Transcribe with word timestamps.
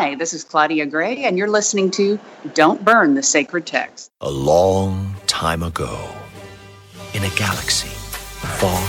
Hi, 0.00 0.14
this 0.14 0.32
is 0.32 0.44
Claudia 0.44 0.86
Gray, 0.86 1.24
and 1.24 1.36
you're 1.36 1.50
listening 1.50 1.90
to 1.90 2.18
Don't 2.54 2.82
Burn 2.82 3.12
the 3.12 3.22
Sacred 3.22 3.66
Text. 3.66 4.10
A 4.22 4.30
long 4.30 5.14
time 5.26 5.62
ago, 5.62 6.08
in 7.12 7.22
a 7.22 7.28
galaxy 7.36 7.90
far, 7.90 8.80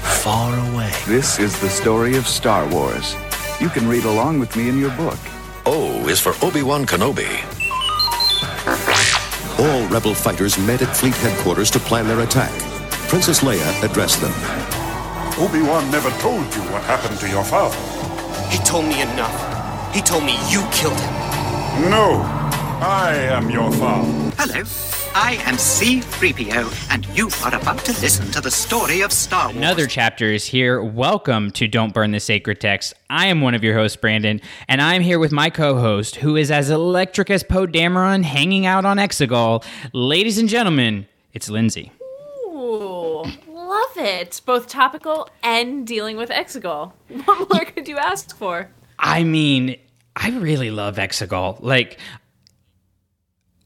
far 0.00 0.54
away. 0.70 0.90
This 1.06 1.38
is 1.38 1.60
the 1.60 1.68
story 1.68 2.16
of 2.16 2.26
Star 2.26 2.66
Wars. 2.72 3.14
You 3.60 3.68
can 3.68 3.86
read 3.86 4.04
along 4.04 4.40
with 4.40 4.56
me 4.56 4.70
in 4.70 4.80
your 4.80 4.88
book. 4.92 5.18
O 5.66 6.08
is 6.08 6.18
for 6.18 6.32
Obi 6.42 6.62
Wan 6.62 6.86
Kenobi. 6.86 7.28
All 9.58 9.86
rebel 9.88 10.14
fighters 10.14 10.56
met 10.56 10.80
at 10.80 10.96
fleet 10.96 11.16
headquarters 11.16 11.70
to 11.72 11.78
plan 11.78 12.08
their 12.08 12.20
attack. 12.20 12.58
Princess 13.10 13.40
Leia 13.40 13.84
addressed 13.84 14.22
them. 14.22 14.32
Obi-Wan 15.38 15.90
never 15.90 16.08
told 16.12 16.46
you 16.54 16.62
what 16.72 16.82
happened 16.84 17.20
to 17.20 17.28
your 17.28 17.44
father. 17.44 17.76
He 18.48 18.56
told 18.64 18.86
me 18.86 19.02
enough. 19.02 19.59
He 19.92 20.00
told 20.00 20.22
me 20.24 20.36
you 20.48 20.64
killed 20.70 21.00
him. 21.00 21.90
No, 21.90 22.22
I 22.80 23.12
am 23.32 23.50
your 23.50 23.72
father. 23.72 24.08
Hello, 24.38 24.62
I 25.16 25.42
am 25.44 25.56
C3PO, 25.56 26.92
and 26.92 27.04
you 27.08 27.28
are 27.44 27.60
about 27.60 27.84
to 27.86 27.92
listen 28.00 28.30
to 28.30 28.40
the 28.40 28.52
story 28.52 29.00
of 29.00 29.12
Star 29.12 29.46
Wars. 29.46 29.56
Another 29.56 29.88
chapter 29.88 30.26
is 30.26 30.44
here. 30.44 30.80
Welcome 30.80 31.50
to 31.52 31.66
Don't 31.66 31.92
Burn 31.92 32.12
the 32.12 32.20
Sacred 32.20 32.60
Text. 32.60 32.94
I 33.10 33.26
am 33.26 33.40
one 33.40 33.56
of 33.56 33.64
your 33.64 33.74
hosts, 33.74 33.96
Brandon, 33.96 34.40
and 34.68 34.80
I'm 34.80 35.02
here 35.02 35.18
with 35.18 35.32
my 35.32 35.50
co-host, 35.50 36.16
who 36.16 36.36
is 36.36 36.52
as 36.52 36.70
electric 36.70 37.28
as 37.28 37.42
Poe 37.42 37.66
Dameron 37.66 38.22
hanging 38.22 38.66
out 38.66 38.84
on 38.84 38.98
Exegol. 38.98 39.64
Ladies 39.92 40.38
and 40.38 40.48
gentlemen, 40.48 41.08
it's 41.32 41.50
Lindsay. 41.50 41.90
Ooh, 42.46 43.24
love 43.48 43.96
it. 43.96 44.40
Both 44.46 44.68
topical 44.68 45.28
and 45.42 45.84
dealing 45.84 46.16
with 46.16 46.30
Exegol. 46.30 46.92
What 47.24 47.52
more 47.52 47.64
could 47.64 47.88
you 47.88 47.98
ask 47.98 48.36
for? 48.36 48.70
I 49.00 49.24
mean, 49.24 49.76
I 50.14 50.30
really 50.30 50.70
love 50.70 50.96
Exegol. 50.96 51.58
Like, 51.62 51.98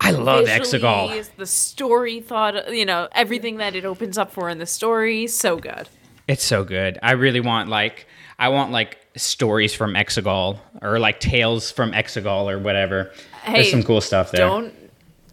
I 0.00 0.12
love 0.12 0.46
Exegol. 0.46 1.28
The 1.36 1.46
story 1.46 2.20
thought, 2.20 2.72
you 2.72 2.84
know, 2.84 3.08
everything 3.12 3.56
that 3.56 3.74
it 3.74 3.84
opens 3.84 4.16
up 4.16 4.30
for 4.30 4.48
in 4.48 4.58
the 4.58 4.66
story, 4.66 5.26
so 5.26 5.56
good. 5.56 5.88
It's 6.28 6.44
so 6.44 6.64
good. 6.64 6.98
I 7.02 7.12
really 7.12 7.41
want 7.41 7.68
like 7.68 8.06
I 8.38 8.48
want 8.48 8.72
like 8.72 8.98
stories 9.16 9.74
from 9.74 9.94
Exegol 9.94 10.58
or 10.80 10.98
like 10.98 11.20
tales 11.20 11.70
from 11.70 11.92
Exegol 11.92 12.50
or 12.50 12.58
whatever. 12.58 13.12
There's 13.46 13.66
Hey, 13.66 13.70
some 13.70 13.82
cool 13.82 14.00
stuff 14.00 14.30
there. 14.30 14.46
Don't 14.46 14.72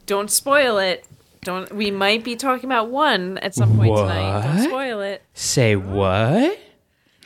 don't 0.05 0.29
spoil 0.29 0.77
it. 0.79 1.05
Don't. 1.43 1.73
We 1.73 1.91
might 1.91 2.23
be 2.23 2.35
talking 2.35 2.65
about 2.65 2.89
one 2.89 3.37
at 3.39 3.55
some 3.55 3.75
point 3.77 3.95
tonight. 3.95 4.41
Don't 4.41 4.67
spoil 4.67 5.01
it. 5.01 5.23
Say 5.33 5.75
what? 5.75 6.59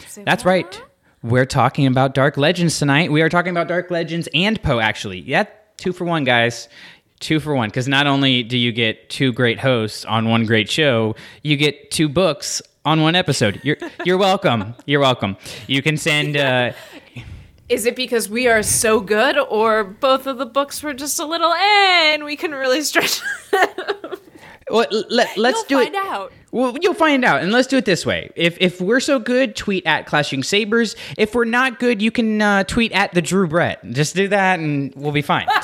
Say 0.08 0.24
That's 0.24 0.46
what? 0.46 0.50
right. 0.52 0.82
We're 1.26 1.48
talking 1.48 1.88
about 1.88 2.14
Dark 2.14 2.38
Legends 2.38 2.78
tonight. 2.78 3.12
We 3.12 3.24
are 3.24 3.30
talking 3.30 3.50
about 3.50 3.68
Dark 3.68 3.90
Legends 3.90 4.30
and 4.36 4.62
Poe, 4.62 4.80
actually. 4.80 5.22
Yeah, 5.22 5.46
two 5.76 5.92
for 5.92 6.06
one, 6.06 6.24
guys. 6.24 6.70
Two 7.20 7.40
for 7.40 7.56
one. 7.56 7.70
Because 7.70 7.88
not 7.88 8.06
only 8.06 8.44
do 8.44 8.56
you 8.60 8.72
get 8.72 9.10
two 9.10 9.34
great 9.34 9.58
hosts 9.60 10.06
on 10.06 10.30
one 10.30 10.46
great 10.46 10.70
show, 10.70 11.16
you 11.42 11.58
get 11.58 11.90
two 11.90 12.08
books 12.08 12.62
on 12.86 13.02
one 13.02 13.16
episode. 13.16 13.60
You're 13.64 13.78
you're 14.04 14.20
welcome. 14.20 14.76
You're 14.86 15.00
welcome. 15.00 15.36
You 15.66 15.82
can 15.82 15.98
send. 15.98 16.38
Uh, 16.38 16.74
Is 17.70 17.88
it 17.88 17.96
because 17.96 18.30
we 18.30 18.48
are 18.48 18.62
so 18.62 19.00
good, 19.02 19.36
or 19.40 19.84
both 19.84 20.28
of 20.28 20.38
the 20.38 20.46
books 20.46 20.84
were 20.84 20.94
just 20.94 21.20
a 21.20 21.26
little 21.26 21.52
eh, 21.52 22.14
and 22.14 22.24
we 22.24 22.36
couldn't 22.36 22.58
really 22.58 22.82
stretch? 22.82 23.20
well, 24.70 24.86
let, 25.10 25.38
let's 25.38 25.64
You'll 25.70 25.82
do 25.82 25.86
find 25.86 25.96
it. 25.96 26.06
out. 26.06 26.34
Well, 26.52 26.78
you'll 26.82 26.94
find 26.94 27.26
out, 27.26 27.42
and 27.42 27.52
let's 27.52 27.68
do 27.68 27.78
it 27.78 27.86
this 27.86 28.06
way. 28.06 28.32
If 28.36 28.58
if 28.62 28.80
we're 28.80 29.02
so 29.02 29.20
good, 29.20 29.56
tweet 29.56 29.86
at 29.86 30.06
Clashing 30.06 30.42
Sabers. 30.42 30.96
If 31.18 31.36
we're 31.36 31.46
not 31.46 31.80
good, 31.80 32.02
you 32.02 32.12
can 32.12 32.42
uh, 32.42 32.64
tweet 32.64 32.94
at 32.94 33.14
the 33.14 33.22
Drew 33.22 33.48
Brett. 33.48 33.84
Just 33.92 34.16
do 34.16 34.30
that, 34.30 34.60
and 34.60 34.94
we'll 34.96 35.12
be 35.12 35.22
fine. 35.22 35.48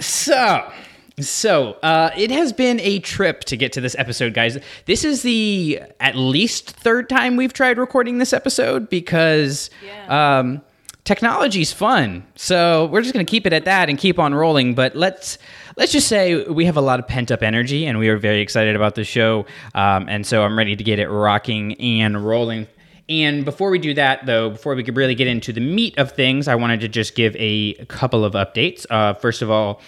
so, 0.00 0.70
so 1.18 1.72
uh, 1.82 2.10
it 2.16 2.30
has 2.30 2.52
been 2.52 2.80
a 2.80 2.98
trip 3.00 3.40
to 3.44 3.56
get 3.56 3.72
to 3.72 3.80
this 3.80 3.96
episode, 3.98 4.34
guys. 4.34 4.58
This 4.84 5.04
is 5.04 5.22
the 5.22 5.80
at 6.00 6.16
least 6.16 6.70
third 6.70 7.08
time 7.08 7.36
we've 7.36 7.52
tried 7.52 7.78
recording 7.78 8.18
this 8.18 8.32
episode 8.32 8.88
because. 8.88 9.70
Um, 10.08 10.62
technology's 11.04 11.70
fun 11.70 12.26
so 12.34 12.86
we're 12.86 13.02
just 13.02 13.12
going 13.12 13.24
to 13.24 13.30
keep 13.30 13.46
it 13.46 13.52
at 13.52 13.66
that 13.66 13.90
and 13.90 13.98
keep 13.98 14.18
on 14.18 14.34
rolling 14.34 14.74
but 14.74 14.96
let's 14.96 15.36
let's 15.76 15.92
just 15.92 16.08
say 16.08 16.44
we 16.44 16.64
have 16.64 16.76
a 16.76 16.80
lot 16.80 16.98
of 16.98 17.06
pent 17.06 17.30
up 17.30 17.42
energy 17.42 17.86
and 17.86 17.98
we 17.98 18.08
are 18.08 18.16
very 18.16 18.40
excited 18.40 18.76
about 18.76 18.94
the 18.94 19.04
show 19.04 19.46
um, 19.74 20.08
and 20.08 20.26
so 20.26 20.42
i'm 20.42 20.56
ready 20.56 20.76
to 20.76 20.84
get 20.84 20.98
it 20.98 21.08
rocking 21.08 21.74
and 21.74 22.24
rolling 22.24 22.66
and 23.08 23.44
before 23.44 23.70
we 23.70 23.78
do 23.78 23.94
that 23.94 24.24
though 24.26 24.50
before 24.50 24.74
we 24.74 24.82
could 24.82 24.96
really 24.96 25.14
get 25.14 25.26
into 25.26 25.52
the 25.52 25.60
meat 25.60 25.96
of 25.98 26.12
things 26.12 26.48
i 26.48 26.54
wanted 26.54 26.80
to 26.80 26.88
just 26.88 27.14
give 27.14 27.34
a 27.38 27.74
couple 27.86 28.24
of 28.24 28.34
updates 28.34 28.86
uh, 28.90 29.14
first 29.14 29.42
of 29.42 29.50
all 29.50 29.80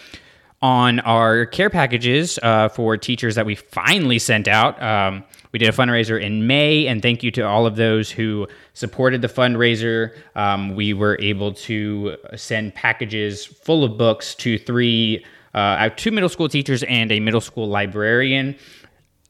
on 0.62 1.00
our 1.00 1.46
care 1.46 1.70
packages 1.70 2.38
uh, 2.42 2.68
for 2.68 2.96
teachers 2.96 3.34
that 3.34 3.44
we 3.44 3.54
finally 3.54 4.18
sent 4.18 4.48
out. 4.48 4.80
Um, 4.82 5.22
we 5.52 5.58
did 5.58 5.68
a 5.68 5.72
fundraiser 5.72 6.20
in 6.20 6.46
May, 6.46 6.86
and 6.86 7.02
thank 7.02 7.22
you 7.22 7.30
to 7.32 7.42
all 7.42 7.66
of 7.66 7.76
those 7.76 8.10
who 8.10 8.46
supported 8.74 9.22
the 9.22 9.28
fundraiser. 9.28 10.16
Um, 10.34 10.74
we 10.74 10.92
were 10.92 11.18
able 11.20 11.52
to 11.52 12.16
send 12.36 12.74
packages 12.74 13.44
full 13.44 13.84
of 13.84 13.96
books 13.96 14.34
to 14.36 14.58
three, 14.58 15.24
uh, 15.56 15.88
two 15.96 16.10
middle 16.12 16.28
school 16.28 16.48
teachers 16.48 16.82
and 16.84 17.10
a 17.10 17.18
middle 17.18 17.40
school 17.40 17.66
librarian. 17.66 18.56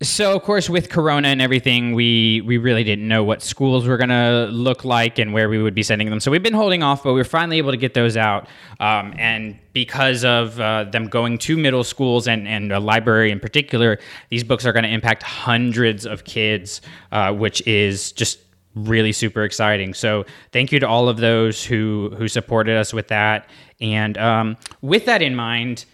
So 0.02 0.36
of 0.36 0.42
course, 0.42 0.68
with 0.68 0.90
Corona 0.90 1.28
and 1.28 1.40
everything, 1.40 1.94
we 1.94 2.42
we 2.42 2.58
really 2.58 2.84
didn't 2.84 3.08
know 3.08 3.24
what 3.24 3.40
schools 3.42 3.86
were 3.86 3.96
gonna 3.96 4.46
look 4.52 4.84
like 4.84 5.18
and 5.18 5.32
where 5.32 5.48
we 5.48 5.62
would 5.62 5.74
be 5.74 5.82
sending 5.82 6.10
them. 6.10 6.20
So 6.20 6.30
we've 6.30 6.42
been 6.42 6.52
holding 6.52 6.82
off, 6.82 7.02
but 7.02 7.14
we 7.14 7.20
were 7.20 7.24
finally 7.24 7.56
able 7.56 7.70
to 7.70 7.78
get 7.78 7.94
those 7.94 8.14
out. 8.14 8.46
Um, 8.78 9.14
and 9.16 9.58
because 9.72 10.22
of 10.22 10.60
uh, 10.60 10.84
them 10.84 11.08
going 11.08 11.38
to 11.38 11.56
middle 11.56 11.82
schools 11.82 12.28
and 12.28 12.46
and 12.46 12.72
a 12.72 12.80
library 12.80 13.30
in 13.30 13.40
particular, 13.40 13.98
these 14.28 14.44
books 14.44 14.66
are 14.66 14.72
going 14.74 14.82
to 14.82 14.90
impact 14.90 15.22
hundreds 15.22 16.04
of 16.04 16.24
kids, 16.24 16.82
uh, 17.12 17.32
which 17.32 17.66
is 17.66 18.12
just 18.12 18.40
really 18.74 19.12
super 19.12 19.44
exciting. 19.44 19.94
So 19.94 20.26
thank 20.52 20.72
you 20.72 20.80
to 20.80 20.86
all 20.86 21.08
of 21.08 21.16
those 21.16 21.64
who 21.64 22.12
who 22.18 22.28
supported 22.28 22.76
us 22.76 22.92
with 22.92 23.08
that. 23.08 23.48
And 23.80 24.18
um, 24.18 24.58
with 24.82 25.06
that 25.06 25.22
in 25.22 25.34
mind. 25.34 25.86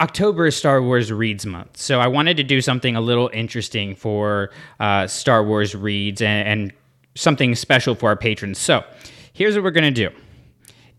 October 0.00 0.46
is 0.46 0.56
Star 0.56 0.82
Wars 0.82 1.12
Reads 1.12 1.44
Month. 1.44 1.76
So 1.76 2.00
I 2.00 2.08
wanted 2.08 2.38
to 2.38 2.42
do 2.42 2.62
something 2.62 2.96
a 2.96 3.02
little 3.02 3.28
interesting 3.34 3.94
for 3.94 4.50
uh, 4.80 5.06
Star 5.06 5.44
Wars 5.44 5.74
Reads 5.74 6.22
and, 6.22 6.48
and 6.48 6.72
something 7.14 7.54
special 7.54 7.94
for 7.94 8.08
our 8.08 8.16
patrons. 8.16 8.58
So 8.58 8.82
here's 9.34 9.54
what 9.54 9.62
we're 9.62 9.72
to 9.94 10.08
do. 10.08 10.10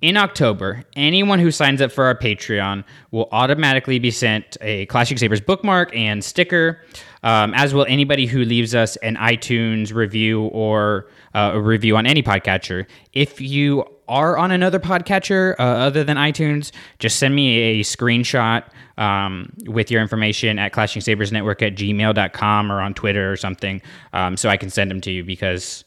In 0.02 0.18
October, 0.18 0.84
anyone 0.96 1.40
who 1.40 1.52
signs 1.52 1.82
up 1.82 1.92
for 1.92 2.06
our 2.06 2.16
Patreon 2.16 2.84
will 3.12 3.28
automatically 3.32 4.00
be 4.00 4.12
sent 4.12 4.58
a 4.62 4.86
Clashing 4.88 5.18
Sabers 5.18 5.42
bookmark 5.42 5.96
and 5.96 6.24
sticker, 6.24 6.82
um, 7.24 7.54
as 7.54 7.74
will 7.74 7.86
anybody 7.88 8.26
who 8.26 8.44
leaves 8.44 8.74
us 8.74 8.96
an 8.98 9.16
iTunes 9.16 9.94
review 9.94 10.44
or 10.48 11.08
uh, 11.34 11.52
a 11.54 11.62
review 11.62 11.98
on 11.98 12.06
any 12.06 12.24
podcatcher. 12.24 12.86
If 13.14 13.40
you 13.40 13.86
are 14.08 14.38
on 14.38 14.52
another 14.52 14.80
podcatcher 14.80 15.56
uh, 15.58 15.64
other 15.64 16.04
than 16.04 16.18
iTunes, 16.18 16.72
just 17.00 17.18
send 17.18 17.34
me 17.36 17.80
a 17.80 17.84
screenshot 17.84 18.64
um, 18.98 19.54
with 19.66 19.90
your 19.90 20.02
information 20.02 20.60
at 20.60 20.74
Clashing 20.74 21.02
Sabers 21.02 21.32
Network 21.32 21.62
at 21.62 21.76
gmail.com 21.76 22.72
or 22.72 22.82
on 22.82 22.94
Twitter 22.94 23.32
or 23.32 23.38
something 23.38 23.82
um, 24.14 24.36
so 24.36 24.50
I 24.50 24.58
can 24.58 24.70
send 24.70 24.92
them 24.92 25.02
to 25.02 25.12
you 25.12 25.24
because 25.24 25.86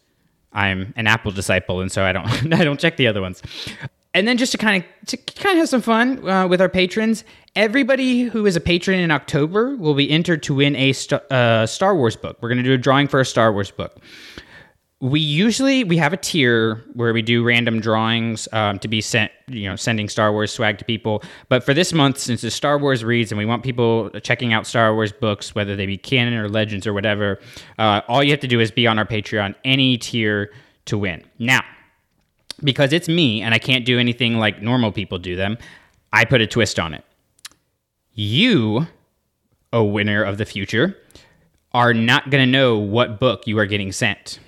I'm 0.52 0.94
an 0.96 1.06
Apple 1.06 1.32
disciple 1.32 1.80
and 1.80 1.90
so 1.92 2.04
I 2.04 2.12
don't 2.12 2.26
I 2.54 2.64
don't 2.64 2.80
check 2.80 2.96
the 2.96 3.08
other 3.08 3.20
ones. 3.20 3.42
And 4.14 4.28
then 4.28 4.36
just 4.36 4.52
to 4.52 4.58
kind 4.58 4.82
of 4.82 5.08
to 5.08 5.16
kind 5.16 5.58
of 5.58 5.62
have 5.62 5.68
some 5.68 5.82
fun 5.82 6.26
uh, 6.28 6.46
with 6.46 6.60
our 6.60 6.68
patrons, 6.68 7.24
everybody 7.56 8.22
who 8.22 8.46
is 8.46 8.54
a 8.54 8.60
patron 8.60 9.00
in 9.00 9.10
October 9.10 9.76
will 9.76 9.94
be 9.94 10.08
entered 10.08 10.42
to 10.44 10.54
win 10.54 10.76
a 10.76 10.92
st- 10.92 11.20
uh, 11.32 11.66
Star 11.66 11.96
Wars 11.96 12.14
book. 12.14 12.38
We're 12.40 12.48
going 12.48 12.58
to 12.58 12.64
do 12.64 12.72
a 12.72 12.78
drawing 12.78 13.08
for 13.08 13.20
a 13.20 13.26
Star 13.26 13.52
Wars 13.52 13.72
book. 13.72 13.98
We 15.00 15.18
usually 15.20 15.82
we 15.82 15.96
have 15.98 16.12
a 16.12 16.16
tier 16.16 16.76
where 16.94 17.12
we 17.12 17.20
do 17.20 17.44
random 17.44 17.80
drawings 17.80 18.48
um, 18.52 18.78
to 18.78 18.88
be 18.88 19.00
sent 19.00 19.32
you 19.48 19.68
know 19.68 19.76
sending 19.76 20.08
star 20.08 20.32
wars 20.32 20.52
swag 20.52 20.78
to 20.78 20.84
people. 20.84 21.22
But 21.48 21.64
for 21.64 21.74
this 21.74 21.92
month 21.92 22.18
since 22.18 22.42
it's 22.42 22.54
star 22.54 22.78
wars 22.78 23.04
reads 23.04 23.32
and 23.32 23.38
we 23.38 23.44
want 23.44 23.64
people 23.64 24.08
checking 24.22 24.54
out 24.54 24.66
star 24.66 24.94
wars 24.94 25.12
books 25.12 25.54
whether 25.54 25.76
they 25.76 25.84
be 25.84 25.98
canon 25.98 26.34
or 26.34 26.48
legends 26.48 26.86
or 26.86 26.94
whatever 26.94 27.38
uh, 27.78 28.00
all 28.08 28.22
you 28.22 28.30
have 28.30 28.40
to 28.40 28.48
do 28.48 28.60
is 28.60 28.70
be 28.70 28.86
on 28.86 28.98
our 28.98 29.04
patreon 29.04 29.54
any 29.64 29.98
tier 29.98 30.50
to 30.86 30.96
win. 30.96 31.22
Now 31.38 31.60
because 32.62 32.92
it's 32.92 33.08
me 33.08 33.42
and 33.42 33.54
i 33.54 33.58
can't 33.58 33.84
do 33.84 33.98
anything 33.98 34.38
like 34.38 34.62
normal 34.62 34.92
people 34.92 35.18
do 35.18 35.36
them 35.36 35.56
i 36.12 36.24
put 36.24 36.40
a 36.40 36.46
twist 36.46 36.78
on 36.78 36.94
it 36.94 37.04
you 38.12 38.86
a 39.72 39.82
winner 39.82 40.22
of 40.22 40.38
the 40.38 40.44
future 40.44 40.96
are 41.72 41.92
not 41.92 42.30
going 42.30 42.44
to 42.44 42.50
know 42.50 42.78
what 42.78 43.18
book 43.18 43.46
you 43.46 43.58
are 43.58 43.66
getting 43.66 43.90
sent 43.90 44.38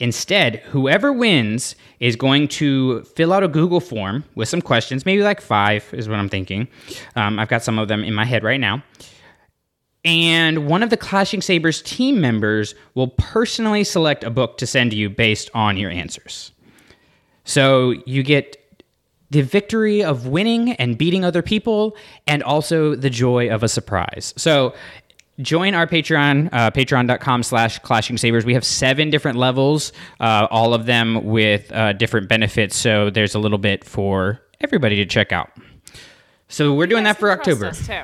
Instead, 0.00 0.56
whoever 0.60 1.12
wins 1.12 1.76
is 2.00 2.16
going 2.16 2.48
to 2.48 3.02
fill 3.02 3.34
out 3.34 3.44
a 3.44 3.48
Google 3.48 3.80
form 3.80 4.24
with 4.34 4.48
some 4.48 4.62
questions, 4.62 5.04
maybe 5.04 5.22
like 5.22 5.42
five 5.42 5.86
is 5.92 6.08
what 6.08 6.18
I'm 6.18 6.30
thinking. 6.30 6.68
Um, 7.16 7.38
I've 7.38 7.48
got 7.48 7.62
some 7.62 7.78
of 7.78 7.88
them 7.88 8.02
in 8.02 8.14
my 8.14 8.24
head 8.24 8.42
right 8.42 8.58
now. 8.58 8.82
And 10.02 10.66
one 10.66 10.82
of 10.82 10.88
the 10.88 10.96
Clashing 10.96 11.42
Sabers 11.42 11.82
team 11.82 12.18
members 12.18 12.74
will 12.94 13.08
personally 13.08 13.84
select 13.84 14.24
a 14.24 14.30
book 14.30 14.56
to 14.56 14.66
send 14.66 14.94
you 14.94 15.10
based 15.10 15.50
on 15.52 15.76
your 15.76 15.90
answers. 15.90 16.52
So 17.44 17.90
you 18.06 18.22
get 18.22 18.56
the 19.30 19.42
victory 19.42 20.02
of 20.02 20.26
winning 20.26 20.72
and 20.72 20.98
beating 20.98 21.24
other 21.24 21.42
people, 21.42 21.96
and 22.26 22.42
also 22.42 22.96
the 22.96 23.10
joy 23.10 23.48
of 23.48 23.62
a 23.62 23.68
surprise. 23.68 24.34
So 24.36 24.74
join 25.40 25.74
our 25.74 25.86
patreon 25.86 26.50
uh, 26.52 26.70
patreon.com 26.70 27.42
slash 27.42 27.78
clashing 27.78 28.18
sabers 28.18 28.44
we 28.44 28.52
have 28.52 28.62
seven 28.64 29.08
different 29.08 29.38
levels 29.38 29.90
uh, 30.20 30.46
all 30.50 30.74
of 30.74 30.84
them 30.84 31.24
with 31.24 31.72
uh, 31.72 31.94
different 31.94 32.28
benefits. 32.28 32.76
So 32.76 33.08
there's 33.08 33.34
a 33.34 33.38
little 33.38 33.56
bit 33.56 33.82
for 33.84 34.42
everybody 34.60 34.96
to 34.96 35.06
check 35.06 35.32
out. 35.32 35.50
So 36.48 36.74
we're 36.74 36.88
doing 36.88 37.04
that 37.04 37.18
for 37.18 37.30
october. 37.30 37.70
too. 37.70 38.02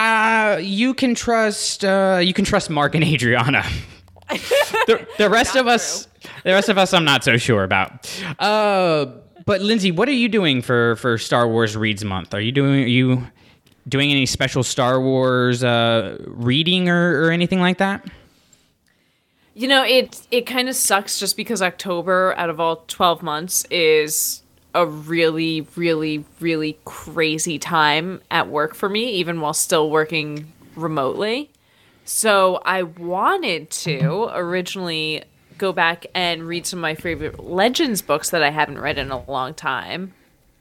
uh, 0.00 0.58
you 0.62 0.94
can 0.94 1.14
trust 1.14 1.84
uh, 1.84 2.20
you 2.22 2.32
can 2.32 2.44
trust 2.44 2.70
mark 2.70 2.94
and 2.94 3.04
adriana 3.04 3.64
the, 4.86 5.06
the 5.18 5.30
rest 5.30 5.56
of 5.56 5.66
us 5.66 6.08
the 6.44 6.52
rest 6.52 6.68
of 6.68 6.78
us 6.78 6.92
i'm 6.92 7.04
not 7.04 7.24
so 7.24 7.36
sure 7.36 7.64
about. 7.64 8.08
Uh, 8.38 9.06
but 9.44 9.60
lindsay 9.60 9.90
what 9.90 10.08
are 10.08 10.12
you 10.12 10.28
doing 10.28 10.62
for 10.62 10.96
for 10.96 11.18
star 11.18 11.48
wars 11.48 11.76
reads 11.76 12.04
month? 12.04 12.34
Are 12.34 12.40
you 12.40 12.52
doing 12.52 12.84
are 12.84 12.86
you 12.86 13.26
doing 13.88 14.10
any 14.10 14.26
special 14.26 14.62
star 14.62 15.00
wars 15.00 15.64
uh, 15.64 16.16
reading 16.26 16.88
or, 16.88 17.24
or 17.24 17.30
anything 17.30 17.60
like 17.60 17.78
that? 17.78 18.04
You 19.54 19.68
know, 19.68 19.84
it 19.84 20.26
it 20.30 20.42
kind 20.42 20.68
of 20.68 20.74
sucks 20.74 21.18
just 21.18 21.36
because 21.36 21.60
October 21.60 22.34
out 22.38 22.50
of 22.50 22.58
all 22.58 22.84
12 22.88 23.22
months 23.22 23.64
is 23.70 24.42
a 24.74 24.86
really 24.86 25.66
really 25.76 26.24
really 26.40 26.78
crazy 26.86 27.58
time 27.58 28.22
at 28.30 28.48
work 28.48 28.74
for 28.74 28.88
me 28.88 29.10
even 29.12 29.40
while 29.40 29.52
still 29.52 29.90
working 29.90 30.50
remotely. 30.74 31.50
So 32.04 32.60
I 32.64 32.82
wanted 32.82 33.70
to 33.70 34.30
originally 34.32 35.24
go 35.58 35.72
back 35.72 36.06
and 36.14 36.42
read 36.42 36.66
some 36.66 36.80
of 36.80 36.82
my 36.82 36.94
favorite 36.94 37.38
Legends 37.38 38.02
books 38.02 38.30
that 38.30 38.42
I 38.42 38.50
haven't 38.50 38.78
read 38.80 38.98
in 38.98 39.10
a 39.10 39.22
long 39.30 39.54
time. 39.54 40.12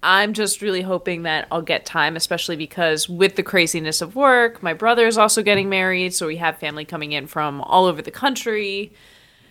I'm 0.03 0.33
just 0.33 0.61
really 0.61 0.81
hoping 0.81 1.23
that 1.23 1.47
I'll 1.51 1.61
get 1.61 1.85
time, 1.85 2.15
especially 2.15 2.55
because 2.55 3.07
with 3.07 3.35
the 3.35 3.43
craziness 3.43 4.01
of 4.01 4.15
work, 4.15 4.63
my 4.63 4.73
brother 4.73 5.05
is 5.05 5.17
also 5.17 5.43
getting 5.43 5.69
married, 5.69 6.13
so 6.13 6.25
we 6.27 6.37
have 6.37 6.57
family 6.57 6.85
coming 6.85 7.11
in 7.11 7.27
from 7.27 7.61
all 7.61 7.85
over 7.85 8.01
the 8.01 8.11
country. 8.11 8.91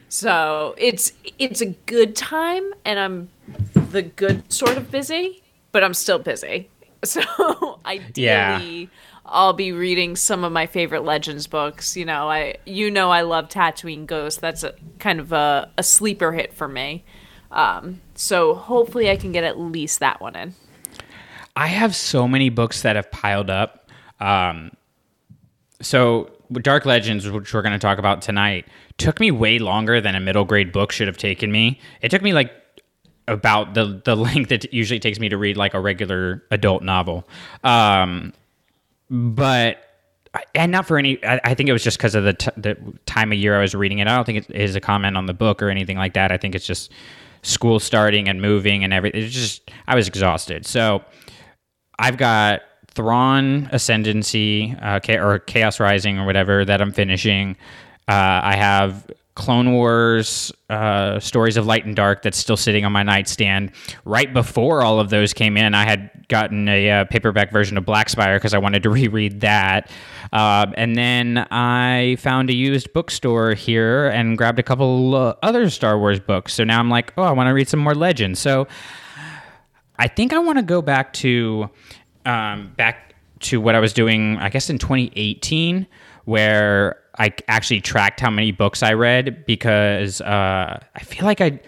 So 0.08 0.75
it's 0.76 1.12
it's 1.38 1.60
a 1.60 1.66
good 1.66 2.16
time, 2.16 2.64
and 2.84 2.98
I'm 2.98 3.28
the 3.75 4.02
good 4.02 4.52
sort 4.52 4.76
of 4.76 4.90
busy, 4.90 5.43
but 5.70 5.84
I'm 5.84 5.94
still 5.94 6.19
busy. 6.19 6.69
So 7.02 7.81
ideally, 7.86 8.90
I'll 9.31 9.53
be 9.53 9.71
reading 9.73 10.17
some 10.17 10.43
of 10.43 10.53
my 10.53 10.67
favorite 10.67 11.05
Legends 11.05 11.47
books. 11.47 11.97
You 11.97 12.05
know, 12.05 12.29
I 12.29 12.56
you 12.67 12.91
know 12.91 13.11
I 13.11 13.23
love 13.23 13.49
Tatooine 13.49 14.06
Ghost. 14.06 14.41
That's 14.41 14.65
a 14.65 14.75
kind 14.99 15.21
of 15.21 15.32
a, 15.32 15.71
a 15.79 15.82
sleeper 15.82 16.32
hit 16.32 16.53
for 16.53 16.69
me. 16.69 17.05
Um, 17.50 18.00
so 18.15 18.55
hopefully 18.55 19.11
I 19.11 19.17
can 19.17 19.32
get 19.32 19.44
at 19.44 19.59
least 19.59 20.00
that 20.00 20.21
one 20.21 20.37
in. 20.37 20.55
I 21.56 21.69
have 21.69 21.94
so 21.94 22.29
many 22.29 22.49
books 22.49 22.82
that 22.82 22.97
have 22.97 23.11
piled 23.11 23.50
up. 23.50 23.88
Um, 24.21 24.73
so 25.81 26.31
Dark 26.53 26.85
Legends, 26.85 27.29
which 27.29 27.55
we're 27.55 27.62
going 27.62 27.73
to 27.73 27.79
talk 27.79 27.99
about 27.99 28.23
tonight, 28.23 28.67
took 28.99 29.21
me 29.21 29.31
way 29.31 29.59
longer 29.59 30.00
than 30.00 30.15
a 30.15 30.21
middle 30.21 30.44
grade 30.44 30.73
book 30.73 30.93
should 30.93 31.06
have 31.06 31.17
taken 31.17 31.50
me. 31.50 31.81
It 32.03 32.11
took 32.11 32.23
me 32.23 32.32
like 32.32 32.53
about 33.29 33.75
the 33.75 34.00
the 34.05 34.17
length 34.29 34.50
it 34.50 34.73
usually 34.73 34.99
takes 35.00 35.21
me 35.21 35.29
to 35.29 35.37
read 35.37 35.56
like 35.56 35.75
a 35.75 35.81
regular 35.81 36.43
adult 36.50 36.82
novel. 36.82 37.29
Um, 37.65 38.32
but 39.10 39.84
and 40.54 40.70
not 40.70 40.86
for 40.86 40.96
any. 40.98 41.22
I, 41.24 41.40
I 41.44 41.54
think 41.54 41.68
it 41.68 41.72
was 41.72 41.82
just 41.82 41.98
because 41.98 42.14
of 42.14 42.24
the 42.24 42.34
t- 42.34 42.50
the 42.56 42.76
time 43.06 43.32
of 43.32 43.38
year 43.38 43.56
I 43.56 43.60
was 43.60 43.74
reading 43.74 43.98
it. 43.98 44.06
I 44.06 44.14
don't 44.14 44.24
think 44.24 44.48
it 44.48 44.54
is 44.54 44.76
a 44.76 44.80
comment 44.80 45.16
on 45.16 45.26
the 45.26 45.34
book 45.34 45.62
or 45.62 45.70
anything 45.70 45.96
like 45.96 46.14
that. 46.14 46.30
I 46.30 46.36
think 46.36 46.54
it's 46.54 46.66
just 46.66 46.92
school 47.42 47.80
starting 47.80 48.28
and 48.28 48.40
moving 48.40 48.84
and 48.84 48.92
everything. 48.92 49.22
It's 49.22 49.34
just 49.34 49.70
I 49.86 49.96
was 49.96 50.06
exhausted. 50.06 50.66
So 50.66 51.04
I've 51.98 52.16
got 52.16 52.62
Thrawn 52.94 53.68
Ascendancy 53.72 54.76
uh, 54.80 55.00
or 55.08 55.40
Chaos 55.40 55.80
Rising 55.80 56.18
or 56.18 56.26
whatever 56.26 56.64
that 56.64 56.80
I'm 56.80 56.92
finishing. 56.92 57.56
Uh, 58.08 58.40
I 58.42 58.56
have 58.56 59.10
Clone 59.35 59.73
Wars, 59.73 60.53
uh, 60.69 61.21
Stories 61.21 61.56
of 61.56 61.67
Light 61.67 61.87
and 61.87 61.94
Dark 61.94 62.23
that's 62.23 62.37
still 62.37 62.56
sitting 62.56 62.85
on 62.85 62.93
my 62.93 63.03
nightstand. 63.03 63.73
Right 64.05 64.32
before 64.32 64.82
all 64.82 65.00
of 65.00 65.11
those 65.11 65.32
came 65.32 65.56
in, 65.56 65.75
I 65.75 65.85
had 65.85 66.29
gotten 66.29 66.69
a 66.69 66.91
uh, 66.91 67.05
paperback 67.05 67.53
version 67.53 67.79
of 67.79 67.85
Black 67.85 68.09
Spire 68.09 68.37
because 68.37 68.55
I 68.55 68.59
wanted 68.59 68.82
to 68.82 68.91
reread 68.91 69.41
that. 69.41 69.91
Um, 70.32 70.75
and 70.77 70.97
then 70.97 71.47
I 71.50 72.17
found 72.19 72.50
a 72.50 72.55
used 72.55 72.93
bookstore 72.93 73.55
here 73.55 74.09
and 74.09 74.37
grabbed 74.37 74.59
a 74.59 74.62
couple 74.62 75.15
uh, 75.15 75.35
other 75.43 75.71
Star 75.71 75.99
Wars 75.99 76.21
books. 76.21 76.55
So 76.55 76.65
now 76.65 76.79
I'm 76.79 76.91
like, 76.91 77.12
oh, 77.17 77.23
I 77.23 77.32
want 77.32 77.49
to 77.49 77.53
read 77.53 77.69
some 77.69 77.81
more 77.81 77.94
Legends. 77.94 78.41
So 78.41 78.69
I 79.99 80.09
think 80.09 80.32
I 80.32 80.38
want 80.38 80.59
to 80.59 80.62
go 80.62 80.82
back 80.82 81.12
to 81.15 81.71
um, 82.25 82.73
back 82.77 83.15
to 83.41 83.61
what 83.61 83.75
I 83.75 83.81
was 83.81 83.93
doing, 83.93 84.37
I 84.38 84.49
guess 84.49 84.71
in 84.71 84.79
2018, 84.79 85.87
where 86.25 87.00
I 87.20 87.32
actually 87.49 87.82
tracked 87.82 88.19
how 88.19 88.31
many 88.31 88.50
books 88.50 88.82
I 88.82 88.94
read 88.94 89.44
because 89.46 90.20
uh, 90.22 90.81
I 90.94 91.00
feel 91.05 91.26
like 91.26 91.40
I, 91.43 91.61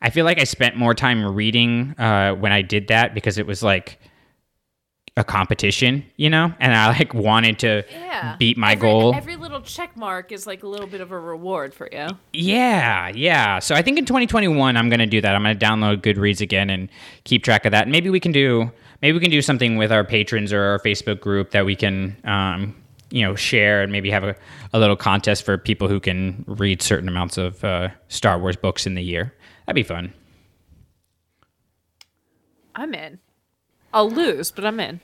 I 0.00 0.08
feel 0.10 0.24
like 0.24 0.40
I 0.40 0.44
spent 0.44 0.76
more 0.76 0.94
time 0.94 1.22
reading 1.34 1.94
uh, 1.98 2.32
when 2.34 2.52
I 2.52 2.62
did 2.62 2.88
that 2.88 3.14
because 3.14 3.36
it 3.36 3.46
was 3.46 3.62
like 3.62 4.00
a 5.16 5.22
competition, 5.22 6.04
you 6.16 6.28
know, 6.30 6.52
and 6.58 6.74
I 6.74 6.88
like 6.88 7.14
wanted 7.14 7.58
to 7.60 7.84
Yeah. 7.92 8.34
beat 8.36 8.56
my 8.56 8.72
every, 8.72 8.80
goal. 8.88 9.14
Every 9.14 9.36
little 9.36 9.60
check 9.60 9.96
mark 9.96 10.32
is 10.32 10.46
like 10.46 10.62
a 10.62 10.66
little 10.66 10.88
bit 10.88 11.00
of 11.00 11.12
a 11.12 11.18
reward 11.18 11.72
for 11.74 11.88
you. 11.92 12.08
Yeah, 12.32 13.10
yeah. 13.14 13.58
So 13.60 13.74
I 13.74 13.82
think 13.82 13.98
in 13.98 14.06
2021 14.06 14.76
I'm 14.76 14.88
going 14.88 14.98
to 15.00 15.06
do 15.06 15.20
that. 15.20 15.34
I'm 15.36 15.42
going 15.44 15.56
to 15.56 15.64
download 15.64 16.00
Goodreads 16.00 16.40
again 16.40 16.70
and 16.70 16.88
keep 17.24 17.44
track 17.44 17.64
of 17.66 17.72
that. 17.72 17.88
Maybe 17.88 18.10
we 18.10 18.18
can 18.20 18.32
do 18.32 18.72
maybe 19.02 19.12
we 19.12 19.20
can 19.20 19.30
do 19.30 19.42
something 19.42 19.76
with 19.76 19.92
our 19.92 20.02
patrons 20.02 20.50
or 20.50 20.62
our 20.62 20.78
Facebook 20.78 21.20
group 21.20 21.50
that 21.50 21.64
we 21.66 21.76
can 21.76 22.16
um, 22.24 22.74
you 23.14 23.22
know 23.22 23.36
share 23.36 23.80
and 23.80 23.92
maybe 23.92 24.10
have 24.10 24.24
a, 24.24 24.34
a 24.72 24.78
little 24.80 24.96
contest 24.96 25.44
for 25.44 25.56
people 25.56 25.86
who 25.86 26.00
can 26.00 26.44
read 26.48 26.82
certain 26.82 27.08
amounts 27.08 27.38
of 27.38 27.62
uh, 27.62 27.88
Star 28.08 28.38
Wars 28.40 28.56
books 28.56 28.86
in 28.86 28.94
the 28.96 29.02
year. 29.02 29.32
That'd 29.66 29.76
be 29.76 29.84
fun. 29.84 30.12
I'm 32.74 32.92
in. 32.92 33.20
I'll 33.92 34.10
lose, 34.10 34.50
but 34.50 34.64
I'm 34.64 34.80
in. 34.80 35.00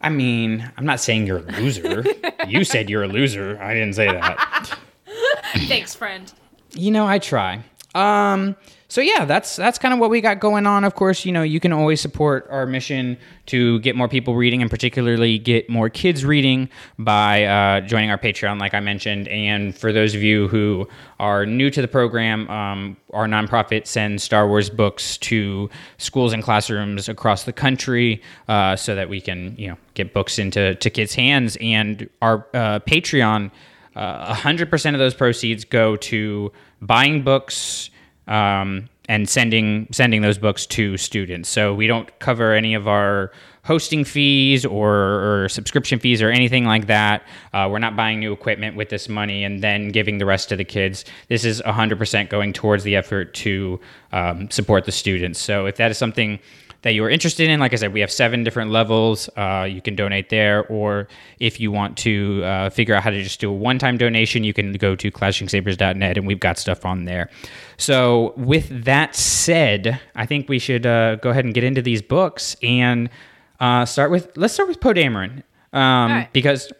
I 0.00 0.08
mean, 0.08 0.70
I'm 0.76 0.86
not 0.86 1.00
saying 1.00 1.26
you're 1.26 1.38
a 1.38 1.52
loser. 1.60 2.04
you 2.46 2.62
said 2.62 2.88
you're 2.88 3.02
a 3.02 3.08
loser. 3.08 3.58
I 3.60 3.74
didn't 3.74 3.94
say 3.94 4.06
that. 4.06 4.78
Thanks, 5.66 5.94
friend. 5.94 6.32
you 6.72 6.90
know 6.90 7.06
i 7.06 7.18
try 7.18 7.62
um 7.94 8.56
so 8.94 9.00
yeah 9.00 9.24
that's 9.24 9.56
that's 9.56 9.76
kind 9.76 9.92
of 9.92 9.98
what 9.98 10.08
we 10.08 10.20
got 10.20 10.38
going 10.38 10.68
on. 10.68 10.84
Of 10.84 10.94
course 10.94 11.24
you 11.24 11.32
know 11.32 11.42
you 11.42 11.58
can 11.58 11.72
always 11.72 12.00
support 12.00 12.46
our 12.48 12.64
mission 12.64 13.18
to 13.46 13.80
get 13.80 13.96
more 13.96 14.06
people 14.06 14.36
reading 14.36 14.62
and 14.62 14.70
particularly 14.70 15.36
get 15.36 15.68
more 15.68 15.88
kids 15.88 16.24
reading 16.24 16.68
by 16.96 17.42
uh, 17.42 17.80
joining 17.80 18.12
our 18.12 18.18
patreon 18.18 18.60
like 18.60 18.72
i 18.72 18.78
mentioned. 18.78 19.26
And 19.26 19.76
for 19.76 19.92
those 19.92 20.14
of 20.14 20.22
you 20.22 20.46
who 20.46 20.86
are 21.18 21.44
new 21.44 21.70
to 21.70 21.82
the 21.82 21.88
program 21.88 22.48
um, 22.48 22.96
our 23.12 23.26
nonprofit 23.26 23.88
sends 23.88 24.22
star 24.22 24.46
wars 24.46 24.70
books 24.70 25.18
to 25.18 25.68
schools 25.98 26.32
and 26.32 26.40
classrooms 26.40 27.08
across 27.08 27.42
the 27.42 27.52
country 27.52 28.22
uh, 28.46 28.76
so 28.76 28.94
that 28.94 29.08
we 29.08 29.20
can 29.20 29.56
you 29.58 29.66
know 29.66 29.76
get 29.94 30.14
books 30.14 30.38
into 30.38 30.76
to 30.76 30.88
kids 30.88 31.16
hands. 31.16 31.58
And 31.60 32.08
our 32.22 32.46
uh, 32.54 32.78
patreon 32.78 33.50
uh, 33.96 34.34
100% 34.34 34.92
of 34.92 34.98
those 35.00 35.14
proceeds 35.14 35.64
go 35.64 35.96
to 35.96 36.52
buying 36.80 37.22
books 37.24 37.90
um, 38.26 38.88
and 39.08 39.28
sending 39.28 39.86
sending 39.90 40.22
those 40.22 40.38
books 40.38 40.66
to 40.66 40.96
students. 40.96 41.48
So 41.48 41.74
we 41.74 41.86
don't 41.86 42.18
cover 42.18 42.52
any 42.52 42.74
of 42.74 42.88
our 42.88 43.32
hosting 43.64 44.04
fees 44.04 44.64
or, 44.64 45.44
or 45.44 45.48
subscription 45.48 45.98
fees 45.98 46.20
or 46.20 46.30
anything 46.30 46.64
like 46.64 46.86
that. 46.86 47.22
Uh, 47.52 47.66
we're 47.70 47.78
not 47.78 47.96
buying 47.96 48.20
new 48.20 48.32
equipment 48.32 48.76
with 48.76 48.90
this 48.90 49.08
money 49.08 49.42
and 49.42 49.62
then 49.62 49.88
giving 49.88 50.18
the 50.18 50.26
rest 50.26 50.50
to 50.50 50.56
the 50.56 50.64
kids. 50.64 51.04
This 51.28 51.46
is 51.46 51.62
100% 51.62 52.28
going 52.28 52.52
towards 52.52 52.84
the 52.84 52.94
effort 52.94 53.32
to 53.34 53.80
um, 54.12 54.50
support 54.50 54.84
the 54.84 54.92
students. 54.92 55.40
So 55.40 55.64
if 55.64 55.76
that 55.76 55.90
is 55.90 55.96
something 55.96 56.38
that 56.84 56.92
you 56.92 57.02
are 57.02 57.08
interested 57.08 57.48
in, 57.48 57.60
like 57.60 57.72
I 57.72 57.76
said, 57.76 57.94
we 57.94 58.00
have 58.00 58.12
seven 58.12 58.44
different 58.44 58.70
levels. 58.70 59.30
Uh, 59.38 59.66
you 59.68 59.80
can 59.80 59.96
donate 59.96 60.28
there, 60.28 60.66
or 60.66 61.08
if 61.40 61.58
you 61.58 61.72
want 61.72 61.96
to 61.98 62.42
uh, 62.44 62.68
figure 62.68 62.94
out 62.94 63.02
how 63.02 63.08
to 63.08 63.22
just 63.22 63.40
do 63.40 63.48
a 63.48 63.52
one 63.52 63.78
time 63.78 63.96
donation, 63.96 64.44
you 64.44 64.52
can 64.52 64.74
go 64.74 64.94
to 64.94 65.10
clashingsabers.net 65.10 66.18
and 66.18 66.26
we've 66.26 66.40
got 66.40 66.58
stuff 66.58 66.84
on 66.84 67.06
there. 67.06 67.30
So, 67.78 68.34
with 68.36 68.84
that 68.84 69.16
said, 69.16 69.98
I 70.14 70.26
think 70.26 70.50
we 70.50 70.58
should 70.58 70.84
uh, 70.84 71.16
go 71.16 71.30
ahead 71.30 71.46
and 71.46 71.54
get 71.54 71.64
into 71.64 71.80
these 71.80 72.02
books 72.02 72.54
and 72.62 73.08
uh, 73.60 73.86
start 73.86 74.10
with 74.10 74.36
let's 74.36 74.52
start 74.52 74.68
with 74.68 74.78
Poe 74.80 74.92
Dameron. 74.92 75.42
Um, 75.72 76.12
right. 76.12 76.32
Because, 76.34 76.70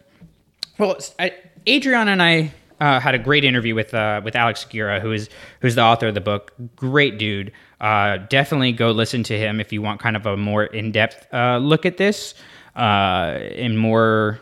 well, 0.77 0.97
I, 1.17 1.33
Adriana 1.67 2.11
and 2.11 2.21
I 2.21 2.53
uh, 2.79 2.99
had 2.99 3.15
a 3.15 3.19
great 3.19 3.43
interview 3.43 3.73
with 3.73 3.91
uh, 3.95 4.21
with 4.23 4.35
Alex 4.35 4.61
Segura, 4.61 4.99
who 4.99 5.11
is 5.11 5.29
who's 5.61 5.73
the 5.73 5.81
author 5.81 6.07
of 6.07 6.13
the 6.13 6.21
book. 6.21 6.53
Great 6.75 7.17
dude. 7.17 7.51
Uh, 7.81 8.17
definitely 8.29 8.71
go 8.71 8.91
listen 8.91 9.23
to 9.23 9.37
him 9.37 9.59
if 9.59 9.73
you 9.73 9.81
want 9.81 9.99
kind 9.99 10.15
of 10.15 10.25
a 10.25 10.37
more 10.37 10.63
in 10.63 10.91
depth 10.91 11.27
uh, 11.33 11.57
look 11.57 11.85
at 11.85 11.97
this 11.97 12.33
uh, 12.75 13.37
and 13.57 13.77
more, 13.77 14.39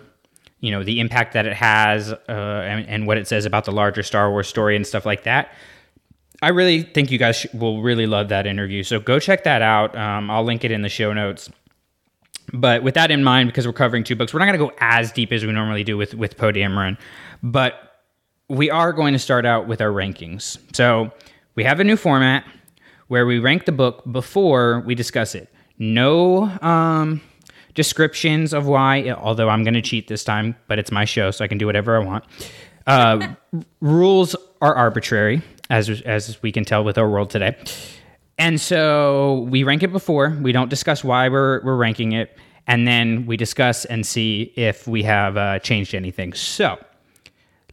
you 0.60 0.72
know, 0.72 0.84
the 0.84 1.00
impact 1.00 1.34
that 1.34 1.46
it 1.46 1.54
has 1.54 2.12
uh, 2.12 2.22
and, 2.30 2.88
and 2.88 3.08
what 3.08 3.18
it 3.18 3.28
says 3.28 3.46
about 3.46 3.66
the 3.66 3.72
larger 3.72 4.04
Star 4.04 4.30
Wars 4.30 4.48
story 4.48 4.76
and 4.76 4.86
stuff 4.86 5.06
like 5.06 5.24
that. 5.24 5.54
I 6.42 6.50
really 6.50 6.84
think 6.84 7.10
you 7.10 7.18
guys 7.18 7.48
will 7.54 7.82
really 7.82 8.06
love 8.06 8.30
that 8.30 8.46
interview. 8.46 8.84
So 8.84 9.00
go 9.00 9.18
check 9.20 9.46
that 9.46 9.62
out. 9.62 9.96
Um, 9.98 10.30
I'll 10.30 10.44
link 10.44 10.64
it 10.64 10.72
in 10.72 10.82
the 10.82 10.90
show 10.90 11.14
notes. 11.14 11.50
But 12.52 12.84
with 12.84 12.96
that 12.96 13.12
in 13.12 13.24
mind, 13.24 13.50
because 13.50 13.66
we're 13.66 13.74
covering 13.74 14.04
two 14.04 14.16
books, 14.16 14.34
we're 14.34 14.40
not 14.40 14.46
going 14.46 14.60
to 14.60 14.66
go 14.66 14.72
as 14.80 15.12
deep 15.12 15.32
as 15.32 15.46
we 15.46 15.52
normally 15.54 15.84
do 15.84 15.98
with 15.98 16.14
with 16.14 16.38
Poe 16.38 16.52
Dameron, 16.52 16.98
but 17.42 17.94
we 18.50 18.70
are 18.70 18.92
going 18.92 19.14
to 19.14 19.20
start 19.20 19.46
out 19.46 19.68
with 19.68 19.82
our 19.82 19.90
rankings. 19.90 20.58
So 20.76 21.12
we 21.56 21.64
have 21.64 21.80
a 21.80 21.84
new 21.84 21.96
format 21.96 22.46
where 23.08 23.26
we 23.26 23.40
rank 23.40 23.66
the 23.66 23.72
book 23.72 24.04
before 24.12 24.82
we 24.86 24.96
discuss 24.96 25.36
it. 25.36 25.50
No 25.78 26.44
um, 26.62 27.22
descriptions 27.74 28.54
of 28.54 28.68
why, 28.68 29.10
although 29.12 29.50
I'm 29.50 29.64
going 29.64 29.74
to 29.74 29.82
cheat 29.82 30.08
this 30.08 30.24
time, 30.24 30.56
but 30.68 30.80
it's 30.80 30.92
my 30.92 31.06
show, 31.06 31.32
so 31.32 31.44
I 31.44 31.48
can 31.48 31.58
do 31.58 31.66
whatever 31.66 32.00
I 32.00 32.06
want. 32.06 32.26
Uh, 32.88 33.36
rules 33.82 34.36
are 34.62 34.76
arbitrary, 34.76 35.42
as 35.70 35.90
as 36.02 36.42
we 36.42 36.52
can 36.52 36.66
tell 36.66 36.84
with 36.84 36.98
our 36.98 37.10
world 37.10 37.30
today. 37.30 37.56
And 38.38 38.60
so 38.60 39.48
we 39.50 39.64
rank 39.64 39.84
it 39.84 39.92
before. 39.92 40.38
We 40.42 40.52
don't 40.52 40.70
discuss 40.70 41.04
why 41.04 41.30
we're 41.30 41.64
we're 41.64 41.76
ranking 41.76 42.14
it, 42.14 42.38
and 42.68 42.88
then 42.88 43.26
we 43.26 43.38
discuss 43.38 43.86
and 43.86 44.06
see 44.06 44.54
if 44.56 44.88
we 44.88 45.04
have 45.04 45.38
uh, 45.38 45.60
changed 45.60 45.94
anything. 45.94 46.34
So, 46.34 46.78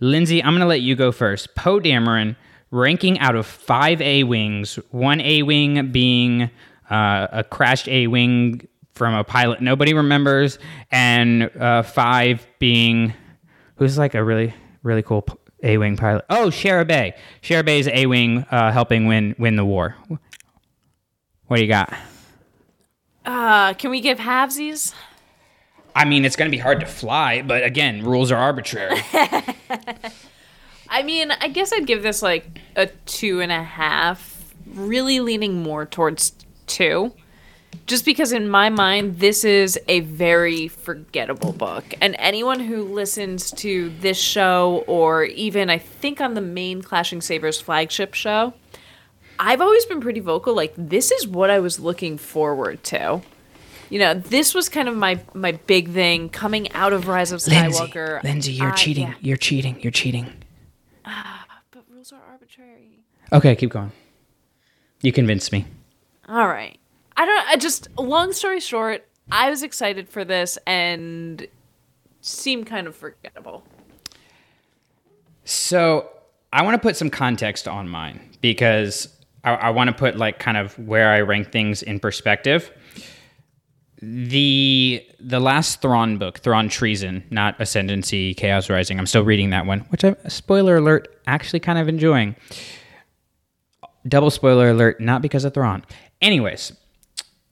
Lindsay, 0.00 0.42
I'm 0.42 0.52
going 0.52 0.60
to 0.60 0.66
let 0.66 0.82
you 0.82 0.96
go 0.96 1.12
first. 1.12 1.54
Poe 1.54 1.80
Dameron 1.80 2.36
ranking 2.70 3.18
out 3.18 3.36
of 3.36 3.46
five 3.46 4.00
A 4.00 4.24
wings, 4.24 4.78
one 4.90 5.20
A 5.20 5.42
wing 5.42 5.90
being 5.92 6.50
uh, 6.90 7.28
a 7.32 7.44
crashed 7.44 7.88
A 7.88 8.06
wing 8.06 8.66
from 8.92 9.14
a 9.14 9.24
pilot 9.24 9.60
nobody 9.60 9.94
remembers, 9.94 10.58
and 10.90 11.50
uh, 11.58 11.82
five 11.82 12.46
being 12.58 13.14
who's 13.76 13.96
like 13.98 14.14
a 14.14 14.22
really 14.22 14.54
really 14.82 15.02
cool 15.02 15.26
A 15.62 15.78
wing 15.78 15.96
pilot. 15.96 16.24
Oh, 16.30 16.48
Shara 16.48 16.86
Bay. 16.86 17.14
Shara 17.42 17.64
Bay 17.64 17.80
is 17.80 17.88
A 17.88 18.06
wing 18.06 18.44
uh, 18.50 18.72
helping 18.72 19.06
win 19.06 19.34
win 19.38 19.56
the 19.56 19.64
war. 19.64 19.96
What 21.46 21.56
do 21.56 21.62
you 21.62 21.68
got? 21.68 21.92
Uh, 23.24 23.74
can 23.74 23.90
we 23.90 24.00
give 24.00 24.18
halvesies? 24.18 24.94
I 25.94 26.04
mean, 26.04 26.24
it's 26.24 26.36
going 26.36 26.50
to 26.50 26.56
be 26.56 26.60
hard 26.60 26.80
to 26.80 26.86
fly, 26.86 27.42
but 27.42 27.64
again, 27.64 28.04
rules 28.04 28.30
are 28.30 28.36
arbitrary. 28.36 29.00
I 30.90 31.02
mean, 31.04 31.30
I 31.30 31.48
guess 31.48 31.72
I'd 31.72 31.86
give 31.86 32.02
this 32.02 32.20
like 32.20 32.58
a 32.76 32.86
two 33.06 33.40
and 33.40 33.52
a 33.52 33.62
half, 33.62 34.52
really 34.66 35.20
leaning 35.20 35.62
more 35.62 35.86
towards 35.86 36.32
two. 36.66 37.12
Just 37.86 38.04
because 38.04 38.32
in 38.32 38.48
my 38.48 38.68
mind, 38.68 39.20
this 39.20 39.44
is 39.44 39.78
a 39.86 40.00
very 40.00 40.66
forgettable 40.68 41.52
book. 41.52 41.84
And 42.00 42.16
anyone 42.18 42.58
who 42.60 42.82
listens 42.82 43.52
to 43.52 43.90
this 44.00 44.18
show, 44.18 44.84
or 44.88 45.24
even 45.24 45.70
I 45.70 45.78
think 45.78 46.20
on 46.20 46.34
the 46.34 46.40
main 46.40 46.82
Clashing 46.82 47.20
Sabers 47.20 47.60
flagship 47.60 48.14
show, 48.14 48.52
I've 49.38 49.60
always 49.60 49.84
been 49.86 50.00
pretty 50.00 50.20
vocal. 50.20 50.54
Like, 50.54 50.74
this 50.76 51.10
is 51.12 51.26
what 51.26 51.50
I 51.50 51.60
was 51.60 51.78
looking 51.80 52.18
forward 52.18 52.82
to. 52.84 53.22
You 53.88 53.98
know, 54.00 54.14
this 54.14 54.54
was 54.54 54.68
kind 54.68 54.88
of 54.88 54.96
my 54.96 55.20
my 55.34 55.52
big 55.52 55.90
thing 55.92 56.28
coming 56.28 56.70
out 56.72 56.92
of 56.92 57.08
Rise 57.08 57.32
of 57.32 57.40
Skywalker. 57.40 58.22
Lindsay, 58.22 58.28
Lindsay 58.28 58.52
you're 58.52 58.72
I- 58.72 58.74
cheating. 58.76 59.06
yeah. 59.08 59.14
You're 59.20 59.36
cheating. 59.36 59.80
You're 59.80 59.92
cheating. 59.92 60.32
Ah, 61.04 61.46
but 61.70 61.84
rules 61.88 62.12
are 62.12 62.22
arbitrary. 62.30 63.04
Okay, 63.32 63.54
keep 63.56 63.70
going. 63.70 63.92
You 65.02 65.12
convinced 65.12 65.52
me. 65.52 65.66
All 66.28 66.46
right. 66.46 66.78
I 67.16 67.24
don't. 67.24 67.48
I 67.48 67.56
just. 67.56 67.88
Long 67.98 68.32
story 68.32 68.60
short, 68.60 69.06
I 69.32 69.50
was 69.50 69.62
excited 69.62 70.08
for 70.08 70.24
this 70.24 70.58
and 70.66 71.46
seemed 72.20 72.66
kind 72.66 72.86
of 72.86 72.94
forgettable. 72.96 73.64
So 75.44 76.08
I 76.52 76.62
want 76.62 76.74
to 76.74 76.78
put 76.80 76.96
some 76.96 77.10
context 77.10 77.66
on 77.66 77.88
mine 77.88 78.20
because 78.40 79.08
I, 79.44 79.54
I 79.54 79.70
want 79.70 79.88
to 79.88 79.94
put 79.94 80.16
like 80.16 80.38
kind 80.38 80.56
of 80.56 80.78
where 80.78 81.10
I 81.10 81.20
rank 81.20 81.52
things 81.52 81.82
in 81.82 81.98
perspective. 82.00 82.70
The 84.02 85.06
the 85.18 85.40
last 85.40 85.82
Thrawn 85.82 86.16
book, 86.16 86.38
Thrawn 86.38 86.68
Treason, 86.68 87.22
not 87.30 87.60
Ascendancy, 87.60 88.32
Chaos 88.34 88.70
Rising. 88.70 88.98
I'm 88.98 89.06
still 89.06 89.24
reading 89.24 89.50
that 89.50 89.66
one, 89.66 89.80
which 89.90 90.04
I 90.04 90.16
spoiler 90.28 90.76
alert, 90.76 91.20
actually 91.26 91.60
kind 91.60 91.78
of 91.78 91.88
enjoying. 91.88 92.34
Double 94.08 94.30
spoiler 94.30 94.70
alert, 94.70 95.00
not 95.00 95.20
because 95.20 95.44
of 95.44 95.52
Thrawn. 95.52 95.84
Anyways, 96.22 96.72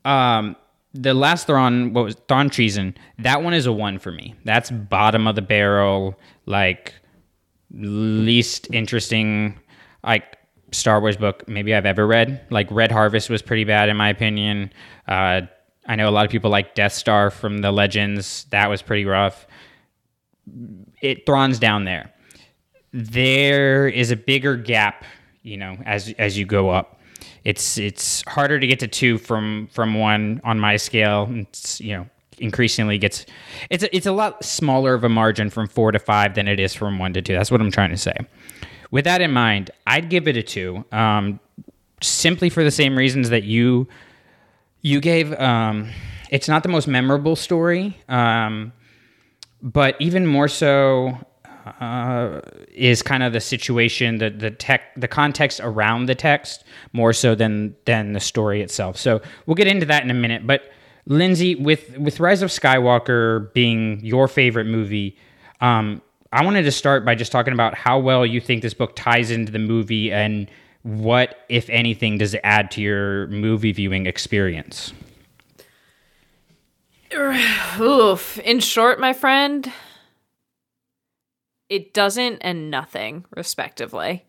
um, 0.06 0.56
the 0.94 1.12
last 1.12 1.46
Thrawn, 1.46 1.92
what 1.92 2.04
was 2.04 2.16
Thrawn 2.28 2.48
Treason? 2.48 2.96
That 3.18 3.42
one 3.42 3.52
is 3.52 3.66
a 3.66 3.72
one 3.72 3.98
for 3.98 4.10
me. 4.10 4.34
That's 4.44 4.70
bottom 4.70 5.26
of 5.26 5.34
the 5.34 5.42
barrel, 5.42 6.18
like 6.46 6.94
least 7.70 8.68
interesting, 8.72 9.58
like 10.02 10.38
Star 10.72 11.00
Wars 11.00 11.18
book 11.18 11.46
maybe 11.46 11.74
I've 11.74 11.86
ever 11.86 12.06
read. 12.06 12.40
Like 12.50 12.70
Red 12.70 12.90
Harvest 12.90 13.28
was 13.28 13.42
pretty 13.42 13.64
bad 13.64 13.90
in 13.90 13.98
my 13.98 14.08
opinion. 14.08 14.72
Uh, 15.06 15.42
I 15.88 15.96
know 15.96 16.08
a 16.08 16.12
lot 16.12 16.24
of 16.24 16.30
people 16.30 16.50
like 16.50 16.74
Death 16.74 16.92
Star 16.92 17.30
from 17.30 17.58
the 17.58 17.72
Legends. 17.72 18.46
That 18.50 18.68
was 18.68 18.82
pretty 18.82 19.04
rough. 19.04 19.46
It 21.00 21.26
Thrawn's 21.26 21.58
down 21.58 21.84
there. 21.84 22.12
There 22.92 23.88
is 23.88 24.10
a 24.10 24.16
bigger 24.16 24.56
gap, 24.56 25.04
you 25.42 25.56
know, 25.56 25.76
as 25.84 26.14
as 26.18 26.38
you 26.38 26.46
go 26.46 26.70
up 26.70 26.98
it's 27.44 27.78
it's 27.78 28.22
harder 28.28 28.60
to 28.60 28.66
get 28.66 28.78
to 28.80 28.88
two 28.88 29.18
from 29.18 29.68
from 29.72 29.94
one 29.94 30.40
on 30.44 30.58
my 30.60 30.76
scale. 30.76 31.28
It's 31.30 31.80
you 31.80 31.96
know 31.96 32.06
increasingly 32.38 32.98
gets 32.98 33.26
it's 33.70 33.82
a, 33.82 33.96
it's 33.96 34.06
a 34.06 34.12
lot 34.12 34.44
smaller 34.44 34.94
of 34.94 35.02
a 35.02 35.08
margin 35.08 35.50
from 35.50 35.66
four 35.66 35.90
to 35.90 35.98
five 35.98 36.34
than 36.34 36.46
it 36.46 36.60
is 36.60 36.74
from 36.74 36.98
one 36.98 37.12
to 37.14 37.22
two. 37.22 37.32
That's 37.32 37.50
what 37.50 37.60
I'm 37.60 37.70
trying 37.70 37.90
to 37.90 37.96
say. 37.96 38.14
With 38.90 39.04
that 39.04 39.20
in 39.20 39.32
mind, 39.32 39.70
I'd 39.86 40.08
give 40.08 40.28
it 40.28 40.36
a 40.36 40.42
two, 40.42 40.84
um, 40.92 41.40
simply 42.02 42.48
for 42.48 42.64
the 42.64 42.70
same 42.70 42.96
reasons 42.96 43.30
that 43.30 43.44
you 43.44 43.88
you 44.88 45.00
gave. 45.00 45.38
Um, 45.38 45.90
it's 46.30 46.48
not 46.48 46.62
the 46.62 46.68
most 46.68 46.88
memorable 46.88 47.36
story, 47.36 47.96
um, 48.08 48.72
but 49.62 49.96
even 50.00 50.26
more 50.26 50.48
so 50.48 51.16
uh, 51.80 52.40
is 52.72 53.02
kind 53.02 53.22
of 53.22 53.32
the 53.32 53.40
situation, 53.40 54.18
the 54.18 54.30
the 54.30 54.50
tech, 54.50 54.94
the 54.96 55.08
context 55.08 55.60
around 55.62 56.06
the 56.06 56.14
text, 56.14 56.64
more 56.92 57.12
so 57.12 57.34
than 57.34 57.76
than 57.84 58.12
the 58.12 58.20
story 58.20 58.62
itself. 58.62 58.96
So 58.96 59.20
we'll 59.46 59.54
get 59.56 59.66
into 59.66 59.86
that 59.86 60.02
in 60.02 60.10
a 60.10 60.14
minute. 60.14 60.46
But 60.46 60.70
Lindsay, 61.06 61.54
with 61.54 61.98
with 61.98 62.18
Rise 62.20 62.42
of 62.42 62.50
Skywalker 62.50 63.52
being 63.52 64.00
your 64.04 64.26
favorite 64.26 64.66
movie, 64.66 65.16
um, 65.60 66.00
I 66.32 66.44
wanted 66.44 66.62
to 66.62 66.72
start 66.72 67.04
by 67.04 67.14
just 67.14 67.32
talking 67.32 67.52
about 67.52 67.74
how 67.74 67.98
well 67.98 68.24
you 68.24 68.40
think 68.40 68.62
this 68.62 68.74
book 68.74 68.96
ties 68.96 69.30
into 69.30 69.52
the 69.52 69.58
movie 69.58 70.12
and 70.12 70.50
what, 70.82 71.44
if 71.48 71.68
anything, 71.70 72.18
does 72.18 72.34
it 72.34 72.40
add 72.44 72.70
to 72.72 72.80
your 72.80 73.26
movie 73.28 73.72
viewing 73.72 74.06
experience. 74.06 74.92
Oof. 77.80 78.38
In 78.40 78.60
short, 78.60 79.00
my 79.00 79.12
friend, 79.12 79.72
it 81.68 81.94
doesn't 81.94 82.38
and 82.40 82.70
nothing, 82.70 83.24
respectively. 83.34 84.24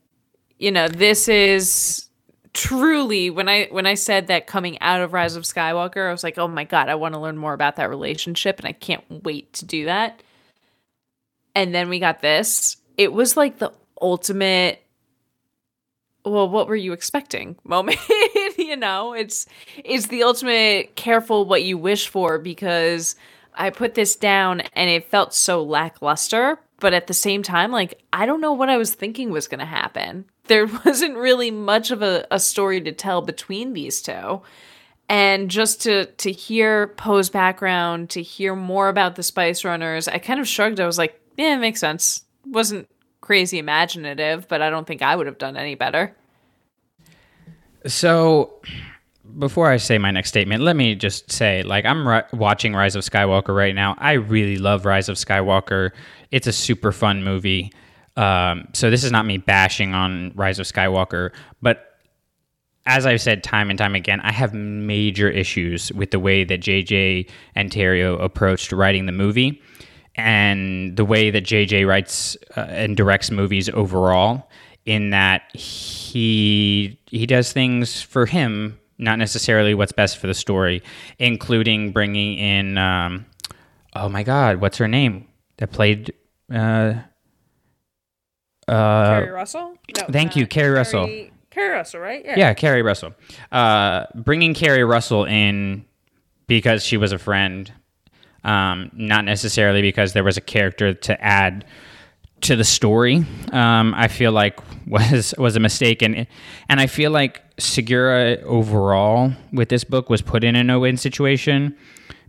You 0.57 0.71
know, 0.71 0.87
this 0.87 1.27
is 1.27 2.09
truly 2.53 3.29
when 3.29 3.47
I 3.47 3.67
when 3.71 3.85
I 3.85 3.93
said 3.93 4.27
that 4.27 4.47
coming 4.47 4.79
out 4.81 5.01
of 5.01 5.13
Rise 5.13 5.35
of 5.35 5.43
Skywalker, 5.43 6.07
I 6.07 6.11
was 6.11 6.23
like, 6.23 6.37
"Oh 6.37 6.47
my 6.47 6.63
god, 6.63 6.89
I 6.89 6.95
want 6.95 7.13
to 7.13 7.19
learn 7.19 7.37
more 7.37 7.53
about 7.53 7.77
that 7.77 7.89
relationship 7.89 8.59
and 8.59 8.67
I 8.67 8.73
can't 8.73 9.03
wait 9.23 9.53
to 9.53 9.65
do 9.65 9.85
that." 9.85 10.21
And 11.55 11.73
then 11.73 11.89
we 11.89 11.99
got 11.99 12.21
this. 12.21 12.77
It 12.97 13.13
was 13.13 13.37
like 13.37 13.59
the 13.59 13.71
ultimate 14.01 14.81
well, 16.25 16.49
what 16.49 16.67
were 16.67 16.75
you 16.75 16.93
expecting 16.93 17.55
moment? 17.63 17.99
you 18.57 18.75
know, 18.75 19.13
it's 19.13 19.45
it's 19.83 20.07
the 20.07 20.23
ultimate 20.23 20.95
careful 20.95 21.45
what 21.45 21.63
you 21.63 21.77
wish 21.77 22.07
for 22.07 22.37
because 22.37 23.15
I 23.55 23.69
put 23.69 23.95
this 23.95 24.15
down 24.15 24.61
and 24.73 24.89
it 24.89 25.09
felt 25.09 25.33
so 25.33 25.63
lackluster, 25.63 26.59
but 26.79 26.93
at 26.93 27.07
the 27.07 27.13
same 27.13 27.43
time, 27.43 27.71
like 27.71 28.01
I 28.13 28.25
don't 28.25 28.41
know 28.41 28.53
what 28.53 28.69
I 28.69 28.77
was 28.77 28.93
thinking 28.93 29.31
was 29.31 29.47
going 29.47 29.59
to 29.59 29.65
happen. 29.65 30.25
There 30.49 30.65
wasn't 30.65 31.15
really 31.15 31.51
much 31.51 31.91
of 31.91 32.01
a, 32.01 32.25
a 32.31 32.39
story 32.39 32.81
to 32.81 32.91
tell 32.91 33.21
between 33.21 33.73
these 33.73 34.01
two. 34.01 34.41
And 35.07 35.47
just 35.47 35.83
to 35.83 36.05
to 36.05 36.31
hear 36.31 36.87
Poe's 36.87 37.29
background, 37.29 38.09
to 38.09 38.23
hear 38.23 38.55
more 38.55 38.89
about 38.89 39.15
the 39.15 39.21
Spice 39.21 39.63
Runners, 39.63 40.07
I 40.07 40.17
kind 40.17 40.39
of 40.39 40.47
shrugged. 40.47 40.79
I 40.79 40.87
was 40.87 40.97
like, 40.97 41.21
"Yeah, 41.37 41.53
it 41.53 41.59
makes 41.59 41.79
sense." 41.79 42.23
wasn't 42.45 42.87
crazy 43.29 43.59
imaginative, 43.59 44.47
but 44.47 44.59
I 44.59 44.71
don't 44.71 44.87
think 44.87 45.03
I 45.03 45.15
would 45.15 45.27
have 45.27 45.37
done 45.37 45.55
any 45.55 45.75
better. 45.75 46.15
So, 47.85 48.59
before 49.37 49.69
I 49.69 49.77
say 49.77 49.99
my 49.99 50.09
next 50.09 50.29
statement, 50.29 50.63
let 50.63 50.75
me 50.75 50.95
just 50.95 51.31
say, 51.31 51.61
like, 51.61 51.85
I'm 51.85 52.07
ri- 52.07 52.23
watching 52.33 52.73
Rise 52.73 52.95
of 52.95 53.03
Skywalker 53.03 53.55
right 53.55 53.75
now. 53.75 53.93
I 53.99 54.13
really 54.13 54.57
love 54.57 54.83
Rise 54.83 55.09
of 55.09 55.17
Skywalker. 55.17 55.91
It's 56.31 56.47
a 56.47 56.51
super 56.51 56.91
fun 56.91 57.23
movie. 57.23 57.71
Um, 58.17 58.67
so 58.73 58.89
this 58.89 59.03
is 59.03 59.11
not 59.11 59.27
me 59.27 59.37
bashing 59.37 59.93
on 59.93 60.31
Rise 60.33 60.57
of 60.57 60.65
Skywalker, 60.65 61.29
but 61.61 61.85
as 62.87 63.05
I've 63.05 63.21
said 63.21 63.43
time 63.43 63.69
and 63.69 63.77
time 63.77 63.93
again, 63.93 64.21
I 64.21 64.31
have 64.31 64.55
major 64.55 65.29
issues 65.29 65.91
with 65.93 66.09
the 66.09 66.19
way 66.19 66.45
that 66.45 66.61
JJ 66.61 67.29
and 67.53 67.69
Terrio 67.69 68.19
approached 68.19 68.71
writing 68.71 69.05
the 69.05 69.11
movie 69.11 69.61
and 70.19 70.95
the 70.95 71.05
way 71.05 71.31
that 71.31 71.43
JJ 71.43 71.87
writes 71.87 72.37
uh, 72.57 72.61
and 72.61 72.95
directs 72.97 73.31
movies 73.31 73.69
overall. 73.69 74.49
in 74.85 75.11
that 75.11 75.55
he 75.55 76.99
he 77.05 77.25
does 77.25 77.51
things 77.53 78.01
for 78.01 78.25
him, 78.25 78.79
not 78.97 79.19
necessarily 79.19 79.73
what's 79.75 79.91
best 79.91 80.17
for 80.17 80.27
the 80.27 80.33
story, 80.33 80.81
including 81.19 81.91
bringing 81.91 82.37
in 82.37 82.77
um, 82.77 83.25
oh 83.95 84.09
my 84.09 84.23
god, 84.23 84.61
what's 84.61 84.77
her 84.77 84.87
name 84.87 85.27
that 85.57 85.71
played 85.71 86.13
uh, 86.51 86.93
uh, 88.67 89.19
Keri 89.19 89.29
Russell? 89.31 89.75
No, 89.97 90.05
thank 90.09 90.35
you, 90.35 90.47
Keri 90.47 90.71
Russell. 90.71 91.05
Keri, 91.05 91.31
Keri 91.51 91.69
Russell, 91.75 91.99
right? 91.99 92.23
Yeah, 92.25 92.35
yeah, 92.37 92.53
Keri 92.53 92.81
Russell. 92.81 93.13
Uh, 93.51 94.05
bringing 94.15 94.53
Keri 94.53 94.83
Russell 94.83 95.25
in 95.25 95.85
because 96.47 96.83
she 96.83 96.97
was 96.97 97.11
a 97.11 97.17
friend, 97.19 97.71
um, 98.43 98.91
not 98.93 99.25
necessarily 99.25 99.81
because 99.81 100.13
there 100.13 100.23
was 100.23 100.37
a 100.37 100.41
character 100.41 100.93
to 100.93 101.23
add 101.23 101.65
to 102.41 102.55
the 102.55 102.63
story. 102.63 103.25
Um, 103.51 103.93
I 103.95 104.07
feel 104.07 104.31
like 104.31 104.59
was 104.87 105.33
was 105.37 105.55
a 105.55 105.59
mistake, 105.59 106.01
and 106.01 106.27
and 106.69 106.79
I 106.79 106.87
feel 106.87 107.11
like 107.11 107.41
Segura 107.59 108.37
overall 108.43 109.33
with 109.51 109.69
this 109.69 109.83
book 109.83 110.09
was 110.09 110.21
put 110.21 110.43
in 110.43 110.55
a 110.55 110.63
no 110.63 110.79
win 110.79 110.97
situation 110.97 111.75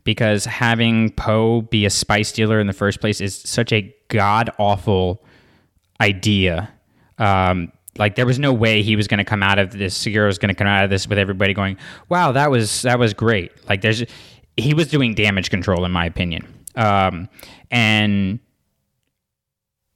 because 0.04 0.44
having 0.44 1.10
Poe 1.12 1.62
be 1.62 1.84
a 1.84 1.90
spice 1.90 2.32
dealer 2.32 2.58
in 2.60 2.66
the 2.66 2.72
first 2.72 3.00
place 3.00 3.20
is 3.20 3.36
such 3.36 3.72
a 3.72 3.94
god 4.08 4.50
awful 4.58 5.22
idea. 6.00 6.72
Um, 7.18 7.72
like 7.98 8.14
there 8.14 8.26
was 8.26 8.38
no 8.38 8.52
way 8.52 8.82
he 8.82 8.96
was 8.96 9.08
going 9.08 9.18
to 9.18 9.24
come 9.24 9.42
out 9.42 9.58
of 9.58 9.72
this. 9.72 9.94
Segura 9.94 10.26
was 10.26 10.38
going 10.38 10.48
to 10.48 10.54
come 10.54 10.66
out 10.66 10.84
of 10.84 10.90
this 10.90 11.06
with 11.06 11.18
everybody 11.18 11.52
going, 11.52 11.76
"Wow, 12.08 12.32
that 12.32 12.50
was 12.50 12.82
that 12.82 12.98
was 12.98 13.14
great." 13.14 13.52
Like 13.68 13.82
there's, 13.82 14.04
he 14.60 14.74
was 14.74 14.88
doing 14.88 15.14
damage 15.14 15.50
control 15.50 15.84
in 15.84 15.92
my 15.92 16.06
opinion, 16.06 16.46
um, 16.76 17.28
and 17.70 18.38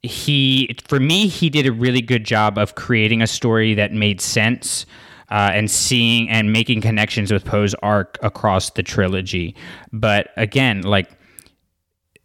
he 0.01 0.75
for 0.87 0.99
me 0.99 1.27
he 1.27 1.49
did 1.49 1.65
a 1.65 1.71
really 1.71 2.01
good 2.01 2.23
job 2.23 2.57
of 2.57 2.75
creating 2.75 3.21
a 3.21 3.27
story 3.27 3.73
that 3.75 3.93
made 3.93 4.21
sense. 4.21 4.85
Uh, 5.31 5.49
and 5.55 5.71
seeing 5.71 6.29
and 6.29 6.53
making 6.53 6.81
connections 6.81 7.33
with 7.33 7.43
Poe's 7.43 7.73
arc 7.81 8.19
across 8.21 8.69
the 8.69 8.83
trilogy, 8.83 9.55
but 9.91 10.29
again, 10.37 10.83
like 10.83 11.17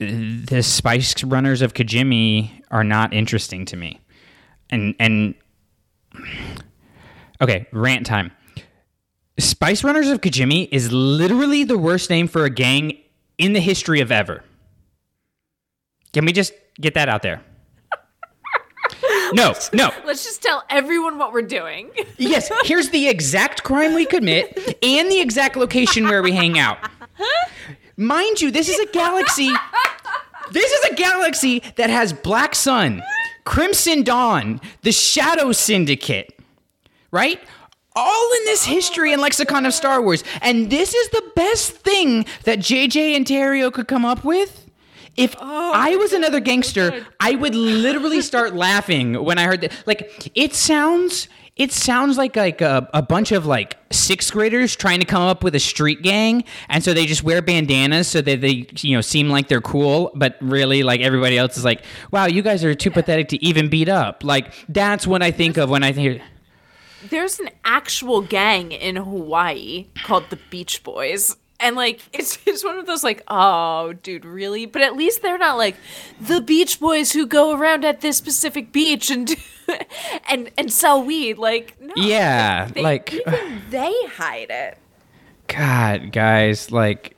the 0.01 0.63
Spice 0.63 1.23
Runners 1.23 1.61
of 1.61 1.75
Kijimi 1.75 2.51
are 2.71 2.85
not 2.85 3.13
interesting 3.13 3.67
to 3.67 3.77
me. 3.77 4.01
And 4.71 4.95
and 4.99 5.35
okay, 7.41 7.67
rant 7.73 8.07
time. 8.07 8.33
Spice 9.41 9.85
Runners 9.85 10.09
of 10.09 10.21
Kijimi 10.21 10.69
is 10.71 10.93
literally 10.93 11.65
the 11.65 11.79
worst 11.79 12.11
name 12.11 12.29
for 12.29 12.45
a 12.45 12.51
gang 12.51 12.99
in 13.39 13.53
the 13.53 13.61
history 13.61 14.01
of 14.01 14.13
ever. 14.13 14.43
Can 16.13 16.25
we 16.25 16.33
just 16.33 16.53
get 16.81 16.95
that 16.95 17.09
out 17.09 17.23
there? 17.23 17.43
No, 19.33 19.55
no. 19.73 19.93
Let's 20.05 20.25
just 20.25 20.43
tell 20.43 20.65
everyone 20.69 21.17
what 21.17 21.33
we're 21.33 21.43
doing. 21.43 21.91
Yes, 22.19 22.51
here's 22.65 22.91
the 22.91 23.09
exact 23.09 23.63
crime 23.63 23.95
we 23.95 24.05
commit 24.05 24.77
and 24.83 25.11
the 25.11 25.21
exact 25.21 25.57
location 25.57 26.09
where 26.09 26.23
we 26.23 26.33
hang 26.33 26.59
out. 26.59 26.79
Mind 27.97 28.41
you, 28.41 28.51
this 28.51 28.69
is 28.69 28.79
a 28.81 28.87
galaxy. 28.93 29.51
This 30.51 30.71
is 30.73 30.91
a 30.91 30.95
galaxy 30.97 31.63
that 31.77 31.91
has 31.91 32.13
Black 32.13 32.57
Sun, 32.57 33.03
Crimson 33.45 34.03
Dawn, 34.03 34.61
the 34.83 34.91
Shadow 34.91 35.53
Syndicate, 35.53 36.37
right? 37.13 37.41
All 37.97 38.33
in 38.39 38.45
this 38.45 38.65
history 38.65 39.13
and 39.13 39.21
lexicon 39.21 39.67
of 39.67 39.75
Star 39.75 40.01
Wars. 40.01 40.23
And 40.43 40.71
this 40.71 40.95
is 40.95 41.09
the 41.11 41.25
best 41.35 41.73
thing 41.73 42.25
that 42.45 42.61
JJ 42.61 43.17
and 43.17 43.27
Terrio 43.27 43.73
could 43.73 43.89
come 43.89 44.05
up 44.05 44.25
with. 44.25 44.71
If 45.17 45.35
I 45.41 45.97
was 45.97 46.13
another 46.13 46.41
gangster, 46.41 47.05
I 47.19 47.35
would 47.35 47.55
literally 47.55 48.21
start 48.23 48.55
laughing 48.55 49.23
when 49.23 49.39
I 49.39 49.45
heard 49.45 49.61
that. 49.63 49.73
Like, 49.87 50.31
it 50.35 50.55
sounds. 50.55 51.29
It 51.57 51.73
sounds 51.73 52.17
like 52.17 52.37
like 52.37 52.63
a, 52.63 52.89
a 52.95 53.03
bunch 53.03 53.33
of 53.33 53.45
like 53.45 53.77
sixth 53.93 54.33
graders 54.33 54.75
trying 54.75 55.01
to 55.01 55.05
come 55.05 55.21
up 55.21 55.45
with 55.45 55.55
a 55.55 55.61
street 55.61 56.01
gang, 56.01 56.45
and 56.71 56.83
so 56.83 56.95
they 56.95 57.05
just 57.05 57.23
wear 57.23 57.43
bandanas 57.43 58.09
so 58.09 58.23
that 58.23 58.41
they 58.41 58.67
you 58.79 58.97
know 58.97 59.03
seem 59.03 59.29
like 59.29 59.49
they're 59.49 59.61
cool, 59.61 60.11
but 60.15 60.39
really 60.41 60.83
like 60.83 61.03
everybody 61.03 61.37
else 61.37 61.59
is 61.59 61.65
like, 61.65 61.83
wow, 62.13 62.25
you 62.25 62.41
guys 62.41 62.65
are 62.65 62.75
too 62.75 62.91
pathetic 62.91 63.29
to 63.29 63.45
even 63.45 63.69
beat 63.69 63.91
up. 63.91 64.25
Like 64.25 64.55
that's 64.71 65.07
what 65.07 65.23
I 65.23 65.33
think 65.33 65.59
of 65.59 65.69
when 65.69 65.83
I 65.83 65.93
think. 65.93 66.23
There's 67.09 67.41
an 67.41 67.51
actual 67.65 68.21
gang 68.21 68.73
in 68.73 68.97
Hawaii 68.97 69.87
called 70.05 70.29
the 70.31 70.39
Beach 70.51 70.83
Boys. 70.83 71.37
And 71.59 71.77
like 71.77 72.01
it's 72.13 72.39
it's 72.47 72.65
one 72.65 72.79
of 72.79 72.87
those 72.87 73.03
like, 73.05 73.23
oh 73.29 73.93
dude, 73.93 74.25
really? 74.25 74.67
But 74.67 74.83
at 74.83 74.97
least 74.97 75.23
they're 75.23 75.39
not 75.39 75.57
like 75.59 75.77
the 76.21 76.41
Beach 76.41 76.81
Boys 76.81 77.13
who 77.13 77.27
go 77.27 77.57
around 77.59 77.85
at 77.85 78.01
this 78.01 78.17
specific 78.17 78.73
beach 78.73 79.11
and 79.11 79.35
and 80.31 80.51
and 80.57 80.73
sell 80.73 81.03
weed. 81.03 81.39
Like 81.39 81.81
no. 81.81 81.93
Yeah, 81.97 82.67
they, 82.67 82.83
like- 82.83 83.13
even 83.13 83.63
they 83.71 83.93
hide 84.17 84.51
it. 84.51 84.79
God, 85.49 86.13
guys, 86.13 86.71
like, 86.71 87.17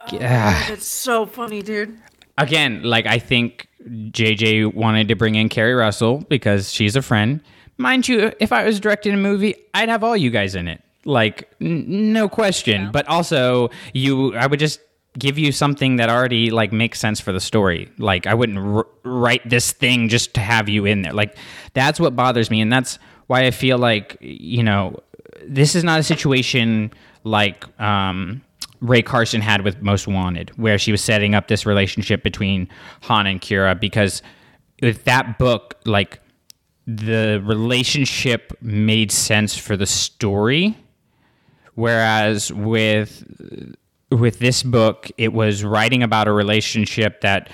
oh, 0.00 0.16
yeah. 0.16 0.68
That's 0.68 0.86
so 0.86 1.26
funny, 1.26 1.60
dude. 1.60 1.98
again, 2.38 2.84
like 2.84 3.04
I 3.06 3.18
think 3.18 3.66
JJ 3.84 4.74
wanted 4.74 5.08
to 5.08 5.16
bring 5.16 5.34
in 5.34 5.48
Keri 5.48 5.74
Russell 5.74 6.24
because 6.28 6.72
she's 6.72 6.94
a 6.94 7.02
friend. 7.02 7.40
Mind 7.78 8.08
you, 8.08 8.32
if 8.40 8.52
I 8.52 8.64
was 8.64 8.80
directing 8.80 9.12
a 9.14 9.18
movie, 9.18 9.54
I'd 9.74 9.88
have 9.88 10.02
all 10.02 10.16
you 10.16 10.30
guys 10.30 10.54
in 10.54 10.68
it. 10.68 10.82
Like 11.04 11.48
n- 11.60 12.12
no 12.12 12.28
question. 12.28 12.90
But 12.92 13.06
also, 13.08 13.70
you 13.92 14.34
I 14.34 14.46
would 14.46 14.58
just 14.58 14.80
give 15.18 15.38
you 15.38 15.50
something 15.52 15.96
that 15.96 16.10
already 16.10 16.50
like 16.50 16.72
makes 16.72 16.98
sense 16.98 17.20
for 17.20 17.32
the 17.32 17.40
story. 17.40 17.88
Like 17.98 18.26
I 18.26 18.34
wouldn't 18.34 18.58
r- 18.58 18.86
write 19.02 19.48
this 19.48 19.72
thing 19.72 20.08
just 20.08 20.34
to 20.34 20.40
have 20.40 20.68
you 20.68 20.84
in 20.84 21.02
there. 21.02 21.12
Like 21.12 21.36
that's 21.74 21.98
what 22.00 22.16
bothers 22.16 22.50
me 22.50 22.60
and 22.60 22.72
that's 22.72 22.98
why 23.26 23.46
I 23.46 23.50
feel 23.50 23.78
like, 23.78 24.16
you 24.20 24.62
know, 24.62 24.98
this 25.46 25.74
is 25.74 25.84
not 25.84 26.00
a 26.00 26.02
situation 26.02 26.92
like 27.24 27.64
um 27.80 28.42
Rae 28.80 29.02
Carson 29.02 29.40
had 29.40 29.62
with 29.62 29.80
Most 29.80 30.06
Wanted, 30.06 30.50
where 30.58 30.78
she 30.78 30.92
was 30.92 31.02
setting 31.02 31.34
up 31.34 31.48
this 31.48 31.64
relationship 31.64 32.22
between 32.22 32.68
Han 33.02 33.26
and 33.26 33.40
Qi'ra, 33.40 33.80
because 33.80 34.20
with 34.82 35.04
that 35.04 35.38
book, 35.38 35.76
like 35.86 36.20
the 36.86 37.42
relationship 37.44 38.52
made 38.60 39.10
sense 39.10 39.56
for 39.56 39.76
the 39.76 39.86
story, 39.86 40.76
whereas 41.74 42.52
with 42.52 43.24
with 44.10 44.38
this 44.38 44.62
book, 44.62 45.10
it 45.18 45.32
was 45.32 45.64
writing 45.64 46.02
about 46.02 46.28
a 46.28 46.32
relationship 46.32 47.20
that 47.22 47.50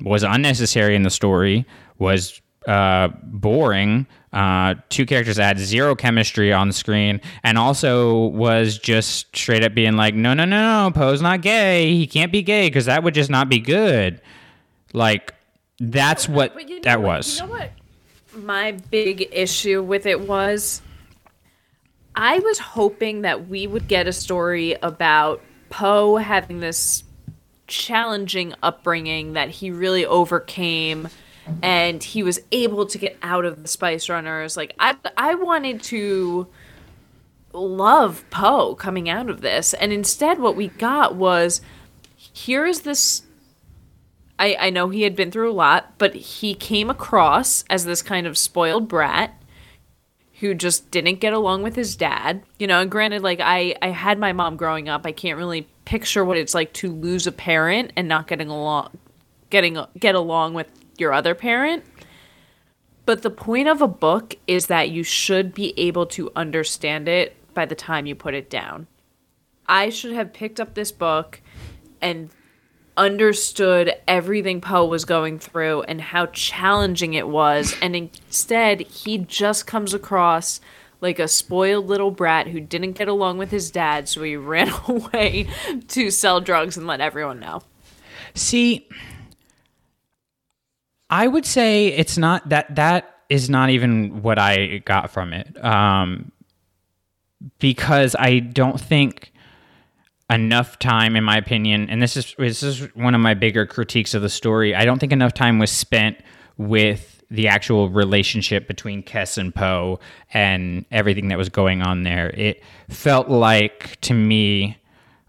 was 0.00 0.22
unnecessary 0.22 0.96
in 0.96 1.02
the 1.02 1.10
story, 1.10 1.66
was 1.98 2.40
uh, 2.66 3.08
boring. 3.24 4.06
Uh, 4.32 4.76
two 4.90 5.04
characters 5.04 5.36
that 5.36 5.44
had 5.56 5.58
zero 5.58 5.94
chemistry 5.96 6.52
on 6.52 6.70
screen, 6.70 7.20
and 7.42 7.58
also 7.58 8.26
was 8.28 8.78
just 8.78 9.34
straight 9.36 9.64
up 9.64 9.74
being 9.74 9.96
like, 9.96 10.14
"No, 10.14 10.34
no, 10.34 10.44
no, 10.44 10.84
no, 10.84 10.90
Poe's 10.94 11.20
not 11.20 11.40
gay. 11.42 11.92
He 11.96 12.06
can't 12.06 12.30
be 12.30 12.40
gay 12.40 12.68
because 12.68 12.86
that 12.86 13.02
would 13.02 13.12
just 13.12 13.28
not 13.28 13.48
be 13.48 13.58
good." 13.58 14.22
Like, 14.92 15.34
that's 15.80 16.28
what 16.28 16.56
you 16.68 16.76
know 16.76 16.80
that 16.84 17.00
what- 17.02 17.16
was. 17.18 17.40
You 17.40 17.46
know 17.46 17.52
what? 17.52 17.70
My 18.42 18.72
big 18.72 19.28
issue 19.32 19.82
with 19.82 20.06
it 20.06 20.20
was 20.20 20.82
I 22.14 22.38
was 22.38 22.58
hoping 22.58 23.22
that 23.22 23.48
we 23.48 23.66
would 23.66 23.86
get 23.86 24.06
a 24.08 24.12
story 24.12 24.76
about 24.82 25.42
Poe 25.68 26.16
having 26.16 26.60
this 26.60 27.04
challenging 27.66 28.54
upbringing 28.62 29.34
that 29.34 29.48
he 29.48 29.70
really 29.70 30.04
overcame 30.04 31.08
and 31.62 32.02
he 32.02 32.22
was 32.22 32.40
able 32.50 32.86
to 32.86 32.98
get 32.98 33.16
out 33.22 33.44
of 33.44 33.62
the 33.62 33.68
Spice 33.68 34.08
Runners. 34.08 34.56
Like 34.56 34.74
I 34.78 34.96
I 35.16 35.34
wanted 35.34 35.82
to 35.84 36.48
love 37.52 38.24
Poe 38.30 38.74
coming 38.74 39.08
out 39.08 39.28
of 39.28 39.40
this 39.40 39.74
and 39.74 39.92
instead 39.92 40.38
what 40.38 40.56
we 40.56 40.68
got 40.68 41.14
was 41.14 41.60
here 42.16 42.66
is 42.66 42.80
this 42.80 43.22
I, 44.40 44.56
I 44.58 44.70
know 44.70 44.88
he 44.88 45.02
had 45.02 45.14
been 45.14 45.30
through 45.30 45.50
a 45.50 45.52
lot, 45.52 45.92
but 45.98 46.14
he 46.14 46.54
came 46.54 46.88
across 46.88 47.62
as 47.68 47.84
this 47.84 48.00
kind 48.00 48.26
of 48.26 48.38
spoiled 48.38 48.88
brat 48.88 49.40
who 50.40 50.54
just 50.54 50.90
didn't 50.90 51.20
get 51.20 51.34
along 51.34 51.62
with 51.62 51.76
his 51.76 51.94
dad. 51.94 52.42
You 52.58 52.66
know, 52.66 52.80
and 52.80 52.90
granted, 52.90 53.22
like 53.22 53.40
I, 53.40 53.76
I 53.82 53.88
had 53.88 54.18
my 54.18 54.32
mom 54.32 54.56
growing 54.56 54.88
up. 54.88 55.04
I 55.04 55.12
can't 55.12 55.36
really 55.36 55.68
picture 55.84 56.24
what 56.24 56.38
it's 56.38 56.54
like 56.54 56.72
to 56.72 56.90
lose 56.90 57.26
a 57.26 57.32
parent 57.32 57.92
and 57.96 58.08
not 58.08 58.26
getting 58.26 58.48
along 58.48 58.98
getting 59.50 59.76
get 59.98 60.14
along 60.14 60.54
with 60.54 60.68
your 60.96 61.12
other 61.12 61.34
parent. 61.34 61.84
But 63.04 63.22
the 63.22 63.30
point 63.30 63.68
of 63.68 63.82
a 63.82 63.88
book 63.88 64.36
is 64.46 64.68
that 64.68 64.90
you 64.90 65.02
should 65.02 65.52
be 65.52 65.74
able 65.78 66.06
to 66.06 66.30
understand 66.34 67.08
it 67.08 67.36
by 67.52 67.66
the 67.66 67.74
time 67.74 68.06
you 68.06 68.14
put 68.14 68.34
it 68.34 68.48
down. 68.48 68.86
I 69.66 69.90
should 69.90 70.12
have 70.12 70.32
picked 70.32 70.60
up 70.60 70.74
this 70.74 70.92
book 70.92 71.40
and 72.00 72.30
understood 73.00 73.94
everything 74.06 74.60
Poe 74.60 74.84
was 74.84 75.06
going 75.06 75.38
through 75.38 75.82
and 75.84 76.02
how 76.02 76.26
challenging 76.26 77.14
it 77.14 77.26
was. 77.26 77.74
And 77.80 77.96
instead, 77.96 78.82
he 78.82 79.16
just 79.18 79.66
comes 79.66 79.94
across 79.94 80.60
like 81.00 81.18
a 81.18 81.26
spoiled 81.26 81.86
little 81.86 82.10
brat 82.10 82.48
who 82.48 82.60
didn't 82.60 82.92
get 82.92 83.08
along 83.08 83.38
with 83.38 83.50
his 83.50 83.70
dad, 83.70 84.06
so 84.06 84.22
he 84.22 84.36
ran 84.36 84.70
away 84.86 85.48
to 85.88 86.10
sell 86.10 86.42
drugs 86.42 86.76
and 86.76 86.86
let 86.86 87.00
everyone 87.00 87.40
know. 87.40 87.62
See, 88.34 88.86
I 91.08 91.26
would 91.26 91.46
say 91.46 91.86
it's 91.88 92.18
not 92.18 92.50
that 92.50 92.76
that 92.76 93.16
is 93.30 93.48
not 93.48 93.70
even 93.70 94.22
what 94.22 94.38
I 94.38 94.78
got 94.78 95.10
from 95.10 95.32
it. 95.32 95.64
Um, 95.64 96.32
because 97.58 98.14
I 98.18 98.40
don't 98.40 98.78
think 98.78 99.29
enough 100.30 100.78
time, 100.78 101.16
in 101.16 101.24
my 101.24 101.36
opinion, 101.36 101.90
and 101.90 102.00
this 102.00 102.16
is 102.16 102.34
this 102.38 102.62
is 102.62 102.82
one 102.94 103.14
of 103.14 103.20
my 103.20 103.34
bigger 103.34 103.66
critiques 103.66 104.14
of 104.14 104.22
the 104.22 104.28
story. 104.28 104.74
I 104.74 104.84
don't 104.84 104.98
think 104.98 105.12
enough 105.12 105.34
time 105.34 105.58
was 105.58 105.70
spent 105.70 106.16
with 106.56 107.22
the 107.30 107.48
actual 107.48 107.90
relationship 107.90 108.66
between 108.66 109.02
Kes 109.02 109.38
and 109.38 109.54
Poe 109.54 110.00
and 110.32 110.84
everything 110.90 111.28
that 111.28 111.38
was 111.38 111.48
going 111.48 111.82
on 111.82 112.02
there. 112.04 112.30
It 112.30 112.62
felt 112.88 113.28
like 113.28 114.00
to 114.02 114.14
me 114.14 114.78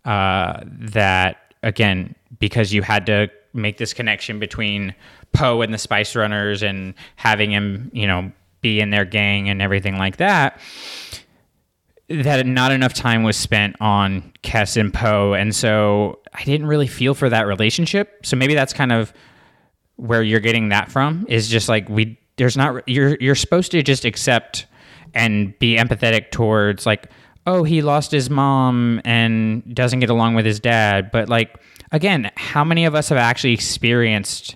uh, 0.05 0.61
that 0.65 1.55
again 1.63 2.15
because 2.39 2.73
you 2.73 2.81
had 2.81 3.05
to 3.07 3.29
make 3.53 3.77
this 3.77 3.93
connection 3.93 4.39
between 4.39 4.95
Poe 5.33 5.61
and 5.61 5.73
the 5.73 5.77
Spice 5.77 6.15
Runners 6.15 6.63
and 6.63 6.93
having 7.15 7.51
him, 7.51 7.91
you 7.93 8.07
know, 8.07 8.31
be 8.61 8.79
in 8.79 8.91
their 8.91 9.05
gang 9.05 9.49
and 9.49 9.61
everything 9.61 9.97
like 9.97 10.17
that 10.17 10.59
that 12.23 12.45
not 12.45 12.71
enough 12.71 12.93
time 12.93 13.23
was 13.23 13.37
spent 13.37 13.75
on 13.79 14.33
Kes 14.43 14.77
and 14.77 14.93
Poe, 14.93 15.33
and 15.33 15.55
so 15.55 16.19
I 16.33 16.43
didn't 16.43 16.67
really 16.67 16.87
feel 16.87 17.13
for 17.13 17.29
that 17.29 17.47
relationship. 17.47 18.25
So 18.25 18.35
maybe 18.35 18.53
that's 18.53 18.73
kind 18.73 18.91
of 18.91 19.13
where 19.95 20.23
you're 20.23 20.39
getting 20.39 20.69
that 20.69 20.91
from. 20.91 21.25
Is 21.29 21.47
just 21.47 21.69
like 21.69 21.89
we 21.89 22.19
there's 22.37 22.57
not 22.57 22.87
you're 22.87 23.17
you're 23.19 23.35
supposed 23.35 23.71
to 23.71 23.83
just 23.83 24.05
accept 24.05 24.65
and 25.13 25.57
be 25.59 25.75
empathetic 25.75 26.31
towards 26.31 26.85
like 26.85 27.09
oh 27.45 27.63
he 27.63 27.81
lost 27.81 28.11
his 28.11 28.29
mom 28.29 29.01
and 29.03 29.75
doesn't 29.75 29.99
get 29.99 30.09
along 30.09 30.35
with 30.35 30.45
his 30.45 30.59
dad, 30.59 31.11
but 31.11 31.29
like 31.29 31.59
again, 31.91 32.31
how 32.35 32.63
many 32.63 32.85
of 32.85 32.95
us 32.95 33.09
have 33.09 33.17
actually 33.17 33.53
experienced 33.53 34.55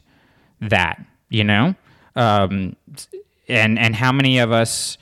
that? 0.62 1.04
You 1.30 1.44
know, 1.44 1.76
um, 2.16 2.76
and 3.48 3.78
and 3.78 3.96
how 3.96 4.12
many 4.12 4.40
of 4.40 4.52
us 4.52 4.98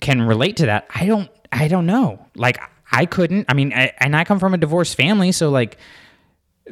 can 0.00 0.22
relate 0.22 0.56
to 0.58 0.66
that? 0.66 0.86
I 0.94 1.06
don't 1.06 1.30
I 1.52 1.68
don't 1.68 1.86
know. 1.86 2.26
Like 2.34 2.58
I 2.90 3.06
couldn't. 3.06 3.46
I 3.48 3.54
mean, 3.54 3.72
I, 3.72 3.92
and 3.98 4.16
I 4.16 4.24
come 4.24 4.38
from 4.38 4.54
a 4.54 4.58
divorced 4.58 4.96
family, 4.96 5.32
so 5.32 5.50
like 5.50 5.78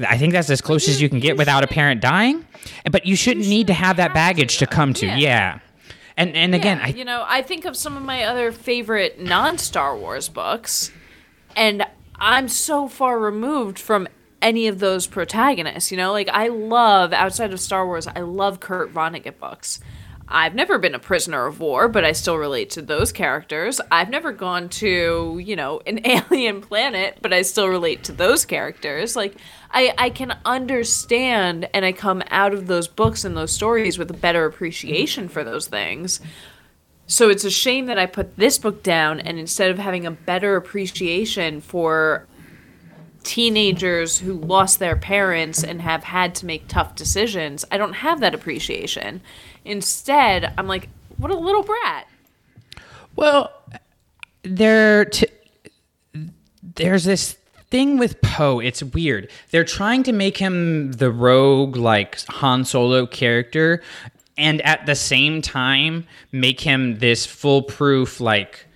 I 0.06 0.18
think 0.18 0.32
that's 0.32 0.50
as 0.50 0.60
close 0.60 0.88
as 0.88 1.00
you 1.00 1.08
can 1.08 1.20
get 1.20 1.36
without 1.36 1.64
a 1.64 1.66
parent 1.66 2.00
dying. 2.00 2.44
But 2.90 3.06
you 3.06 3.16
shouldn't 3.16 3.46
need 3.46 3.68
to 3.68 3.74
have 3.74 3.96
that 3.96 4.14
baggage 4.14 4.58
to 4.58 4.66
come 4.66 4.94
to. 4.94 5.06
Yeah. 5.06 5.16
Yeah. 5.16 5.58
And 6.16 6.34
and 6.34 6.54
again, 6.54 6.80
I 6.82 6.88
you 6.88 7.04
know, 7.04 7.24
I 7.26 7.42
think 7.42 7.66
of 7.66 7.76
some 7.76 7.96
of 7.96 8.02
my 8.02 8.24
other 8.24 8.50
favorite 8.50 9.20
non 9.20 9.58
Star 9.58 9.96
Wars 9.96 10.28
books, 10.30 10.90
and 11.54 11.86
I'm 12.16 12.48
so 12.48 12.88
far 12.88 13.18
removed 13.18 13.78
from 13.78 14.08
any 14.40 14.66
of 14.66 14.78
those 14.78 15.06
protagonists. 15.06 15.90
You 15.90 15.98
know, 15.98 16.12
like 16.12 16.28
I 16.30 16.48
love 16.48 17.12
outside 17.12 17.52
of 17.52 17.60
Star 17.60 17.86
Wars, 17.86 18.06
I 18.06 18.20
love 18.20 18.60
Kurt 18.60 18.94
Vonnegut 18.94 19.38
books. 19.38 19.78
I've 20.28 20.56
never 20.56 20.78
been 20.78 20.94
a 20.94 20.98
prisoner 20.98 21.46
of 21.46 21.60
war, 21.60 21.86
but 21.86 22.04
I 22.04 22.10
still 22.10 22.36
relate 22.36 22.70
to 22.70 22.82
those 22.82 23.12
characters. 23.12 23.80
I've 23.92 24.10
never 24.10 24.32
gone 24.32 24.68
to, 24.70 25.40
you 25.42 25.54
know, 25.54 25.80
an 25.86 26.00
alien 26.04 26.60
planet, 26.60 27.18
but 27.22 27.32
I 27.32 27.42
still 27.42 27.68
relate 27.68 28.02
to 28.04 28.12
those 28.12 28.44
characters. 28.44 29.14
Like 29.14 29.36
I 29.70 29.94
I 29.96 30.10
can 30.10 30.36
understand 30.44 31.68
and 31.72 31.84
I 31.84 31.92
come 31.92 32.22
out 32.30 32.54
of 32.54 32.66
those 32.66 32.88
books 32.88 33.24
and 33.24 33.36
those 33.36 33.52
stories 33.52 33.98
with 33.98 34.10
a 34.10 34.14
better 34.14 34.44
appreciation 34.44 35.28
for 35.28 35.44
those 35.44 35.68
things. 35.68 36.20
So 37.06 37.30
it's 37.30 37.44
a 37.44 37.50
shame 37.50 37.86
that 37.86 37.98
I 37.98 38.06
put 38.06 38.36
this 38.36 38.58
book 38.58 38.82
down 38.82 39.20
and 39.20 39.38
instead 39.38 39.70
of 39.70 39.78
having 39.78 40.06
a 40.06 40.10
better 40.10 40.56
appreciation 40.56 41.60
for 41.60 42.26
teenagers 43.22 44.18
who 44.18 44.32
lost 44.32 44.78
their 44.78 44.96
parents 44.96 45.62
and 45.62 45.82
have 45.82 46.04
had 46.04 46.34
to 46.36 46.46
make 46.46 46.66
tough 46.66 46.94
decisions, 46.96 47.64
I 47.70 47.76
don't 47.76 47.92
have 47.92 48.20
that 48.20 48.34
appreciation. 48.34 49.20
Instead, 49.66 50.54
I'm 50.56 50.66
like, 50.66 50.88
what 51.18 51.30
a 51.30 51.36
little 51.36 51.62
brat. 51.62 52.06
Well, 53.14 53.52
there 54.42 55.04
t- 55.04 55.26
there's 56.62 57.04
this 57.04 57.36
thing 57.70 57.98
with 57.98 58.20
Poe. 58.20 58.60
It's 58.60 58.82
weird. 58.82 59.30
They're 59.50 59.64
trying 59.64 60.02
to 60.04 60.12
make 60.12 60.38
him 60.38 60.92
the 60.92 61.10
rogue 61.10 61.76
like 61.76 62.20
Han 62.26 62.64
Solo 62.64 63.06
character 63.06 63.82
and 64.38 64.60
at 64.62 64.86
the 64.86 64.94
same 64.94 65.42
time 65.42 66.06
make 66.32 66.60
him 66.60 66.98
this 66.98 67.26
foolproof 67.26 68.20
like 68.20 68.66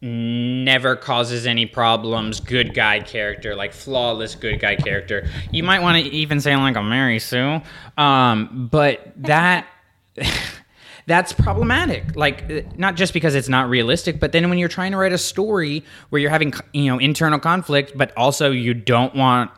never 0.00 0.96
causes 0.96 1.46
any 1.46 1.64
problems 1.64 2.40
good 2.40 2.74
guy 2.74 3.00
character 3.00 3.54
like 3.54 3.72
flawless 3.72 4.34
good 4.34 4.60
guy 4.60 4.76
character 4.76 5.26
you 5.50 5.62
might 5.62 5.80
want 5.80 5.96
to 5.96 6.10
even 6.10 6.40
say 6.40 6.54
like 6.56 6.76
a 6.76 6.82
mary 6.82 7.18
sue 7.18 7.60
um, 7.96 8.68
but 8.70 9.12
that 9.16 9.66
that's 11.06 11.32
problematic 11.32 12.16
like 12.16 12.50
uh, 12.50 12.60
not 12.76 12.94
just 12.94 13.12
because 13.12 13.34
it's 13.34 13.48
not 13.48 13.68
realistic 13.68 14.18
but 14.18 14.32
then 14.32 14.48
when 14.48 14.58
you're 14.58 14.68
trying 14.68 14.92
to 14.92 14.96
write 14.98 15.12
a 15.12 15.18
story 15.18 15.84
where 16.08 16.20
you're 16.20 16.30
having 16.30 16.52
you 16.72 16.90
know 16.90 16.98
internal 16.98 17.38
conflict 17.38 17.92
but 17.96 18.12
also 18.16 18.50
you 18.50 18.72
don't 18.74 19.14
want 19.14 19.50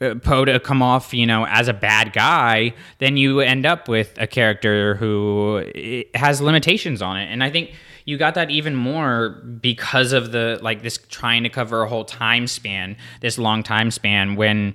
uh, 0.00 0.16
Poe 0.16 0.44
to 0.44 0.58
come 0.58 0.82
off, 0.82 1.14
you 1.14 1.24
know, 1.24 1.46
as 1.46 1.68
a 1.68 1.72
bad 1.72 2.12
guy, 2.12 2.74
then 2.98 3.16
you 3.16 3.38
end 3.38 3.64
up 3.64 3.88
with 3.88 4.12
a 4.18 4.26
character 4.26 4.96
who 4.96 5.64
eh, 5.72 6.02
has 6.16 6.40
limitations 6.40 7.00
on 7.00 7.16
it. 7.16 7.26
And 7.26 7.44
I 7.44 7.50
think 7.50 7.74
you 8.04 8.18
got 8.18 8.34
that 8.34 8.50
even 8.50 8.74
more 8.74 9.30
because 9.60 10.12
of 10.12 10.32
the 10.32 10.58
like 10.62 10.82
this 10.82 10.98
trying 11.08 11.44
to 11.44 11.48
cover 11.48 11.82
a 11.82 11.88
whole 11.88 12.04
time 12.04 12.48
span, 12.48 12.96
this 13.20 13.38
long 13.38 13.62
time 13.62 13.92
span 13.92 14.34
when 14.34 14.74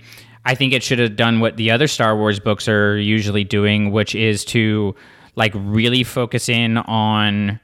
I 0.49 0.55
think 0.55 0.73
it 0.73 0.81
should 0.81 0.97
have 0.97 1.15
done 1.15 1.41
what 1.41 1.57
the 1.57 1.69
other 1.69 1.87
Star 1.87 2.17
Wars 2.17 2.39
books 2.39 2.67
are 2.67 2.97
usually 2.97 3.43
doing, 3.43 3.91
which 3.91 4.15
is 4.15 4.43
to 4.45 4.95
like 5.35 5.51
really 5.55 6.03
focus 6.03 6.49
in 6.49 6.77
on 6.77 7.59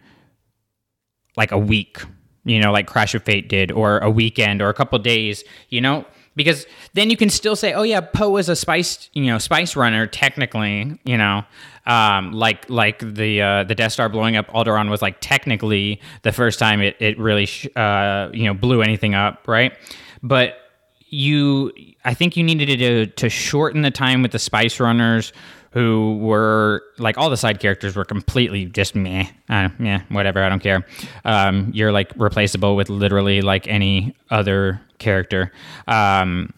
like 1.35 1.51
a 1.51 1.57
week, 1.57 1.97
you 2.43 2.59
know, 2.59 2.71
like 2.71 2.85
Crash 2.85 3.15
of 3.15 3.23
Fate 3.23 3.49
did, 3.49 3.71
or 3.71 3.97
a 3.97 4.11
weekend, 4.11 4.61
or 4.61 4.69
a 4.69 4.73
couple 4.75 4.99
days, 4.99 5.43
you 5.69 5.81
know, 5.81 6.05
because 6.35 6.67
then 6.93 7.09
you 7.09 7.17
can 7.17 7.31
still 7.31 7.55
say, 7.55 7.73
oh 7.73 7.81
yeah, 7.81 8.01
Poe 8.01 8.29
was 8.29 8.49
a 8.49 8.55
spice, 8.55 9.09
you 9.13 9.25
know, 9.25 9.39
spice 9.39 9.75
runner 9.75 10.05
technically, 10.05 10.99
you 11.05 11.17
know, 11.17 11.43
um, 11.87 12.33
like 12.33 12.69
like 12.69 12.99
the 12.99 13.41
uh, 13.41 13.63
the 13.63 13.73
Death 13.73 13.93
Star 13.93 14.09
blowing 14.09 14.35
up 14.35 14.47
Alderaan 14.49 14.91
was 14.91 15.01
like 15.01 15.17
technically 15.21 15.99
the 16.21 16.31
first 16.31 16.59
time 16.59 16.81
it 16.81 16.97
it 16.99 17.17
really 17.17 17.47
sh- 17.47 17.65
uh, 17.75 18.29
you 18.31 18.43
know 18.43 18.53
blew 18.53 18.83
anything 18.83 19.15
up, 19.15 19.47
right? 19.47 19.75
But 20.21 20.59
you, 21.07 21.71
I 22.03 22.13
think 22.13 22.35
you 22.35 22.43
needed 22.43 22.79
to 22.79 23.05
to 23.07 23.29
shorten 23.29 23.81
the 23.81 23.91
time 23.91 24.21
with 24.21 24.31
the 24.31 24.39
spice 24.39 24.79
runners 24.79 25.33
who 25.71 26.17
were 26.19 26.81
like 26.97 27.17
all 27.17 27.29
the 27.29 27.35
side 27.35 27.59
characters 27.59 27.97
were 27.97 28.05
completely 28.05 28.65
just 28.65 28.95
meh, 28.95 29.27
uh, 29.49 29.67
yeah, 29.77 30.01
whatever. 30.07 30.41
I 30.41 30.47
don't 30.47 30.63
care. 30.63 30.85
Um, 31.25 31.69
you're 31.73 31.91
like 31.91 32.13
replaceable 32.15 32.77
with 32.77 32.89
literally 32.89 33.41
like 33.41 33.67
any 33.67 34.15
other 34.29 34.81
character, 34.99 35.51
um, 35.87 36.53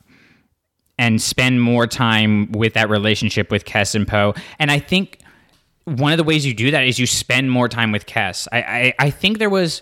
and 0.99 1.19
spend 1.19 1.61
more 1.61 1.87
time 1.87 2.51
with 2.51 2.75
that 2.75 2.89
relationship 2.89 3.49
with 3.49 3.65
Kes 3.65 3.95
and 3.95 4.07
Poe. 4.07 4.35
And 4.59 4.69
I 4.69 4.77
think 4.79 5.19
one 5.85 6.11
of 6.11 6.17
the 6.17 6.23
ways 6.23 6.45
you 6.45 6.53
do 6.53 6.69
that 6.69 6.83
is 6.83 6.99
you 6.99 7.07
spend 7.07 7.49
more 7.49 7.67
time 7.67 7.91
with 7.91 8.05
Kes. 8.05 8.47
I, 8.51 8.57
I, 8.61 8.93
I 8.99 9.09
think 9.09 9.39
there 9.39 9.49
was 9.49 9.81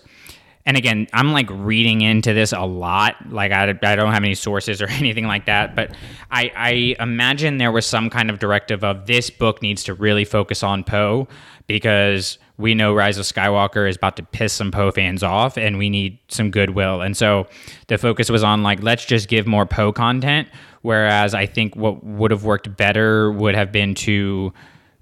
and 0.66 0.76
again, 0.76 1.06
I'm 1.12 1.32
like 1.32 1.46
reading 1.48 2.00
into 2.00 2.34
this 2.34 2.52
a 2.52 2.62
lot. 2.62 3.14
Like 3.30 3.52
I, 3.52 3.70
I 3.70 3.96
don't 3.96 4.12
have 4.12 4.24
any 4.24 4.34
sources 4.34 4.82
or 4.82 4.88
anything 4.90 5.26
like 5.26 5.46
that, 5.46 5.76
but 5.76 5.92
I, 6.30 6.50
I 6.56 7.02
imagine 7.02 7.58
there 7.58 7.72
was 7.72 7.86
some 7.86 8.10
kind 8.10 8.28
of 8.30 8.40
directive 8.40 8.82
of 8.82 9.06
this 9.06 9.30
book 9.30 9.62
needs 9.62 9.84
to 9.84 9.94
really 9.94 10.24
focus 10.24 10.64
on 10.64 10.82
Poe 10.82 11.28
because 11.68 12.38
we 12.58 12.74
know 12.74 12.94
Rise 12.94 13.18
of 13.18 13.24
Skywalker 13.24 13.88
is 13.88 13.96
about 13.96 14.16
to 14.16 14.24
piss 14.24 14.52
some 14.52 14.70
Poe 14.72 14.90
fans 14.90 15.22
off, 15.22 15.56
and 15.56 15.78
we 15.78 15.88
need 15.88 16.18
some 16.28 16.50
goodwill. 16.50 17.00
And 17.00 17.16
so 17.16 17.46
the 17.86 17.98
focus 17.98 18.30
was 18.30 18.42
on 18.42 18.62
like 18.62 18.82
let's 18.82 19.04
just 19.04 19.28
give 19.28 19.46
more 19.46 19.66
Poe 19.66 19.92
content. 19.92 20.48
Whereas 20.82 21.34
I 21.34 21.46
think 21.46 21.76
what 21.76 22.04
would 22.04 22.30
have 22.30 22.44
worked 22.44 22.76
better 22.76 23.30
would 23.32 23.54
have 23.54 23.72
been 23.72 23.94
to 23.96 24.52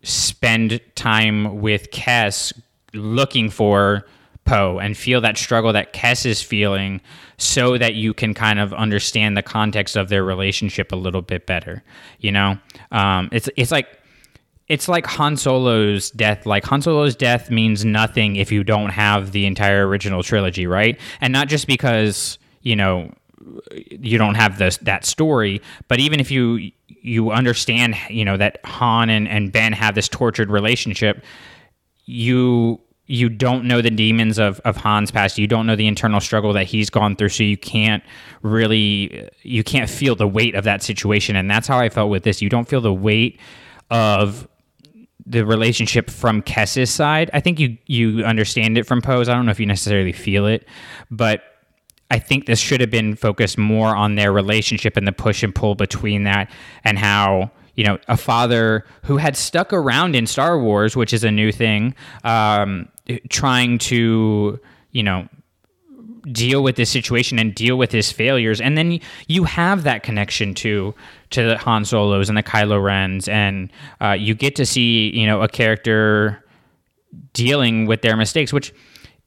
spend 0.03 0.81
time 0.95 1.61
with 1.61 1.91
Kes 1.91 2.53
looking 2.93 3.51
for 3.51 4.05
Poe 4.45 4.79
and 4.79 4.97
feel 4.97 5.21
that 5.23 5.39
struggle 5.39 5.73
that 5.73 5.93
Kes 5.93 6.27
is 6.27 6.43
feeling 6.43 7.01
so 7.39 7.79
that 7.79 7.95
you 7.95 8.15
can 8.15 8.35
kind 8.35 8.59
of 8.59 8.73
understand 8.75 9.37
the 9.37 9.43
context 9.43 9.97
of 9.97 10.09
their 10.09 10.25
relationship 10.25 10.93
a 10.93 10.97
little 10.97 11.23
bit 11.23 11.47
better. 11.47 11.83
You 12.19 12.33
know, 12.33 12.59
um, 12.93 13.29
it's 13.33 13.49
it's 13.57 13.71
like 13.71 13.89
it's 14.69 14.89
like 14.89 15.07
Han 15.07 15.37
Solo's 15.37 16.11
death. 16.11 16.47
Like 16.47 16.65
Han 16.65 16.83
Solo's 16.83 17.17
death 17.17 17.51
means 17.51 17.85
nothing 17.85 18.37
if 18.37 18.51
you 18.51 18.65
don't 18.65 18.91
have 18.91 19.33
the 19.33 19.47
entire 19.47 19.87
original 19.87 20.23
trilogy, 20.23 20.67
right? 20.67 20.99
And 21.21 21.33
not 21.33 21.49
just 21.49 21.67
because 21.67 22.39
you 22.63 22.77
know 22.77 23.13
you 23.71 24.19
don't 24.19 24.37
have 24.37 24.59
this 24.59 24.79
that 24.79 25.05
story, 25.05 25.61
but 25.89 26.01
even 26.01 26.21
if 26.21 26.31
you 26.31 26.71
you 26.87 27.31
understand, 27.31 27.97
you 28.09 28.25
know 28.25 28.37
that 28.37 28.59
Han 28.65 29.11
and, 29.11 29.29
and 29.29 29.53
Ben 29.53 29.73
have 29.73 29.95
this 29.95 30.09
tortured 30.09 30.51
relationship, 30.51 31.23
you 32.07 32.81
you 33.07 33.29
don't 33.29 33.65
know 33.67 33.83
the 33.83 33.91
demons 33.91 34.39
of, 34.39 34.61
of 34.61 34.77
Han's 34.77 35.11
past. 35.11 35.39
You 35.39 35.47
don't 35.47 35.67
know 35.67 35.77
the 35.77 35.87
internal 35.87 36.21
struggle 36.21 36.53
that 36.55 36.65
he's 36.65 36.89
gone 36.89 37.17
through. 37.17 37.29
So 37.29 37.43
you 37.43 37.57
can't 37.57 38.03
really, 38.43 39.29
you 39.43 39.63
can't 39.63 39.91
feel 39.91 40.17
the 40.17 40.29
weight 40.29 40.55
of 40.55 40.65
that 40.65 40.83
situation. 40.83 41.37
And 41.37 41.51
that's 41.51 41.69
how 41.69 41.79
I 41.79 41.91
felt 41.91 42.11
with 42.11 42.23
this. 42.23 42.41
You 42.41 42.49
don't 42.49 42.69
feel 42.69 42.81
the 42.81 42.95
weight 42.95 43.39
of 43.91 44.49
the 45.27 45.45
relationship 45.45 46.11
from 46.11 46.43
Kes's 46.43 46.91
side. 46.91 47.31
I 47.33 47.41
think 47.41 47.59
you 47.59 47.79
you 47.87 48.25
understand 48.25 48.77
it 48.77 48.85
from 48.85 49.01
Poe's. 49.01 49.29
I 49.29 49.35
don't 49.35 49.47
know 49.47 49.53
if 49.53 49.61
you 49.61 49.67
necessarily 49.67 50.13
feel 50.13 50.47
it, 50.47 50.67
but 51.11 51.43
I 52.11 52.19
think 52.19 52.47
this 52.47 52.61
should 52.61 52.81
have 52.81 52.91
been 52.91 53.17
focused 53.17 53.57
more 53.57 53.97
on 53.97 54.17
their 54.17 54.33
relationship 54.33 54.97
and 54.97 55.07
the 55.07 55.13
push 55.13 55.43
and 55.43 55.55
pull 55.55 55.75
between 55.75 56.25
that 56.25 56.51
and 56.85 56.99
how 56.99 57.51
you 57.75 57.85
know 57.85 57.99
a 58.09 58.17
father 58.17 58.85
who 59.05 59.17
had 59.17 59.37
stuck 59.37 59.73
around 59.73 60.15
in 60.15 60.27
Star 60.27 60.59
Wars, 60.59 60.95
which 60.95 61.13
is 61.13 61.25
a 61.25 61.31
new 61.31 61.51
thing, 61.51 61.95
um, 62.23 62.89
trying 63.29 63.79
to 63.79 64.59
you 64.93 65.03
know 65.03 65.29
deal 66.33 66.63
with 66.63 66.77
this 66.77 66.91
situation 66.91 67.39
and 67.39 67.55
deal 67.55 67.77
with 67.77 67.93
his 67.93 68.11
failures. 68.11 68.61
And 68.61 68.79
then 68.79 69.01
you 69.29 69.45
have 69.45 69.83
that 69.85 70.03
connection 70.03 70.55
to 70.55 70.95
to 71.31 71.43
the 71.49 71.59
Han 71.59 71.85
Solos 71.85 72.29
and 72.29 72.39
the 72.39 72.43
Kylo 72.43 72.83
Rens. 72.83 73.29
And 73.29 73.71
uh, 74.01 74.13
you 74.13 74.35
get 74.35 74.57
to 74.57 74.67
see 74.67 75.11
you 75.11 75.27
know 75.27 75.43
a 75.43 75.49
character 75.49 76.45
dealing 77.33 77.87
with 77.87 78.03
their 78.03 78.17
mistakes 78.17 78.53
which 78.53 78.75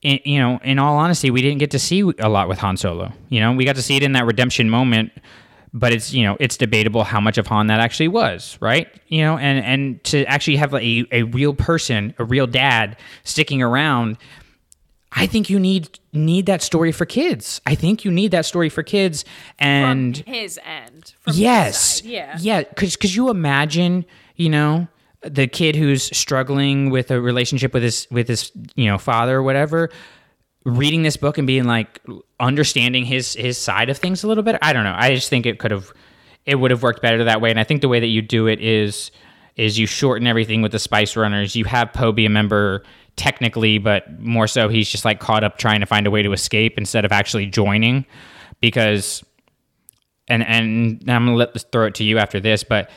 in, 0.02 0.20
you 0.26 0.40
know 0.40 0.60
in 0.64 0.78
all 0.78 0.98
honesty 0.98 1.32
we 1.32 1.42
didn't 1.42 1.60
get 1.60 1.72
to 1.72 1.80
see 1.80 2.02
a 2.20 2.30
lot 2.30 2.48
with 2.48 2.60
Han 2.60 2.78
Solo. 2.78 3.12
You 3.30 3.40
know 3.40 3.54
we 3.54 3.66
got 3.66 3.76
to 3.76 3.82
see 3.82 3.96
it 3.96 4.04
in 4.04 4.14
that 4.14 4.26
redemption 4.26 4.70
moment 4.70 5.12
but 5.74 5.92
it's 5.94 6.14
you 6.14 6.24
know 6.24 6.38
it's 6.40 6.58
debatable 6.58 7.04
how 7.04 7.20
much 7.20 7.38
of 7.38 7.48
Han 7.48 7.68
that 7.68 7.80
actually 7.80 8.08
was, 8.08 8.58
right? 8.62 8.88
You 9.08 9.22
know, 9.22 9.38
and 9.38 9.64
and 9.64 10.04
to 10.06 10.26
actually 10.26 10.58
have 10.58 10.74
a 10.74 11.06
a 11.12 11.24
real 11.24 11.54
person, 11.54 12.14
a 12.18 12.24
real 12.24 12.48
dad 12.48 12.98
sticking 13.24 13.62
around, 13.62 14.18
I 15.12 15.28
think 15.28 15.50
you 15.50 15.60
need 15.60 16.00
need 16.14 16.46
that 16.48 16.62
story 16.62 16.92
for 16.92 17.06
kids. 17.06 17.62
I 17.66 17.76
think 17.76 18.06
you 18.06 18.12
need 18.12 18.32
that 18.32 18.46
story 18.46 18.70
for 18.70 18.84
kids, 18.84 19.26
and 19.60 20.18
From 20.18 20.34
his 20.34 20.60
end. 20.66 21.14
From 21.20 21.34
yes, 21.36 22.02
side, 22.02 22.06
yeah. 22.06 22.38
yeah, 22.40 22.64
because 22.64 22.96
because 22.96 23.16
you 23.16 23.30
imagine, 23.30 24.06
you 24.36 24.50
know. 24.50 24.88
The 25.24 25.48
kid 25.48 25.76
who's 25.76 26.16
struggling 26.16 26.92
with 26.92 27.10
a 27.10 27.20
relationship 27.20 27.74
with 27.74 27.82
his 27.82 28.08
with 28.12 28.28
his 28.28 28.52
you 28.76 28.86
know 28.86 29.00
father 29.00 29.38
or 29.38 29.44
whatever, 29.44 29.90
reading 30.68 31.02
this 31.02 31.16
book 31.16 31.38
and 31.38 31.48
being 31.48 31.64
like 31.64 32.02
understanding 32.40 33.06
his 33.06 33.34
his 33.34 33.58
side 33.58 33.90
of 33.90 33.98
things 33.98 34.24
a 34.24 34.28
little 34.28 34.44
bit. 34.44 34.58
I 34.62 34.74
don't 34.74 34.84
know. 34.84 34.96
I 34.96 35.16
just 35.16 35.30
think 35.30 35.46
it 35.46 35.60
could 35.60 35.72
have 35.72 35.92
it 36.46 36.56
would 36.56 36.72
have 36.72 36.84
worked 36.84 37.02
better 37.02 37.24
that 37.24 37.42
way. 37.42 37.50
And 37.50 37.60
I 37.60 37.64
think 37.64 37.82
the 37.82 37.88
way 37.88 38.00
that 38.00 38.08
you 38.08 38.22
do 38.22 38.48
it 38.48 38.60
is 38.60 39.12
is 39.56 39.80
you 39.80 39.88
shorten 39.88 40.28
everything 40.28 40.62
with 40.62 40.72
the 40.72 40.80
Spice 40.80 41.16
Runners. 41.16 41.56
You 41.56 41.66
have 41.66 41.94
Poe 41.94 42.12
be 42.12 42.26
a 42.26 42.30
member 42.30 42.84
technically, 43.16 43.80
but 43.80 44.20
more 44.20 44.46
so 44.46 44.68
he's 44.68 44.90
just 44.90 45.06
like 45.06 45.20
caught 45.20 45.44
up 45.44 45.58
trying 45.58 45.80
to 45.80 45.86
find 45.86 46.06
a 46.06 46.12
way 46.12 46.22
to 46.22 46.34
escape 46.34 46.78
instead 46.78 47.06
of 47.06 47.12
actually 47.12 47.46
joining. 47.46 48.06
Because 48.60 49.24
and 50.28 50.46
and 50.46 51.02
I'm 51.10 51.26
gonna 51.26 51.36
let 51.36 51.54
this 51.54 51.64
throw 51.64 51.86
it 51.86 51.96
to 51.96 52.04
you 52.04 52.18
after 52.18 52.42
this, 52.42 52.66
but 52.66 52.90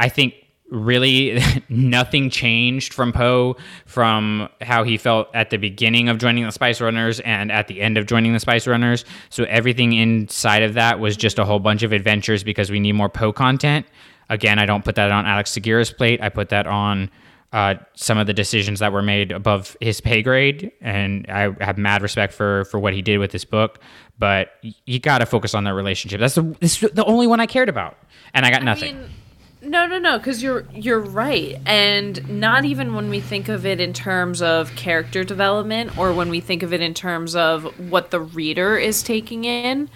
I 0.00 0.08
think 0.08 0.34
really 0.70 1.40
nothing 1.68 2.30
changed 2.30 2.92
from 2.92 3.12
Poe 3.12 3.56
from 3.86 4.48
how 4.60 4.84
he 4.84 4.96
felt 4.96 5.28
at 5.34 5.50
the 5.50 5.56
beginning 5.56 6.08
of 6.08 6.18
joining 6.18 6.44
the 6.44 6.52
Spice 6.52 6.80
Runners 6.80 7.20
and 7.20 7.50
at 7.50 7.68
the 7.68 7.80
end 7.80 7.96
of 7.96 8.06
joining 8.06 8.32
the 8.32 8.40
Spice 8.40 8.66
Runners. 8.66 9.04
So 9.30 9.44
everything 9.44 9.92
inside 9.92 10.62
of 10.62 10.74
that 10.74 11.00
was 11.00 11.16
just 11.16 11.38
a 11.38 11.44
whole 11.44 11.58
bunch 11.58 11.82
of 11.82 11.92
adventures 11.92 12.44
because 12.44 12.70
we 12.70 12.80
need 12.80 12.92
more 12.92 13.08
Poe 13.08 13.32
content. 13.32 13.86
Again, 14.30 14.58
I 14.58 14.66
don't 14.66 14.84
put 14.84 14.94
that 14.96 15.10
on 15.10 15.26
Alex 15.26 15.50
Segura's 15.50 15.92
plate. 15.92 16.20
I 16.22 16.28
put 16.28 16.50
that 16.50 16.66
on 16.66 17.10
uh, 17.52 17.76
some 17.94 18.18
of 18.18 18.26
the 18.26 18.34
decisions 18.34 18.80
that 18.80 18.92
were 18.92 19.02
made 19.02 19.32
above 19.32 19.74
his 19.80 20.02
pay 20.02 20.22
grade, 20.22 20.70
and 20.82 21.24
I 21.30 21.54
have 21.64 21.78
mad 21.78 22.02
respect 22.02 22.34
for 22.34 22.66
for 22.66 22.78
what 22.78 22.92
he 22.92 23.00
did 23.00 23.18
with 23.18 23.30
this 23.30 23.46
book. 23.46 23.78
But 24.18 24.50
you 24.84 24.98
got 24.98 25.18
to 25.18 25.26
focus 25.26 25.54
on 25.54 25.64
that 25.64 25.72
relationship. 25.72 26.20
That's 26.20 26.34
the 26.34 26.54
this 26.60 26.78
the 26.80 27.06
only 27.06 27.26
one 27.26 27.40
I 27.40 27.46
cared 27.46 27.70
about, 27.70 27.96
and 28.34 28.44
I 28.44 28.50
got 28.50 28.62
nothing. 28.62 28.98
mean, 28.98 29.10
no, 29.60 29.86
no, 29.86 29.98
no, 29.98 30.18
because 30.18 30.42
you're 30.42 30.64
you're 30.72 31.00
right, 31.00 31.56
and 31.66 32.40
not 32.40 32.64
even 32.64 32.94
when 32.94 33.10
we 33.10 33.20
think 33.20 33.48
of 33.48 33.66
it 33.66 33.80
in 33.80 33.92
terms 33.92 34.40
of 34.40 34.74
character 34.76 35.24
development, 35.24 35.98
or 35.98 36.12
when 36.12 36.28
we 36.28 36.40
think 36.40 36.62
of 36.62 36.72
it 36.72 36.80
in 36.80 36.94
terms 36.94 37.34
of 37.34 37.64
what 37.90 38.10
the 38.10 38.20
reader 38.20 38.76
is 38.76 39.02
taking 39.02 39.44
in. 39.44 39.90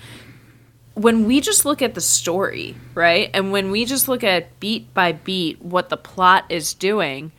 When 0.94 1.24
we 1.24 1.40
just 1.40 1.64
look 1.64 1.80
at 1.80 1.94
the 1.94 2.02
story, 2.02 2.74
right, 2.94 3.30
and 3.32 3.50
when 3.50 3.70
we 3.70 3.84
just 3.84 4.08
look 4.08 4.22
at 4.22 4.58
beat 4.60 4.92
by 4.92 5.12
beat 5.12 5.62
what 5.62 5.88
the 5.88 5.96
plot 5.96 6.44
is 6.50 6.74
doing, 6.74 7.32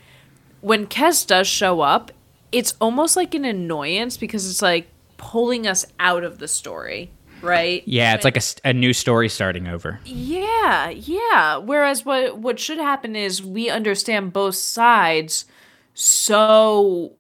when 0.62 0.88
Kes 0.88 1.28
does 1.28 1.46
show 1.46 1.82
up, 1.82 2.12
it's 2.52 2.74
almost 2.80 3.16
like 3.16 3.36
an 3.36 3.46
annoyance 3.46 4.18
because 4.18 4.50
it's 4.50 4.62
like 4.62 4.88
pulling 5.18 5.68
us 5.68 5.86
out 6.00 6.24
of 6.24 6.40
the 6.40 6.48
story, 6.48 7.12
right? 7.44 7.84
Yeah, 7.86 8.16
it's 8.16 8.24
like 8.24 8.42
a 8.64 8.74
new 8.74 8.94
story 8.94 9.30
starting 9.30 9.68
over. 9.68 10.00
Yeah, 10.06 10.90
yeah. 10.90 11.58
Whereas 11.58 12.06
what 12.06 12.40
what 12.40 12.60
should 12.60 12.80
happen 12.80 13.16
is 13.16 13.44
we 13.44 13.70
understand 13.70 14.34
both 14.34 14.56
sides 14.56 15.46
so 15.94 17.18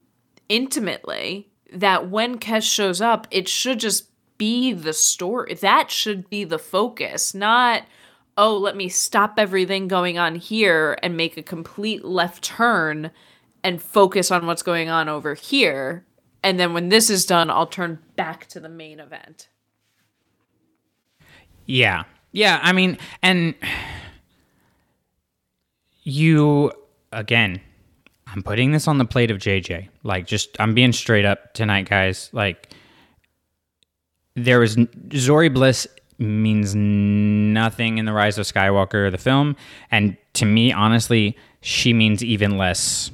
intimately 0.49 1.49
that 1.71 2.09
when 2.09 2.39
Kes 2.39 2.63
shows 2.63 3.01
up, 3.01 3.27
it 3.29 3.47
should 3.47 3.79
just 3.79 4.09
be 4.37 4.73
the 4.73 4.93
story. 4.93 5.53
That 5.55 5.91
should 5.91 6.29
be 6.29 6.43
the 6.43 6.59
focus, 6.59 7.33
not 7.33 7.83
oh, 8.37 8.57
let 8.57 8.75
me 8.75 8.89
stop 8.89 9.35
everything 9.37 9.87
going 9.87 10.17
on 10.17 10.35
here 10.35 10.97
and 11.03 11.15
make 11.15 11.37
a 11.37 11.43
complete 11.43 12.03
left 12.03 12.43
turn 12.43 13.11
and 13.63 13.81
focus 13.81 14.31
on 14.31 14.45
what's 14.45 14.63
going 14.63 14.89
on 14.89 15.07
over 15.07 15.35
here. 15.35 16.05
And 16.43 16.59
then 16.59 16.73
when 16.73 16.89
this 16.89 17.09
is 17.09 17.25
done, 17.25 17.49
I'll 17.49 17.67
turn 17.67 17.99
back 18.15 18.47
to 18.47 18.59
the 18.59 18.69
main 18.69 18.99
event. 18.99 19.47
Yeah. 21.65 22.03
Yeah, 22.31 22.59
I 22.61 22.71
mean, 22.73 22.97
and 23.21 23.53
you 26.03 26.71
again, 27.11 27.61
I'm 28.27 28.41
putting 28.41 28.71
this 28.71 28.87
on 28.87 28.97
the 28.97 29.05
plate 29.05 29.31
of 29.31 29.37
JJ. 29.37 29.89
Like 30.03 30.25
just 30.25 30.59
I'm 30.59 30.73
being 30.73 30.91
straight 30.91 31.25
up 31.25 31.53
tonight, 31.53 31.87
guys. 31.87 32.29
Like 32.33 32.73
there 34.35 34.59
was 34.59 34.75
Zorii 34.75 35.53
Bliss 35.53 35.87
means 36.17 36.73
nothing 36.75 37.97
in 37.97 38.05
the 38.05 38.13
Rise 38.13 38.37
of 38.37 38.45
Skywalker 38.45 39.11
the 39.11 39.17
film, 39.17 39.55
and 39.91 40.17
to 40.33 40.45
me, 40.45 40.71
honestly, 40.71 41.37
she 41.61 41.93
means 41.93 42.23
even 42.23 42.57
less 42.57 43.11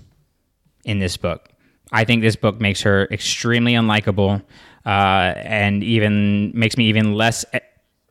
in 0.85 0.99
this 0.99 1.17
book. 1.17 1.49
I 1.91 2.05
think 2.05 2.21
this 2.21 2.35
book 2.35 2.61
makes 2.61 2.81
her 2.81 3.07
extremely 3.11 3.73
unlikable, 3.73 4.41
uh, 4.85 5.33
and 5.35 5.83
even 5.83 6.51
makes 6.53 6.77
me 6.77 6.85
even 6.85 7.15
less 7.15 7.43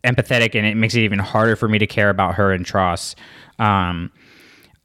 empathetic, 0.04 0.54
and 0.54 0.66
it 0.66 0.76
makes 0.76 0.94
it 0.94 1.00
even 1.00 1.18
harder 1.18 1.56
for 1.56 1.68
me 1.68 1.78
to 1.78 1.86
care 1.86 2.10
about 2.10 2.34
her 2.34 2.52
and 2.52 2.64
TROS. 2.64 3.16
Um, 3.58 4.10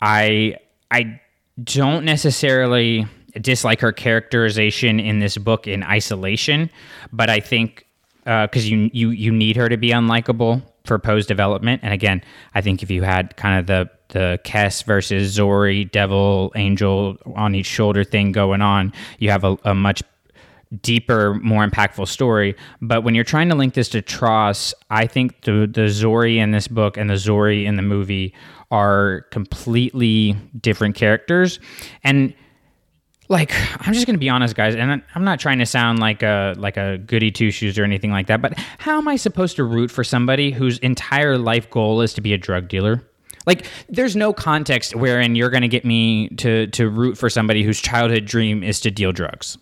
I 0.02 0.58
I 0.92 1.20
don't 1.64 2.06
necessarily 2.06 3.06
dislike 3.40 3.80
her 3.82 3.92
characterization 3.92 5.00
in 5.00 5.20
this 5.20 5.38
book 5.38 5.68
in 5.68 5.84
isolation, 5.84 6.70
but 7.12 7.30
I 7.30 7.40
think 7.40 7.86
because 8.24 8.70
you 8.70 8.90
you 8.94 9.10
you 9.10 9.32
need 9.32 9.56
her 9.56 9.70
to 9.70 9.78
be 9.78 9.90
unlikable 9.90 10.62
for 10.86 11.00
Poe's 11.00 11.26
development. 11.26 11.82
And 11.84 11.94
again, 11.94 12.22
I 12.56 12.62
think 12.62 12.84
if 12.84 12.92
you 12.92 13.04
had 13.04 13.36
kind 13.38 13.60
of 13.60 13.68
the 13.68 13.90
the 14.10 14.40
Kes 14.44 14.84
versus 14.84 15.36
Zorii, 15.36 15.90
Devil, 15.90 16.52
Angel 16.56 17.18
on 17.36 17.56
each 17.56 17.66
shoulder 17.66 18.04
thing 18.04 18.32
going 18.32 18.62
on, 18.62 18.94
you 19.18 19.32
have 19.32 19.44
a, 19.44 19.58
a 19.64 19.74
much 19.74 20.04
deeper, 20.82 21.36
more 21.36 21.66
impactful 21.68 22.08
story. 22.08 22.56
But 22.82 23.04
when 23.04 23.16
you're 23.16 23.24
trying 23.24 23.50
to 23.50 23.56
link 23.56 23.74
this 23.74 23.90
to 23.90 24.02
TROS, 24.02 24.74
I 24.90 25.08
think 25.08 25.42
the 25.42 25.68
the 25.72 25.88
Zorii 25.88 26.38
in 26.38 26.52
this 26.52 26.68
book 26.68 26.98
and 26.98 27.10
the 27.10 27.16
Zorii 27.16 27.66
in 27.66 27.76
the 27.76 27.82
movie 27.82 28.34
are 28.72 29.22
completely 29.32 30.36
different 30.60 30.96
characters. 30.96 31.60
And 32.04 32.34
like 33.30 33.54
I'm 33.80 33.94
just 33.94 34.06
gonna 34.06 34.18
be 34.18 34.30
honest, 34.30 34.56
guys, 34.56 34.76
and 34.76 35.02
I'm 35.16 35.24
not 35.24 35.40
trying 35.40 35.60
to 35.60 35.66
sound 35.66 36.00
like 36.00 36.24
a 36.24 36.56
like 36.58 36.78
a 36.78 36.98
goody 36.98 37.32
two 37.32 37.52
shoes 37.52 37.78
or 37.78 37.84
anything 37.84 38.12
like 38.12 38.28
that. 38.28 38.42
But 38.42 38.58
how 38.78 38.98
am 38.98 39.08
I 39.08 39.16
supposed 39.16 39.56
to 39.58 39.64
root 39.64 39.92
for 39.92 40.04
somebody 40.04 40.52
whose 40.52 40.80
entire 40.80 41.38
life 41.38 41.70
goal 41.70 42.02
is 42.02 42.14
to 42.16 42.22
be 42.22 42.34
a 42.34 42.38
drug 42.38 42.68
dealer? 42.68 43.04
Like, 43.46 43.66
there's 43.90 44.16
no 44.16 44.32
context 44.32 44.96
wherein 44.96 45.36
you're 45.36 45.50
gonna 45.50 45.68
get 45.68 45.86
me 45.86 46.30
to 46.38 46.68
to 46.68 46.90
root 46.90 47.18
for 47.18 47.30
somebody 47.30 47.64
whose 47.64 47.80
childhood 47.82 48.26
dream 48.26 48.64
is 48.64 48.80
to 48.82 48.92
deal 48.92 49.12
drugs. 49.12 49.58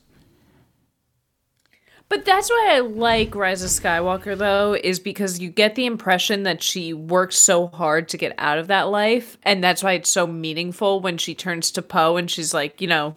But 2.12 2.26
that's 2.26 2.50
why 2.50 2.71
I 2.71 2.80
like 2.80 3.36
Rise 3.36 3.63
of 3.63 3.69
Skywalker, 3.69 4.38
though, 4.38 4.74
is 4.74 5.00
because 5.00 5.39
you 5.39 5.50
get 5.50 5.76
the 5.76 5.86
impression 5.86 6.43
that 6.43 6.62
she 6.62 6.91
worked 6.91 7.32
so 7.32 7.67
hard 7.67 8.10
to 8.10 8.17
get 8.17 8.36
out 8.38 8.58
of 8.58 8.67
that 8.67 8.89
life. 8.89 9.38
And 9.43 9.63
that's 9.63 9.82
why 9.82 9.93
it's 9.93 10.10
so 10.10 10.28
meaningful 10.28 11.00
when 11.00 11.17
she 11.17 11.34
turns 11.34 11.71
to 11.71 11.82
Poe 11.82 12.17
and 12.17 12.30
she's 12.30 12.54
like, 12.54 12.82
you 12.82 12.88
know, 12.88 13.15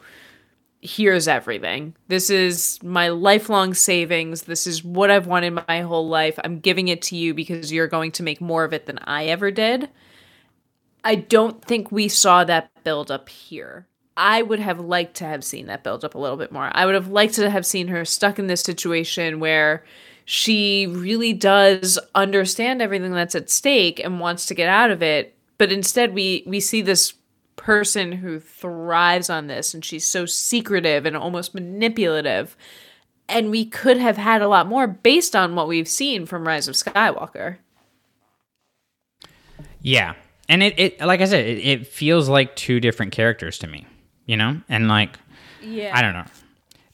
here's 0.81 1.27
everything. 1.27 1.97
This 2.07 2.31
is 2.31 2.81
my 2.85 3.09
lifelong 3.09 3.75
savings. 3.75 4.43
This 4.43 4.65
is 4.65 4.85
what 4.85 5.11
I've 5.11 5.27
wanted 5.27 5.61
my 5.67 5.81
whole 5.81 6.07
life. 6.07 6.39
I'm 6.45 6.61
giving 6.61 6.87
it 6.87 7.03
to 7.03 7.17
you 7.17 7.35
because 7.35 7.73
you're 7.73 7.89
going 7.89 8.13
to 8.13 8.23
make 8.23 8.41
more 8.41 8.63
of 8.63 8.73
it 8.73 8.87
than 8.87 8.99
I 8.99 9.25
ever 9.25 9.51
did. 9.51 9.91
I 11.03 11.17
don't 11.17 11.65
think 11.65 11.91
we 11.91 12.07
saw 12.07 12.45
that 12.45 12.71
build 12.85 13.11
up 13.11 13.29
here. 13.29 13.89
I 14.17 14.43
would 14.43 14.61
have 14.61 14.81
liked 14.81 15.17
to 15.17 15.25
have 15.25 15.43
seen 15.43 15.67
that 15.67 15.83
build 15.83 16.05
up 16.05 16.15
a 16.15 16.19
little 16.19 16.37
bit 16.37 16.53
more. 16.53 16.71
I 16.73 16.87
would 16.87 16.95
have 16.95 17.09
liked 17.09 17.35
to 17.35 17.51
have 17.51 17.67
seen 17.67 17.89
her 17.89 18.05
stuck 18.05 18.39
in 18.39 18.47
this 18.47 18.61
situation 18.61 19.41
where 19.41 19.85
she 20.25 20.87
really 20.87 21.33
does 21.33 21.99
understand 22.15 22.81
everything 22.81 23.13
that's 23.13 23.35
at 23.35 23.51
stake 23.51 24.01
and 24.01 24.21
wants 24.21 24.47
to 24.47 24.55
get 24.55 24.69
out 24.69 24.91
of 24.91 25.03
it, 25.03 25.37
but 25.59 25.73
instead 25.73 26.15
we 26.15 26.45
we 26.47 26.61
see 26.61 26.81
this 26.81 27.15
person 27.57 28.13
who 28.13 28.39
thrives 28.39 29.31
on 29.31 29.47
this 29.47 29.75
and 29.75 29.85
she's 29.85 30.07
so 30.07 30.27
secretive 30.27 31.07
and 31.07 31.17
almost 31.17 31.55
manipulative. 31.55 32.57
And 33.29 33.51
we 33.51 33.65
could 33.65 33.97
have 33.97 34.19
had 34.19 34.43
a 34.43 34.49
lot 34.49 34.67
more 34.67 34.87
based 34.87 35.35
on 35.35 35.55
what 35.55 35.69
we've 35.69 35.89
seen 35.89 36.27
from 36.27 36.47
Rise 36.47 36.69
of 36.69 36.75
Skywalker. 36.75 37.57
Yeah. 39.81 40.15
And 40.49 40.63
it, 40.63 40.79
it 40.79 41.01
like 41.01 41.21
I 41.21 41.25
said, 41.25 41.47
it, 41.47 41.59
it 41.59 41.87
feels 41.87 42.29
like 42.29 42.55
two 42.55 42.81
different 42.81 43.13
characters 43.13 43.59
to 43.59 43.67
me, 43.67 43.87
you 44.27 44.37
know? 44.37 44.61
And 44.69 44.89
like, 44.89 45.19
Yeah. 45.63 45.93
I 45.97 46.03
don't 46.03 46.13
know. 46.15 46.25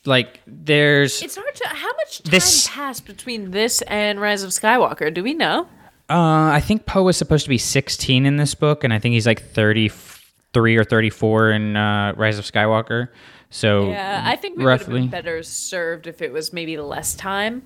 Like, 0.07 0.41
there's. 0.47 1.21
It's 1.23 1.37
hard 1.37 1.55
to. 1.55 1.69
How 1.69 1.93
much 1.99 2.23
time 2.23 2.31
This- 2.31 2.69
passed 2.69 3.05
between 3.07 3.51
this 3.51 3.83
and 3.83 4.19
Rise 4.21 4.43
of 4.43 4.51
Skywalker? 4.51 5.13
Do 5.13 5.23
we 5.23 5.35
know? 5.35 5.69
Uh, 6.09 6.51
I 6.53 6.61
think 6.61 6.87
Poe 6.87 7.03
was 7.03 7.17
supposed 7.17 7.45
to 7.45 7.49
be 7.51 7.59
16 7.59 8.25
in 8.27 8.37
this 8.37 8.55
book, 8.55 8.83
and 8.83 8.93
I 8.93 8.99
think 8.99 9.13
he's 9.13 9.27
like 9.27 9.43
33 9.43 10.77
or 10.77 10.83
34 10.85 11.53
in 11.53 11.77
uh, 11.77 12.15
Rise 12.17 12.39
of 12.39 12.45
Skywalker. 12.47 13.09
So 13.51 13.91
Yeah, 13.91 14.23
I 14.25 14.37
think 14.37 14.57
we 14.59 14.65
would 14.65 14.71
have 14.71 14.81
roughly. 14.81 15.01
been 15.03 15.11
better 15.11 15.43
served 15.43 16.07
if 16.07 16.21
it 16.23 16.33
was 16.33 16.53
maybe 16.53 16.77
less 16.79 17.15
time. 17.15 17.63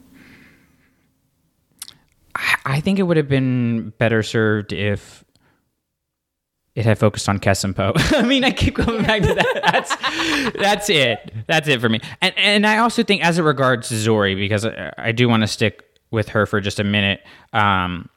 I 2.66 2.80
think 2.80 2.98
it 2.98 3.04
would 3.04 3.16
have 3.16 3.28
been 3.28 3.90
better 3.98 4.22
served 4.22 4.72
if 4.72 5.23
it 6.74 6.84
had 6.84 6.98
focused 6.98 7.28
on 7.28 7.38
Kes 7.38 7.64
and 7.64 7.74
Poe. 7.74 7.92
I 7.96 8.22
mean, 8.22 8.44
I 8.44 8.50
keep 8.50 8.74
going 8.74 9.04
back 9.04 9.22
to 9.22 9.34
that. 9.34 9.60
That's 9.62 10.52
that's 10.54 10.90
it. 10.90 11.32
That's 11.46 11.68
it 11.68 11.80
for 11.80 11.88
me. 11.88 12.00
And 12.20 12.34
and 12.36 12.66
I 12.66 12.78
also 12.78 13.02
think, 13.02 13.24
as 13.24 13.38
it 13.38 13.42
regards 13.42 13.90
Zorii, 13.90 14.36
because 14.36 14.66
I, 14.66 14.92
I 14.98 15.12
do 15.12 15.28
want 15.28 15.42
to 15.42 15.46
stick 15.46 15.84
with 16.10 16.30
her 16.30 16.46
for 16.46 16.60
just 16.60 16.80
a 16.80 16.84
minute. 16.84 17.22
Um, 17.52 18.08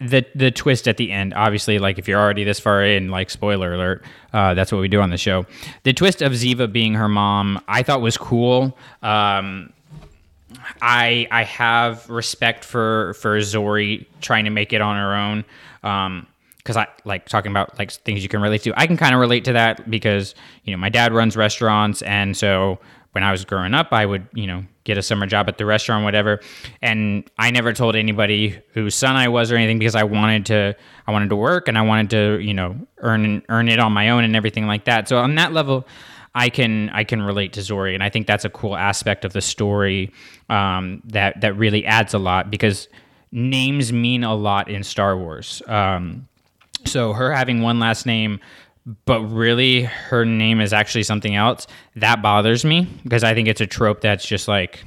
the 0.00 0.24
the 0.34 0.50
twist 0.50 0.88
at 0.88 0.96
the 0.96 1.12
end, 1.12 1.34
obviously, 1.34 1.78
like 1.78 1.98
if 1.98 2.08
you're 2.08 2.20
already 2.20 2.44
this 2.44 2.58
far 2.58 2.84
in, 2.84 3.10
like 3.10 3.30
spoiler 3.30 3.74
alert, 3.74 4.04
uh, 4.32 4.54
that's 4.54 4.72
what 4.72 4.80
we 4.80 4.88
do 4.88 5.00
on 5.00 5.10
the 5.10 5.18
show. 5.18 5.46
The 5.84 5.92
twist 5.92 6.22
of 6.22 6.32
Ziva 6.32 6.72
being 6.72 6.94
her 6.94 7.08
mom, 7.08 7.62
I 7.68 7.82
thought 7.82 8.00
was 8.00 8.16
cool. 8.16 8.76
Um, 9.02 9.72
I 10.80 11.28
I 11.30 11.44
have 11.44 12.08
respect 12.08 12.64
for 12.64 13.14
for 13.14 13.38
Zorii 13.38 14.06
trying 14.20 14.44
to 14.44 14.50
make 14.50 14.72
it 14.72 14.80
on 14.80 14.96
her 14.96 15.14
own. 15.14 15.44
Um, 15.82 16.26
because 16.62 16.76
I 16.76 16.86
like 17.04 17.28
talking 17.28 17.50
about 17.50 17.78
like 17.78 17.90
things 17.90 18.22
you 18.22 18.28
can 18.28 18.40
relate 18.40 18.62
to. 18.62 18.78
I 18.78 18.86
can 18.86 18.96
kind 18.96 19.14
of 19.14 19.20
relate 19.20 19.44
to 19.46 19.52
that 19.54 19.90
because 19.90 20.34
you 20.64 20.72
know 20.72 20.78
my 20.78 20.88
dad 20.88 21.12
runs 21.12 21.36
restaurants, 21.36 22.02
and 22.02 22.36
so 22.36 22.78
when 23.12 23.24
I 23.24 23.30
was 23.30 23.44
growing 23.44 23.74
up, 23.74 23.88
I 23.92 24.06
would 24.06 24.26
you 24.32 24.46
know 24.46 24.64
get 24.84 24.98
a 24.98 25.02
summer 25.02 25.26
job 25.26 25.48
at 25.48 25.58
the 25.58 25.66
restaurant, 25.66 26.04
whatever. 26.04 26.40
And 26.80 27.28
I 27.38 27.50
never 27.50 27.72
told 27.72 27.96
anybody 27.96 28.60
whose 28.74 28.94
son 28.94 29.16
I 29.16 29.28
was 29.28 29.50
or 29.50 29.56
anything 29.56 29.78
because 29.78 29.94
I 29.94 30.04
wanted 30.04 30.46
to 30.46 30.76
I 31.06 31.12
wanted 31.12 31.30
to 31.30 31.36
work 31.36 31.68
and 31.68 31.76
I 31.76 31.82
wanted 31.82 32.10
to 32.10 32.38
you 32.40 32.54
know 32.54 32.76
earn 32.98 33.42
earn 33.48 33.68
it 33.68 33.78
on 33.78 33.92
my 33.92 34.10
own 34.10 34.24
and 34.24 34.36
everything 34.36 34.66
like 34.66 34.84
that. 34.84 35.08
So 35.08 35.18
on 35.18 35.34
that 35.36 35.52
level. 35.52 35.86
I 36.34 36.48
can 36.48 36.88
I 36.88 37.04
can 37.04 37.20
relate 37.20 37.52
to 37.52 37.60
Zorii, 37.60 37.92
and 37.92 38.02
I 38.02 38.08
think 38.08 38.26
that's 38.26 38.46
a 38.46 38.48
cool 38.48 38.74
aspect 38.74 39.26
of 39.26 39.34
the 39.34 39.42
story 39.42 40.10
um, 40.48 41.02
that 41.04 41.42
that 41.42 41.58
really 41.58 41.84
adds 41.84 42.14
a 42.14 42.18
lot 42.18 42.50
because 42.50 42.88
names 43.32 43.92
mean 43.92 44.24
a 44.24 44.34
lot 44.34 44.70
in 44.70 44.82
Star 44.82 45.14
Wars. 45.14 45.60
Um, 45.66 46.26
so 46.84 47.12
her 47.12 47.32
having 47.32 47.62
one 47.62 47.78
last 47.78 48.06
name, 48.06 48.40
but 49.04 49.20
really 49.22 49.82
her 49.82 50.24
name 50.24 50.60
is 50.60 50.72
actually 50.72 51.04
something 51.04 51.34
else, 51.34 51.66
that 51.96 52.22
bothers 52.22 52.64
me 52.64 52.88
because 53.02 53.24
I 53.24 53.34
think 53.34 53.48
it's 53.48 53.60
a 53.60 53.66
trope 53.66 54.00
that's 54.00 54.26
just 54.26 54.48
like 54.48 54.84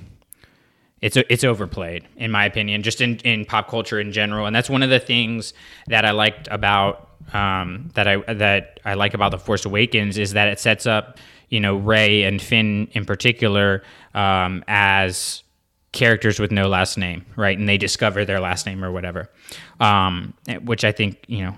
it's 1.01 1.17
it's 1.17 1.43
overplayed 1.43 2.08
in 2.17 2.31
my 2.31 2.45
opinion, 2.45 2.81
just 2.84 3.01
in, 3.01 3.17
in 3.17 3.45
pop 3.45 3.69
culture 3.69 3.99
in 3.99 4.12
general, 4.12 4.45
and 4.47 4.55
that's 4.55 4.69
one 4.69 4.84
of 4.84 4.89
the 4.89 4.99
things 4.99 5.53
that 5.88 6.05
I 6.05 6.12
liked 6.12 6.47
about 6.49 7.10
um, 7.34 7.89
that 7.95 8.08
I 8.08 8.34
that 8.34 8.79
I 8.86 8.95
like 8.95 9.13
about 9.13 9.31
the 9.31 9.39
Force 9.39 9.65
Awakens 9.65 10.17
is 10.17 10.34
that 10.34 10.47
it 10.47 10.60
sets 10.60 10.86
up 10.86 11.19
you 11.49 11.60
know 11.60 11.75
Rey 11.75 12.23
and 12.23 12.41
Finn 12.41 12.88
in 12.93 13.05
particular 13.05 13.84
um, 14.13 14.63
as 14.67 15.43
characters 15.91 16.39
with 16.39 16.51
no 16.51 16.67
last 16.67 16.97
name, 16.97 17.25
right? 17.36 17.58
And 17.58 17.67
they 17.67 17.77
discover 17.77 18.25
their 18.25 18.39
last 18.39 18.65
name 18.65 18.84
or 18.84 18.91
whatever, 18.91 19.31
um, 19.79 20.34
which 20.63 20.84
I 20.84 20.91
think 20.91 21.23
you 21.27 21.45
know 21.45 21.55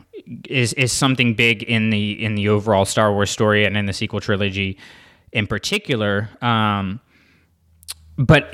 is 0.49 0.73
is 0.73 0.91
something 0.91 1.33
big 1.33 1.63
in 1.63 1.89
the 1.89 2.23
in 2.23 2.35
the 2.35 2.49
overall 2.49 2.85
Star 2.85 3.11
Wars 3.11 3.29
story 3.29 3.65
and 3.65 3.77
in 3.77 3.85
the 3.85 3.93
sequel 3.93 4.19
trilogy 4.19 4.77
in 5.31 5.47
particular. 5.47 6.29
Um, 6.41 6.99
but 8.17 8.53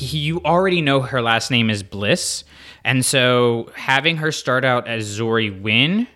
you 0.00 0.40
already 0.44 0.80
know 0.80 1.00
her 1.00 1.22
last 1.22 1.50
name 1.50 1.70
is 1.70 1.82
Bliss, 1.82 2.44
and 2.84 3.04
so 3.04 3.70
having 3.74 4.16
her 4.18 4.32
start 4.32 4.64
out 4.64 4.86
as 4.86 5.18
Zorii 5.18 5.60
Wynn 5.60 6.06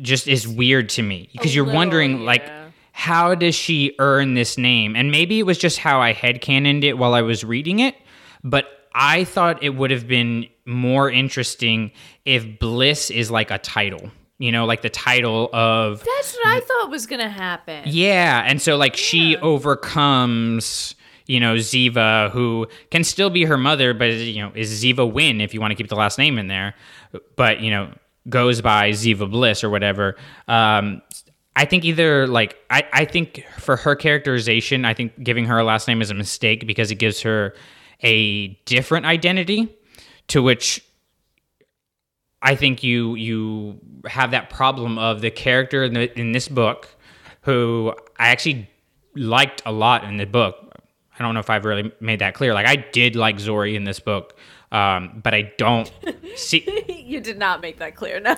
just 0.00 0.26
is 0.26 0.48
weird 0.48 0.88
to 0.90 1.02
me 1.02 1.28
because 1.32 1.54
you're 1.54 1.64
little, 1.64 1.78
wondering 1.78 2.24
like 2.24 2.50
how 2.92 3.34
does 3.34 3.54
she 3.54 3.94
earn 3.98 4.34
this 4.34 4.58
name? 4.58 4.94
And 4.96 5.10
maybe 5.10 5.38
it 5.38 5.44
was 5.44 5.58
just 5.58 5.78
how 5.78 6.00
I 6.00 6.12
headcanoned 6.12 6.84
it 6.84 6.98
while 6.98 7.14
I 7.14 7.22
was 7.22 7.44
reading 7.44 7.78
it, 7.78 7.94
but 8.44 8.66
I 8.92 9.24
thought 9.24 9.62
it 9.62 9.70
would 9.70 9.90
have 9.90 10.06
been 10.06 10.46
more 10.70 11.10
interesting 11.10 11.90
if 12.24 12.58
Bliss 12.58 13.10
is 13.10 13.30
like 13.30 13.50
a 13.50 13.58
title. 13.58 14.10
You 14.38 14.52
know, 14.52 14.64
like 14.64 14.80
the 14.80 14.88
title 14.88 15.50
of 15.52 16.02
That's 16.02 16.34
what 16.34 16.46
I 16.46 16.60
thought 16.60 16.90
was 16.90 17.06
gonna 17.06 17.28
happen. 17.28 17.84
yeah, 17.86 18.42
and 18.46 18.62
so 18.62 18.78
like 18.78 18.96
she 18.96 19.36
overcomes, 19.36 20.94
you 21.26 21.40
know, 21.40 21.56
Ziva, 21.56 22.30
who 22.30 22.66
can 22.90 23.04
still 23.04 23.28
be 23.28 23.44
her 23.44 23.58
mother, 23.58 23.92
but 23.92 24.12
you 24.14 24.40
know, 24.40 24.50
is 24.54 24.82
Ziva 24.82 25.10
Wynn 25.12 25.42
if 25.42 25.52
you 25.52 25.60
want 25.60 25.72
to 25.72 25.74
keep 25.74 25.88
the 25.88 25.94
last 25.96 26.16
name 26.16 26.38
in 26.38 26.46
there, 26.48 26.74
but 27.36 27.60
you 27.60 27.70
know, 27.70 27.92
goes 28.30 28.62
by 28.62 28.92
Ziva 28.92 29.30
Bliss 29.30 29.62
or 29.62 29.68
whatever. 29.68 30.16
Um, 30.48 31.02
I 31.54 31.66
think 31.66 31.84
either 31.84 32.26
like 32.26 32.56
I, 32.70 32.84
I 32.92 33.04
think 33.04 33.44
for 33.58 33.76
her 33.76 33.94
characterization, 33.94 34.86
I 34.86 34.94
think 34.94 35.22
giving 35.22 35.44
her 35.46 35.58
a 35.58 35.64
last 35.64 35.86
name 35.86 36.00
is 36.00 36.10
a 36.10 36.14
mistake 36.14 36.66
because 36.66 36.90
it 36.90 36.94
gives 36.94 37.20
her 37.20 37.54
a 38.02 38.48
different 38.64 39.04
identity 39.04 39.76
to 40.30 40.42
which 40.42 40.84
I 42.42 42.54
think 42.54 42.82
you 42.82 43.14
you 43.14 43.78
have 44.06 44.30
that 44.30 44.48
problem 44.50 44.98
of 44.98 45.20
the 45.20 45.30
character 45.30 45.84
in, 45.84 45.92
the, 45.94 46.18
in 46.18 46.32
this 46.32 46.48
book, 46.48 46.88
who 47.42 47.92
I 48.18 48.28
actually 48.28 48.70
liked 49.14 49.62
a 49.66 49.72
lot 49.72 50.04
in 50.04 50.16
the 50.16 50.24
book. 50.24 50.56
I 51.18 51.22
don't 51.22 51.34
know 51.34 51.40
if 51.40 51.50
I've 51.50 51.66
really 51.66 51.92
made 52.00 52.20
that 52.20 52.34
clear. 52.34 52.54
Like 52.54 52.66
I 52.66 52.76
did 52.76 53.14
like 53.14 53.36
Zorii 53.36 53.74
in 53.74 53.84
this 53.84 54.00
book, 54.00 54.36
um, 54.72 55.20
but 55.22 55.34
I 55.34 55.52
don't 55.58 55.92
see. 56.36 56.64
You 56.88 57.20
did 57.20 57.38
not 57.38 57.60
make 57.60 57.78
that 57.78 57.94
clear. 57.94 58.20
No. 58.20 58.36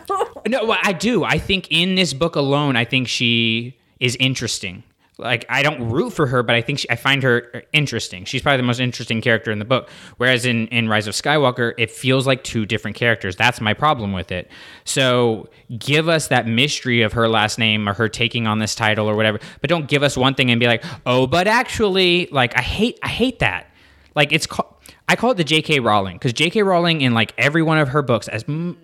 No, 0.48 0.64
well, 0.64 0.78
I 0.82 0.92
do. 0.92 1.22
I 1.22 1.38
think 1.38 1.68
in 1.70 1.94
this 1.94 2.12
book 2.12 2.34
alone, 2.34 2.74
I 2.74 2.84
think 2.84 3.06
she 3.06 3.78
is 4.00 4.16
interesting. 4.16 4.82
Like 5.22 5.46
I 5.48 5.62
don't 5.62 5.90
root 5.90 6.10
for 6.10 6.26
her, 6.26 6.42
but 6.42 6.54
I 6.54 6.60
think 6.60 6.80
she, 6.80 6.90
I 6.90 6.96
find 6.96 7.22
her 7.22 7.62
interesting. 7.72 8.24
She's 8.24 8.42
probably 8.42 8.58
the 8.58 8.62
most 8.64 8.80
interesting 8.80 9.20
character 9.20 9.50
in 9.50 9.58
the 9.58 9.64
book. 9.64 9.88
Whereas 10.18 10.44
in 10.44 10.66
in 10.68 10.88
Rise 10.88 11.06
of 11.06 11.14
Skywalker, 11.14 11.72
it 11.78 11.90
feels 11.90 12.26
like 12.26 12.44
two 12.44 12.66
different 12.66 12.96
characters. 12.96 13.36
That's 13.36 13.60
my 13.60 13.74
problem 13.74 14.12
with 14.12 14.30
it. 14.32 14.50
So 14.84 15.48
give 15.78 16.08
us 16.08 16.28
that 16.28 16.46
mystery 16.46 17.02
of 17.02 17.12
her 17.14 17.28
last 17.28 17.58
name 17.58 17.88
or 17.88 17.94
her 17.94 18.08
taking 18.08 18.46
on 18.46 18.58
this 18.58 18.74
title 18.74 19.08
or 19.08 19.16
whatever, 19.16 19.38
but 19.60 19.70
don't 19.70 19.88
give 19.88 20.02
us 20.02 20.16
one 20.16 20.34
thing 20.34 20.50
and 20.50 20.60
be 20.60 20.66
like, 20.66 20.84
oh, 21.06 21.26
but 21.26 21.46
actually, 21.46 22.28
like 22.30 22.56
I 22.56 22.62
hate 22.62 22.98
I 23.02 23.08
hate 23.08 23.38
that. 23.38 23.68
Like 24.14 24.32
it's 24.32 24.46
called. 24.46 24.68
I 25.08 25.16
call 25.16 25.30
it 25.32 25.36
the 25.36 25.44
J.K. 25.44 25.80
Rowling 25.80 26.16
because 26.16 26.32
J.K. 26.32 26.62
Rowling 26.62 27.00
in 27.00 27.12
like 27.12 27.34
every 27.36 27.62
one 27.62 27.78
of 27.78 27.88
her 27.88 28.02
books, 28.02 28.28
as 28.28 28.44
m- 28.48 28.78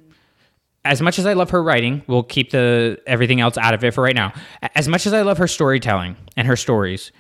as 0.85 1.03
much 1.03 1.19
as 1.19 1.27
I 1.27 1.33
love 1.35 1.51
her 1.51 1.62
writing, 1.62 2.03
we'll 2.07 2.23
keep 2.23 2.51
the 2.51 3.01
everything 3.07 3.41
else 3.41 3.57
out 3.59 3.75
of 3.75 3.85
it 3.85 3.93
for 3.93 4.03
right 4.03 4.14
now. 4.14 4.33
As 4.75 4.88
much 4.88 5.07
as 5.07 5.12
I 5.12 5.23
love 5.23 5.38
her 5.38 5.49
storytelling 5.49 6.17
and 6.37 6.47
her 6.47 6.57
stories, 6.57 7.12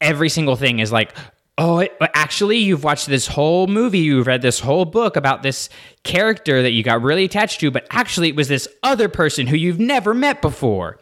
every 0.00 0.28
single 0.28 0.56
thing 0.56 0.80
is 0.80 0.92
like, 0.92 1.16
oh, 1.56 1.78
it, 1.78 1.96
actually, 2.14 2.58
you've 2.58 2.84
watched 2.84 3.06
this 3.06 3.26
whole 3.26 3.66
movie, 3.66 4.00
you've 4.00 4.26
read 4.26 4.42
this 4.42 4.60
whole 4.60 4.84
book 4.84 5.16
about 5.16 5.42
this 5.42 5.68
character 6.02 6.62
that 6.62 6.72
you 6.72 6.82
got 6.82 7.00
really 7.02 7.24
attached 7.24 7.60
to, 7.60 7.70
but 7.70 7.86
actually, 7.90 8.28
it 8.28 8.36
was 8.36 8.48
this 8.48 8.68
other 8.82 9.08
person 9.08 9.46
who 9.46 9.56
you've 9.56 9.80
never 9.80 10.12
met 10.14 10.42
before. 10.42 10.98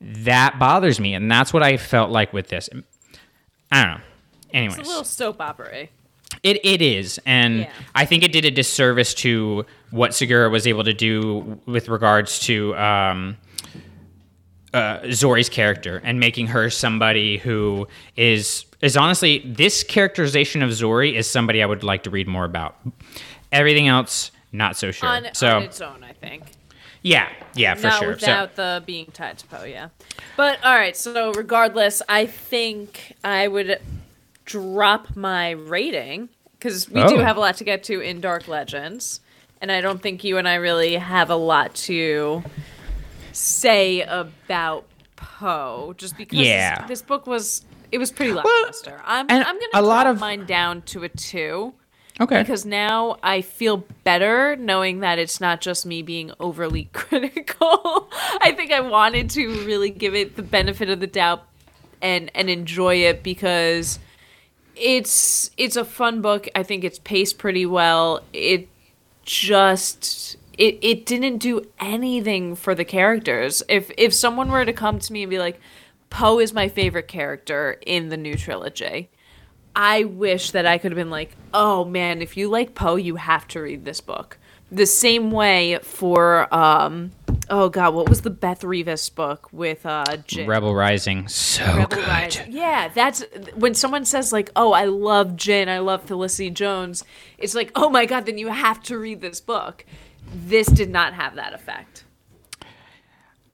That 0.00 0.58
bothers 0.58 0.98
me, 0.98 1.12
and 1.12 1.30
that's 1.30 1.52
what 1.52 1.62
I 1.62 1.76
felt 1.76 2.10
like 2.10 2.32
with 2.32 2.48
this. 2.48 2.70
I 3.70 3.82
don't 3.82 3.94
know. 3.98 4.04
Anyways, 4.52 4.78
It's 4.78 4.88
a 4.88 4.90
little 4.90 5.04
soap 5.04 5.40
opera. 5.40 5.88
It 6.42 6.64
it 6.64 6.80
is, 6.80 7.18
and 7.26 7.60
Yeah. 7.60 7.70
I 7.94 8.04
think 8.06 8.22
it 8.22 8.32
did 8.32 8.44
a 8.44 8.50
disservice 8.50 9.14
to 9.14 9.66
what 9.90 10.14
Segura 10.14 10.48
was 10.48 10.66
able 10.66 10.84
to 10.84 10.94
do 10.94 11.58
with 11.66 11.88
regards 11.88 12.38
to 12.40 12.74
um, 12.76 13.36
uh, 14.72 15.00
Zorii's 15.00 15.48
character 15.48 16.00
and 16.04 16.20
making 16.20 16.46
her 16.48 16.70
somebody 16.70 17.38
who 17.38 17.88
is 18.16 18.64
is 18.80 18.96
honestly 18.96 19.40
this 19.44 19.82
characterization 19.82 20.62
of 20.62 20.70
Zorii 20.70 21.14
is 21.14 21.28
somebody 21.30 21.62
I 21.62 21.66
would 21.66 21.82
like 21.82 22.04
to 22.04 22.10
read 22.10 22.28
more 22.28 22.44
about. 22.44 22.76
Everything 23.52 23.88
else, 23.88 24.30
not 24.52 24.76
so 24.76 24.92
sure. 24.92 25.08
On, 25.08 25.26
so 25.34 25.56
on 25.56 25.62
its 25.64 25.80
own, 25.80 26.04
I 26.04 26.12
think. 26.12 26.44
yeah, 27.02 27.28
yeah, 27.54 27.74
for 27.74 27.88
Not 27.88 27.98
sure. 27.98 28.08
without 28.10 28.54
the 28.54 28.82
being 28.86 29.06
tied 29.12 29.38
to 29.38 29.46
Poe, 29.48 29.64
yeah. 29.64 29.88
But 30.36 30.64
all 30.64 30.74
right, 30.74 30.96
so 30.96 31.32
regardless, 31.32 32.00
I 32.08 32.26
think 32.26 33.16
I 33.24 33.48
would 33.48 33.80
drop 34.50 35.16
my 35.16 35.50
rating 35.50 36.28
because 36.58 36.88
we 36.88 37.02
do 37.06 37.16
Oh. 37.16 37.24
have 37.24 37.36
a 37.36 37.40
lot 37.40 37.56
to 37.58 37.64
get 37.64 37.84
to 37.84 38.00
in 38.00 38.20
Dark 38.20 38.48
Legends, 38.48 39.20
and 39.60 39.70
I 39.72 39.80
don't 39.80 40.02
think 40.02 40.24
you 40.24 40.36
and 40.38 40.48
I 40.48 40.54
really 40.56 40.94
have 40.96 41.30
a 41.30 41.36
lot 41.36 41.74
to 41.86 42.42
say 43.32 44.02
about 44.02 44.84
Poe, 45.16 45.94
just 45.96 46.16
because 46.16 46.38
Yeah. 46.38 46.80
this, 46.82 46.88
this 46.88 47.02
book 47.02 47.26
was 47.26 47.64
it 47.92 47.98
was 47.98 48.10
pretty 48.12 48.32
lackluster. 48.32 49.00
I'm 49.04 49.26
and 49.28 49.42
I'm 49.44 49.56
a 49.56 49.60
gonna 49.72 49.86
lot 49.86 50.04
drop 50.04 50.14
of- 50.14 50.20
mine 50.20 50.46
down 50.46 50.82
to 50.82 51.02
a 51.04 51.08
two. 51.08 51.74
Okay. 52.20 52.40
Because 52.42 52.64
now 52.66 53.16
I 53.22 53.40
feel 53.40 53.84
better 54.04 54.54
knowing 54.56 55.00
that 55.00 55.18
it's 55.18 55.40
not 55.40 55.60
just 55.62 55.86
me 55.86 56.02
being 56.02 56.30
overly 56.38 56.84
critical. 56.92 58.08
I 58.40 58.52
think 58.52 58.70
I 58.72 58.80
wanted 58.80 59.30
to 59.30 59.64
really 59.64 59.90
give 59.90 60.14
it 60.14 60.36
the 60.36 60.42
benefit 60.42 60.88
of 60.90 61.00
the 61.00 61.06
doubt 61.06 61.44
and 62.02 62.30
and 62.34 62.48
enjoy 62.50 62.96
it 62.96 63.22
because 63.22 63.98
it's 64.80 65.50
it's 65.56 65.76
a 65.76 65.84
fun 65.84 66.22
book. 66.22 66.48
I 66.54 66.62
think 66.62 66.82
it's 66.84 66.98
paced 66.98 67.38
pretty 67.38 67.66
well. 67.66 68.22
It 68.32 68.68
just 69.24 70.36
it 70.58 70.78
it 70.82 71.06
didn't 71.06 71.38
do 71.38 71.66
anything 71.78 72.56
for 72.56 72.74
the 72.74 72.84
characters. 72.84 73.62
If 73.68 73.90
if 73.96 74.12
someone 74.14 74.50
were 74.50 74.64
to 74.64 74.72
come 74.72 74.98
to 74.98 75.12
me 75.12 75.22
and 75.22 75.30
be 75.30 75.38
like, 75.38 75.60
Poe 76.08 76.40
is 76.40 76.52
my 76.52 76.68
favorite 76.68 77.08
character 77.08 77.78
in 77.86 78.08
the 78.08 78.16
new 78.16 78.34
trilogy, 78.34 79.10
I 79.76 80.04
wish 80.04 80.50
that 80.52 80.66
I 80.66 80.78
could 80.78 80.92
have 80.92 80.96
been 80.96 81.10
like, 81.10 81.36
oh 81.52 81.84
man, 81.84 82.22
if 82.22 82.36
you 82.36 82.48
like 82.48 82.74
Poe, 82.74 82.96
you 82.96 83.16
have 83.16 83.46
to 83.48 83.60
read 83.60 83.84
this 83.84 84.00
book. 84.00 84.38
The 84.72 84.86
same 84.86 85.30
way 85.30 85.78
for 85.82 86.52
um 86.54 87.12
oh 87.50 87.68
god, 87.68 87.94
what 87.94 88.08
was 88.08 88.22
the 88.22 88.30
Beth 88.30 88.62
Revis 88.62 89.14
book 89.14 89.48
with 89.52 89.84
uh 89.84 90.04
Jyn? 90.04 90.46
Rebel 90.46 90.74
Rising, 90.74 91.28
so 91.28 91.64
Rebel 91.64 91.86
good. 91.86 92.46
Yeah, 92.48 92.88
that's 92.88 93.24
when 93.54 93.74
someone 93.74 94.04
says 94.04 94.32
like, 94.32 94.50
"Oh, 94.56 94.72
I 94.72 94.84
love 94.86 95.30
Jyn, 95.32 95.68
I 95.68 95.78
love 95.80 96.04
Felicity 96.04 96.50
Jones." 96.50 97.04
It's 97.36 97.54
like, 97.54 97.72
"Oh 97.74 97.90
my 97.90 98.06
god, 98.06 98.26
then 98.26 98.38
you 98.38 98.48
have 98.48 98.82
to 98.84 98.98
read 98.98 99.20
this 99.20 99.40
book." 99.40 99.84
This 100.32 100.68
did 100.68 100.90
not 100.90 101.14
have 101.14 101.34
that 101.34 101.52
effect. 101.52 102.04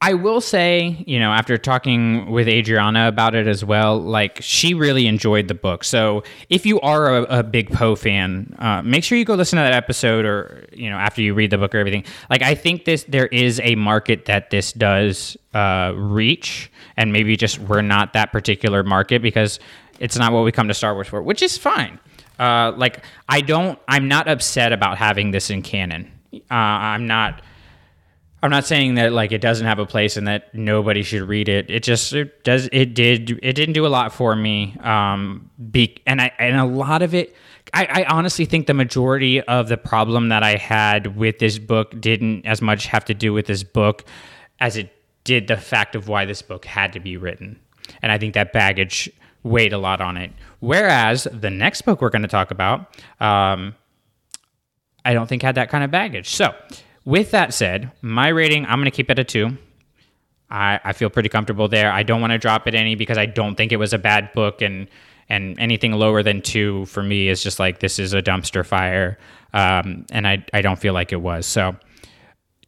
I 0.06 0.14
will 0.14 0.40
say, 0.40 1.02
you 1.04 1.18
know, 1.18 1.32
after 1.32 1.58
talking 1.58 2.30
with 2.30 2.46
Adriana 2.46 3.08
about 3.08 3.34
it 3.34 3.48
as 3.48 3.64
well, 3.64 4.00
like 4.00 4.38
she 4.40 4.72
really 4.72 5.08
enjoyed 5.08 5.48
the 5.48 5.54
book. 5.54 5.82
So 5.82 6.22
if 6.48 6.64
you 6.64 6.78
are 6.82 7.16
a, 7.16 7.22
a 7.40 7.42
big 7.42 7.72
Poe 7.72 7.96
fan, 7.96 8.54
uh, 8.60 8.82
make 8.82 9.02
sure 9.02 9.18
you 9.18 9.24
go 9.24 9.34
listen 9.34 9.56
to 9.56 9.64
that 9.64 9.72
episode, 9.72 10.24
or 10.24 10.64
you 10.72 10.88
know, 10.88 10.96
after 10.96 11.22
you 11.22 11.34
read 11.34 11.50
the 11.50 11.58
book 11.58 11.74
or 11.74 11.78
everything. 11.78 12.04
Like 12.30 12.42
I 12.42 12.54
think 12.54 12.84
this, 12.84 13.02
there 13.08 13.26
is 13.26 13.60
a 13.64 13.74
market 13.74 14.26
that 14.26 14.50
this 14.50 14.72
does 14.72 15.36
uh, 15.54 15.92
reach, 15.96 16.70
and 16.96 17.12
maybe 17.12 17.36
just 17.36 17.58
we're 17.58 17.82
not 17.82 18.12
that 18.12 18.30
particular 18.30 18.84
market 18.84 19.22
because 19.22 19.58
it's 19.98 20.16
not 20.16 20.32
what 20.32 20.44
we 20.44 20.52
come 20.52 20.68
to 20.68 20.74
Star 20.74 20.94
Wars 20.94 21.08
for, 21.08 21.20
which 21.20 21.42
is 21.42 21.58
fine. 21.58 21.98
Uh, 22.38 22.72
like 22.76 23.02
I 23.28 23.40
don't, 23.40 23.76
I'm 23.88 24.06
not 24.06 24.28
upset 24.28 24.72
about 24.72 24.98
having 24.98 25.32
this 25.32 25.50
in 25.50 25.62
canon. 25.62 26.12
Uh, 26.32 26.38
I'm 26.54 27.08
not. 27.08 27.42
I'm 28.42 28.50
not 28.50 28.66
saying 28.66 28.96
that 28.96 29.12
like 29.12 29.32
it 29.32 29.40
doesn't 29.40 29.66
have 29.66 29.78
a 29.78 29.86
place 29.86 30.16
and 30.16 30.26
that 30.28 30.54
nobody 30.54 31.02
should 31.02 31.22
read 31.22 31.48
it. 31.48 31.70
It 31.70 31.82
just 31.82 32.12
it 32.12 32.44
does 32.44 32.68
it 32.72 32.94
did 32.94 33.30
it 33.42 33.54
didn't 33.54 33.72
do 33.72 33.86
a 33.86 33.88
lot 33.88 34.12
for 34.12 34.36
me. 34.36 34.76
Um, 34.82 35.50
be, 35.70 35.96
and 36.06 36.20
I 36.20 36.32
and 36.38 36.56
a 36.56 36.64
lot 36.64 37.02
of 37.02 37.14
it. 37.14 37.34
I, 37.74 37.86
I 37.86 38.04
honestly 38.04 38.44
think 38.44 38.66
the 38.68 38.74
majority 38.74 39.40
of 39.40 39.68
the 39.68 39.76
problem 39.76 40.28
that 40.28 40.42
I 40.42 40.56
had 40.56 41.16
with 41.16 41.40
this 41.40 41.58
book 41.58 42.00
didn't 42.00 42.46
as 42.46 42.62
much 42.62 42.86
have 42.86 43.04
to 43.06 43.14
do 43.14 43.32
with 43.32 43.46
this 43.46 43.64
book 43.64 44.04
as 44.60 44.76
it 44.76 44.92
did 45.24 45.48
the 45.48 45.56
fact 45.56 45.96
of 45.96 46.06
why 46.06 46.24
this 46.24 46.42
book 46.42 46.64
had 46.64 46.92
to 46.92 47.00
be 47.00 47.16
written. 47.16 47.58
And 48.02 48.12
I 48.12 48.18
think 48.18 48.34
that 48.34 48.52
baggage 48.52 49.10
weighed 49.42 49.72
a 49.72 49.78
lot 49.78 50.00
on 50.00 50.16
it. 50.16 50.30
Whereas 50.60 51.26
the 51.32 51.50
next 51.50 51.82
book 51.82 52.00
we're 52.00 52.10
going 52.10 52.22
to 52.22 52.28
talk 52.28 52.50
about, 52.50 52.80
um, 53.20 53.74
I 55.04 55.12
don't 55.14 55.26
think 55.26 55.42
had 55.42 55.54
that 55.56 55.68
kind 55.68 55.84
of 55.84 55.90
baggage. 55.90 56.30
So, 56.30 56.54
with 57.06 57.30
that 57.30 57.54
said, 57.54 57.92
my 58.02 58.28
rating, 58.28 58.66
I'm 58.66 58.78
going 58.78 58.84
to 58.84 58.90
keep 58.90 59.08
it 59.08 59.18
a 59.18 59.24
two. 59.24 59.56
I, 60.50 60.78
I 60.84 60.92
feel 60.92 61.08
pretty 61.08 61.28
comfortable 61.30 61.68
there. 61.68 61.90
I 61.90 62.02
don't 62.02 62.20
want 62.20 62.32
to 62.32 62.38
drop 62.38 62.66
it 62.66 62.74
any 62.74 62.96
because 62.96 63.16
I 63.16 63.26
don't 63.26 63.54
think 63.54 63.72
it 63.72 63.76
was 63.76 63.94
a 63.94 63.98
bad 63.98 64.32
book, 64.34 64.60
and 64.60 64.88
and 65.28 65.58
anything 65.58 65.92
lower 65.92 66.22
than 66.22 66.40
two 66.42 66.84
for 66.86 67.02
me 67.02 67.28
is 67.28 67.42
just 67.42 67.58
like 67.58 67.80
this 67.80 67.98
is 67.98 68.12
a 68.12 68.22
dumpster 68.22 68.64
fire, 68.64 69.18
um, 69.54 70.04
and 70.12 70.26
I 70.28 70.44
I 70.52 70.60
don't 70.60 70.78
feel 70.78 70.92
like 70.92 71.12
it 71.12 71.20
was. 71.20 71.46
So 71.46 71.74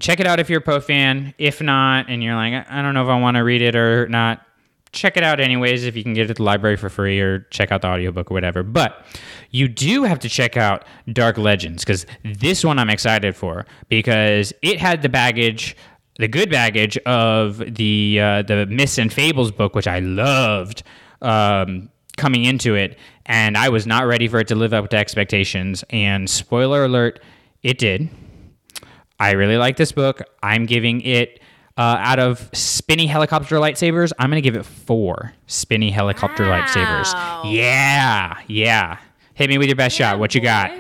check 0.01 0.19
it 0.19 0.27
out 0.27 0.41
if 0.41 0.51
you're 0.51 0.61
a 0.61 0.63
Poe 0.63 0.81
fan. 0.81 1.35
If 1.39 1.61
not, 1.61 2.07
and 2.09 2.23
you're 2.23 2.35
like 2.35 2.69
I 2.69 2.83
don't 2.83 2.95
know 2.95 3.03
if 3.03 3.09
I 3.09 3.21
want 3.21 3.37
to 3.37 3.45
read 3.45 3.63
it 3.63 3.77
or 3.77 4.09
not, 4.09 4.45
check 4.93 5.17
it 5.17 5.23
out 5.23 5.41
anyways 5.41 5.85
if 5.85 5.97
you 5.97 6.03
can 6.03 6.15
get 6.15 6.27
it 6.27 6.31
at 6.31 6.37
the 6.37 6.43
library 6.43 6.77
for 6.77 6.89
free 6.89 7.21
or 7.21 7.41
check 7.51 7.71
out 7.73 7.83
the 7.83 7.89
audiobook 7.89 8.31
or 8.31 8.35
whatever. 8.35 8.63
But 8.63 9.05
you 9.51 9.69
do 9.69 10.05
have 10.05 10.19
to 10.21 10.29
check 10.29 10.57
out 10.57 10.85
Dark 11.13 11.39
Legends 11.39 11.85
because 11.85 12.07
this 12.25 12.65
one 12.65 12.79
I'm 12.79 12.91
excited 12.91 13.37
for 13.37 13.67
because 13.89 14.53
it 14.63 14.79
had 14.79 15.03
the 15.03 15.09
baggage, 15.09 15.77
the 16.19 16.29
good 16.29 16.51
baggage 16.51 16.97
of 16.99 17.59
the 17.59 18.19
uh, 18.21 18.43
the 18.43 18.67
Myths 18.67 18.99
and 18.99 19.13
Fables 19.13 19.51
book, 19.51 19.75
which 19.75 19.87
I 19.87 20.01
loved 20.01 20.83
um, 21.23 21.91
coming 22.17 22.45
into 22.45 22.75
it, 22.75 22.99
and 23.27 23.57
I 23.57 23.69
was 23.69 23.87
not 23.87 24.07
ready 24.07 24.29
for 24.29 24.41
it 24.41 24.49
to 24.49 24.55
live 24.55 24.73
up 24.73 24.89
to 24.91 24.97
expectations. 24.97 25.85
And 25.91 26.29
spoiler 26.29 26.85
alert, 26.85 27.21
it 27.63 27.79
did. 27.79 28.09
I 29.21 29.33
really 29.33 29.57
like 29.57 29.77
this 29.77 29.93
book. 29.93 30.23
I'm 30.43 30.67
giving 30.67 31.01
it 31.01 31.41
uh, 31.79 31.97
out 32.01 32.19
of 32.19 32.51
spinny 32.53 33.07
helicopter 33.07 33.57
lightsabers. 33.57 34.13
I'm 34.19 34.29
gonna 34.29 34.41
give 34.41 34.57
it 34.57 34.67
four 34.67 35.33
spinny 35.47 35.91
helicopter 35.91 36.45
lightsabers. 36.45 37.15
Yeah, 37.53 38.37
yeah. 38.49 38.99
Hit 39.35 39.49
me 39.49 39.57
with 39.57 39.69
your 39.69 39.77
best 39.77 39.97
shot. 39.97 40.19
What 40.19 40.35
you 40.35 40.41
got? 40.41 40.73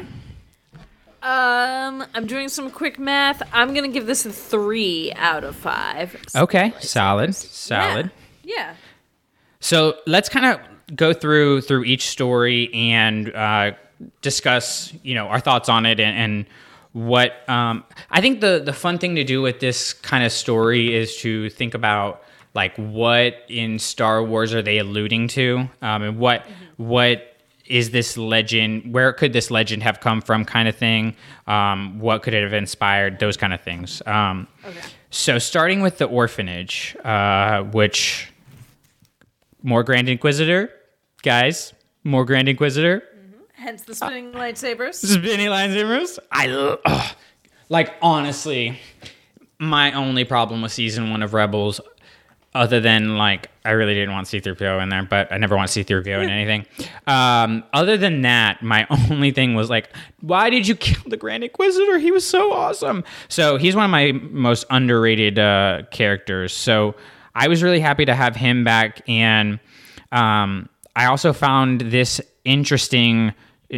Um, 1.22 2.04
I'm 2.14 2.26
doing 2.26 2.48
some 2.48 2.70
quick 2.70 2.98
math. 2.98 3.42
I'm 3.52 3.74
gonna 3.74 3.88
give 3.88 4.06
this 4.06 4.26
a 4.26 4.32
three 4.32 5.12
out 5.14 5.44
of 5.44 5.54
five. 5.54 6.16
Okay, 6.34 6.74
solid, 6.80 7.34
solid. 7.34 8.10
Yeah. 8.42 8.74
So 9.60 9.98
let's 10.06 10.28
kind 10.28 10.46
of 10.46 10.96
go 10.96 11.12
through 11.12 11.60
through 11.60 11.84
each 11.84 12.08
story 12.08 12.72
and 12.74 13.32
uh, 13.34 13.72
discuss, 14.22 14.92
you 15.02 15.14
know, 15.14 15.26
our 15.28 15.40
thoughts 15.40 15.68
on 15.68 15.86
it 15.86 16.00
and, 16.00 16.16
and 16.16 16.46
what 16.98 17.48
um, 17.48 17.84
I 18.10 18.20
think 18.20 18.40
the 18.40 18.60
the 18.64 18.72
fun 18.72 18.98
thing 18.98 19.14
to 19.14 19.24
do 19.24 19.40
with 19.40 19.60
this 19.60 19.92
kind 19.92 20.24
of 20.24 20.32
story 20.32 20.94
is 20.94 21.16
to 21.18 21.48
think 21.50 21.74
about 21.74 22.22
like 22.54 22.74
what 22.76 23.34
in 23.48 23.78
Star 23.78 24.22
Wars 24.22 24.52
are 24.52 24.62
they 24.62 24.78
alluding 24.78 25.28
to, 25.28 25.68
um, 25.82 26.02
and 26.02 26.18
what 26.18 26.44
what 26.76 27.36
is 27.66 27.90
this 27.90 28.16
legend? 28.16 28.92
Where 28.92 29.12
could 29.12 29.32
this 29.32 29.50
legend 29.50 29.82
have 29.82 30.00
come 30.00 30.20
from? 30.22 30.44
Kind 30.44 30.68
of 30.68 30.76
thing. 30.76 31.14
Um, 31.46 32.00
what 32.00 32.22
could 32.22 32.34
it 32.34 32.42
have 32.42 32.54
inspired? 32.54 33.18
Those 33.18 33.36
kind 33.36 33.52
of 33.52 33.60
things. 33.60 34.02
Um, 34.06 34.48
So 35.10 35.38
starting 35.38 35.80
with 35.80 35.98
the 35.98 36.04
orphanage, 36.06 36.96
uh, 37.04 37.62
which 37.62 38.30
more 39.62 39.82
Grand 39.82 40.08
Inquisitor, 40.08 40.70
guys, 41.22 41.72
more 42.04 42.24
Grand 42.24 42.48
Inquisitor. 42.48 43.02
Hence 43.58 43.82
the 43.82 43.94
spinning 43.94 44.32
lightsabers. 44.32 44.94
Spinny 45.18 45.46
lightsabers. 45.46 46.18
I 46.30 46.48
ugh. 46.48 47.16
like 47.68 47.92
honestly, 48.00 48.78
my 49.58 49.92
only 49.92 50.24
problem 50.24 50.62
with 50.62 50.70
season 50.70 51.10
one 51.10 51.24
of 51.24 51.34
Rebels, 51.34 51.80
other 52.54 52.80
than 52.80 53.16
like 53.16 53.50
I 53.64 53.72
really 53.72 53.94
didn't 53.94 54.12
want 54.12 54.28
C-3PO 54.28 54.80
in 54.80 54.90
there, 54.90 55.02
but 55.02 55.32
I 55.32 55.38
never 55.38 55.56
want 55.56 55.70
C-3PO 55.70 56.22
in 56.22 56.30
anything. 56.30 56.66
Um, 57.08 57.64
other 57.72 57.96
than 57.96 58.22
that, 58.22 58.62
my 58.62 58.86
only 59.10 59.32
thing 59.32 59.54
was 59.54 59.68
like, 59.68 59.90
why 60.20 60.50
did 60.50 60.68
you 60.68 60.76
kill 60.76 61.02
the 61.06 61.16
Grand 61.16 61.42
Inquisitor? 61.42 61.98
He 61.98 62.12
was 62.12 62.24
so 62.24 62.52
awesome. 62.52 63.02
So 63.28 63.56
he's 63.56 63.74
one 63.74 63.84
of 63.86 63.90
my 63.90 64.12
most 64.12 64.66
underrated 64.70 65.38
uh, 65.40 65.82
characters. 65.90 66.54
So 66.54 66.94
I 67.34 67.48
was 67.48 67.62
really 67.62 67.80
happy 67.80 68.04
to 68.04 68.14
have 68.14 68.36
him 68.36 68.62
back, 68.62 69.02
and 69.08 69.58
um, 70.12 70.68
I 70.94 71.06
also 71.06 71.32
found 71.32 71.80
this 71.80 72.20
interesting. 72.44 73.34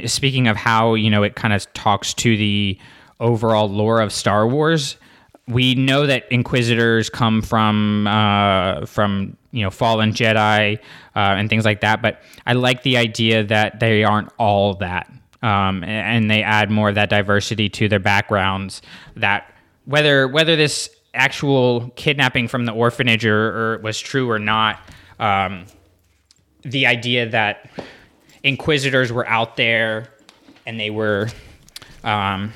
Speaking 0.07 0.47
of 0.47 0.57
how 0.57 0.95
you 0.95 1.11
know 1.11 1.23
it 1.23 1.35
kind 1.35 1.53
of 1.53 1.73
talks 1.75 2.15
to 2.15 2.37
the 2.37 2.79
overall 3.19 3.69
lore 3.69 4.01
of 4.01 4.13
Star 4.13 4.47
Wars, 4.47 4.97
we 5.49 5.75
know 5.75 6.07
that 6.07 6.31
Inquisitors 6.31 7.11
come 7.11 7.43
from 7.43 8.07
uh, 8.07 8.87
from 8.87 9.37
you 9.51 9.63
know 9.63 9.71
fallen 9.71 10.13
Jedi 10.13 10.79
uh, 10.79 11.19
and 11.19 11.49
things 11.49 11.65
like 11.65 11.81
that. 11.81 12.03
But 12.03 12.23
I 12.47 12.55
like 12.55 12.83
the 12.83 12.97
idea 12.97 13.45
that 13.45 13.81
they 13.81 14.05
aren't 14.05 14.31
all 14.39 14.75
that, 14.75 15.11
um, 15.43 15.85
and, 15.85 16.31
they 16.31 16.43
add 16.43 16.71
more 16.71 16.91
of 16.91 16.95
that 16.95 17.11
diversity 17.11 17.69
to 17.71 17.89
their 17.89 17.99
backgrounds. 17.99 18.83
That 19.17 19.53
whether 19.85 20.29
whether 20.29 20.57
this 20.57 20.91
actual 21.15 21.91
kidnapping 21.97 22.47
from 22.47 22.65
the 22.65 22.73
orphanage 22.73 23.25
or, 23.25 23.75
or 23.75 23.79
was 23.79 23.99
true 23.99 24.31
or 24.31 24.39
not, 24.39 24.79
um, 25.19 25.67
the 26.63 26.87
idea 26.87 27.29
that 27.29 27.69
Inquisitors 28.43 29.13
were 29.13 29.27
out 29.29 29.57
there 29.57 30.09
and 30.67 30.79
they 30.79 30.91
were. 30.91 31.29
Um, 32.05 32.53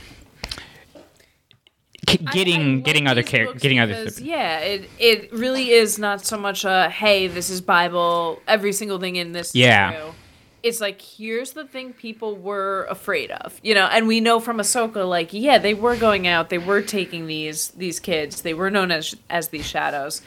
getting 2.32 2.76
like 2.76 2.84
getting 2.84 3.06
other 3.06 3.22
books 3.22 3.60
getting 3.62 3.80
other 3.80 3.94
th- 4.08 4.20
yeah 4.20 4.58
it 4.58 4.88
it 4.98 5.32
really 5.32 5.70
is 5.70 5.98
not 5.98 6.24
so 6.24 6.36
much 6.36 6.64
a 6.64 6.88
hey 6.90 7.26
this 7.26 7.48
is 7.48 7.60
bible 7.62 8.40
every 8.46 8.72
single 8.72 8.98
thing 8.98 9.16
in 9.16 9.32
this 9.32 9.54
Yeah. 9.54 9.92
true. 9.92 10.14
it's 10.62 10.80
like 10.80 11.00
here's 11.00 11.52
the 11.52 11.64
thing 11.64 11.92
people 11.94 12.36
were 12.36 12.86
afraid 12.90 13.30
of, 13.30 13.58
you 13.62 13.74
know, 13.74 13.86
and 13.86 14.06
we 14.06 14.20
know 14.20 14.38
from 14.40 14.58
Ahsoka, 14.58 15.06
like, 15.08 15.32
yeah, 15.32 15.58
they 15.58 15.74
were 15.74 15.96
going 15.96 16.26
out, 16.26 16.48
they 16.50 16.58
were 16.58 16.82
taking 16.82 17.26
these 17.26 17.68
these 17.70 18.00
kids, 18.00 18.42
they 18.42 18.54
were 18.54 18.70
known 18.70 18.90
as 18.90 19.14
as 19.28 19.48
these 19.48 19.66
shadows. 19.66 20.22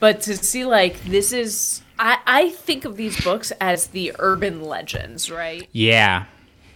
But 0.00 0.20
to 0.22 0.36
see 0.36 0.64
like 0.64 1.00
this 1.04 1.32
is 1.32 1.82
I, 1.98 2.18
I 2.26 2.50
think 2.50 2.84
of 2.84 2.96
these 2.96 3.22
books 3.22 3.52
as 3.60 3.88
the 3.88 4.12
urban 4.18 4.62
legends, 4.62 5.30
right? 5.30 5.68
Yeah. 5.72 6.24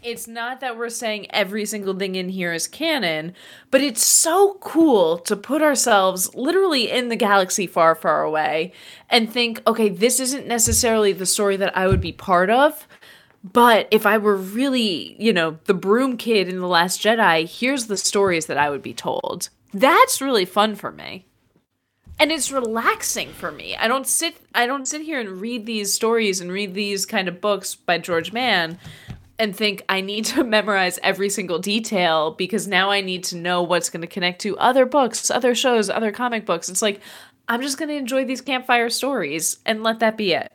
it's 0.03 0.29
not 0.29 0.61
that 0.61 0.77
we're 0.77 0.89
saying 0.89 1.27
every 1.31 1.64
single 1.67 1.93
thing 1.95 2.14
in 2.14 2.29
here 2.29 2.53
is 2.53 2.69
canon, 2.69 3.35
but 3.73 3.81
it's 3.81 4.05
so 4.05 4.55
cool 4.61 5.19
to 5.19 5.35
put 5.35 5.62
ourselves 5.62 6.33
literally 6.35 6.89
in 6.91 7.09
the 7.09 7.17
galaxy 7.17 7.67
far, 7.67 7.95
far 7.97 8.23
away 8.23 8.73
and 9.11 9.33
think, 9.33 9.61
okay, 9.67 9.89
this 9.89 10.21
isn't 10.21 10.47
necessarily 10.47 11.12
the 11.12 11.27
story 11.27 11.57
that 11.57 11.77
I 11.77 11.89
would 11.89 12.01
be 12.01 12.12
part 12.12 12.51
of. 12.51 12.87
But 13.43 13.89
if 13.91 14.07
I 14.07 14.19
were 14.19 14.37
really, 14.37 15.17
you 15.21 15.33
know, 15.33 15.59
the 15.64 15.75
broom 15.75 16.17
kid 16.17 16.49
in 16.49 16.61
The 16.61 16.69
Last 16.69 17.01
Jedi, 17.03 17.49
here's 17.49 17.87
the 17.87 17.97
stories 17.97 18.47
that 18.47 18.59
I 18.59 18.71
would 18.71 18.83
be 18.83 18.95
told. 18.95 19.49
That's 19.73 20.21
really 20.21 20.45
fun 20.45 20.75
for 20.77 20.93
me. 20.93 21.27
And 22.19 22.33
it's 22.33 22.51
relaxing 22.51 23.29
for 23.33 23.53
me. 23.53 23.77
I 23.77 23.89
don't 23.89 24.07
sit 24.07 24.37
I 24.55 24.67
don't 24.67 24.87
sit 24.87 25.03
here 25.03 25.21
and 25.21 25.41
read 25.41 25.67
these 25.67 25.93
stories 25.93 26.41
and 26.41 26.51
read 26.51 26.75
these 26.75 27.05
kind 27.05 27.29
of 27.29 27.41
books 27.41 27.75
by 27.75 27.99
George 27.99 28.33
Mann 28.33 28.79
and 29.39 29.55
think 29.55 29.85
I 29.89 30.01
need 30.01 30.25
to 30.27 30.45
memorize 30.57 30.99
every 31.03 31.29
single 31.29 31.59
detail 31.59 32.33
because 32.33 32.67
now 32.67 32.91
I 32.91 33.03
need 33.03 33.25
to 33.25 33.37
know 33.37 33.62
what's 33.62 33.91
going 33.91 34.01
to 34.01 34.07
connect 34.07 34.41
to 34.43 34.57
other 34.59 34.87
books, 34.87 35.31
other 35.31 35.55
shows, 35.55 35.91
other 35.91 36.11
comic 36.11 36.47
books. 36.47 36.71
It's 36.71 36.83
like 36.83 37.01
I'm 37.49 37.61
just 37.61 37.79
going 37.79 37.91
to 37.91 37.97
enjoy 37.97 38.25
these 38.25 38.41
campfire 38.41 38.89
stories 38.89 39.59
and 39.67 39.83
let 39.83 40.01
that 40.01 40.17
be 40.17 40.33
it. 40.33 40.53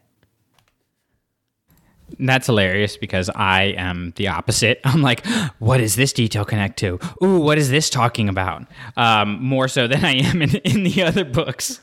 That's 2.20 2.48
hilarious 2.48 2.98
because 2.98 3.30
I 3.30 3.74
am 3.78 4.14
the 4.16 4.28
opposite. 4.28 4.80
I'm 4.86 5.02
like, 5.02 5.26
what 5.60 5.78
does 5.78 5.96
this 5.96 6.14
detail 6.14 6.46
connect 6.46 6.78
to? 6.80 7.00
Ooh, 7.24 7.40
what 7.40 7.58
is 7.58 7.70
this 7.70 7.90
talking 7.90 8.30
about? 8.30 8.66
Um, 8.98 9.44
more 9.44 9.68
so 9.68 9.88
than 9.88 10.06
I 10.06 10.14
am 10.14 10.42
in, 10.42 10.56
in 10.58 10.84
the 10.84 11.04
other 11.04 11.24
books. 11.24 11.82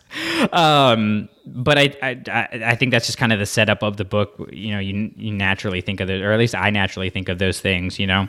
Um, 0.53 1.29
but 1.47 1.79
I, 1.79 1.95
I, 2.03 2.49
I 2.66 2.74
think 2.74 2.93
that's 2.93 3.07
just 3.07 3.18
kind 3.18 3.33
of 3.33 3.39
the 3.39 3.47
setup 3.47 3.83
of 3.83 3.97
the 3.97 4.05
book. 4.05 4.35
You 4.53 4.72
know, 4.72 4.79
you, 4.79 5.11
you 5.16 5.33
naturally 5.33 5.81
think 5.81 6.01
of 6.01 6.11
it, 6.11 6.22
or 6.22 6.33
at 6.33 6.39
least 6.39 6.55
I 6.55 6.70
naturally 6.70 7.11
think 7.11 7.29
of 7.29 7.39
those 7.39 7.61
things. 7.61 7.99
You 7.99 8.07
know, 8.07 8.29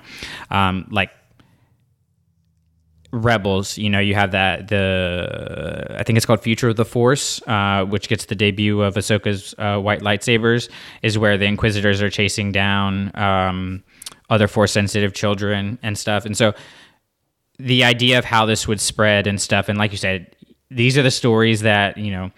um, 0.50 0.88
like 0.89 1.12
Rebels, 3.12 3.78
you 3.78 3.89
know, 3.89 3.99
you 3.99 4.14
have 4.14 4.32
that 4.32 4.68
the 4.68 5.95
I 5.97 6.03
think 6.03 6.18
it's 6.18 6.26
called 6.26 6.41
Future 6.41 6.70
of 6.70 6.76
the 6.76 6.86
Force, 6.86 7.41
uh, 7.47 7.86
which 7.86 8.07
gets 8.07 8.26
the 8.26 8.36
debut 8.36 8.82
of 8.82 8.95
Ahsoka's 8.95 9.55
uh, 9.57 9.80
white 9.80 10.01
lightsabers, 10.01 10.70
is 11.01 11.18
where 11.18 11.38
the 11.38 11.45
Inquisitors 11.45 12.01
are 12.03 12.10
chasing 12.10 12.51
down 12.51 13.12
um, 13.16 13.84
other 14.30 14.47
Force 14.47 14.72
sensitive 14.72 15.14
children 15.14 15.80
and 15.82 15.97
stuff, 15.97 16.26
and 16.26 16.38
so 16.38 16.53
the 17.57 17.84
idea 17.84 18.20
of 18.20 18.26
how 18.26 18.45
this 18.45 18.68
would 18.68 18.80
spread 18.80 19.26
and 19.26 19.41
stuff, 19.41 19.70
and 19.70 19.80
like 19.80 19.91
you 19.91 19.97
said, 19.97 20.36
these 20.70 20.97
are 20.97 21.03
the 21.03 21.12
stories 21.12 21.62
that 21.62 21.97
you 21.97 22.12
know 22.12 22.32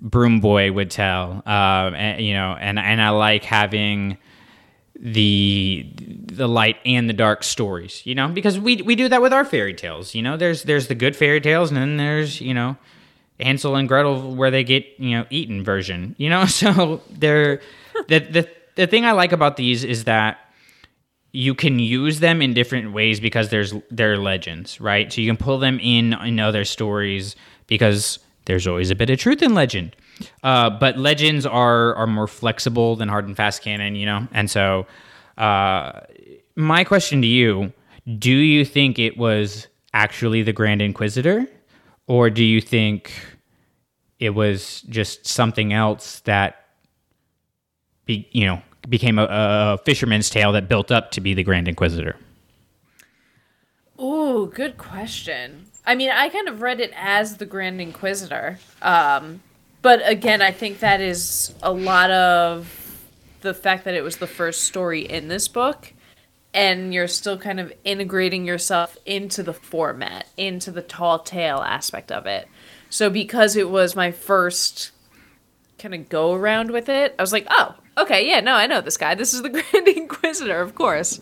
Broom 0.00 0.40
Boy 0.40 0.72
would 0.72 0.90
tell, 0.90 1.42
um, 1.46 1.94
and, 1.94 2.20
you 2.20 2.34
know, 2.34 2.56
and 2.60 2.80
and 2.80 3.00
I 3.00 3.10
like 3.10 3.44
having 3.44 4.18
the 4.98 5.86
the 5.98 6.48
light 6.48 6.76
and 6.84 7.08
the 7.08 7.12
dark 7.14 7.42
stories 7.44 8.02
you 8.04 8.14
know? 8.14 8.28
Because 8.28 8.58
we 8.58 8.82
we 8.82 8.94
do 8.94 9.08
that 9.08 9.20
with 9.22 9.32
our 9.32 9.44
fairy 9.44 9.74
tales 9.74 10.14
you 10.14 10.22
know? 10.22 10.36
There's 10.36 10.62
there's 10.62 10.88
the 10.88 10.94
good 10.94 11.16
fairy 11.16 11.40
tales 11.40 11.70
and 11.70 11.76
then 11.76 11.96
there's 11.96 12.40
you 12.40 12.54
know 12.54 12.76
Hansel 13.38 13.76
and 13.76 13.88
Gretel 13.88 14.34
where 14.34 14.50
they 14.50 14.64
get 14.64 14.86
you 14.98 15.18
know 15.18 15.26
eaten 15.30 15.62
version 15.62 16.14
you 16.18 16.30
know? 16.30 16.44
So 16.46 17.02
they're 17.10 17.60
the 18.08 18.20
the 18.20 18.48
the 18.76 18.86
thing 18.86 19.04
I 19.04 19.12
like 19.12 19.32
about 19.32 19.56
these 19.56 19.84
is 19.84 20.04
that 20.04 20.38
you 21.32 21.54
can 21.54 21.78
use 21.78 22.20
them 22.20 22.40
in 22.40 22.54
different 22.54 22.92
ways 22.92 23.20
because 23.20 23.50
there's 23.50 23.74
they're 23.90 24.16
legends 24.18 24.80
right? 24.80 25.12
So 25.12 25.20
you 25.20 25.28
can 25.28 25.36
pull 25.36 25.58
them 25.58 25.78
in 25.80 26.14
in 26.14 26.40
other 26.40 26.64
stories 26.64 27.36
because 27.66 28.18
there's 28.46 28.66
always 28.66 28.90
a 28.90 28.94
bit 28.94 29.10
of 29.10 29.18
truth 29.18 29.42
in 29.42 29.54
legend 29.54 29.94
uh, 30.42 30.70
but 30.70 30.98
legends 30.98 31.46
are 31.46 31.94
are 31.94 32.06
more 32.06 32.26
flexible 32.26 32.96
than 32.96 33.08
hard 33.08 33.26
and 33.26 33.36
fast 33.36 33.62
canon, 33.62 33.94
you 33.94 34.06
know. 34.06 34.26
And 34.32 34.50
so, 34.50 34.86
uh, 35.38 36.00
my 36.54 36.84
question 36.84 37.20
to 37.22 37.28
you: 37.28 37.72
Do 38.18 38.32
you 38.32 38.64
think 38.64 38.98
it 38.98 39.16
was 39.16 39.68
actually 39.92 40.42
the 40.42 40.52
Grand 40.52 40.82
Inquisitor, 40.82 41.46
or 42.06 42.30
do 42.30 42.44
you 42.44 42.60
think 42.60 43.12
it 44.18 44.30
was 44.30 44.82
just 44.82 45.26
something 45.26 45.72
else 45.72 46.20
that, 46.20 46.64
be, 48.06 48.28
you 48.32 48.46
know, 48.46 48.62
became 48.88 49.18
a, 49.18 49.26
a 49.28 49.78
fisherman's 49.84 50.30
tale 50.30 50.52
that 50.52 50.68
built 50.68 50.90
up 50.90 51.10
to 51.12 51.20
be 51.20 51.34
the 51.34 51.42
Grand 51.42 51.68
Inquisitor? 51.68 52.16
Oh, 53.98 54.46
good 54.46 54.76
question. 54.78 55.66
I 55.86 55.94
mean, 55.94 56.10
I 56.10 56.28
kind 56.28 56.48
of 56.48 56.60
read 56.60 56.80
it 56.80 56.92
as 56.96 57.38
the 57.38 57.46
Grand 57.46 57.80
Inquisitor. 57.80 58.58
Um, 58.82 59.40
but 59.82 60.00
again, 60.04 60.42
I 60.42 60.50
think 60.50 60.80
that 60.80 61.00
is 61.00 61.54
a 61.62 61.72
lot 61.72 62.10
of 62.10 62.72
the 63.40 63.54
fact 63.54 63.84
that 63.84 63.94
it 63.94 64.02
was 64.02 64.16
the 64.16 64.26
first 64.26 64.64
story 64.64 65.02
in 65.02 65.28
this 65.28 65.48
book 65.48 65.92
and 66.56 66.94
you're 66.94 67.06
still 67.06 67.36
kind 67.36 67.60
of 67.60 67.70
integrating 67.84 68.46
yourself 68.46 68.96
into 69.04 69.42
the 69.42 69.52
format, 69.52 70.26
into 70.38 70.70
the 70.70 70.80
tall 70.80 71.18
tale 71.18 71.58
aspect 71.58 72.10
of 72.10 72.26
it. 72.26 72.48
So 72.88 73.10
because 73.10 73.56
it 73.56 73.68
was 73.68 73.94
my 73.94 74.10
first 74.10 74.90
kind 75.78 75.94
of 75.94 76.08
go 76.08 76.32
around 76.32 76.70
with 76.70 76.88
it, 76.88 77.14
I 77.18 77.22
was 77.22 77.32
like, 77.32 77.46
"Oh, 77.50 77.74
okay, 77.98 78.26
yeah, 78.26 78.40
no, 78.40 78.54
I 78.54 78.66
know 78.66 78.80
this 78.80 78.96
guy. 78.96 79.14
This 79.14 79.34
is 79.34 79.42
the 79.42 79.50
Grand 79.70 79.86
Inquisitor, 79.86 80.60
of 80.62 80.74
course." 80.74 81.20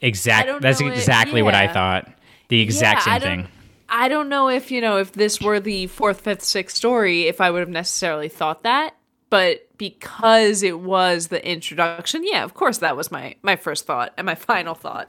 Exactly. 0.00 0.60
That's 0.60 0.80
exactly 0.80 1.34
it, 1.34 1.36
yeah. 1.38 1.44
what 1.44 1.54
I 1.54 1.66
thought. 1.66 2.08
The 2.48 2.60
exact 2.60 3.06
yeah, 3.06 3.18
same 3.18 3.22
thing. 3.22 3.48
I 3.90 4.08
don't 4.08 4.28
know 4.28 4.48
if, 4.48 4.70
you 4.70 4.80
know, 4.80 4.98
if 4.98 5.12
this 5.12 5.40
were 5.40 5.60
the 5.60 5.88
fourth, 5.88 6.20
fifth, 6.20 6.42
sixth 6.42 6.76
story, 6.76 7.24
if 7.26 7.40
I 7.40 7.50
would 7.50 7.60
have 7.60 7.68
necessarily 7.68 8.28
thought 8.28 8.62
that. 8.62 8.94
But 9.30 9.68
because 9.78 10.62
it 10.62 10.80
was 10.80 11.28
the 11.28 11.46
introduction, 11.46 12.22
yeah, 12.24 12.44
of 12.44 12.54
course 12.54 12.78
that 12.78 12.96
was 12.96 13.12
my 13.12 13.36
my 13.42 13.56
first 13.56 13.86
thought 13.86 14.12
and 14.16 14.26
my 14.26 14.34
final 14.36 14.74
thought. 14.74 15.08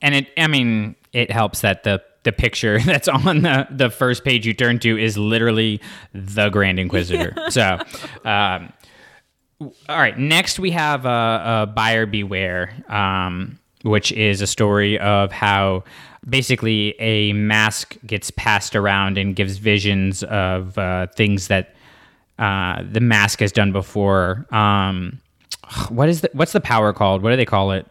And 0.00 0.14
it 0.14 0.28
I 0.36 0.46
mean, 0.46 0.96
it 1.12 1.30
helps 1.30 1.62
that 1.62 1.82
the 1.82 2.02
the 2.24 2.32
picture 2.32 2.78
that's 2.84 3.08
on 3.08 3.42
the, 3.42 3.66
the 3.70 3.90
first 3.90 4.24
page 4.24 4.46
you 4.46 4.54
turn 4.54 4.80
to 4.80 4.98
is 4.98 5.16
literally 5.16 5.80
the 6.12 6.48
Grand 6.48 6.78
Inquisitor. 6.78 7.34
so, 7.50 7.78
um, 8.24 8.72
all 9.60 9.96
right. 9.96 10.18
Next, 10.18 10.58
we 10.58 10.72
have 10.72 11.04
a 11.04 11.08
uh, 11.08 11.12
uh, 11.12 11.66
Buyer 11.66 12.06
Beware, 12.06 12.74
um, 12.88 13.58
which 13.82 14.10
is 14.12 14.40
a 14.40 14.46
story 14.46 14.98
of 14.98 15.30
how 15.30 15.84
basically 16.28 16.98
a 17.00 17.32
mask 17.32 17.96
gets 18.06 18.30
passed 18.30 18.74
around 18.74 19.18
and 19.18 19.36
gives 19.36 19.58
visions 19.58 20.22
of 20.24 20.76
uh, 20.78 21.06
things 21.16 21.48
that 21.48 21.74
uh, 22.38 22.82
the 22.90 23.00
mask 23.00 23.40
has 23.40 23.52
done 23.52 23.72
before. 23.72 24.46
Um, 24.50 25.20
what 25.88 26.08
is 26.08 26.22
the 26.22 26.30
what's 26.32 26.52
the 26.52 26.60
power 26.60 26.92
called? 26.92 27.22
What 27.22 27.30
do 27.30 27.36
they 27.36 27.44
call 27.44 27.72
it 27.72 27.86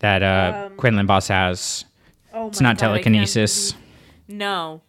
that 0.00 0.22
uh, 0.22 0.66
um, 0.66 0.76
Quinlan 0.76 1.06
Vos 1.06 1.28
has? 1.28 1.84
Oh 2.32 2.48
it's 2.48 2.60
not 2.60 2.76
God, 2.76 2.86
telekinesis. 2.86 3.72
I 3.72 3.76
no, 4.28 4.80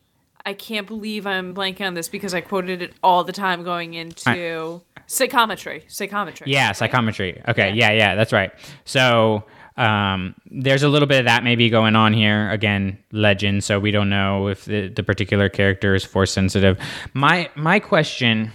I 0.45 0.53
can't 0.53 0.87
believe 0.87 1.27
I'm 1.27 1.53
blanking 1.53 1.85
on 1.85 1.93
this 1.93 2.07
because 2.07 2.33
I 2.33 2.41
quoted 2.41 2.81
it 2.81 2.93
all 3.03 3.23
the 3.23 3.33
time 3.33 3.63
going 3.63 3.93
into 3.93 4.81
I, 4.97 5.01
psychometry. 5.07 5.83
Psychometry. 5.87 6.47
Yeah, 6.49 6.71
psychometry. 6.71 7.41
Okay, 7.47 7.71
yeah. 7.71 7.91
yeah, 7.91 7.97
yeah, 7.97 8.15
that's 8.15 8.31
right. 8.31 8.51
So 8.85 9.43
um, 9.77 10.35
there's 10.49 10.83
a 10.83 10.89
little 10.89 11.07
bit 11.07 11.19
of 11.19 11.25
that 11.25 11.43
maybe 11.43 11.69
going 11.69 11.95
on 11.95 12.13
here. 12.13 12.49
Again, 12.51 12.97
legend, 13.11 13.63
so 13.63 13.79
we 13.79 13.91
don't 13.91 14.09
know 14.09 14.47
if 14.47 14.65
the, 14.65 14.87
the 14.87 15.03
particular 15.03 15.49
character 15.49 15.95
is 15.95 16.03
force 16.03 16.31
sensitive. 16.31 16.79
My 17.13 17.49
my 17.55 17.79
question, 17.79 18.51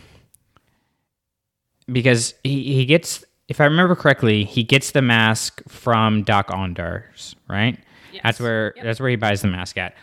because 1.90 2.34
he, 2.42 2.74
he 2.74 2.86
gets, 2.86 3.24
if 3.48 3.60
I 3.60 3.64
remember 3.64 3.94
correctly, 3.94 4.44
he 4.44 4.62
gets 4.62 4.92
the 4.92 5.02
mask 5.02 5.62
from 5.68 6.22
Dok-Ondar's, 6.22 7.36
right? 7.48 7.78
Yes. 8.12 8.22
That's 8.24 8.40
where 8.40 8.72
yep. 8.76 8.84
that's 8.84 9.00
where 9.00 9.10
he 9.10 9.16
buys 9.16 9.42
the 9.42 9.48
mask 9.48 9.76
at. 9.78 9.94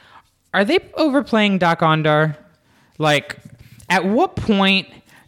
Are 0.53 0.63
they 0.63 0.79
overplaying 0.93 1.57
Dok-Ondar? 1.57 2.37
Like, 2.99 3.37
at 3.89 4.05
what 4.05 4.35
point 4.35 4.87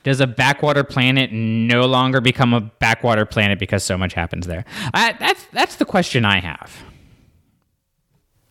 does 0.09 0.19
a 0.19 0.27
backwater 0.27 0.83
planet 0.83 1.31
no 1.31 1.85
longer 1.85 2.19
become 2.19 2.53
a 2.53 2.61
backwater 2.61 3.25
planet 3.25 3.59
because 3.59 3.83
so 3.83 3.95
much 3.97 4.13
happens 4.13 4.47
there? 4.47 4.65
I, 4.93 5.13
that's 5.13 5.45
that's 5.53 5.75
the 5.75 5.85
question 5.85 6.25
I 6.25 6.39
have. 6.39 6.83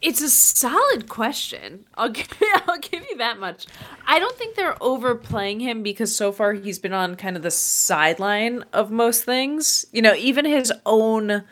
It's 0.01 0.23
a 0.23 0.31
solid 0.31 1.09
question. 1.09 1.85
I'll 1.97 2.11
give, 2.11 2.29
I'll 2.69 2.79
give 2.79 3.05
you 3.11 3.17
that 3.17 3.41
much. 3.41 3.67
I 4.07 4.21
don't 4.21 4.37
think 4.37 4.55
they're 4.55 4.81
overplaying 4.81 5.59
him 5.59 5.83
because 5.83 6.15
so 6.15 6.31
far 6.31 6.53
he's 6.53 6.79
been 6.79 6.93
on 6.93 7.17
kind 7.17 7.37
of 7.37 7.43
the 7.43 7.51
sideline 7.51 8.65
of 8.73 8.93
most 8.93 9.25
things. 9.25 9.85
You 9.93 10.01
know, 10.01 10.15
even 10.15 10.45
his 10.45 10.73
own 10.87 11.43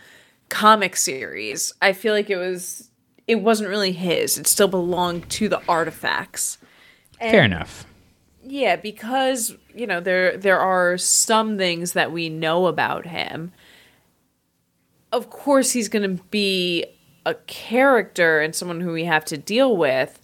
comic 0.48 0.94
series, 0.94 1.72
I 1.82 1.92
feel 1.92 2.14
like 2.14 2.30
it 2.30 2.36
was 2.36 2.90
it 3.26 3.40
wasn't 3.40 3.68
really 3.70 3.92
his. 3.92 4.38
It 4.38 4.46
still 4.46 4.68
belonged 4.68 5.28
to 5.30 5.48
the 5.48 5.60
artifacts. 5.68 6.58
And 7.18 7.32
Fair 7.32 7.42
enough 7.42 7.86
yeah, 8.46 8.76
because 8.76 9.56
you 9.76 9.86
know 9.86 10.00
there 10.00 10.36
there 10.36 10.58
are 10.58 10.96
some 10.98 11.58
things 11.58 11.92
that 11.92 12.10
we 12.10 12.28
know 12.28 12.66
about 12.66 13.06
him. 13.06 13.52
Of 15.12 15.30
course, 15.30 15.72
he's 15.72 15.88
going 15.88 16.16
to 16.16 16.22
be 16.24 16.84
a 17.24 17.34
character 17.34 18.40
and 18.40 18.54
someone 18.54 18.80
who 18.80 18.92
we 18.92 19.04
have 19.04 19.24
to 19.26 19.36
deal 19.36 19.76
with. 19.76 20.20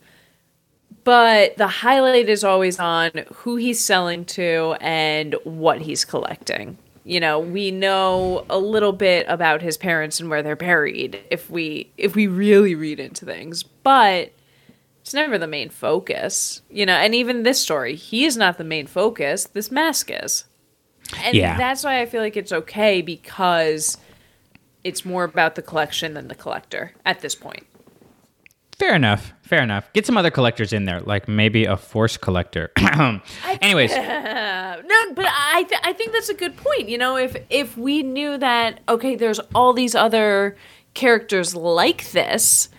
But 1.04 1.56
the 1.56 1.66
highlight 1.66 2.28
is 2.28 2.44
always 2.44 2.78
on 2.78 3.10
who 3.34 3.56
he's 3.56 3.84
selling 3.84 4.24
to 4.26 4.76
and 4.80 5.34
what 5.42 5.80
he's 5.82 6.04
collecting. 6.04 6.78
You 7.04 7.18
know, 7.18 7.40
we 7.40 7.72
know 7.72 8.46
a 8.48 8.58
little 8.58 8.92
bit 8.92 9.26
about 9.28 9.62
his 9.62 9.76
parents 9.76 10.20
and 10.20 10.30
where 10.30 10.42
they're 10.42 10.54
buried 10.54 11.20
if 11.30 11.50
we 11.50 11.90
if 11.98 12.14
we 12.14 12.28
really 12.28 12.76
read 12.76 13.00
into 13.00 13.24
things, 13.24 13.64
but 13.64 14.32
it's 15.12 15.14
never 15.14 15.36
the 15.36 15.46
main 15.46 15.68
focus. 15.68 16.62
You 16.70 16.86
know, 16.86 16.94
and 16.94 17.14
even 17.14 17.42
this 17.42 17.60
story, 17.60 17.94
he 17.96 18.24
is 18.24 18.34
not 18.38 18.56
the 18.56 18.64
main 18.64 18.86
focus. 18.86 19.44
This 19.44 19.70
mask 19.70 20.10
is. 20.10 20.44
And 21.22 21.34
Yeah. 21.36 21.58
that's 21.58 21.84
why 21.84 22.00
I 22.00 22.06
feel 22.06 22.22
like 22.22 22.34
it's 22.38 22.50
okay 22.52 23.02
because 23.02 23.98
it's 24.84 25.04
more 25.04 25.24
about 25.24 25.54
the 25.54 25.60
collection 25.60 26.14
than 26.14 26.28
the 26.28 26.34
collector 26.34 26.92
at 27.04 27.20
this 27.20 27.34
point. 27.34 27.66
Fair 28.78 28.94
enough. 28.94 29.34
Fair 29.42 29.62
enough. 29.62 29.92
Get 29.92 30.06
some 30.06 30.16
other 30.16 30.30
collectors 30.30 30.72
in 30.72 30.86
there, 30.86 31.00
like 31.00 31.28
maybe 31.28 31.66
a 31.66 31.76
force 31.76 32.16
collector. 32.16 32.72
Anyways, 33.60 33.92
Uh, 33.92 34.80
no, 34.86 35.12
but 35.14 35.26
I 35.28 35.64
th- 35.68 35.80
I 35.84 35.92
think 35.92 36.12
that's 36.12 36.30
a 36.30 36.34
good 36.34 36.56
point. 36.56 36.88
You 36.88 36.96
know, 36.96 37.16
if 37.18 37.36
if 37.50 37.76
we 37.76 38.02
knew 38.02 38.38
that 38.38 38.80
okay, 38.88 39.14
there's 39.14 39.40
all 39.54 39.74
these 39.74 39.94
other 39.94 40.56
characters 40.94 41.54
like 41.54 42.10
this, 42.12 42.70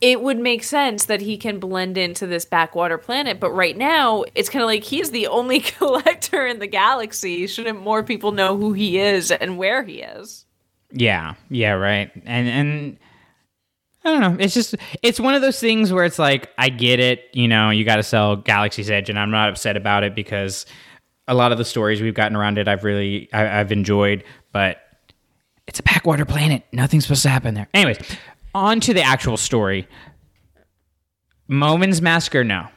it 0.00 0.22
would 0.22 0.38
make 0.38 0.62
sense 0.62 1.06
that 1.06 1.20
he 1.20 1.36
can 1.36 1.58
blend 1.58 1.98
into 1.98 2.26
this 2.26 2.44
backwater 2.44 2.98
planet. 2.98 3.40
But 3.40 3.50
right 3.50 3.76
now, 3.76 4.24
it's 4.34 4.48
kind 4.48 4.62
of 4.62 4.66
like 4.66 4.84
he's 4.84 5.10
the 5.10 5.26
only 5.26 5.60
collector 5.78 6.46
in 6.46 6.58
the 6.58 6.66
galaxy. 6.66 7.46
Shouldn't 7.46 7.80
more 7.80 8.02
people 8.02 8.32
know 8.32 8.56
who 8.56 8.72
he 8.72 8.98
is 8.98 9.30
and 9.30 9.58
where 9.58 9.82
he 9.82 10.02
is? 10.02 10.44
Yeah, 10.92 11.34
yeah, 11.50 11.72
right. 11.72 12.10
And 12.24 12.48
and 12.48 12.98
I 14.04 14.10
don't 14.10 14.20
know. 14.20 14.42
It's 14.42 14.54
just 14.54 14.74
it's 15.02 15.20
one 15.20 15.34
of 15.34 15.42
those 15.42 15.60
things 15.60 15.92
where 15.92 16.04
it's 16.04 16.18
like 16.18 16.50
I 16.56 16.68
get 16.68 17.00
it, 17.00 17.24
you 17.32 17.48
know, 17.48 17.70
you 17.70 17.84
got 17.84 17.96
to 17.96 18.02
sell 18.02 18.36
Galaxy's 18.36 18.90
Edge 18.90 19.10
and 19.10 19.18
I'm 19.18 19.30
not 19.30 19.50
upset 19.50 19.76
about 19.76 20.04
it 20.04 20.14
because 20.14 20.64
a 21.26 21.34
lot 21.34 21.52
of 21.52 21.58
the 21.58 21.64
stories 21.64 22.00
we've 22.00 22.14
gotten 22.14 22.36
around 22.36 22.56
it 22.56 22.68
I've 22.68 22.84
really 22.84 23.28
I, 23.32 23.60
I've 23.60 23.70
enjoyed, 23.72 24.24
but 24.52 24.78
it's 25.66 25.78
a 25.78 25.82
backwater 25.82 26.24
planet. 26.24 26.64
Nothing's 26.72 27.04
supposed 27.04 27.22
to 27.22 27.28
happen 27.28 27.52
there. 27.52 27.68
Anyways, 27.74 27.98
on 28.58 28.80
to 28.80 28.94
the 28.94 29.02
actual 29.02 29.36
story. 29.36 29.86
Momin's 31.46 32.02
mask 32.02 32.34
or 32.34 32.44
no? 32.44 32.68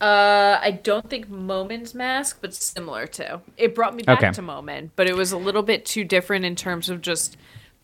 Uh, 0.00 0.58
I 0.62 0.70
don't 0.82 1.10
think 1.10 1.28
Momin's 1.28 1.94
mask, 1.94 2.38
but 2.40 2.54
similar 2.54 3.06
to. 3.08 3.40
It 3.58 3.74
brought 3.74 3.94
me 3.94 4.02
back 4.02 4.18
Okay. 4.18 4.32
to 4.32 4.42
Momin, 4.42 4.90
but 4.96 5.06
it 5.06 5.14
was 5.14 5.30
a 5.30 5.36
little 5.36 5.62
bit 5.62 5.84
too 5.84 6.04
different 6.04 6.44
in 6.46 6.56
terms 6.56 6.88
of 6.88 7.02
just 7.02 7.36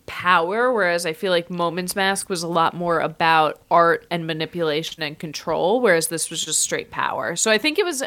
power. 0.07 0.73
Whereas 0.73 1.05
I 1.05 1.13
feel 1.13 1.31
like 1.31 1.51
Momin's 1.51 1.95
mask 1.95 2.31
was 2.31 2.43
a 2.43 2.49
lot 2.49 2.73
more 2.73 3.01
about 3.01 3.61
art 3.71 4.07
and 4.11 4.27
manipulation 4.27 5.03
and 5.03 5.19
control, 5.19 5.81
whereas 5.83 6.09
this 6.09 6.31
was 6.31 6.43
just 6.43 6.61
straight 6.63 6.91
power. 6.91 7.37
So 7.37 7.51
I 7.51 7.59
think 7.59 7.79
it 7.79 7.85
was. 7.85 8.03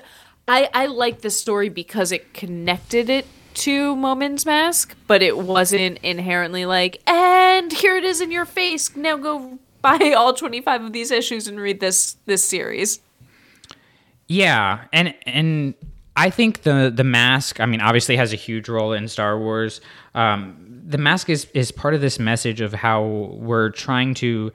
I 0.47 0.69
I 0.73 0.87
like 0.87 1.21
this 1.21 1.39
story 1.39 1.69
because 1.69 2.11
it 2.11 2.33
connected 2.33 3.11
it 3.11 3.27
to 3.59 3.95
Momin's 3.95 4.45
mask, 4.45 4.95
but 5.07 5.21
it 5.21 5.37
wasn't 5.37 5.99
inherently 5.99 6.65
like, 6.65 7.01
and 7.09 7.71
here 7.71 7.97
it 7.97 8.03
is 8.03 8.21
in 8.21 8.31
your 8.31 8.45
face. 8.45 8.95
Now 8.95 9.17
go 9.17 9.59
buy 9.81 10.13
all 10.17 10.33
twenty 10.33 10.61
five 10.61 10.83
of 10.83 10.93
these 10.93 11.11
issues 11.11 11.47
and 11.47 11.59
read 11.59 11.79
this 11.79 12.17
this 12.25 12.43
series. 12.43 12.99
Yeah, 14.27 14.85
and 14.93 15.13
and 15.25 15.73
I 16.15 16.29
think 16.29 16.63
the 16.63 16.91
the 16.93 17.03
mask. 17.03 17.59
I 17.59 17.65
mean, 17.65 17.81
obviously 17.81 18.15
has 18.17 18.33
a 18.33 18.37
huge 18.37 18.69
role 18.69 18.93
in 18.93 19.07
Star 19.07 19.39
Wars. 19.39 19.81
Um, 20.13 20.81
the 20.85 20.97
mask 20.97 21.29
is 21.29 21.47
is 21.53 21.71
part 21.71 21.93
of 21.93 22.01
this 22.01 22.19
message 22.19 22.61
of 22.61 22.73
how 22.73 23.03
we're 23.03 23.69
trying 23.69 24.13
to 24.15 24.51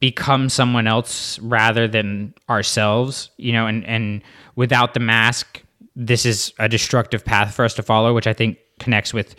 become 0.00 0.48
someone 0.48 0.86
else 0.86 1.38
rather 1.38 1.86
than 1.86 2.34
ourselves. 2.48 3.30
You 3.36 3.52
know, 3.52 3.66
and 3.66 3.84
and 3.84 4.22
without 4.56 4.94
the 4.94 5.00
mask, 5.00 5.62
this 5.94 6.24
is 6.24 6.52
a 6.58 6.68
destructive 6.68 7.24
path 7.24 7.54
for 7.54 7.64
us 7.64 7.74
to 7.74 7.82
follow, 7.82 8.14
which 8.14 8.26
I 8.26 8.32
think 8.32 8.58
connects 8.78 9.12
with 9.12 9.34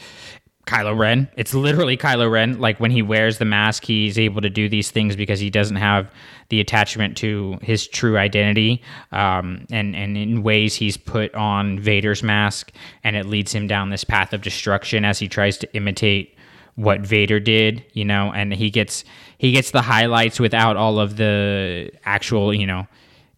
Kylo 0.65 0.97
Ren. 0.97 1.27
It's 1.35 1.53
literally 1.53 1.97
Kylo 1.97 2.31
Ren. 2.31 2.59
Like 2.59 2.79
when 2.79 2.91
he 2.91 3.01
wears 3.01 3.37
the 3.37 3.45
mask, 3.45 3.83
he's 3.83 4.17
able 4.17 4.41
to 4.41 4.49
do 4.49 4.69
these 4.69 4.91
things 4.91 5.15
because 5.15 5.39
he 5.39 5.49
doesn't 5.49 5.75
have 5.75 6.09
the 6.49 6.61
attachment 6.61 7.17
to 7.17 7.57
his 7.61 7.85
true 7.85 8.17
identity. 8.17 8.81
Um, 9.11 9.65
and 9.71 9.95
and 9.95 10.15
in 10.17 10.41
ways, 10.41 10.75
he's 10.75 10.95
put 10.95 11.33
on 11.35 11.79
Vader's 11.79 12.23
mask, 12.23 12.71
and 13.03 13.15
it 13.15 13.25
leads 13.25 13.53
him 13.53 13.67
down 13.67 13.89
this 13.89 14.05
path 14.05 14.31
of 14.31 14.41
destruction 14.41 15.03
as 15.03 15.19
he 15.19 15.27
tries 15.27 15.57
to 15.57 15.75
imitate 15.75 16.37
what 16.75 17.01
Vader 17.01 17.41
did. 17.41 17.83
You 17.91 18.05
know, 18.05 18.31
and 18.33 18.53
he 18.53 18.69
gets 18.69 19.03
he 19.37 19.51
gets 19.51 19.71
the 19.71 19.81
highlights 19.81 20.39
without 20.39 20.77
all 20.77 20.97
of 20.97 21.17
the 21.17 21.91
actual 22.05 22.53
you 22.53 22.65
know 22.65 22.87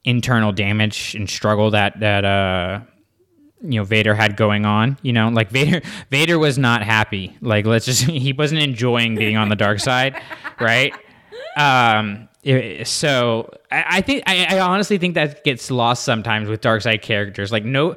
internal 0.03 0.51
damage 0.51 1.15
and 1.15 1.27
struggle 1.27 1.71
that 1.71 1.99
that 1.99 2.23
uh 2.23 2.81
you 3.71 3.79
know 3.79 3.83
Vader 3.83 4.13
had 4.15 4.37
going 4.37 4.65
on. 4.65 4.97
You 5.01 5.13
know, 5.13 5.29
like 5.29 5.49
Vader 5.51 5.81
Vader 6.11 6.37
was 6.39 6.57
not 6.57 6.83
happy. 6.83 7.35
Like 7.41 7.65
let's 7.65 7.85
just 7.85 8.03
he 8.05 8.33
wasn't 8.33 8.61
enjoying 8.61 9.15
being 9.15 9.37
on 9.37 9.49
the 9.49 9.55
dark 9.55 9.79
side, 9.79 10.21
right? 10.59 10.93
Um. 11.57 12.27
it- 12.43 12.87
so 12.87 13.49
I, 13.71 13.85
I 13.97 14.01
think 14.01 14.23
I, 14.27 14.57
I 14.57 14.59
honestly 14.59 14.97
think 14.97 15.15
that 15.15 15.43
gets 15.43 15.71
lost 15.71 16.03
sometimes 16.03 16.47
with 16.49 16.61
dark 16.61 16.81
side 16.81 17.01
characters. 17.01 17.51
Like 17.51 17.65
no, 17.65 17.95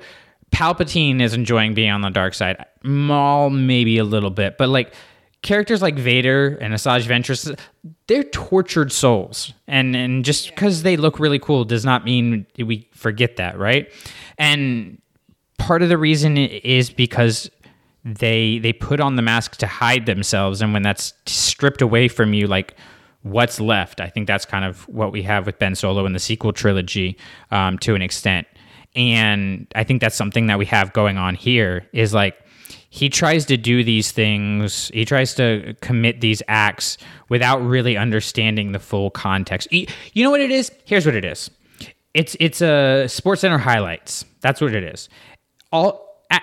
Palpatine 0.52 1.20
is 1.20 1.34
enjoying 1.34 1.74
being 1.74 1.90
on 1.90 2.00
the 2.00 2.10
dark 2.10 2.34
side. 2.34 2.64
Maul 2.82 3.50
maybe 3.50 3.98
a 3.98 4.04
little 4.04 4.30
bit, 4.30 4.56
but 4.56 4.68
like 4.68 4.94
characters 5.42 5.82
like 5.82 5.96
Vader 5.96 6.56
and 6.60 6.72
Asajj 6.74 7.02
Ventress, 7.06 7.58
they're 8.06 8.24
tortured 8.24 8.90
souls, 8.92 9.52
and 9.66 9.94
and 9.94 10.24
just 10.24 10.48
because 10.50 10.82
they 10.84 10.96
look 10.96 11.18
really 11.18 11.38
cool 11.38 11.64
does 11.64 11.84
not 11.84 12.04
mean 12.04 12.46
we 12.56 12.88
forget 12.92 13.36
that, 13.36 13.58
right? 13.58 13.92
And 14.38 15.00
part 15.58 15.82
of 15.82 15.88
the 15.88 15.98
reason 15.98 16.36
is 16.36 16.90
because 16.90 17.50
they 18.04 18.58
they 18.58 18.72
put 18.72 19.00
on 19.00 19.16
the 19.16 19.22
mask 19.22 19.56
to 19.56 19.66
hide 19.66 20.06
themselves 20.06 20.62
and 20.62 20.72
when 20.72 20.82
that's 20.82 21.12
stripped 21.26 21.82
away 21.82 22.08
from 22.08 22.32
you 22.32 22.46
like 22.46 22.74
what's 23.22 23.60
left? 23.60 24.00
I 24.00 24.08
think 24.08 24.26
that's 24.26 24.44
kind 24.44 24.64
of 24.64 24.88
what 24.88 25.12
we 25.12 25.22
have 25.22 25.46
with 25.46 25.58
ben 25.58 25.74
solo 25.74 26.06
in 26.06 26.12
the 26.12 26.18
sequel 26.18 26.52
trilogy 26.52 27.18
um, 27.50 27.78
to 27.80 27.94
an 27.94 28.02
extent. 28.02 28.46
And 28.96 29.66
i 29.74 29.84
think 29.84 30.00
that's 30.00 30.16
something 30.16 30.46
that 30.46 30.58
we 30.58 30.66
have 30.66 30.92
going 30.92 31.18
on 31.18 31.34
here 31.34 31.86
is 31.92 32.14
like 32.14 32.36
he 32.90 33.10
tries 33.10 33.44
to 33.46 33.56
do 33.58 33.84
these 33.84 34.12
things 34.12 34.90
he 34.94 35.04
tries 35.04 35.34
to 35.34 35.76
commit 35.82 36.22
these 36.22 36.42
acts 36.48 36.96
without 37.28 37.58
really 37.58 37.96
understanding 37.96 38.72
the 38.72 38.78
full 38.78 39.10
context. 39.10 39.68
You 39.70 39.86
know 40.24 40.30
what 40.30 40.40
it 40.40 40.50
is? 40.50 40.72
Here's 40.86 41.04
what 41.04 41.14
it 41.14 41.24
is. 41.24 41.50
It's 42.14 42.34
it's 42.40 42.62
a 42.62 43.04
SportsCenter 43.06 43.60
highlights. 43.60 44.24
That's 44.40 44.60
what 44.60 44.74
it 44.74 44.84
is 44.84 45.08
all 45.72 46.22
at, 46.30 46.42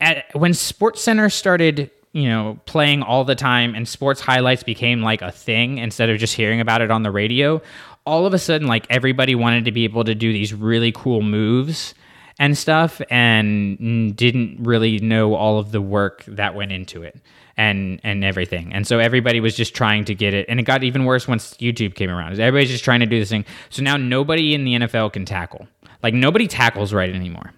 at 0.00 0.24
when 0.34 0.52
SportsCenter 0.52 1.32
started 1.32 1.90
you 2.12 2.28
know 2.28 2.58
playing 2.66 3.02
all 3.02 3.24
the 3.24 3.34
time 3.34 3.74
and 3.74 3.88
sports 3.88 4.20
highlights 4.20 4.62
became 4.62 5.02
like 5.02 5.22
a 5.22 5.32
thing 5.32 5.78
instead 5.78 6.10
of 6.10 6.18
just 6.18 6.34
hearing 6.34 6.60
about 6.60 6.82
it 6.82 6.90
on 6.90 7.02
the 7.02 7.10
radio 7.10 7.60
all 8.04 8.26
of 8.26 8.34
a 8.34 8.38
sudden 8.38 8.66
like 8.66 8.86
everybody 8.90 9.34
wanted 9.34 9.64
to 9.64 9.72
be 9.72 9.84
able 9.84 10.04
to 10.04 10.14
do 10.14 10.32
these 10.32 10.52
really 10.52 10.92
cool 10.92 11.22
moves 11.22 11.94
and 12.38 12.56
stuff 12.56 13.00
and 13.10 14.16
didn't 14.16 14.62
really 14.62 14.98
know 14.98 15.34
all 15.34 15.58
of 15.58 15.72
the 15.72 15.80
work 15.80 16.24
that 16.26 16.54
went 16.54 16.72
into 16.72 17.02
it 17.02 17.20
and 17.56 18.00
and 18.02 18.24
everything. 18.24 18.72
And 18.72 18.86
so 18.86 18.98
everybody 18.98 19.40
was 19.40 19.54
just 19.54 19.74
trying 19.74 20.04
to 20.06 20.14
get 20.14 20.34
it. 20.34 20.46
And 20.48 20.58
it 20.58 20.64
got 20.64 20.82
even 20.82 21.04
worse 21.04 21.28
once 21.28 21.54
youtube 21.54 21.94
came 21.94 22.10
around. 22.10 22.32
Everybody's 22.40 22.70
just 22.70 22.84
trying 22.84 23.00
to 23.00 23.06
do 23.06 23.18
this 23.18 23.28
thing. 23.28 23.44
So 23.70 23.82
now 23.82 23.96
nobody 23.96 24.54
in 24.54 24.64
the 24.64 24.74
nfl 24.74 25.12
can 25.12 25.24
tackle. 25.24 25.68
Like 26.02 26.14
nobody 26.14 26.48
tackles 26.48 26.92
right 26.92 27.14
anymore 27.14 27.52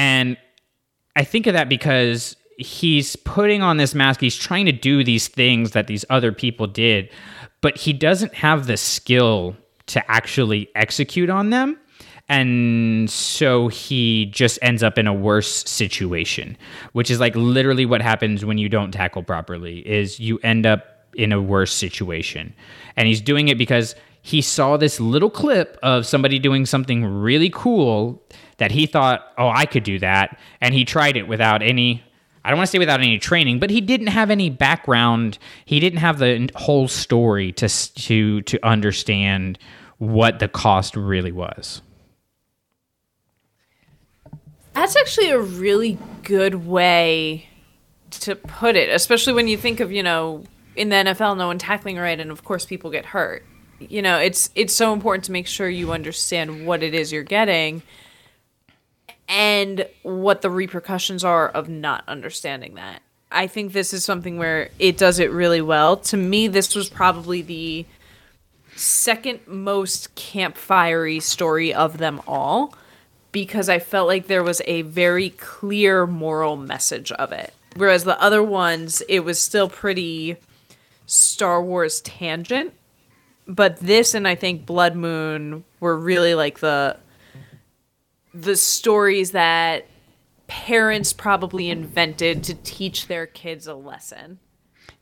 and 0.00 0.38
I 1.14 1.24
think 1.24 1.46
of 1.46 1.52
that 1.52 1.68
because 1.68 2.34
he's 2.56 3.16
putting 3.16 3.60
on 3.60 3.76
this 3.76 3.94
mask. 3.94 4.18
He's 4.22 4.34
trying 4.34 4.64
to 4.64 4.72
do 4.72 5.04
these 5.04 5.28
things 5.28 5.72
that 5.72 5.88
these 5.88 6.06
other 6.08 6.32
people 6.32 6.66
did, 6.66 7.10
but 7.60 7.76
he 7.76 7.92
doesn't 7.92 8.32
have 8.32 8.66
the 8.66 8.78
skill 8.78 9.54
to 9.88 10.10
actually 10.10 10.70
execute 10.74 11.28
on 11.28 11.50
them. 11.50 11.78
And 12.30 13.10
so 13.10 13.68
he 13.68 14.24
just 14.26 14.58
ends 14.62 14.82
up 14.82 14.96
in 14.96 15.06
a 15.06 15.12
worse 15.12 15.68
situation, 15.68 16.56
which 16.92 17.10
is 17.10 17.20
like 17.20 17.36
literally 17.36 17.84
what 17.84 18.00
happens 18.00 18.42
when 18.42 18.56
you 18.56 18.70
don't 18.70 18.92
tackle 18.92 19.22
properly 19.22 19.80
is 19.80 20.18
you 20.18 20.38
end 20.42 20.64
up 20.64 21.10
in 21.12 21.30
a 21.30 21.42
worse 21.42 21.74
situation. 21.74 22.54
And 22.96 23.06
he's 23.06 23.20
doing 23.20 23.48
it 23.48 23.58
because 23.58 23.94
he 24.22 24.42
saw 24.42 24.76
this 24.76 25.00
little 25.00 25.30
clip 25.30 25.78
of 25.82 26.06
somebody 26.06 26.38
doing 26.38 26.66
something 26.66 27.04
really 27.04 27.50
cool 27.50 28.22
that 28.58 28.70
he 28.70 28.86
thought, 28.86 29.24
oh, 29.38 29.48
I 29.48 29.66
could 29.66 29.84
do 29.84 29.98
that. 30.00 30.38
And 30.60 30.74
he 30.74 30.84
tried 30.84 31.16
it 31.16 31.26
without 31.26 31.62
any, 31.62 32.04
I 32.44 32.50
don't 32.50 32.58
want 32.58 32.68
to 32.68 32.70
say 32.72 32.78
without 32.78 33.00
any 33.00 33.18
training, 33.18 33.58
but 33.58 33.70
he 33.70 33.80
didn't 33.80 34.08
have 34.08 34.30
any 34.30 34.50
background. 34.50 35.38
He 35.64 35.80
didn't 35.80 36.00
have 36.00 36.18
the 36.18 36.50
whole 36.54 36.86
story 36.86 37.52
to, 37.52 37.68
to, 37.68 38.42
to 38.42 38.66
understand 38.66 39.58
what 39.98 40.38
the 40.38 40.48
cost 40.48 40.96
really 40.96 41.32
was. 41.32 41.80
That's 44.74 44.96
actually 44.96 45.30
a 45.30 45.40
really 45.40 45.98
good 46.22 46.66
way 46.66 47.46
to 48.10 48.36
put 48.36 48.76
it, 48.76 48.90
especially 48.90 49.32
when 49.32 49.48
you 49.48 49.56
think 49.56 49.80
of, 49.80 49.90
you 49.90 50.02
know, 50.02 50.44
in 50.76 50.88
the 50.88 50.96
NFL, 50.96 51.36
no 51.36 51.48
one 51.48 51.58
tackling 51.58 51.96
right, 51.96 52.18
and 52.18 52.30
of 52.30 52.44
course 52.44 52.64
people 52.64 52.90
get 52.90 53.06
hurt. 53.06 53.44
You 53.80 54.02
know, 54.02 54.18
it's 54.18 54.50
it's 54.54 54.74
so 54.74 54.92
important 54.92 55.24
to 55.24 55.32
make 55.32 55.46
sure 55.46 55.68
you 55.68 55.92
understand 55.92 56.66
what 56.66 56.82
it 56.82 56.94
is 56.94 57.12
you're 57.12 57.22
getting 57.22 57.82
and 59.28 59.86
what 60.02 60.42
the 60.42 60.50
repercussions 60.50 61.24
are 61.24 61.48
of 61.48 61.68
not 61.68 62.04
understanding 62.06 62.74
that. 62.74 63.02
I 63.32 63.46
think 63.46 63.72
this 63.72 63.92
is 63.92 64.04
something 64.04 64.38
where 64.38 64.70
it 64.78 64.98
does 64.98 65.18
it 65.18 65.30
really 65.30 65.60
well. 65.60 65.96
To 65.96 66.16
me, 66.16 66.48
this 66.48 66.74
was 66.74 66.88
probably 66.88 67.42
the 67.42 67.86
second 68.74 69.40
most 69.46 70.14
campfirey 70.16 71.22
story 71.22 71.72
of 71.72 71.98
them 71.98 72.20
all 72.26 72.74
because 73.32 73.68
I 73.68 73.78
felt 73.78 74.08
like 74.08 74.26
there 74.26 74.42
was 74.42 74.60
a 74.66 74.82
very 74.82 75.30
clear 75.30 76.06
moral 76.06 76.56
message 76.56 77.12
of 77.12 77.30
it. 77.30 77.54
Whereas 77.76 78.02
the 78.04 78.20
other 78.20 78.42
ones, 78.42 79.02
it 79.08 79.20
was 79.20 79.40
still 79.40 79.68
pretty 79.68 80.36
Star 81.06 81.62
Wars 81.62 82.00
tangent. 82.00 82.72
But 83.50 83.78
this 83.78 84.14
and 84.14 84.28
I 84.28 84.36
think 84.36 84.64
Blood 84.64 84.94
Moon 84.94 85.64
were 85.80 85.96
really 85.98 86.34
like 86.36 86.60
the 86.60 86.96
the 88.32 88.54
stories 88.56 89.32
that 89.32 89.86
parents 90.46 91.12
probably 91.12 91.68
invented 91.68 92.44
to 92.44 92.54
teach 92.54 93.08
their 93.08 93.26
kids 93.26 93.66
a 93.66 93.74
lesson. 93.74 94.38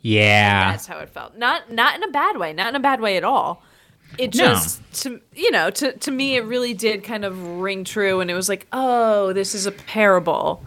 Yeah. 0.01 0.71
That's 0.71 0.87
how 0.87 0.99
it 1.01 1.11
felt. 1.11 1.37
Not 1.37 1.71
not 1.71 1.95
in 1.97 2.03
a 2.03 2.09
bad 2.11 2.39
way, 2.39 2.55
not 2.55 2.69
in 2.69 2.75
a 2.77 2.81
bad 2.81 3.03
way 3.03 3.19
at 3.19 3.25
all. 3.25 3.63
It 4.17 4.35
No. 4.35 4.45
just 4.55 4.81
to 5.03 5.21
you 5.35 5.51
know, 5.51 5.69
to 5.71 5.93
to 5.93 6.11
me 6.11 6.37
it 6.37 6.45
really 6.45 6.73
did 6.73 7.05
kind 7.05 7.27
of 7.27 7.61
ring 7.61 7.85
true 7.85 8.21
and 8.21 8.31
it 8.31 8.35
was 8.35 8.49
like, 8.49 8.67
"Oh, 8.73 9.35
this 9.35 9.55
is 9.55 9.67
a 9.67 9.73
parable." 9.73 10.65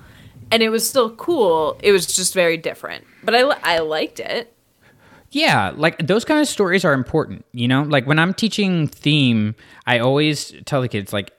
And 0.51 0.61
it 0.61 0.69
was 0.69 0.87
still 0.87 1.15
cool. 1.15 1.79
It 1.81 1.91
was 1.93 2.05
just 2.05 2.35
very 2.35 2.57
different. 2.57 3.05
But 3.23 3.33
I 3.33 3.39
I 3.63 3.79
liked 3.79 4.19
it. 4.19 4.50
Yeah, 5.31 5.71
like 5.75 6.05
those 6.05 6.25
kind 6.25 6.41
of 6.41 6.47
stories 6.47 6.83
are 6.83 6.93
important, 6.93 7.45
you 7.53 7.67
know? 7.67 7.83
Like 7.83 8.05
when 8.05 8.19
I'm 8.19 8.33
teaching 8.33 8.87
theme, 8.87 9.55
I 9.87 9.99
always 9.99 10.53
tell 10.65 10.81
the 10.81 10.89
kids 10.89 11.13
like 11.13 11.31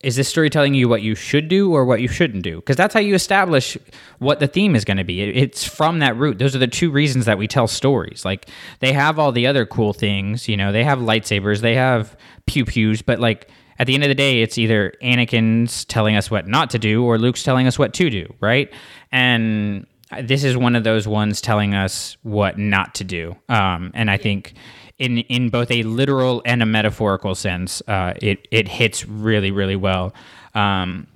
is 0.00 0.14
this 0.14 0.28
story 0.28 0.48
telling 0.48 0.74
you 0.74 0.88
what 0.88 1.02
you 1.02 1.16
should 1.16 1.48
do 1.48 1.72
or 1.72 1.84
what 1.84 2.00
you 2.00 2.06
shouldn't 2.06 2.44
do? 2.44 2.56
Because 2.56 2.76
that's 2.76 2.94
how 2.94 3.00
you 3.00 3.14
establish 3.14 3.76
what 4.20 4.38
the 4.38 4.46
theme 4.46 4.76
is 4.76 4.84
going 4.84 4.96
to 4.96 5.04
be. 5.04 5.20
It's 5.22 5.64
from 5.64 5.98
that 5.98 6.16
root. 6.16 6.38
Those 6.38 6.54
are 6.54 6.60
the 6.60 6.68
two 6.68 6.90
reasons 6.92 7.24
that 7.24 7.36
we 7.36 7.48
tell 7.48 7.66
stories. 7.66 8.24
Like 8.24 8.48
they 8.78 8.92
have 8.92 9.18
all 9.18 9.32
the 9.32 9.48
other 9.48 9.66
cool 9.66 9.92
things, 9.92 10.48
you 10.48 10.56
know, 10.56 10.70
they 10.70 10.84
have 10.84 11.00
lightsabers, 11.00 11.62
they 11.62 11.74
have 11.74 12.16
pew 12.46 12.64
pews, 12.64 13.02
but 13.02 13.18
like 13.18 13.50
at 13.80 13.88
the 13.88 13.94
end 13.94 14.04
of 14.04 14.08
the 14.08 14.14
day, 14.14 14.40
it's 14.40 14.56
either 14.56 14.94
Anakin's 15.02 15.84
telling 15.84 16.14
us 16.14 16.30
what 16.30 16.46
not 16.46 16.70
to 16.70 16.78
do 16.78 17.04
or 17.04 17.18
Luke's 17.18 17.42
telling 17.42 17.66
us 17.66 17.76
what 17.76 17.92
to 17.94 18.08
do, 18.08 18.32
right? 18.40 18.72
And 19.10 19.84
this 20.22 20.44
is 20.44 20.56
one 20.56 20.74
of 20.74 20.84
those 20.84 21.06
ones 21.06 21.40
telling 21.40 21.74
us 21.74 22.16
what 22.22 22.58
not 22.58 22.94
to 22.96 23.04
do. 23.04 23.36
Um, 23.48 23.90
and 23.94 24.10
I 24.10 24.16
think 24.16 24.54
in 24.98 25.18
in 25.18 25.50
both 25.50 25.70
a 25.70 25.82
literal 25.82 26.42
and 26.44 26.62
a 26.62 26.66
metaphorical 26.66 27.34
sense, 27.34 27.82
uh, 27.88 28.14
it 28.20 28.48
it 28.50 28.68
hits 28.68 29.06
really 29.06 29.50
really 29.50 29.76
well. 29.76 30.14
Um, 30.54 31.06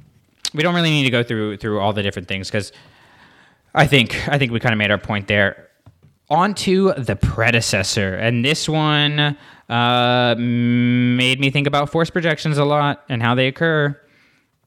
we 0.55 0.63
don't 0.63 0.75
really 0.75 0.91
need 0.91 1.05
to 1.05 1.11
go 1.11 1.23
through 1.23 1.57
through 1.57 1.81
all 1.81 1.93
the 1.93 2.03
different 2.03 2.29
things 2.29 2.49
because 2.49 2.73
I 3.75 3.87
think 3.87 4.29
I 4.29 4.39
think 4.39 4.53
we 4.53 4.61
kind 4.61 4.73
of 4.73 4.79
made 4.79 4.91
our 4.91 4.99
point 4.99 5.29
there. 5.29 5.69
On 6.31 6.55
to 6.55 6.95
the 6.97 7.15
predecessor, 7.15 8.15
and 8.15 8.43
this 8.43 8.67
one 8.67 9.37
uh, 9.69 10.35
made 10.39 11.41
me 11.41 11.51
think 11.51 11.67
about 11.67 11.91
force 11.91 12.09
projections 12.09 12.57
a 12.57 12.65
lot 12.65 13.05
and 13.11 13.23
how 13.23 13.35
they 13.35 13.49
occur. 13.49 13.99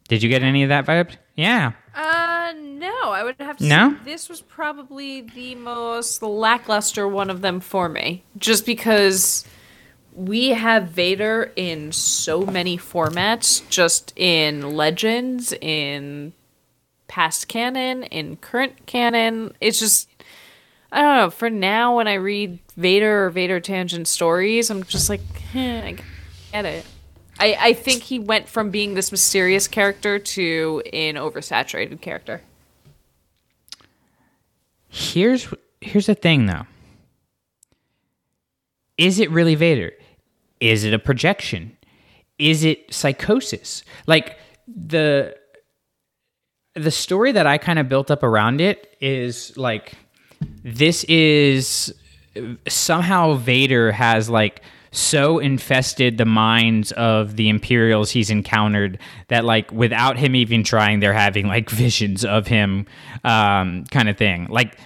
Did 0.07 0.21
you 0.21 0.29
get 0.29 0.43
any 0.43 0.61
of 0.61 0.69
that 0.69 0.85
vibe? 0.85 1.15
Yeah. 1.35 1.71
Uh 1.95 2.34
no, 2.79 3.09
I 3.11 3.23
would 3.23 3.35
have 3.39 3.57
to 3.57 3.65
No? 3.65 3.91
say 3.91 3.95
this 4.05 4.29
was 4.29 4.41
probably 4.41 5.21
the 5.21 5.55
most 5.55 6.21
lackluster 6.21 7.07
one 7.07 7.29
of 7.29 7.41
them 7.41 7.59
for 7.59 7.89
me. 7.89 8.23
Just 8.37 8.65
because 8.65 9.45
we 10.13 10.49
have 10.49 10.89
Vader 10.89 11.51
in 11.55 11.91
so 11.91 12.45
many 12.45 12.77
formats, 12.77 13.67
just 13.69 14.13
in 14.15 14.75
Legends, 14.75 15.53
in 15.61 16.33
past 17.07 17.47
canon, 17.47 18.03
in 18.03 18.37
current 18.37 18.85
canon. 18.85 19.53
It's 19.61 19.79
just 19.79 20.09
I 20.91 21.01
don't 21.01 21.17
know. 21.17 21.29
For 21.29 21.49
now, 21.49 21.97
when 21.97 22.07
I 22.07 22.13
read 22.13 22.59
Vader 22.77 23.25
or 23.25 23.29
Vader 23.29 23.59
tangent 23.59 24.07
stories, 24.07 24.69
I'm 24.69 24.83
just 24.83 25.09
like, 25.09 25.21
eh, 25.53 25.81
I 25.81 25.97
get 26.53 26.65
it. 26.65 26.85
I, 27.37 27.57
I 27.59 27.73
think 27.73 28.03
he 28.03 28.17
went 28.17 28.47
from 28.47 28.69
being 28.69 28.93
this 28.93 29.11
mysterious 29.11 29.67
character 29.67 30.19
to 30.19 30.81
an 30.93 31.15
oversaturated 31.15 31.99
character. 31.99 32.41
Here's 34.95 35.53
here's 35.81 36.05
the 36.05 36.15
thing 36.15 36.45
though. 36.45 36.65
Is 38.97 39.19
it 39.19 39.29
really 39.29 39.55
Vader? 39.55 39.91
Is 40.61 40.85
it 40.85 40.93
a 40.93 40.99
projection? 40.99 41.75
Is 42.39 42.63
it 42.63 42.93
psychosis? 42.93 43.83
Like 44.07 44.37
the 44.65 45.35
the 46.75 46.91
story 46.91 47.33
that 47.33 47.45
I 47.45 47.57
kind 47.57 47.77
of 47.77 47.89
built 47.89 48.09
up 48.09 48.23
around 48.23 48.61
it 48.61 48.95
is 49.01 49.57
like 49.57 49.95
this 50.63 51.03
is 51.09 51.93
somehow 52.65 53.33
Vader 53.33 53.91
has 53.91 54.29
like 54.29 54.61
so 54.95 55.39
infested 55.39 56.17
the 56.17 56.25
minds 56.25 56.91
of 56.93 57.35
the 57.35 57.49
Imperials 57.49 58.11
he's 58.11 58.29
encountered 58.29 58.99
that 59.27 59.45
like 59.45 59.71
without 59.71 60.17
him 60.17 60.35
even 60.35 60.63
trying, 60.63 60.99
they're 60.99 61.13
having 61.13 61.47
like 61.47 61.69
visions 61.69 62.23
of 62.23 62.47
him, 62.47 62.85
um, 63.23 63.85
kind 63.85 64.09
of 64.09 64.17
thing. 64.17 64.47
Like 64.49 64.77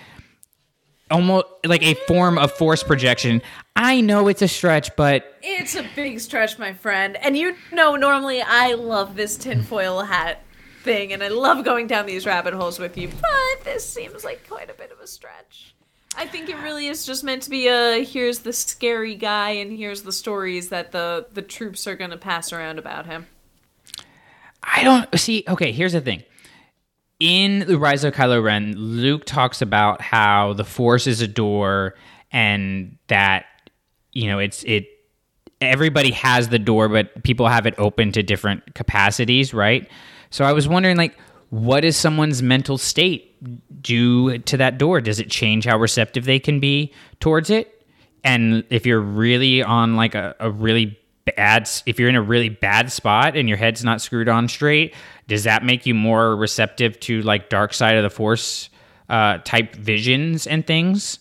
almost 1.11 1.47
like 1.65 1.83
a 1.83 1.93
form 2.07 2.37
of 2.37 2.51
force 2.51 2.83
projection. 2.83 3.41
I 3.75 4.01
know 4.01 4.27
it's 4.27 4.41
a 4.41 4.47
stretch, 4.47 4.95
but 4.95 5.37
It's 5.41 5.75
a 5.75 5.85
big 5.95 6.19
stretch, 6.19 6.59
my 6.59 6.73
friend. 6.73 7.17
And 7.17 7.37
you 7.37 7.55
know, 7.71 7.95
normally 7.95 8.41
I 8.41 8.73
love 8.73 9.15
this 9.15 9.37
tinfoil 9.37 10.01
hat 10.01 10.43
thing, 10.83 11.13
and 11.13 11.23
I 11.23 11.27
love 11.29 11.65
going 11.65 11.87
down 11.87 12.05
these 12.05 12.25
rabbit 12.25 12.53
holes 12.53 12.79
with 12.79 12.97
you, 12.97 13.09
but 13.09 13.63
this 13.63 13.87
seems 13.87 14.23
like 14.23 14.47
quite 14.47 14.69
a 14.69 14.73
bit 14.73 14.91
of 14.91 14.99
a 14.99 15.07
stretch. 15.07 15.75
I 16.19 16.25
think 16.25 16.49
it 16.49 16.57
really 16.57 16.87
is 16.87 17.05
just 17.05 17.23
meant 17.23 17.43
to 17.43 17.49
be 17.49 17.69
a 17.69 18.03
here's 18.03 18.39
the 18.39 18.51
scary 18.51 19.15
guy, 19.15 19.51
and 19.51 19.71
here's 19.71 20.03
the 20.03 20.11
stories 20.11 20.67
that 20.67 20.91
the, 20.91 21.25
the 21.31 21.41
troops 21.41 21.87
are 21.87 21.95
going 21.95 22.09
to 22.09 22.17
pass 22.17 22.51
around 22.51 22.77
about 22.77 23.05
him. 23.05 23.25
I 24.61 24.83
don't 24.83 25.17
see. 25.17 25.45
Okay, 25.47 25.71
here's 25.71 25.93
the 25.93 26.01
thing. 26.01 26.23
In 27.21 27.59
the 27.59 27.79
Rise 27.79 28.03
of 28.03 28.13
Kylo 28.13 28.43
Ren, 28.43 28.73
Luke 28.75 29.23
talks 29.23 29.61
about 29.61 30.01
how 30.01 30.51
the 30.51 30.65
Force 30.65 31.07
is 31.07 31.21
a 31.21 31.27
door, 31.27 31.95
and 32.33 32.97
that 33.07 33.45
you 34.11 34.27
know 34.27 34.39
it's 34.39 34.61
it. 34.63 34.87
Everybody 35.61 36.11
has 36.11 36.49
the 36.49 36.59
door, 36.59 36.89
but 36.89 37.23
people 37.23 37.47
have 37.47 37.65
it 37.65 37.75
open 37.77 38.11
to 38.11 38.23
different 38.23 38.75
capacities, 38.75 39.53
right? 39.53 39.89
So 40.31 40.43
I 40.43 40.51
was 40.51 40.67
wondering, 40.67 40.97
like, 40.97 41.17
what 41.49 41.85
is 41.85 41.95
someone's 41.95 42.43
mental 42.43 42.77
state 42.77 43.28
do 43.81 44.37
to 44.37 44.57
that 44.57 44.77
door? 44.77 45.01
Does 45.01 45.19
it 45.19 45.29
change 45.29 45.65
how 45.65 45.77
receptive 45.77 46.25
they 46.25 46.39
can 46.39 46.59
be 46.59 46.93
towards 47.19 47.49
it? 47.49 47.85
And 48.23 48.63
if 48.69 48.85
you're 48.85 48.99
really 48.99 49.63
on 49.63 49.95
like 49.95 50.13
a, 50.15 50.35
a 50.39 50.51
really 50.51 50.99
bad, 51.25 51.69
if 51.85 51.99
you're 51.99 52.09
in 52.09 52.15
a 52.15 52.21
really 52.21 52.49
bad 52.49 52.91
spot 52.91 53.37
and 53.37 53.47
your 53.47 53.57
head's 53.57 53.83
not 53.83 54.01
screwed 54.01 54.27
on 54.27 54.47
straight, 54.47 54.93
does 55.27 55.43
that 55.45 55.63
make 55.63 55.85
you 55.85 55.93
more 55.95 56.35
receptive 56.35 56.99
to 57.01 57.21
like 57.21 57.49
dark 57.49 57.73
side 57.73 57.95
of 57.95 58.03
the 58.03 58.09
force 58.09 58.69
uh, 59.09 59.37
type 59.39 59.75
visions 59.75 60.47
and 60.47 60.67
things? 60.67 61.19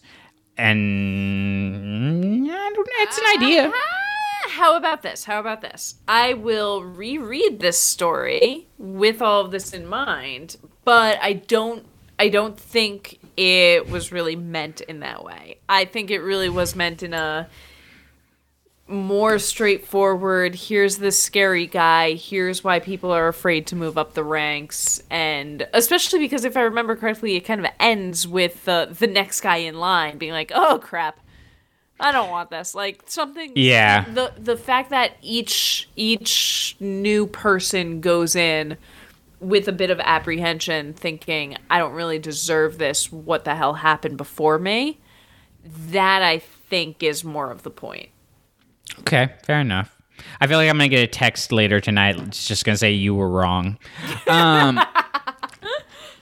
And 1.28 2.50
I 2.50 2.70
don't, 2.74 2.88
it's 2.90 3.18
an 3.18 3.24
idea. 3.42 3.72
Ah, 3.72 4.48
How 4.48 4.76
about 4.76 5.02
this? 5.02 5.24
How 5.24 5.38
about 5.40 5.60
this? 5.60 5.94
I 6.08 6.34
will 6.34 6.82
reread 6.82 7.60
this 7.60 7.78
story 7.78 8.66
with 8.76 9.22
all 9.22 9.44
of 9.44 9.50
this 9.52 9.72
in 9.72 9.86
mind, 9.86 10.56
but 10.84 11.18
I 11.22 11.34
don't 11.34 11.86
I 12.18 12.28
don't 12.28 12.58
think 12.58 13.18
it 13.36 13.88
was 13.88 14.10
really 14.10 14.36
meant 14.36 14.80
in 14.80 15.00
that 15.00 15.24
way. 15.24 15.58
I 15.68 15.84
think 15.84 16.10
it 16.10 16.20
really 16.20 16.48
was 16.48 16.74
meant 16.74 17.02
in 17.02 17.14
a 17.14 17.48
more 18.88 19.38
straightforward, 19.38 20.54
here's 20.54 20.96
this 20.96 21.22
scary 21.22 21.66
guy, 21.66 22.14
here's 22.14 22.64
why 22.64 22.78
people 22.80 23.12
are 23.12 23.28
afraid 23.28 23.66
to 23.66 23.76
move 23.76 23.98
up 23.98 24.14
the 24.14 24.24
ranks, 24.24 25.02
and 25.10 25.68
especially 25.74 26.18
because 26.18 26.44
if 26.44 26.56
I 26.56 26.62
remember 26.62 26.96
correctly, 26.96 27.36
it 27.36 27.40
kind 27.40 27.64
of 27.64 27.70
ends 27.78 28.26
with 28.26 28.64
the 28.64 28.88
the 28.98 29.06
next 29.06 29.42
guy 29.42 29.56
in 29.58 29.78
line 29.78 30.16
being 30.16 30.32
like, 30.32 30.50
"Oh 30.54 30.78
crap, 30.82 31.20
I 32.00 32.12
don't 32.12 32.30
want 32.30 32.50
this." 32.50 32.74
Like 32.74 33.02
something. 33.06 33.52
Yeah. 33.54 34.06
The 34.10 34.32
the 34.38 34.56
fact 34.56 34.88
that 34.90 35.12
each 35.20 35.88
each 35.94 36.76
new 36.80 37.26
person 37.26 38.00
goes 38.00 38.34
in 38.34 38.78
with 39.40 39.68
a 39.68 39.72
bit 39.72 39.90
of 39.90 40.00
apprehension, 40.00 40.92
thinking, 40.94 41.56
"I 41.70 41.78
don't 41.78 41.92
really 41.92 42.18
deserve 42.18 42.78
this. 42.78 43.12
What 43.12 43.44
the 43.44 43.54
hell 43.54 43.74
happened 43.74 44.16
before 44.16 44.58
me?" 44.58 44.98
That 45.64 46.22
I 46.22 46.38
think 46.38 47.02
is 47.02 47.24
more 47.24 47.50
of 47.50 47.62
the 47.62 47.70
point. 47.70 48.08
Okay, 49.00 49.30
fair 49.44 49.60
enough. 49.60 49.94
I 50.40 50.46
feel 50.46 50.58
like 50.58 50.68
I'm 50.68 50.76
gonna 50.76 50.88
get 50.88 51.02
a 51.02 51.06
text 51.06 51.52
later 51.52 51.80
tonight. 51.80 52.18
It's 52.18 52.46
just 52.46 52.64
gonna 52.64 52.76
say 52.76 52.92
you 52.92 53.14
were 53.14 53.28
wrong, 53.28 53.78
um, 54.26 54.80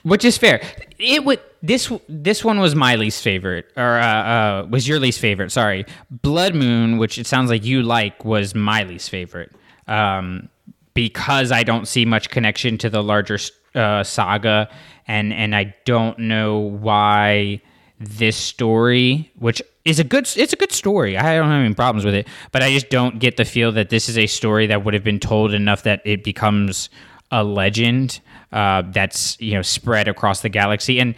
which 0.03 0.25
is 0.25 0.37
fair. 0.37 0.61
It 0.99 1.23
would 1.25 1.39
this 1.61 1.91
this 2.07 2.43
one 2.43 2.59
was 2.59 2.75
my 2.75 2.95
least 2.95 3.23
favorite, 3.23 3.71
or 3.75 3.97
uh, 3.97 4.05
uh, 4.05 4.67
was 4.69 4.87
your 4.87 4.99
least 4.99 5.19
favorite? 5.19 5.51
Sorry, 5.51 5.85
Blood 6.09 6.55
Moon, 6.55 6.97
which 6.97 7.17
it 7.17 7.27
sounds 7.27 7.49
like 7.49 7.65
you 7.65 7.83
like, 7.83 8.23
was 8.23 8.53
my 8.53 8.83
least 8.83 9.09
favorite. 9.09 9.51
Um, 9.87 10.49
because 10.97 11.51
I 11.51 11.61
don't 11.61 11.87
see 11.87 12.05
much 12.05 12.31
connection 12.31 12.79
to 12.79 12.89
the 12.89 13.03
larger 13.03 13.37
uh, 13.75 14.03
saga, 14.03 14.67
and 15.07 15.31
and 15.31 15.55
I 15.55 15.75
don't 15.85 16.17
know 16.17 16.57
why 16.57 17.61
this 17.99 18.35
story, 18.35 19.31
which 19.37 19.61
is 19.85 19.99
a 19.99 20.03
good, 20.03 20.27
it's 20.35 20.53
a 20.53 20.55
good 20.55 20.71
story. 20.71 21.15
I 21.15 21.35
don't 21.35 21.49
have 21.49 21.63
any 21.63 21.75
problems 21.75 22.03
with 22.03 22.15
it, 22.15 22.27
but 22.51 22.63
I 22.63 22.71
just 22.71 22.89
don't 22.89 23.19
get 23.19 23.37
the 23.37 23.45
feel 23.45 23.71
that 23.73 23.91
this 23.91 24.09
is 24.09 24.17
a 24.17 24.25
story 24.25 24.65
that 24.65 24.83
would 24.83 24.95
have 24.95 25.03
been 25.03 25.19
told 25.19 25.53
enough 25.53 25.83
that 25.83 26.01
it 26.03 26.23
becomes 26.23 26.89
a 27.29 27.43
legend 27.43 28.19
uh, 28.51 28.81
that's 28.87 29.39
you 29.39 29.53
know 29.53 29.61
spread 29.61 30.07
across 30.07 30.41
the 30.41 30.49
galaxy. 30.49 30.99
And 30.99 31.13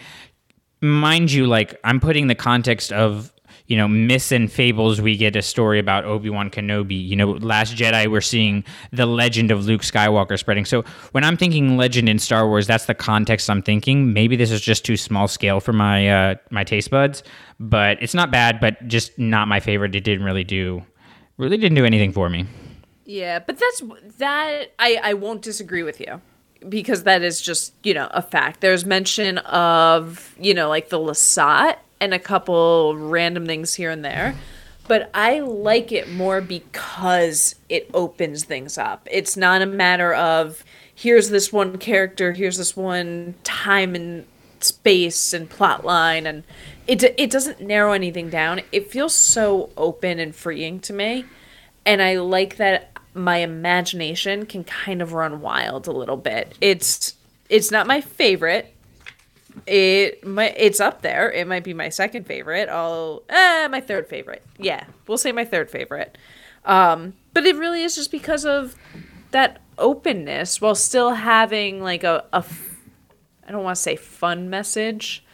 mind 0.81 1.31
you, 1.31 1.47
like 1.47 1.79
I'm 1.85 2.01
putting 2.01 2.27
the 2.27 2.35
context 2.35 2.91
of 2.91 3.31
you 3.69 3.77
know, 3.77 3.87
myths 3.87 4.31
and 4.31 4.51
fables, 4.51 4.99
we 4.99 5.15
get 5.15 5.35
a 5.35 5.43
story 5.43 5.77
about 5.77 6.03
Obi 6.03 6.27
Wan 6.31 6.49
Kenobi. 6.49 7.07
You 7.07 7.15
know, 7.15 7.33
Last 7.33 7.75
Jedi, 7.75 8.11
we're 8.11 8.19
seeing 8.19 8.63
the 8.91 9.05
legend 9.05 9.51
of 9.51 9.65
Luke 9.65 9.81
Skywalker 9.81 10.39
spreading. 10.39 10.65
So 10.65 10.81
when 11.11 11.23
I'm 11.23 11.37
thinking 11.37 11.77
legend 11.77 12.09
in 12.09 12.17
Star 12.17 12.47
Wars, 12.47 12.65
that's 12.65 12.85
the 12.85 12.95
context 12.95 13.47
I'm 13.47 13.61
thinking. 13.61 14.11
Maybe 14.11 14.35
this 14.35 14.49
is 14.49 14.59
just 14.59 14.83
too 14.83 14.97
small 14.97 15.27
scale 15.27 15.59
for 15.59 15.71
my 15.71 16.09
uh, 16.09 16.35
my 16.49 16.63
taste 16.63 16.89
buds, 16.89 17.21
but 17.59 18.01
it's 18.01 18.15
not 18.15 18.31
bad, 18.31 18.59
but 18.59 18.87
just 18.87 19.17
not 19.19 19.47
my 19.47 19.59
favorite. 19.59 19.95
It 19.95 20.03
didn't 20.03 20.25
really 20.25 20.43
do, 20.43 20.83
really 21.37 21.57
didn't 21.57 21.75
do 21.75 21.85
anything 21.85 22.11
for 22.11 22.27
me. 22.27 22.47
Yeah, 23.05 23.37
but 23.37 23.59
that's 23.59 23.83
that. 24.17 24.73
I 24.79 24.99
I 25.03 25.13
won't 25.13 25.43
disagree 25.43 25.83
with 25.83 25.99
you 25.99 26.21
because 26.67 27.03
that 27.03 27.21
is 27.21 27.39
just 27.39 27.75
you 27.83 27.93
know 27.93 28.07
a 28.09 28.23
fact. 28.23 28.61
There's 28.61 28.83
mention 28.83 29.37
of 29.37 30.35
you 30.39 30.55
know 30.55 30.69
like 30.69 30.89
the 30.89 30.97
Lasat 30.97 31.75
and 31.99 32.13
a 32.13 32.19
couple 32.19 32.95
random 32.97 33.45
things 33.45 33.75
here 33.75 33.89
and 33.89 34.03
there. 34.03 34.35
But 34.87 35.11
I 35.13 35.41
like 35.41 35.91
it 35.91 36.09
more 36.09 36.41
because 36.41 37.55
it 37.69 37.89
opens 37.93 38.43
things 38.43 38.77
up. 38.77 39.07
It's 39.11 39.37
not 39.37 39.61
a 39.61 39.67
matter 39.67 40.13
of 40.13 40.63
here's 40.95 41.29
this 41.29 41.53
one 41.53 41.77
character, 41.77 42.33
here's 42.33 42.57
this 42.57 42.75
one 42.75 43.35
time 43.43 43.93
and 43.93 44.25
space 44.61 45.31
and 45.31 45.49
plot 45.49 45.85
line 45.85 46.27
and 46.27 46.43
it 46.85 47.03
it 47.17 47.29
doesn't 47.29 47.61
narrow 47.61 47.93
anything 47.93 48.29
down. 48.29 48.61
It 48.71 48.91
feels 48.91 49.13
so 49.13 49.69
open 49.77 50.19
and 50.19 50.35
freeing 50.35 50.79
to 50.81 50.93
me. 50.93 51.25
And 51.85 52.01
I 52.01 52.17
like 52.17 52.57
that 52.57 52.97
my 53.13 53.37
imagination 53.37 54.45
can 54.45 54.63
kind 54.63 55.01
of 55.01 55.13
run 55.13 55.41
wild 55.41 55.87
a 55.87 55.91
little 55.91 56.17
bit. 56.17 56.57
It's 56.61 57.13
it's 57.47 57.71
not 57.71 57.87
my 57.87 58.01
favorite 58.01 58.73
it 59.65 60.25
might 60.25 60.55
it's 60.57 60.79
up 60.79 61.01
there. 61.01 61.31
It 61.31 61.47
might 61.47 61.63
be 61.63 61.73
my 61.73 61.89
second 61.89 62.25
favorite. 62.25 62.69
I'll 62.69 63.23
eh, 63.29 63.67
my 63.69 63.81
third 63.81 64.07
favorite. 64.07 64.43
Yeah, 64.57 64.85
we'll 65.07 65.17
say 65.17 65.31
my 65.31 65.45
third 65.45 65.69
favorite. 65.69 66.17
Um, 66.65 67.13
but 67.33 67.45
it 67.45 67.55
really 67.55 67.83
is 67.83 67.95
just 67.95 68.11
because 68.11 68.45
of 68.45 68.75
that 69.31 69.61
openness 69.77 70.59
while 70.59 70.75
still 70.75 71.13
having 71.13 71.81
like 71.81 72.03
a, 72.03 72.25
a 72.33 72.43
I 73.47 73.51
don't 73.51 73.63
want 73.63 73.75
to 73.75 73.81
say 73.81 73.95
fun 73.95 74.49
message. 74.49 75.25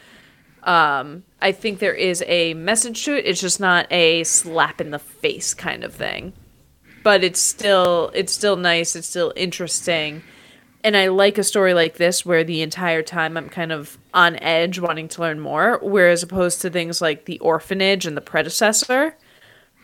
Um, 0.62 1.24
I 1.40 1.52
think 1.52 1.78
there 1.78 1.94
is 1.94 2.24
a 2.26 2.54
message 2.54 3.04
to 3.04 3.16
it. 3.16 3.24
It's 3.24 3.40
just 3.40 3.60
not 3.60 3.86
a 3.92 4.24
slap 4.24 4.80
in 4.80 4.90
the 4.90 4.98
face 4.98 5.54
kind 5.54 5.84
of 5.84 5.94
thing. 5.94 6.32
But 7.02 7.22
it's 7.22 7.40
still 7.40 8.10
it's 8.14 8.32
still 8.32 8.56
nice. 8.56 8.96
It's 8.96 9.06
still 9.06 9.32
interesting 9.36 10.22
and 10.86 10.96
I 10.96 11.08
like 11.08 11.36
a 11.36 11.42
story 11.42 11.74
like 11.74 11.96
this 11.96 12.24
where 12.24 12.44
the 12.44 12.62
entire 12.62 13.02
time 13.02 13.36
I'm 13.36 13.48
kind 13.48 13.72
of 13.72 13.98
on 14.14 14.36
edge 14.36 14.78
wanting 14.78 15.08
to 15.08 15.20
learn 15.20 15.40
more, 15.40 15.80
whereas 15.82 16.22
opposed 16.22 16.62
to 16.62 16.70
things 16.70 17.02
like 17.02 17.24
The 17.24 17.40
Orphanage 17.40 18.06
and 18.06 18.16
the 18.16 18.20
predecessor, 18.20 19.16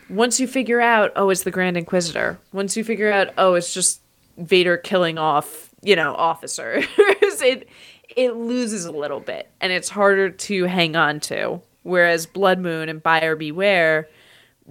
once 0.09 0.39
you 0.39 0.47
figure 0.47 0.81
out, 0.81 1.11
oh, 1.17 1.31
it's 1.31 1.43
the 1.43 1.51
Grand 1.51 1.77
Inquisitor, 1.77 2.39
once 2.53 2.77
you 2.77 2.85
figure 2.85 3.11
out, 3.11 3.35
oh, 3.37 3.55
it's 3.55 3.75
just 3.75 4.01
Vader 4.39 4.77
killing 4.77 5.19
off, 5.19 5.71
you 5.83 5.97
know, 5.97 6.15
officers, 6.15 6.85
it 6.97 7.69
it 8.17 8.37
loses 8.37 8.85
a 8.85 8.93
little 8.93 9.21
bit 9.21 9.51
and 9.61 9.73
it's 9.73 9.89
harder 9.89 10.31
to 10.31 10.67
hang 10.67 10.95
on 10.95 11.19
to. 11.19 11.61
Whereas 11.83 12.27
Blood 12.27 12.61
Moon 12.61 12.89
and 12.89 13.03
Buyer 13.03 13.35
Beware 13.35 14.09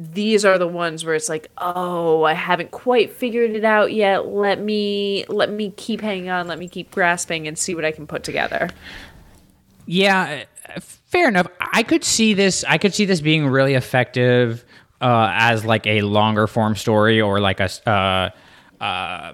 these 0.01 0.43
are 0.43 0.57
the 0.57 0.67
ones 0.67 1.05
where 1.05 1.13
it's 1.13 1.29
like 1.29 1.51
oh 1.59 2.23
i 2.23 2.33
haven't 2.33 2.71
quite 2.71 3.11
figured 3.11 3.51
it 3.51 3.63
out 3.63 3.93
yet. 3.93 4.27
Let 4.27 4.59
me 4.59 5.25
let 5.27 5.51
me 5.51 5.71
keep 5.77 6.01
hanging 6.01 6.29
on. 6.29 6.47
Let 6.47 6.57
me 6.57 6.67
keep 6.67 6.91
grasping 6.91 7.47
and 7.47 7.57
see 7.57 7.75
what 7.75 7.85
i 7.85 7.91
can 7.91 8.07
put 8.07 8.23
together. 8.23 8.69
Yeah 9.85 10.45
fair 10.79 11.27
enough. 11.27 11.47
I 11.59 11.83
could 11.83 12.03
see 12.03 12.33
this 12.33 12.63
i 12.63 12.77
could 12.77 12.93
see 12.93 13.05
this 13.05 13.21
being 13.21 13.47
really 13.47 13.75
effective 13.75 14.65
uh, 15.01 15.29
as 15.33 15.65
like 15.65 15.87
a 15.87 16.01
longer 16.01 16.47
form 16.47 16.75
story 16.75 17.19
or 17.19 17.39
like 17.39 17.59
a 17.59 17.69
uh, 17.89 18.83
uh, 18.83 19.33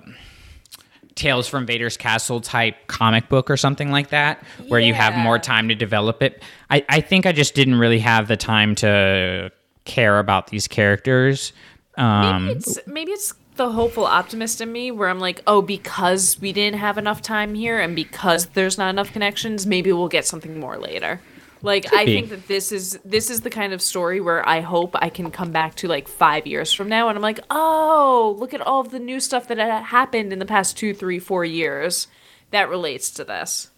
tales 1.15 1.47
from 1.47 1.65
vader's 1.65 1.97
castle 1.97 2.39
type 2.39 2.87
comic 2.87 3.27
book 3.27 3.49
or 3.49 3.57
something 3.57 3.91
like 3.91 4.09
that 4.09 4.41
where 4.69 4.79
yeah. 4.79 4.87
you 4.87 4.93
have 4.93 5.15
more 5.15 5.37
time 5.37 5.67
to 5.67 5.75
develop 5.75 6.23
it. 6.23 6.41
I, 6.69 6.85
I 6.89 7.01
think 7.01 7.25
i 7.25 7.31
just 7.31 7.53
didn't 7.53 7.75
really 7.75 7.99
have 7.99 8.27
the 8.27 8.37
time 8.37 8.75
to 8.75 9.51
care 9.87 10.19
about 10.19 10.47
these 10.47 10.67
characters. 10.67 11.53
Um, 11.97 12.45
maybe 12.45 12.57
it's 12.59 12.79
maybe 12.85 13.11
it's 13.11 13.33
the 13.55 13.71
hopeful 13.71 14.05
optimist 14.05 14.61
in 14.61 14.71
me 14.71 14.91
where 14.91 15.09
I'm 15.09 15.19
like, 15.19 15.41
oh, 15.47 15.63
because 15.63 16.39
we 16.39 16.53
didn't 16.53 16.79
have 16.79 16.99
enough 16.99 17.23
time 17.23 17.55
here 17.55 17.79
and 17.79 17.95
because 17.95 18.45
there's 18.47 18.77
not 18.77 18.89
enough 18.91 19.11
connections, 19.11 19.65
maybe 19.65 19.91
we'll 19.91 20.07
get 20.07 20.25
something 20.25 20.59
more 20.59 20.77
later. 20.77 21.19
Like 21.63 21.91
I 21.91 22.05
think 22.05 22.29
that 22.29 22.47
this 22.47 22.71
is 22.71 22.99
this 23.03 23.31
is 23.31 23.41
the 23.41 23.49
kind 23.49 23.73
of 23.73 23.81
story 23.81 24.21
where 24.21 24.47
I 24.47 24.61
hope 24.61 24.95
I 24.95 25.09
can 25.09 25.31
come 25.31 25.51
back 25.51 25.73
to 25.75 25.87
like 25.87 26.07
five 26.07 26.45
years 26.45 26.71
from 26.71 26.87
now 26.87 27.09
and 27.09 27.17
I'm 27.17 27.23
like, 27.23 27.39
oh, 27.49 28.35
look 28.37 28.53
at 28.53 28.61
all 28.61 28.81
of 28.81 28.91
the 28.91 28.99
new 28.99 29.19
stuff 29.19 29.47
that 29.47 29.57
happened 29.85 30.31
in 30.31 30.37
the 30.37 30.45
past 30.45 30.77
two, 30.77 30.93
three, 30.93 31.17
four 31.17 31.43
years 31.43 32.07
that 32.51 32.69
relates 32.69 33.09
to 33.11 33.23
this. 33.23 33.71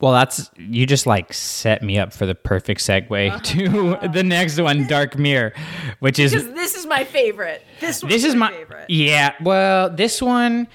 Well, 0.00 0.12
that's 0.12 0.50
you 0.58 0.86
just 0.86 1.06
like 1.06 1.32
set 1.32 1.82
me 1.82 1.98
up 1.98 2.12
for 2.12 2.26
the 2.26 2.34
perfect 2.34 2.82
segue 2.82 3.42
to 3.42 4.08
the 4.12 4.22
next 4.22 4.60
one, 4.60 4.86
Dark 4.86 5.16
Mirror, 5.16 5.54
which 6.00 6.18
is 6.18 6.32
because 6.32 6.52
this 6.52 6.74
is 6.74 6.86
my 6.86 7.04
favorite. 7.04 7.62
This 7.80 8.02
this 8.02 8.24
is 8.24 8.34
my, 8.34 8.50
my 8.50 8.56
favorite. 8.56 8.90
Yeah, 8.90 9.32
well, 9.42 9.88
this 9.88 10.20
one, 10.20 10.68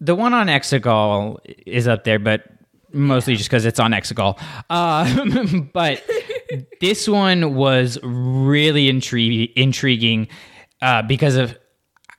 the 0.00 0.14
one 0.14 0.32
on 0.32 0.46
Exegol 0.46 1.38
is 1.66 1.86
up 1.86 2.04
there, 2.04 2.18
but 2.18 2.44
mostly 2.92 3.36
just 3.36 3.50
because 3.50 3.66
it's 3.66 3.80
on 3.80 3.92
Exegol. 3.92 4.40
Uh, 4.70 5.60
but 5.72 6.02
this 6.80 7.06
one 7.06 7.54
was 7.54 7.98
really 8.02 8.90
intri- 8.90 9.52
intriguing 9.54 10.28
uh, 10.80 11.02
because 11.02 11.36
of 11.36 11.58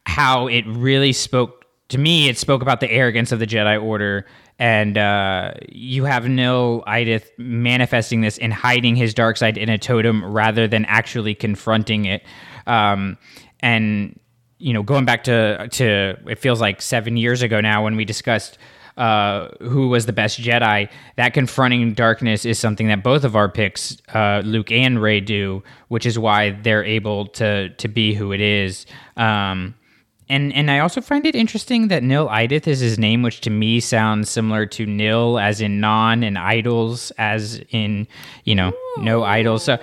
how 0.06 0.48
it 0.48 0.66
really 0.68 1.14
spoke 1.14 1.66
to 1.90 1.98
me. 1.98 2.30
It 2.30 2.38
spoke 2.38 2.62
about 2.62 2.80
the 2.80 2.92
arrogance 2.92 3.32
of 3.32 3.40
the 3.40 3.48
Jedi 3.48 3.82
Order 3.82 4.26
and 4.60 4.98
uh, 4.98 5.54
you 5.70 6.06
have 6.06 6.28
Nil 6.28 6.84
Idith 6.88 7.26
manifesting 7.38 8.22
this 8.22 8.38
and 8.38 8.54
hiding 8.54 8.96
his 8.96 9.14
dark 9.14 9.38
side 9.38 9.58
in 9.58 9.70
a 9.70 9.78
totem 9.78 10.24
rather 10.24 10.68
than 10.68 10.86
actually 10.86 11.36
confronting 11.36 12.06
it. 12.06 12.24
Um, 12.68 13.18
and 13.60 14.20
you 14.60 14.74
know, 14.74 14.84
going 14.84 15.06
back 15.06 15.24
to 15.26 15.68
to 15.70 16.18
it 16.28 16.40
feels 16.40 16.62
like 16.62 16.82
seven 16.82 17.18
years 17.18 17.42
ago 17.42 17.60
now 17.60 17.84
when 17.84 17.96
we 17.96 18.06
discussed 18.06 18.58
uh, 18.98 19.50
who 19.60 19.90
was 19.90 20.06
the 20.06 20.14
best 20.14 20.40
Jedi. 20.40 20.90
That 21.16 21.34
confronting 21.34 21.94
darkness 21.94 22.46
is 22.46 22.60
something 22.60 22.88
that 22.90 23.04
both 23.04 23.24
of 23.24 23.36
our 23.36 23.50
picks, 23.50 23.98
uh, 24.14 24.42
Luke 24.46 24.72
and 24.72 25.02
Rey, 25.02 25.20
do, 25.20 25.64
which 25.88 26.06
is 26.06 26.20
why 26.20 26.52
they're 26.52 26.84
able 26.84 27.28
to 27.28 27.70
to 27.70 27.88
be 27.88 28.14
who 28.14 28.32
it 28.32 28.42
is. 28.42 28.86
Um, 29.18 29.76
and 30.30 30.54
and 30.54 30.72
I 30.72 30.80
also 30.80 31.02
find 31.02 31.26
it 31.26 31.36
interesting 31.36 31.90
that 31.90 32.04
Nil 32.04 32.28
Idith 32.28 32.68
is 32.68 32.80
his 32.80 32.98
name, 32.98 33.22
which 33.22 33.42
to 33.42 33.50
me 33.50 33.80
sounds 33.80 34.30
similar 34.30 34.66
to 34.68 34.86
Nil 34.86 35.40
as 35.40 35.62
in 35.62 35.80
non 35.80 36.24
and 36.24 36.38
idols 36.38 37.12
as 37.18 37.62
in 37.70 38.08
you 38.44 38.56
know 38.56 38.70
Ooh. 38.70 39.04
no 39.04 39.24
idols. 39.24 39.64
So 39.64 39.78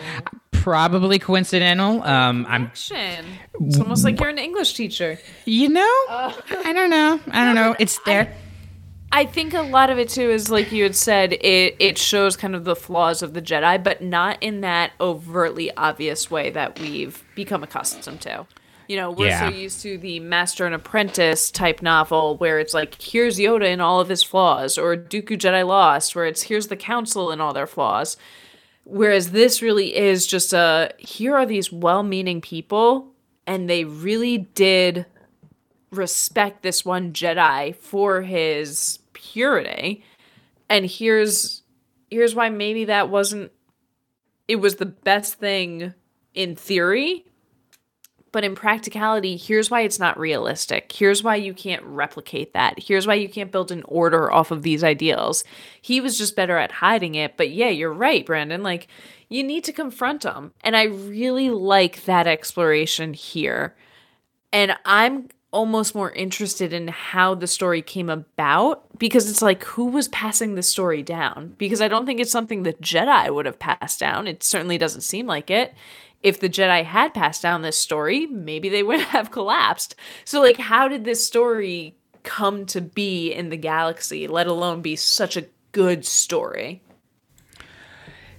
probably 0.53 1.19
coincidental. 1.19 2.03
Um, 2.03 2.47
I'm. 2.49 2.71
It's 2.75 3.79
almost 3.79 4.05
like 4.05 4.21
you're 4.21 4.29
an 4.29 4.39
English 4.39 4.75
teacher. 4.75 5.19
You 5.45 5.69
know, 5.69 6.05
uh, 6.09 6.33
I 6.65 6.73
don't 6.73 6.91
know. 6.91 7.21
I 7.31 7.45
don't 7.45 7.55
know. 7.55 7.77
It's 7.79 7.99
there. 8.05 8.35
I, 9.13 9.21
I 9.21 9.27
think 9.27 9.55
a 9.55 9.63
lot 9.63 9.91
of 9.91 9.99
it 9.99 10.09
too 10.09 10.31
is 10.31 10.51
like 10.51 10.73
you 10.73 10.85
had 10.85 10.97
said. 10.97 11.33
It 11.33 11.77
it 11.79 11.99
shows 11.99 12.37
kind 12.37 12.55
of 12.55 12.65
the 12.65 12.77
flaws 12.77 13.23
of 13.23 13.35
the 13.35 13.43
Jedi, 13.43 13.83
but 13.83 14.03
not 14.03 14.43
in 14.43 14.61
that 14.61 14.93
overtly 15.01 15.75
obvious 15.77 16.31
way 16.31 16.51
that 16.51 16.79
we've 16.79 17.23
become 17.35 17.63
accustomed 17.63 18.21
to. 18.23 18.47
You 18.91 18.97
know, 18.97 19.13
we're 19.13 19.29
yeah. 19.29 19.49
so 19.49 19.55
used 19.55 19.83
to 19.83 19.99
the 19.99 20.19
master 20.19 20.67
and 20.67 20.75
apprentice 20.75 21.53
type 21.53 21.81
novel 21.81 22.37
where 22.39 22.59
it's 22.59 22.75
like, 22.75 23.01
here's 23.01 23.39
Yoda 23.39 23.73
in 23.73 23.81
all 23.81 24.01
of 24.01 24.09
his 24.09 24.25
flaws, 24.25 24.77
or 24.77 24.97
Dooku 24.97 25.39
Jedi 25.39 25.65
Lost, 25.65 26.17
where 26.17 26.27
it's 26.27 26.43
here's 26.43 26.67
the 26.67 26.77
council 26.77 27.31
in 27.31 27.41
all 27.41 27.53
their 27.53 27.69
flaws. 27.69 28.17
Whereas 28.83 29.31
this 29.31 29.63
really 29.63 29.97
is 29.97 30.27
just 30.27 30.53
a 30.53 30.93
here 30.99 31.37
are 31.37 31.47
these 31.47 31.71
well 31.71 32.03
meaning 32.03 32.41
people 32.41 33.13
and 33.47 33.71
they 33.71 33.85
really 33.85 34.39
did 34.39 35.07
respect 35.93 36.65
this 36.65 36.85
one 36.85 37.13
Jedi 37.13 37.77
for 37.77 38.23
his 38.23 38.99
purity. 39.13 40.03
And 40.69 40.85
here's 40.85 41.63
here's 42.11 42.35
why 42.35 42.49
maybe 42.49 42.87
that 42.87 43.09
wasn't 43.09 43.53
it 44.49 44.57
was 44.57 44.75
the 44.75 44.87
best 44.87 45.35
thing 45.35 45.95
in 46.35 46.57
theory, 46.57 47.25
but 48.33 48.45
in 48.45 48.55
practicality, 48.55 49.37
here's 49.37 49.71
why 49.71 49.81
it's 49.81 49.99
not 49.99 50.19
realistic. 50.19 50.93
Here's 50.93 51.23
why 51.23 51.37
you 51.37 51.53
can't 51.53 51.83
replicate 51.83 52.55
that. 52.55 52.79
Here's 52.79 53.07
why 53.07 53.15
you 53.15 53.29
can't 53.29 53.51
build 53.51 53.73
an 53.73 53.83
order 53.87 54.31
off 54.31 54.51
of 54.51 54.63
these 54.63 54.85
ideals. 54.85 55.45
He 55.81 56.01
was 56.01 56.17
just 56.17 56.37
better 56.37 56.57
at 56.57 56.73
hiding 56.73 57.15
it, 57.15 57.37
but 57.37 57.51
yeah, 57.51 57.69
you're 57.69 57.93
right, 57.93 58.25
Brandon. 58.25 58.63
Like 58.63 58.89
you 59.29 59.43
need 59.43 59.65
to 59.65 59.73
confront 59.73 60.25
him. 60.25 60.53
And 60.63 60.77
I 60.77 60.85
really 60.85 61.51
like 61.51 62.05
that 62.05 62.27
exploration 62.27 63.15
here. 63.15 63.75
And 64.53 64.77
I'm 64.85 65.29
almost 65.53 65.95
more 65.95 66.13
interested 66.13 66.73
in 66.73 66.89
how 66.89 67.35
the 67.35 67.47
story 67.47 67.83
came 67.83 68.09
about 68.09 68.87
because 68.99 69.29
it's 69.29 69.43
like 69.43 69.65
who 69.65 69.87
was 69.87 70.07
passing 70.09 70.55
the 70.55 70.63
story 70.63 71.03
down 71.03 71.53
because 71.59 71.81
i 71.81 71.89
don't 71.89 72.07
think 72.07 72.21
it's 72.21 72.31
something 72.31 72.63
that 72.63 72.81
jedi 72.81 73.35
would 73.35 73.47
have 73.47 73.59
passed 73.59 73.99
down 73.99 74.29
it 74.29 74.45
certainly 74.45 74.79
doesn't 74.79 75.01
seem 75.01 75.27
like 75.27 75.51
it 75.51 75.75
if 76.23 76.41
the 76.41 76.49
jedi 76.49 76.85
had 76.85 77.13
passed 77.15 77.43
down 77.43 77.63
this 77.63 77.79
story 77.79 78.27
maybe 78.27 78.69
they 78.69 78.83
would 78.83 79.01
have 79.15 79.31
collapsed 79.31 79.95
so 80.25 80.41
like 80.41 80.59
how 80.59 80.89
did 80.89 81.05
this 81.05 81.25
story 81.25 81.97
come 82.23 82.67
to 82.67 82.81
be 82.81 83.33
in 83.33 83.49
the 83.49 83.57
galaxy 83.57 84.27
let 84.27 84.47
alone 84.47 84.83
be 84.83 84.97
such 84.97 85.37
a 85.37 85.47
good 85.73 86.05
story 86.05 86.83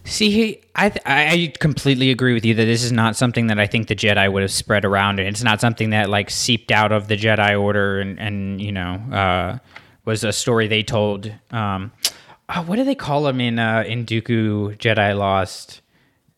See, 0.03 0.61
I 0.75 0.89
th- 0.89 1.03
I 1.05 1.53
completely 1.59 2.09
agree 2.09 2.33
with 2.33 2.43
you 2.43 2.55
that 2.55 2.65
this 2.65 2.83
is 2.83 2.91
not 2.91 3.15
something 3.15 3.47
that 3.47 3.59
I 3.59 3.67
think 3.67 3.87
the 3.87 3.95
Jedi 3.95 4.31
would 4.31 4.41
have 4.41 4.51
spread 4.51 4.83
around, 4.83 5.19
and 5.19 5.27
it's 5.27 5.43
not 5.43 5.61
something 5.61 5.91
that 5.91 6.09
like 6.09 6.31
seeped 6.31 6.71
out 6.71 6.91
of 6.91 7.07
the 7.07 7.15
Jedi 7.15 7.59
Order, 7.59 7.99
and 7.99 8.19
and 8.19 8.59
you 8.59 8.71
know 8.71 8.95
uh, 9.11 9.59
was 10.05 10.23
a 10.23 10.31
story 10.31 10.67
they 10.67 10.81
told. 10.81 11.31
Um, 11.51 11.91
oh, 12.49 12.63
what 12.63 12.77
do 12.77 12.83
they 12.83 12.95
call 12.95 13.23
them 13.23 13.39
in 13.39 13.59
uh, 13.59 13.83
in 13.85 14.05
Dooku 14.05 14.77
Jedi 14.77 15.15
Lost? 15.15 15.80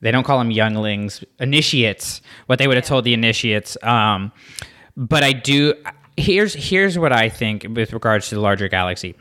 They 0.03 0.11
don't 0.11 0.23
call 0.23 0.37
them 0.37 0.51
younglings, 0.51 1.23
initiates. 1.39 2.21
What 2.45 2.59
they 2.59 2.67
would 2.67 2.77
have 2.77 2.85
told 2.85 3.05
the 3.05 3.13
initiates. 3.13 3.77
Um, 3.81 4.31
but 4.95 5.23
I 5.23 5.33
do. 5.33 5.73
Here's 6.15 6.53
here's 6.53 6.99
what 6.99 7.11
I 7.11 7.29
think 7.29 7.65
with 7.67 7.91
regards 7.91 8.29
to 8.29 8.35
the 8.35 8.41
larger 8.41 8.67
galaxy. 8.67 9.15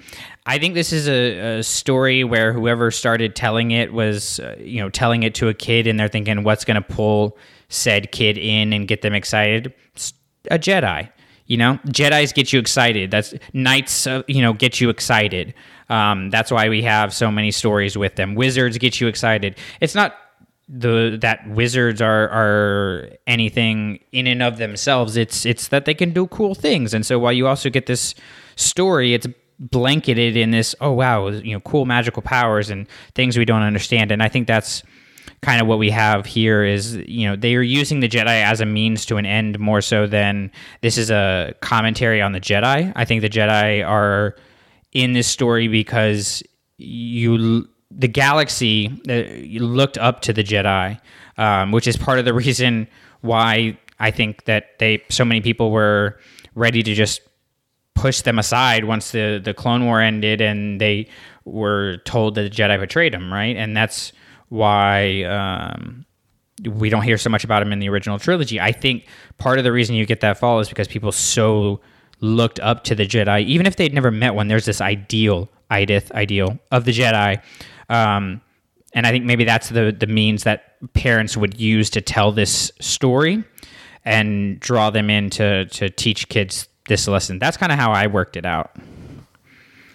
I 0.44 0.58
think 0.58 0.74
this 0.74 0.92
is 0.92 1.08
a, 1.08 1.58
a 1.58 1.62
story 1.62 2.24
where 2.24 2.52
whoever 2.52 2.90
started 2.90 3.34
telling 3.34 3.70
it 3.70 3.92
was, 3.92 4.40
uh, 4.40 4.56
you 4.58 4.80
know, 4.80 4.90
telling 4.90 5.22
it 5.22 5.34
to 5.36 5.48
a 5.48 5.54
kid, 5.54 5.86
and 5.86 5.98
they're 5.98 6.08
thinking, 6.08 6.42
what's 6.42 6.64
going 6.64 6.82
to 6.82 6.86
pull 6.86 7.38
said 7.68 8.12
kid 8.12 8.36
in 8.36 8.72
and 8.74 8.86
get 8.86 9.00
them 9.00 9.14
excited? 9.14 9.72
It's 9.94 10.12
a 10.50 10.58
Jedi. 10.58 11.08
You 11.46 11.56
know, 11.56 11.78
Jedi's 11.86 12.32
get 12.32 12.52
you 12.52 12.58
excited. 12.58 13.10
That's 13.10 13.34
knights, 13.52 14.06
uh, 14.06 14.22
you 14.26 14.42
know, 14.42 14.52
get 14.52 14.80
you 14.80 14.90
excited. 14.90 15.54
Um, 15.88 16.30
that's 16.30 16.50
why 16.50 16.68
we 16.68 16.82
have 16.82 17.12
so 17.14 17.30
many 17.30 17.50
stories 17.50 17.96
with 17.96 18.16
them. 18.16 18.34
Wizards 18.34 18.78
get 18.78 19.00
you 19.00 19.06
excited. 19.06 19.58
It's 19.80 19.94
not 19.94 20.14
the 20.74 21.18
that 21.20 21.46
wizards 21.50 22.00
are 22.00 22.28
are 22.30 23.10
anything 23.26 24.00
in 24.10 24.26
and 24.26 24.42
of 24.42 24.56
themselves. 24.56 25.16
It's 25.18 25.44
it's 25.44 25.68
that 25.68 25.84
they 25.84 25.94
can 25.94 26.12
do 26.12 26.26
cool 26.28 26.54
things. 26.54 26.94
And 26.94 27.04
so 27.04 27.18
while 27.18 27.32
you 27.32 27.46
also 27.46 27.68
get 27.68 27.86
this 27.86 28.14
story, 28.56 29.12
it's 29.12 29.26
blanketed 29.58 30.36
in 30.36 30.50
this 30.50 30.74
oh 30.80 30.90
wow 30.90 31.28
you 31.28 31.52
know 31.52 31.60
cool 31.60 31.84
magical 31.84 32.20
powers 32.20 32.68
and 32.68 32.88
things 33.14 33.38
we 33.38 33.44
don't 33.44 33.62
understand 33.62 34.10
and 34.10 34.20
i 34.20 34.28
think 34.28 34.48
that's 34.48 34.82
kind 35.40 35.60
of 35.60 35.68
what 35.68 35.78
we 35.78 35.88
have 35.88 36.26
here 36.26 36.64
is 36.64 36.96
you 37.06 37.28
know 37.28 37.36
they 37.36 37.54
are 37.54 37.62
using 37.62 38.00
the 38.00 38.08
jedi 38.08 38.42
as 38.42 38.60
a 38.60 38.66
means 38.66 39.06
to 39.06 39.18
an 39.18 39.26
end 39.26 39.60
more 39.60 39.80
so 39.80 40.04
than 40.04 40.50
this 40.80 40.98
is 40.98 41.12
a 41.12 41.54
commentary 41.60 42.20
on 42.20 42.32
the 42.32 42.40
jedi 42.40 42.92
i 42.96 43.04
think 43.04 43.22
the 43.22 43.28
jedi 43.28 43.86
are 43.86 44.34
in 44.92 45.12
this 45.12 45.28
story 45.28 45.68
because 45.68 46.42
you 46.76 47.68
the 47.96 48.08
galaxy 48.08 48.88
uh, 49.08 49.64
looked 49.64 49.98
up 49.98 50.20
to 50.20 50.32
the 50.32 50.42
jedi 50.42 50.98
um, 51.38 51.72
which 51.72 51.86
is 51.86 51.96
part 51.96 52.18
of 52.18 52.24
the 52.24 52.34
reason 52.44 52.86
why 53.20 53.76
i 53.98 54.10
think 54.10 54.44
that 54.44 54.78
they 54.78 55.02
so 55.08 55.24
many 55.24 55.40
people 55.40 55.70
were 55.70 56.18
ready 56.54 56.82
to 56.82 56.94
just 56.94 57.20
push 57.94 58.22
them 58.22 58.38
aside 58.38 58.84
once 58.84 59.12
the 59.12 59.40
the 59.42 59.54
Clone 59.54 59.84
War 59.84 60.00
ended 60.00 60.40
and 60.40 60.80
they 60.80 61.08
were 61.44 61.98
told 62.04 62.34
that 62.34 62.42
the 62.42 62.50
Jedi 62.50 62.78
betrayed 62.78 63.12
them, 63.12 63.32
right? 63.32 63.56
And 63.56 63.76
that's 63.76 64.12
why 64.48 65.22
um, 65.24 66.04
we 66.64 66.90
don't 66.90 67.02
hear 67.02 67.18
so 67.18 67.30
much 67.30 67.44
about 67.44 67.62
him 67.62 67.72
in 67.72 67.78
the 67.78 67.88
original 67.88 68.18
trilogy. 68.18 68.60
I 68.60 68.72
think 68.72 69.06
part 69.38 69.58
of 69.58 69.64
the 69.64 69.72
reason 69.72 69.94
you 69.94 70.06
get 70.06 70.20
that 70.20 70.38
fall 70.38 70.60
is 70.60 70.68
because 70.68 70.88
people 70.88 71.12
so 71.12 71.80
looked 72.20 72.60
up 72.60 72.84
to 72.84 72.94
the 72.94 73.06
Jedi, 73.06 73.44
even 73.44 73.66
if 73.66 73.76
they'd 73.76 73.92
never 73.92 74.10
met 74.10 74.34
one. 74.34 74.48
There's 74.48 74.64
this 74.64 74.80
ideal, 74.80 75.48
idith, 75.70 76.12
ideal 76.12 76.58
of 76.70 76.84
the 76.84 76.92
Jedi. 76.92 77.42
Um, 77.88 78.40
and 78.94 79.06
I 79.06 79.10
think 79.10 79.24
maybe 79.24 79.44
that's 79.44 79.68
the 79.68 79.94
the 79.96 80.06
means 80.06 80.44
that 80.44 80.76
parents 80.92 81.36
would 81.36 81.58
use 81.58 81.90
to 81.90 82.00
tell 82.00 82.32
this 82.32 82.70
story 82.80 83.44
and 84.04 84.60
draw 84.60 84.90
them 84.90 85.10
in 85.10 85.30
to 85.30 85.66
to 85.66 85.88
teach 85.90 86.28
kids 86.28 86.68
this 86.88 87.08
lesson. 87.08 87.38
That's 87.38 87.56
kind 87.56 87.72
of 87.72 87.78
how 87.78 87.92
I 87.92 88.06
worked 88.06 88.36
it 88.36 88.44
out. 88.44 88.76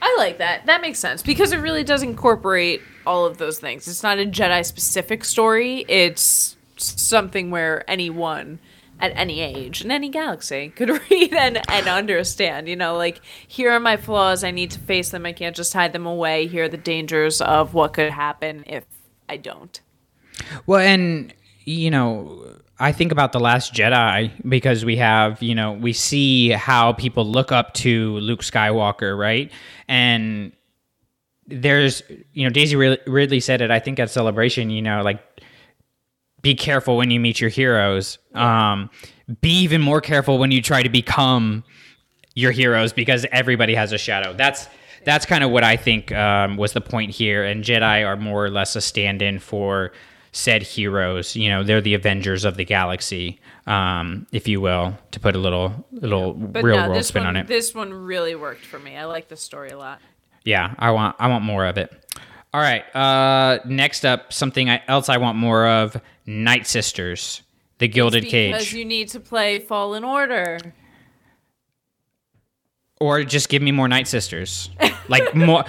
I 0.01 0.15
like 0.17 0.37
that. 0.37 0.65
That 0.67 0.81
makes 0.81 0.99
sense 0.99 1.21
because 1.21 1.51
it 1.51 1.57
really 1.57 1.83
does 1.83 2.03
incorporate 2.03 2.81
all 3.05 3.25
of 3.25 3.37
those 3.37 3.59
things. 3.59 3.87
It's 3.87 4.03
not 4.03 4.19
a 4.19 4.25
Jedi 4.25 4.65
specific 4.65 5.25
story. 5.25 5.85
It's 5.87 6.55
something 6.77 7.49
where 7.51 7.89
anyone 7.89 8.59
at 8.99 9.11
any 9.15 9.41
age 9.41 9.83
in 9.83 9.91
any 9.91 10.09
galaxy 10.09 10.69
could 10.69 10.89
read 11.09 11.33
and, 11.33 11.59
and 11.69 11.87
understand. 11.87 12.67
You 12.67 12.75
know, 12.75 12.95
like 12.95 13.21
here 13.47 13.71
are 13.71 13.79
my 13.79 13.97
flaws. 13.97 14.43
I 14.43 14.51
need 14.51 14.71
to 14.71 14.79
face 14.79 15.09
them. 15.09 15.25
I 15.25 15.33
can't 15.33 15.55
just 15.55 15.73
hide 15.73 15.93
them 15.93 16.05
away. 16.05 16.47
Here 16.47 16.65
are 16.65 16.69
the 16.69 16.77
dangers 16.77 17.41
of 17.41 17.73
what 17.73 17.93
could 17.93 18.11
happen 18.11 18.63
if 18.67 18.85
I 19.29 19.37
don't. 19.37 19.79
Well, 20.65 20.79
and 20.79 21.33
you 21.65 21.91
know, 21.91 22.57
I 22.79 22.91
think 22.91 23.11
about 23.11 23.31
the 23.31 23.39
Last 23.39 23.73
Jedi 23.73 24.31
because 24.47 24.85
we 24.85 24.97
have, 24.97 25.41
you 25.41 25.55
know, 25.55 25.73
we 25.73 25.93
see 25.93 26.49
how 26.49 26.93
people 26.93 27.25
look 27.25 27.51
up 27.51 27.73
to 27.75 28.17
Luke 28.17 28.41
Skywalker, 28.41 29.17
right? 29.17 29.51
And 29.87 30.51
there's, 31.47 32.03
you 32.33 32.43
know, 32.43 32.49
Daisy 32.49 32.75
Ridley 32.75 33.39
said 33.39 33.61
it. 33.61 33.71
I 33.71 33.79
think 33.79 33.99
at 33.99 34.11
Celebration, 34.11 34.69
you 34.69 34.81
know, 34.81 35.01
like 35.01 35.21
be 36.47 36.55
careful 36.55 36.95
when 36.95 37.11
you 37.11 37.19
meet 37.19 37.41
your 37.41 37.49
heroes. 37.49 38.19
Um, 38.33 38.89
be 39.41 39.49
even 39.49 39.81
more 39.81 39.99
careful 39.99 40.37
when 40.37 40.49
you 40.49 40.61
try 40.61 40.81
to 40.81 40.87
become 40.87 41.65
your 42.35 42.53
heroes 42.53 42.93
because 42.93 43.25
everybody 43.33 43.75
has 43.75 43.91
a 43.91 43.97
shadow. 43.97 44.33
That's 44.33 44.69
that's 45.03 45.25
kind 45.25 45.43
of 45.43 45.51
what 45.51 45.65
I 45.65 45.75
think 45.75 46.13
um, 46.13 46.55
was 46.55 46.71
the 46.71 46.79
point 46.79 47.11
here. 47.11 47.43
And 47.43 47.65
Jedi 47.65 48.07
are 48.07 48.15
more 48.15 48.45
or 48.45 48.49
less 48.49 48.77
a 48.77 48.81
stand-in 48.81 49.39
for 49.39 49.91
said 50.31 50.63
heroes. 50.63 51.35
You 51.35 51.49
know, 51.49 51.63
they're 51.63 51.81
the 51.81 51.95
Avengers 51.95 52.45
of 52.45 52.55
the 52.55 52.63
galaxy, 52.63 53.41
um, 53.65 54.25
if 54.31 54.47
you 54.47 54.61
will, 54.61 54.97
to 55.11 55.19
put 55.19 55.35
a 55.35 55.39
little 55.39 55.85
little 55.91 56.33
But 56.33 56.63
real 56.63 56.77
no, 56.77 56.89
world 56.91 57.03
spin 57.03 57.23
one, 57.23 57.35
on 57.35 57.35
it. 57.35 57.47
This 57.47 57.75
one 57.75 57.93
really 57.93 58.35
worked 58.35 58.65
for 58.65 58.79
me. 58.79 58.95
I 58.95 59.03
like 59.03 59.27
the 59.27 59.35
story 59.35 59.71
a 59.71 59.77
lot. 59.77 59.99
Yeah, 60.45 60.75
I 60.79 60.91
want 60.91 61.17
I 61.19 61.27
want 61.27 61.43
more 61.43 61.65
of 61.65 61.77
it. 61.77 61.91
All 62.53 62.61
right. 62.61 62.83
Uh, 62.95 63.59
next 63.65 64.05
up, 64.05 64.31
something 64.31 64.69
I, 64.69 64.81
else 64.87 65.09
I 65.09 65.17
want 65.17 65.37
more 65.37 65.67
of: 65.67 65.99
Night 66.27 66.67
Sisters, 66.67 67.41
the 67.79 67.87
Gilded 67.87 68.23
Because 68.23 68.31
Cage, 68.31 68.51
Because 68.53 68.73
you 68.73 68.85
need 68.85 69.07
to 69.09 69.19
play 69.19 69.59
Fallen 69.59 70.03
Order. 70.03 70.59
or 72.99 73.23
just 73.23 73.49
give 73.49 73.61
me 73.61 73.71
more 73.71 73.87
Night 73.87 74.07
Sisters. 74.07 74.69
Like 75.09 75.33
more, 75.33 75.63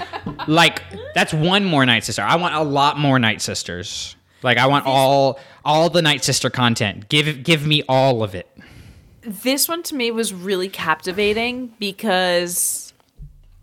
like 0.48 0.82
that's 1.14 1.32
one 1.32 1.64
more 1.64 1.86
Night 1.86 2.02
Sister. 2.04 2.22
I 2.22 2.34
want 2.36 2.54
a 2.56 2.62
lot 2.62 2.98
more 2.98 3.18
Night 3.20 3.40
Sisters. 3.40 4.16
Like 4.42 4.58
I 4.58 4.66
want 4.66 4.84
all 4.86 5.38
all 5.64 5.90
the 5.90 6.02
Night 6.02 6.24
Sister 6.24 6.50
content. 6.50 7.08
Give 7.08 7.42
give 7.44 7.64
me 7.66 7.84
all 7.88 8.22
of 8.24 8.34
it. 8.34 8.48
This 9.22 9.68
one 9.68 9.82
to 9.84 9.94
me 9.94 10.10
was 10.10 10.32
really 10.32 10.68
captivating 10.68 11.72
because 11.78 12.92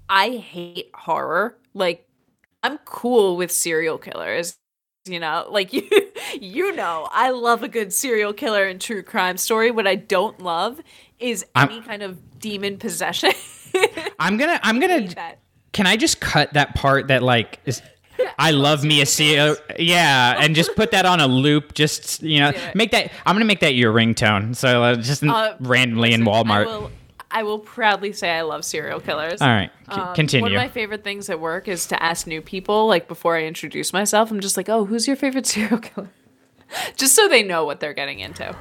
I 0.07 0.29
hate 0.37 0.91
horror. 0.93 1.57
Like 1.73 2.07
I'm 2.63 2.77
cool 2.85 3.35
with 3.35 3.51
serial 3.51 3.97
killers. 3.97 4.55
You 5.07 5.19
know, 5.19 5.45
like 5.49 5.71
you 5.73 5.87
you 6.41 6.75
know, 6.75 7.07
I 7.11 7.29
love 7.29 7.61
a 7.63 7.67
good 7.67 7.93
serial 7.93 8.33
killer 8.33 8.65
and 8.65 8.81
true 8.81 9.03
crime 9.03 9.37
story. 9.37 9.69
What 9.71 9.85
I 9.87 9.95
don't 9.95 10.39
love 10.41 10.81
is 11.19 11.45
I'm- 11.53 11.69
any 11.69 11.81
kind 11.81 12.01
of 12.01 12.39
demon 12.39 12.77
possession. 12.77 13.31
I'm 14.19 14.37
gonna 14.37 14.59
I'm 14.63 14.79
gonna. 14.79 15.07
Can 15.73 15.85
I 15.87 15.97
just 15.97 16.21
cut 16.21 16.53
that 16.53 16.73
part 16.75 17.09
that 17.09 17.21
like 17.21 17.59
is 17.65 17.81
I 18.39 18.51
love 18.51 18.83
me 18.83 19.01
a 19.01 19.05
serial 19.05 19.57
yeah, 19.77 20.37
and 20.39 20.55
just 20.55 20.75
put 20.75 20.91
that 20.91 21.05
on 21.05 21.19
a 21.19 21.27
loop. 21.27 21.73
Just 21.75 22.23
you 22.23 22.39
know, 22.39 22.51
make 22.73 22.91
that. 22.91 23.11
I'm 23.25 23.35
gonna 23.35 23.45
make 23.45 23.59
that 23.59 23.75
your 23.75 23.93
ringtone. 23.93 24.55
So 24.55 24.81
uh, 24.83 24.95
just 24.95 25.23
Uh, 25.23 25.55
randomly 25.59 26.13
in 26.13 26.21
Walmart. 26.21 26.89
I 27.37 27.43
will, 27.43 27.59
proudly 27.59 28.13
say 28.13 28.29
I 28.31 28.41
love 28.41 28.63
serial 28.65 28.99
killers. 28.99 29.41
All 29.41 29.47
right, 29.47 29.69
c- 29.93 29.99
Um, 30.01 30.15
continue. 30.15 30.41
One 30.43 30.51
of 30.53 30.57
my 30.57 30.69
favorite 30.69 31.03
things 31.03 31.29
at 31.29 31.39
work 31.39 31.67
is 31.67 31.85
to 31.87 32.01
ask 32.01 32.25
new 32.27 32.41
people, 32.41 32.87
like 32.87 33.07
before 33.07 33.35
I 33.35 33.43
introduce 33.43 33.91
myself, 33.93 34.31
I'm 34.31 34.39
just 34.39 34.57
like, 34.57 34.69
oh, 34.69 34.85
who's 34.85 35.05
your 35.07 35.15
favorite 35.15 35.45
serial 35.53 35.79
killer? 35.79 36.09
just 36.95 37.15
so 37.15 37.27
they 37.27 37.43
know 37.43 37.65
what 37.65 37.79
they're 37.79 37.93
getting 37.93 38.19
into. 38.19 38.55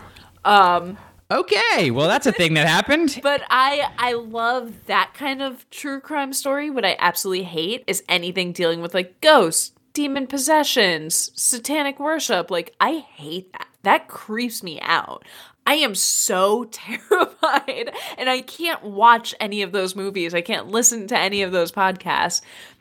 Um, 0.44 0.98
Okay, 1.30 1.90
well 1.90 2.06
that's 2.06 2.26
a 2.26 2.32
thing 2.32 2.52
that 2.54 2.66
happened. 2.68 3.18
But 3.22 3.42
I 3.48 3.88
I 3.98 4.12
love 4.12 4.72
that 4.86 5.14
kind 5.14 5.40
of 5.40 5.68
true 5.70 5.98
crime 5.98 6.34
story. 6.34 6.68
What 6.68 6.84
I 6.84 6.96
absolutely 6.98 7.44
hate 7.44 7.82
is 7.86 8.04
anything 8.10 8.52
dealing 8.52 8.82
with 8.82 8.92
like 8.92 9.20
ghosts, 9.22 9.72
demon 9.94 10.26
possessions, 10.26 11.30
satanic 11.34 11.98
worship. 11.98 12.50
Like 12.50 12.74
I 12.78 12.98
hate 12.98 13.50
that. 13.52 13.68
That 13.84 14.06
creeps 14.08 14.62
me 14.62 14.78
out. 14.82 15.24
I 15.66 15.74
am 15.74 15.94
so 15.94 16.64
terrified 16.70 17.92
and 18.18 18.28
I 18.28 18.40
can't 18.40 18.82
watch 18.82 19.34
any 19.40 19.62
of 19.62 19.72
those 19.72 19.96
movies. 19.96 20.34
I 20.34 20.40
can't 20.40 20.68
listen 20.68 21.06
to 21.08 21.18
any 21.18 21.42
of 21.42 21.52
those 21.52 21.72
podcasts. 21.72 22.40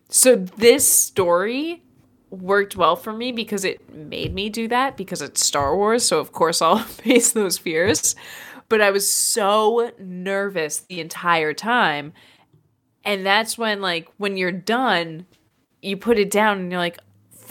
So 0.10 0.36
this 0.36 0.88
story 0.88 1.84
worked 2.30 2.76
well 2.76 2.96
for 2.96 3.14
me 3.14 3.32
because 3.32 3.64
it 3.64 3.94
made 3.94 4.34
me 4.34 4.50
do 4.50 4.68
that 4.68 4.98
because 4.98 5.22
it's 5.22 5.46
Star 5.46 5.76
Wars. 5.76 6.04
So, 6.04 6.20
of 6.20 6.32
course, 6.32 6.62
I'll 6.62 6.78
face 6.80 7.32
those 7.32 7.58
fears. 7.58 8.16
But 8.70 8.82
I 8.82 8.92
was 8.92 9.10
so 9.10 9.92
nervous 10.00 10.80
the 10.80 11.00
entire 11.00 11.54
time. 11.54 12.14
And 13.06 13.26
that's 13.26 13.58
when, 13.58 13.82
like, 13.82 14.10
when 14.18 14.38
you're 14.38 14.52
done, 14.52 15.26
you 15.82 15.98
put 15.98 16.18
it 16.18 16.32
down 16.32 16.60
and 16.60 16.72
you're 16.72 16.80
like, 16.80 16.98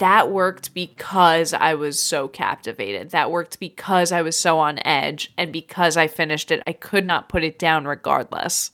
that 0.02 0.32
worked 0.32 0.74
because 0.74 1.54
I 1.54 1.74
was 1.74 1.96
so 1.96 2.26
captivated. 2.26 3.10
That 3.10 3.30
worked 3.30 3.60
because 3.60 4.10
I 4.10 4.20
was 4.22 4.36
so 4.36 4.58
on 4.58 4.80
edge. 4.84 5.32
And 5.38 5.52
because 5.52 5.96
I 5.96 6.08
finished 6.08 6.50
it, 6.50 6.60
I 6.66 6.72
could 6.72 7.06
not 7.06 7.28
put 7.28 7.44
it 7.44 7.56
down 7.56 7.84
regardless. 7.84 8.72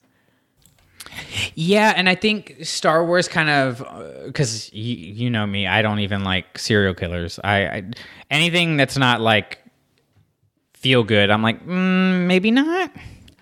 Yeah, 1.54 1.92
and 1.94 2.08
I 2.08 2.14
think 2.14 2.56
Star 2.62 3.04
Wars 3.04 3.28
kind 3.28 3.50
of 3.50 3.86
because 4.24 4.72
you, 4.72 4.94
you 4.94 5.28
know 5.28 5.46
me, 5.46 5.66
I 5.66 5.82
don't 5.82 5.98
even 5.98 6.24
like 6.24 6.58
serial 6.58 6.94
killers. 6.94 7.38
I, 7.44 7.66
I 7.66 7.82
anything 8.30 8.78
that's 8.78 8.96
not 8.96 9.20
like 9.20 9.58
feel 10.72 11.04
good, 11.04 11.28
I'm 11.28 11.42
like 11.42 11.62
mm, 11.66 12.26
maybe 12.26 12.50
not. 12.50 12.90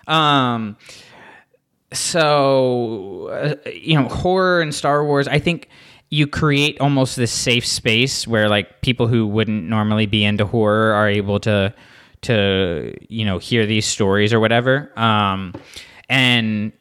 Um, 0.07 0.75
so 1.93 3.27
uh, 3.27 3.69
you 3.69 3.95
know, 3.95 4.09
horror 4.09 4.61
and 4.61 4.75
Star 4.75 5.05
Wars, 5.05 5.29
I 5.29 5.39
think 5.39 5.69
you 6.09 6.27
create 6.27 6.79
almost 6.79 7.15
this 7.15 7.31
safe 7.31 7.65
space 7.65 8.27
where 8.27 8.47
like 8.47 8.81
people 8.81 9.07
who 9.07 9.27
wouldn't 9.27 9.65
normally 9.65 10.05
be 10.05 10.23
into 10.23 10.45
horror 10.45 10.93
are 10.93 11.09
able 11.09 11.39
to 11.41 11.73
to 12.21 12.93
you 13.09 13.25
know 13.25 13.37
hear 13.37 13.65
these 13.65 13.85
stories 13.85 14.33
or 14.33 14.39
whatever. 14.39 14.97
Um, 14.99 15.53
and 16.09 16.71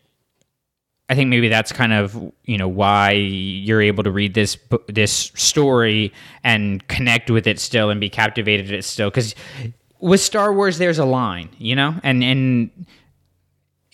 I 1.09 1.15
think 1.15 1.31
maybe 1.31 1.49
that's 1.49 1.73
kind 1.73 1.93
of 1.93 2.15
you 2.45 2.59
know 2.59 2.69
why 2.69 3.13
you're 3.13 3.83
able 3.83 4.05
to 4.05 4.11
read 4.11 4.35
this 4.35 4.57
this 4.89 5.13
story 5.35 6.13
and 6.43 6.87
connect 6.89 7.31
with 7.31 7.47
it 7.47 7.59
still 7.59 7.91
and 7.91 8.01
be 8.01 8.09
captivated 8.09 8.71
it 8.73 8.85
still 8.85 9.11
because 9.11 9.35
with 10.01 10.21
Star 10.21 10.53
Wars 10.53 10.79
there's 10.79 10.99
a 10.99 11.05
line 11.05 11.49
you 11.59 11.77
know 11.77 11.95
and 12.03 12.23
and 12.25 12.87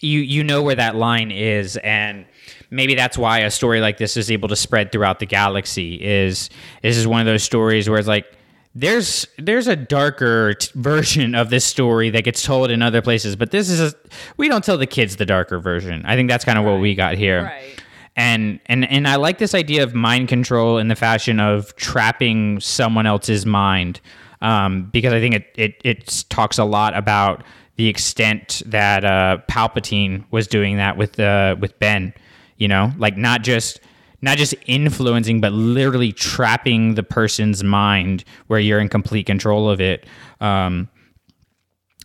you 0.01 0.21
you 0.21 0.43
know 0.43 0.63
where 0.63 0.75
that 0.75 0.97
line 0.97 1.31
is 1.31 1.77
and 1.79 2.25
maybe 2.73 2.95
that's 2.95 3.19
why 3.19 3.41
a 3.41 3.51
story 3.51 3.81
like 3.81 3.99
this 3.99 4.17
is 4.17 4.31
able 4.31 4.49
to 4.49 4.57
spread 4.57 4.91
throughout 4.91 5.19
the 5.21 5.27
galaxy 5.27 6.03
is 6.03 6.51
this 6.83 6.97
is 6.97 7.07
one 7.07 7.21
of 7.21 7.27
those 7.27 7.43
stories 7.43 7.89
where 7.89 7.99
it's 7.99 8.09
like 8.09 8.27
there's 8.75 9.27
there's 9.39 9.67
a 9.67 9.77
darker 9.77 10.55
t- 10.55 10.71
version 10.75 11.35
of 11.35 11.51
this 11.51 11.65
story 11.65 12.09
that 12.11 12.25
gets 12.25 12.43
told 12.43 12.71
in 12.71 12.81
other 12.83 13.03
places 13.03 13.37
but 13.37 13.51
this 13.51 13.69
is 13.69 13.81
a, 13.81 13.95
we 14.39 14.49
don't 14.49 14.65
tell 14.65 14.79
the 14.79 14.87
kids 14.87 15.17
the 15.17 15.27
darker 15.27 15.59
version 15.59 16.03
i 16.07 16.17
think 16.17 16.29
that's 16.29 16.45
kind 16.45 16.59
of 16.59 16.65
right. 16.65 16.73
what 16.73 16.81
we 16.81 16.95
got 16.95 17.15
here 17.15 17.45
right. 17.45 17.83
and 18.17 18.59
and 18.67 18.91
and 18.91 19.07
i 19.07 19.17
like 19.17 19.39
this 19.39 19.55
idea 19.55 19.83
of 19.83 19.95
mind 19.95 20.29
control 20.29 20.79
in 20.79 20.89
the 20.89 20.97
fashion 20.97 21.39
of 21.39 21.77
trapping 21.77 22.59
someone 22.59 23.07
else's 23.07 23.45
mind 23.45 24.01
um, 24.41 24.89
because 24.93 25.13
i 25.13 25.21
think 25.21 25.35
it, 25.35 25.47
it 25.57 25.75
it 25.85 26.25
talks 26.31 26.57
a 26.57 26.65
lot 26.65 26.97
about 26.97 27.45
the 27.77 27.89
extent 27.89 28.63
that 28.67 29.05
uh, 29.05 29.39
palpatine 29.49 30.25
was 30.31 30.47
doing 30.47 30.79
that 30.79 30.97
with 30.97 31.21
uh, 31.21 31.57
with 31.61 31.79
ben 31.79 32.15
you 32.57 32.69
know 32.69 32.93
like 32.99 33.17
not 33.17 33.43
just 33.43 33.81
not 34.21 34.39
just 34.39 34.55
influencing 34.67 35.41
but 35.41 35.53
literally 35.53 36.13
trapping 36.13 36.95
the 36.95 37.03
person's 37.03 37.65
mind 37.65 38.25
where 38.47 38.61
you're 38.61 38.79
in 38.79 38.89
complete 38.89 39.27
control 39.27 39.69
of 39.69 39.81
it. 39.81 40.07
Um, 40.41 40.89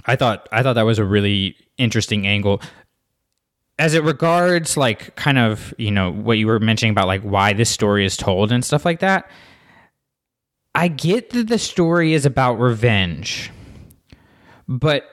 i 0.05 0.15
thought 0.15 0.47
i 0.51 0.63
thought 0.63 0.73
that 0.73 0.85
was 0.85 0.99
a 0.99 1.05
really 1.05 1.55
interesting 1.77 2.25
angle. 2.27 2.61
As 3.79 3.93
it 3.93 4.03
regards 4.03 4.75
like 4.75 5.15
kind 5.15 5.37
of 5.37 5.73
you 5.77 5.91
know 5.91 6.11
what 6.11 6.39
you 6.39 6.47
were 6.47 6.59
mentioning 6.59 6.91
about 6.91 7.07
like 7.07 7.21
why 7.21 7.53
this 7.53 7.69
story 7.69 8.05
is 8.05 8.17
told 8.17 8.51
and 8.51 8.65
stuff 8.65 8.85
like 8.85 8.99
that 9.01 9.29
i 10.73 10.87
get 10.87 11.29
that 11.31 11.47
the 11.47 11.59
story 11.59 12.13
is 12.13 12.25
about 12.25 12.55
revenge 12.55 13.51
but 14.67 15.03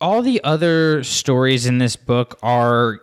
all 0.00 0.20
the 0.20 0.42
other 0.42 1.04
stories 1.04 1.64
in 1.64 1.78
this 1.78 1.94
book 1.94 2.38
are 2.42 2.98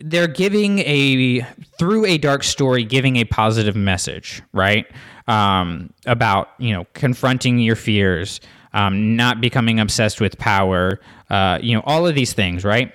they're 0.00 0.28
giving 0.28 0.78
a 0.80 1.40
through 1.78 2.04
a 2.04 2.18
dark 2.18 2.44
story 2.44 2.84
giving 2.84 3.16
a 3.16 3.24
positive 3.24 3.76
message 3.76 4.42
right? 4.52 4.86
Um, 5.26 5.92
about 6.06 6.48
you 6.58 6.72
know 6.72 6.86
confronting 6.94 7.58
your 7.58 7.76
fears 7.76 8.40
um, 8.72 9.16
not 9.16 9.40
becoming 9.40 9.80
obsessed 9.80 10.20
with 10.20 10.38
power 10.38 11.00
uh, 11.30 11.58
you 11.60 11.74
know 11.74 11.82
all 11.84 12.06
of 12.06 12.14
these 12.14 12.32
things 12.32 12.64
right? 12.64 12.92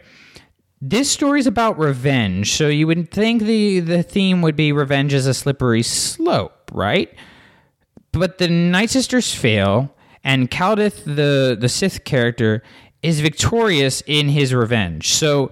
This 0.81 1.09
story 1.09 1.39
is 1.39 1.47
about 1.47 1.77
revenge 1.77 2.53
so 2.53 2.67
you 2.67 2.87
would 2.87 3.11
think 3.11 3.43
the 3.43 3.79
the 3.79 4.03
theme 4.03 4.41
would 4.41 4.55
be 4.55 4.71
revenge 4.71 5.13
is 5.13 5.27
a 5.27 5.33
slippery 5.33 5.83
slope 5.83 6.71
right? 6.73 7.13
But 8.11 8.37
the 8.37 8.47
night 8.47 8.89
sisters 8.89 9.33
fail 9.33 9.93
and 10.23 10.49
Kaldith 10.49 11.03
the 11.03 11.57
the 11.59 11.69
Sith 11.69 12.03
character 12.03 12.63
is 13.01 13.19
victorious 13.19 14.01
in 14.07 14.29
his 14.29 14.53
revenge. 14.53 15.09
So 15.09 15.51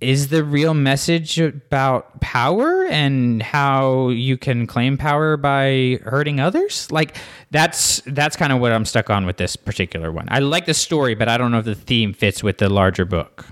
is 0.00 0.28
the 0.28 0.44
real 0.44 0.74
message 0.74 1.40
about 1.40 2.20
power 2.20 2.84
and 2.86 3.42
how 3.42 4.08
you 4.10 4.36
can 4.36 4.66
claim 4.66 4.96
power 4.96 5.36
by 5.36 5.98
hurting 6.04 6.38
others? 6.38 6.90
Like 6.92 7.16
that's 7.50 8.00
that's 8.06 8.36
kind 8.36 8.52
of 8.52 8.60
what 8.60 8.72
i'm 8.72 8.84
stuck 8.84 9.10
on 9.10 9.26
with 9.26 9.38
this 9.38 9.56
particular 9.56 10.12
one. 10.12 10.28
I 10.30 10.38
like 10.38 10.66
the 10.66 10.74
story 10.74 11.14
but 11.14 11.28
i 11.28 11.36
don't 11.36 11.50
know 11.50 11.58
if 11.58 11.64
the 11.64 11.74
theme 11.74 12.12
fits 12.12 12.42
with 12.42 12.58
the 12.58 12.68
larger 12.68 13.04
book. 13.04 13.46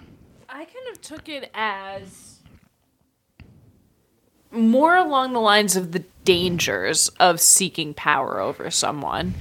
I 0.49 0.65
kind 0.65 0.89
of 0.91 1.01
took 1.01 1.29
it 1.29 1.51
as 1.55 2.39
more 4.53 4.97
along 4.97 5.33
the 5.33 5.41
lines 5.41 5.77
of 5.77 5.93
the 5.93 6.05
dangers 6.25 7.09
of 7.21 7.41
seeking 7.41 7.93
power 7.93 8.41
over 8.41 8.71
someone. 8.71 9.35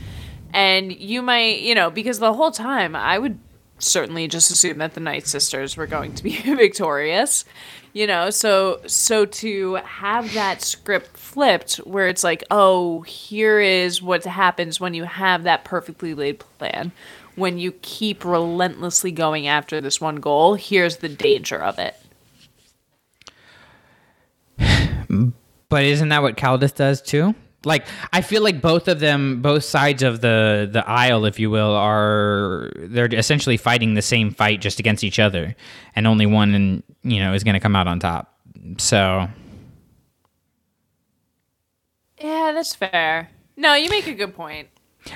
And 0.53 0.91
you 0.91 1.21
might 1.21 1.59
you 1.59 1.75
know 1.75 1.91
because 1.91 2.17
the 2.19 2.33
whole 2.33 2.51
time 2.51 2.95
i 2.95 3.19
would 3.19 3.37
certainly 3.80 4.28
just 4.28 4.51
assume 4.51 4.78
that 4.80 4.93
the 4.93 4.99
Night 4.99 5.28
Sisters 5.28 5.76
were 5.78 5.88
going 5.88 6.13
to 6.15 6.23
be 6.23 6.38
victorious. 6.41 7.45
You 7.93 8.07
know, 8.07 8.30
so 8.30 8.82
so 8.88 9.26
to 9.26 9.76
have 9.76 10.34
that 10.34 10.61
script 10.61 11.15
flipped 11.15 11.78
where 11.78 12.07
it's 12.07 12.23
like, 12.23 12.43
oh, 12.51 13.01
here 13.01 13.59
is 13.59 14.01
what 14.01 14.26
happens 14.26 14.80
when 14.80 14.93
you 14.93 15.05
have 15.05 15.43
that 15.43 15.63
perfectly 15.63 16.13
laid 16.13 16.39
plan. 16.39 16.91
When 17.36 17.58
you 17.58 17.71
keep 17.82 18.24
relentlessly 18.24 19.12
going 19.12 19.47
after 19.47 19.79
this 19.82 19.99
one 19.99 20.17
goal, 20.17 20.55
here's 20.55 20.97
the 20.97 21.09
danger 21.09 21.62
of 21.62 21.79
it. 21.79 21.95
But 25.67 25.83
isn't 25.83 26.09
that 26.09 26.21
what 26.21 26.37
Kaldith 26.37 26.75
does 26.75 27.01
too? 27.01 27.33
Like 27.66 27.86
I 28.13 28.21
feel 28.21 28.42
like 28.43 28.62
both 28.62 28.87
of 28.87 29.00
them, 29.00 29.42
both 29.42 29.63
sides 29.63 30.04
of 30.04 30.21
the 30.21 30.70
the 30.71 30.87
aisle, 30.87 31.25
if 31.25 31.39
you 31.39 31.50
will, 31.50 31.74
are 31.75 32.71
they're 32.78 33.13
essentially 33.13 33.58
fighting 33.58 33.93
the 33.96 34.01
same 34.01 34.32
fight 34.32 34.62
just 34.62 34.79
against 34.79 35.04
each 35.04 35.20
other, 35.20 35.55
and 35.96 36.05
only 36.08 36.25
one, 36.25 36.83
you 37.04 37.20
know, 37.20 37.33
is 37.33 37.43
going 37.43 37.55
to 37.55 37.59
come 37.59 37.75
out 37.75 37.87
on 37.87 38.00
top. 38.00 38.37
So, 38.78 39.28
yeah, 42.21 42.51
that's 42.54 42.74
fair. 42.75 43.29
No, 43.58 43.74
you 43.75 43.89
make 43.89 44.08
a 44.08 44.13
good 44.13 44.36
point. 44.36 44.67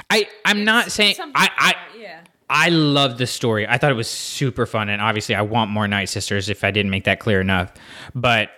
I 0.10 0.28
I'm 0.46 0.58
It's- 0.62 0.66
not 0.66 0.92
saying 0.92 1.16
I 1.20 1.50
I. 1.58 1.72
that, 1.72 1.88
yeah. 2.00 2.22
I 2.52 2.70
love 2.70 3.20
the 3.20 3.28
story. 3.28 3.68
I 3.68 3.78
thought 3.78 3.92
it 3.92 3.96
was 3.96 4.08
super 4.10 4.66
fun, 4.66 4.90
and 4.90 5.02
obviously, 5.02 5.36
I 5.36 5.44
want 5.44 5.70
more 5.70 5.88
Night 5.88 6.10
Sisters. 6.10 6.50
If 6.50 6.64
I 6.64 6.72
didn't 6.72 6.90
make 6.90 7.04
that 7.04 7.20
clear 7.20 7.42
enough, 7.42 7.72
but 8.16 8.50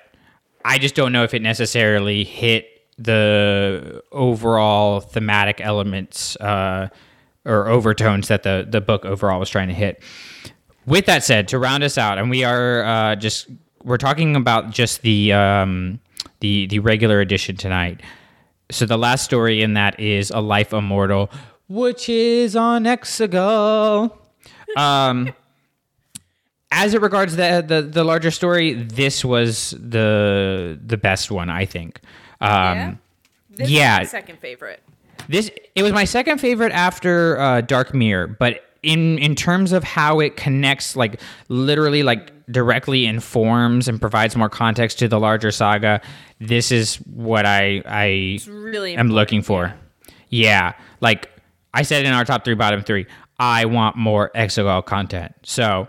I 0.63 0.77
just 0.77 0.95
don't 0.95 1.11
know 1.11 1.23
if 1.25 1.33
it 1.33 1.41
necessarily 1.41 2.23
hit 2.23 2.67
the 3.03 4.03
overall 4.11 4.99
thematic 4.99 5.61
elements 5.61 6.35
uh, 6.37 6.89
or 7.45 7.67
overtones 7.67 8.27
that 8.27 8.43
the 8.43 8.67
the 8.69 8.81
book 8.81 9.05
overall 9.05 9.39
was 9.39 9.49
trying 9.49 9.67
to 9.67 9.73
hit. 9.73 10.01
With 10.85 11.05
that 11.05 11.23
said, 11.23 11.47
to 11.49 11.59
round 11.59 11.83
us 11.83 11.97
out, 11.97 12.17
and 12.17 12.29
we 12.29 12.43
are 12.43 12.83
uh, 12.83 13.15
just 13.15 13.47
we're 13.83 13.97
talking 13.97 14.35
about 14.35 14.71
just 14.71 15.01
the 15.01 15.33
um, 15.33 15.99
the 16.39 16.67
the 16.67 16.79
regular 16.79 17.19
edition 17.19 17.55
tonight. 17.55 18.01
So 18.69 18.85
the 18.85 18.97
last 18.97 19.23
story 19.25 19.61
in 19.61 19.73
that 19.73 19.99
is 19.99 20.31
a 20.31 20.39
life 20.39 20.73
immortal, 20.73 21.29
which 21.67 22.09
is 22.09 22.55
on 22.55 22.85
Exegol. 22.85 24.17
Um, 24.77 25.33
as 26.71 26.93
it 26.93 27.01
regards 27.01 27.35
the, 27.35 27.63
the 27.67 27.81
the 27.81 28.03
larger 28.03 28.31
story, 28.31 28.73
this 28.73 29.25
was 29.25 29.71
the 29.71 30.79
the 30.83 30.97
best 30.97 31.29
one, 31.29 31.49
I 31.49 31.65
think. 31.65 31.99
Um, 32.41 32.99
This 33.49 33.69
yeah. 33.69 34.03
second 34.03 34.39
favorite. 34.39 34.81
This 35.27 35.51
it 35.75 35.83
was 35.83 35.93
my 35.93 36.05
second 36.05 36.39
favorite 36.39 36.71
after 36.71 37.39
uh, 37.39 37.61
Dark 37.61 37.93
Mirror, 37.93 38.35
but 38.39 38.63
in 38.83 39.17
in 39.19 39.35
terms 39.35 39.71
of 39.71 39.83
how 39.83 40.19
it 40.19 40.35
connects, 40.35 40.95
like 40.95 41.21
literally, 41.49 42.03
like 42.03 42.31
directly 42.51 43.05
informs 43.05 43.87
and 43.87 44.01
provides 44.01 44.35
more 44.35 44.49
context 44.49 44.99
to 44.99 45.07
the 45.07 45.19
larger 45.19 45.51
saga, 45.51 46.01
this 46.39 46.71
is 46.71 46.95
what 46.95 47.45
I 47.45 47.83
I 47.85 48.39
really 48.47 48.95
am 48.95 49.09
looking 49.09 49.41
for. 49.41 49.73
Yeah, 50.29 50.73
like 51.01 51.29
I 51.73 51.83
said 51.83 52.05
in 52.05 52.13
our 52.13 52.25
top 52.25 52.43
three, 52.43 52.55
bottom 52.55 52.81
three, 52.83 53.05
I 53.39 53.65
want 53.65 53.95
more 53.95 54.31
Exegol 54.35 54.85
content. 54.85 55.33
So 55.43 55.87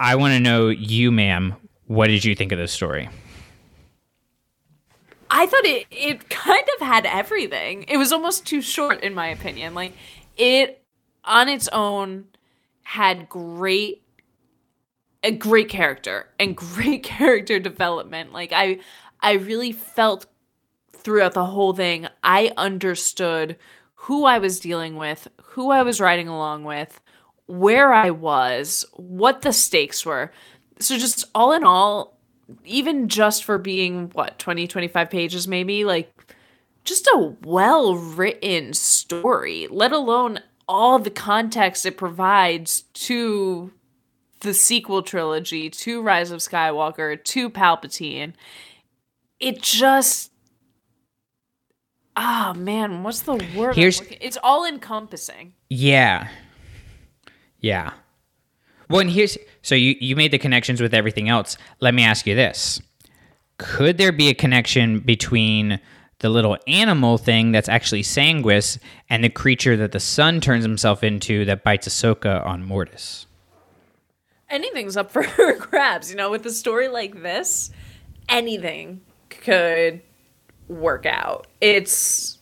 I 0.00 0.16
want 0.16 0.32
to 0.34 0.40
know 0.40 0.68
you, 0.68 1.12
ma'am. 1.12 1.54
What 1.86 2.08
did 2.08 2.24
you 2.24 2.34
think 2.34 2.52
of 2.52 2.58
this 2.58 2.72
story? 2.72 3.08
I 5.30 5.46
thought 5.46 5.64
it 5.64 5.86
it 5.90 6.28
kind 6.28 6.64
of 6.76 6.86
had 6.86 7.06
everything. 7.06 7.84
It 7.88 7.96
was 7.96 8.12
almost 8.12 8.46
too 8.46 8.62
short 8.62 9.02
in 9.02 9.14
my 9.14 9.28
opinion. 9.28 9.74
Like 9.74 9.94
it 10.36 10.82
on 11.24 11.48
its 11.48 11.68
own 11.68 12.26
had 12.82 13.28
great 13.28 14.02
a 15.22 15.32
great 15.32 15.68
character 15.68 16.28
and 16.38 16.56
great 16.74 17.02
character 17.02 17.58
development. 17.58 18.32
Like 18.32 18.52
I 18.52 18.78
I 19.20 19.32
really 19.32 19.72
felt 19.72 20.26
throughout 20.92 21.34
the 21.34 21.46
whole 21.46 21.72
thing 21.72 22.08
I 22.22 22.52
understood 22.56 23.56
who 23.94 24.24
I 24.24 24.38
was 24.38 24.60
dealing 24.60 24.96
with, 24.96 25.28
who 25.42 25.70
I 25.70 25.82
was 25.82 26.00
riding 26.00 26.28
along 26.28 26.64
with, 26.64 27.00
where 27.46 27.92
I 27.92 28.10
was, 28.10 28.84
what 28.94 29.42
the 29.42 29.52
stakes 29.52 30.06
were. 30.06 30.32
So 30.78 30.96
just 30.96 31.24
all 31.34 31.52
in 31.52 31.64
all, 31.64 32.17
even 32.64 33.08
just 33.08 33.44
for 33.44 33.58
being 33.58 34.08
what 34.10 34.38
20 34.38 34.66
25 34.66 35.10
pages 35.10 35.46
maybe 35.48 35.84
like 35.84 36.12
just 36.84 37.06
a 37.08 37.34
well 37.42 37.94
written 37.96 38.72
story 38.72 39.66
let 39.70 39.92
alone 39.92 40.40
all 40.66 40.98
the 40.98 41.10
context 41.10 41.84
it 41.86 41.96
provides 41.96 42.82
to 42.94 43.72
the 44.40 44.54
sequel 44.54 45.02
trilogy 45.02 45.68
to 45.68 46.00
rise 46.00 46.30
of 46.30 46.40
skywalker 46.40 47.22
to 47.24 47.50
palpatine 47.50 48.32
it 49.40 49.60
just 49.60 50.30
ah 52.16 52.50
oh, 52.50 52.54
man 52.58 53.02
what's 53.02 53.20
the 53.20 53.34
word 53.56 53.74
Here's- 53.76 54.00
it's 54.20 54.38
all 54.42 54.64
encompassing 54.64 55.52
Yeah. 55.68 56.28
Yeah. 57.60 57.92
Well, 58.88 59.00
and 59.00 59.10
here's 59.10 59.36
so 59.68 59.74
you 59.74 59.96
you 60.00 60.16
made 60.16 60.30
the 60.30 60.38
connections 60.38 60.80
with 60.80 60.94
everything 60.94 61.28
else. 61.28 61.56
Let 61.80 61.94
me 61.94 62.02
ask 62.02 62.26
you 62.26 62.34
this: 62.34 62.80
Could 63.58 63.98
there 63.98 64.12
be 64.12 64.28
a 64.28 64.34
connection 64.34 65.00
between 65.00 65.80
the 66.20 66.30
little 66.30 66.56
animal 66.66 67.18
thing 67.18 67.52
that's 67.52 67.68
actually 67.68 68.02
Sanguis 68.02 68.78
and 69.08 69.22
the 69.22 69.28
creature 69.28 69.76
that 69.76 69.92
the 69.92 70.00
son 70.00 70.40
turns 70.40 70.64
himself 70.64 71.04
into 71.04 71.44
that 71.44 71.62
bites 71.62 71.86
Ahsoka 71.86 72.44
on 72.44 72.64
Mortis? 72.64 73.26
anything's 74.50 74.96
up 74.96 75.10
for 75.10 75.26
grabs. 75.58 76.10
You 76.10 76.16
know, 76.16 76.30
with 76.30 76.44
a 76.46 76.50
story 76.50 76.88
like 76.88 77.22
this, 77.22 77.70
anything 78.28 79.00
could 79.30 80.00
work 80.68 81.06
out. 81.06 81.46
It's 81.60 82.38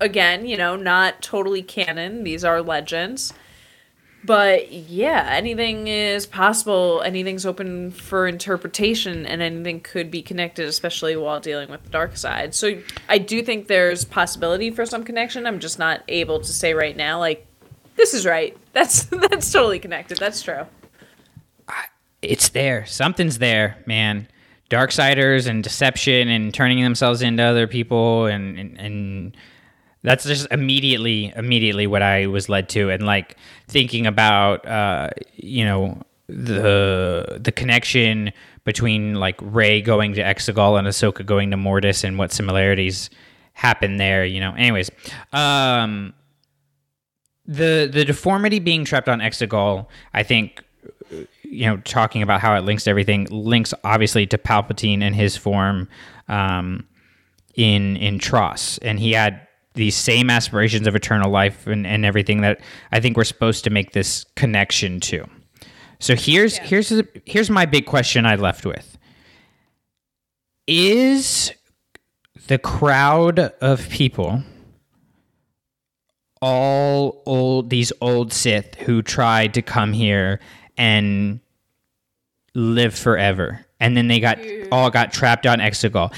again, 0.00 0.46
you 0.46 0.56
know, 0.56 0.76
not 0.76 1.22
totally 1.22 1.62
canon. 1.62 2.24
These 2.24 2.44
are 2.44 2.62
legends. 2.62 3.32
But 4.24 4.72
yeah, 4.72 5.28
anything 5.30 5.86
is 5.86 6.26
possible. 6.26 7.00
Anything's 7.02 7.46
open 7.46 7.92
for 7.92 8.26
interpretation, 8.26 9.24
and 9.24 9.40
anything 9.40 9.80
could 9.80 10.10
be 10.10 10.20
connected, 10.20 10.66
especially 10.66 11.14
while 11.16 11.38
dealing 11.38 11.70
with 11.70 11.84
the 11.84 11.90
dark 11.90 12.16
side. 12.16 12.54
So 12.54 12.80
I 13.08 13.18
do 13.18 13.42
think 13.42 13.68
there's 13.68 14.04
possibility 14.04 14.70
for 14.70 14.84
some 14.84 15.04
connection. 15.04 15.46
I'm 15.46 15.60
just 15.60 15.78
not 15.78 16.02
able 16.08 16.40
to 16.40 16.52
say 16.52 16.74
right 16.74 16.96
now, 16.96 17.20
like, 17.20 17.46
this 17.94 18.14
is 18.14 18.26
right. 18.26 18.56
That's 18.72 19.04
that's 19.04 19.50
totally 19.50 19.78
connected. 19.78 20.18
That's 20.18 20.42
true. 20.42 20.66
It's 22.20 22.50
there. 22.50 22.84
Something's 22.84 23.38
there, 23.38 23.78
man. 23.86 24.28
Darksiders 24.68 25.48
and 25.48 25.64
deception 25.64 26.28
and 26.28 26.52
turning 26.52 26.82
themselves 26.82 27.22
into 27.22 27.42
other 27.42 27.66
people 27.66 28.26
and, 28.26 28.58
and 28.58 28.78
and 28.78 29.36
that's 30.06 30.24
just 30.24 30.46
immediately 30.52 31.32
immediately 31.34 31.88
what 31.88 32.00
I 32.00 32.26
was 32.28 32.48
led 32.48 32.68
to 32.70 32.90
and 32.90 33.04
like 33.04 33.36
thinking 33.66 34.06
about 34.06 34.64
uh 34.64 35.10
you 35.34 35.64
know 35.64 36.00
the 36.28 37.40
the 37.42 37.50
connection 37.50 38.32
between 38.62 39.14
like 39.14 39.34
Rey 39.42 39.82
going 39.82 40.14
to 40.14 40.22
Exegol 40.22 40.78
and 40.78 40.86
Ahsoka 40.86 41.26
going 41.26 41.50
to 41.50 41.56
Mortis 41.56 42.04
and 42.04 42.18
what 42.18 42.32
similarities 42.32 43.10
happen 43.52 43.96
there, 43.96 44.24
you 44.24 44.38
know. 44.38 44.54
Anyways, 44.54 44.90
um 45.32 46.14
the 47.44 47.90
the 47.92 48.04
deformity 48.04 48.60
being 48.60 48.84
trapped 48.84 49.08
on 49.08 49.18
Exegol, 49.18 49.86
I 50.14 50.22
think 50.22 50.62
you 51.42 51.66
know, 51.66 51.78
talking 51.78 52.22
about 52.22 52.40
how 52.40 52.54
it 52.54 52.64
links 52.64 52.84
to 52.84 52.90
everything, 52.90 53.26
links 53.30 53.74
obviously 53.82 54.26
to 54.28 54.38
Palpatine 54.38 55.02
and 55.02 55.14
his 55.16 55.36
form 55.36 55.88
um, 56.28 56.86
in 57.54 57.96
in 57.96 58.18
TROS, 58.20 58.78
and 58.78 59.00
he 59.00 59.12
had 59.12 59.45
these 59.76 59.96
same 59.96 60.28
aspirations 60.28 60.86
of 60.86 60.96
eternal 60.96 61.30
life 61.30 61.66
and, 61.66 61.86
and 61.86 62.04
everything 62.04 62.40
that 62.40 62.60
I 62.90 63.00
think 63.00 63.16
we're 63.16 63.24
supposed 63.24 63.64
to 63.64 63.70
make 63.70 63.92
this 63.92 64.24
connection 64.34 65.00
to. 65.00 65.24
So 66.00 66.14
here's 66.14 66.58
here's 66.58 66.92
here's 67.24 67.48
my 67.48 67.64
big 67.64 67.86
question 67.86 68.26
I 68.26 68.36
left 68.36 68.66
with: 68.66 68.98
Is 70.66 71.52
the 72.48 72.58
crowd 72.58 73.38
of 73.38 73.88
people 73.88 74.42
all 76.42 77.22
old 77.26 77.70
these 77.70 77.92
old 78.00 78.32
Sith 78.32 78.74
who 78.76 79.02
tried 79.02 79.54
to 79.54 79.62
come 79.62 79.92
here 79.92 80.40
and 80.76 81.40
live 82.54 82.94
forever. 82.94 83.64
And 83.80 83.96
then 83.96 84.08
they 84.08 84.20
got 84.20 84.38
all 84.72 84.90
got 84.90 85.12
trapped 85.12 85.46
on 85.46 85.58
Exegol. 85.58 86.14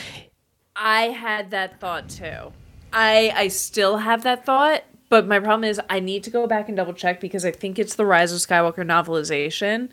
I 0.77 1.03
had 1.09 1.51
that 1.51 1.81
thought 1.81 2.09
too. 2.09 2.53
I 2.93 3.33
I 3.35 3.49
still 3.49 3.99
have 3.99 4.23
that 4.23 4.45
thought, 4.45 4.85
but 5.09 5.27
my 5.27 5.39
problem 5.39 5.65
is 5.65 5.81
I 5.89 6.01
need 6.01 6.25
to 6.25 6.31
go 6.31 6.47
back 6.47 6.69
and 6.69 6.77
double 6.77 6.95
check 6.95 7.21
because 7.21 7.45
I 7.45 7.51
think 7.51 7.79
it's 7.79 7.95
the 7.95 8.07
Rise 8.07 8.33
of 8.33 8.39
Skywalker 8.39 8.87
novelization. 8.87 9.91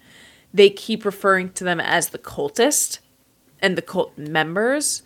They 0.54 0.70
keep 0.70 1.06
referring 1.06 1.52
to 1.54 1.64
them 1.64 1.80
as 1.80 2.10
the 2.10 2.20
cultist 2.20 3.00
and 3.62 3.78
the 3.78 3.82
cult 3.82 4.18
members, 4.18 5.04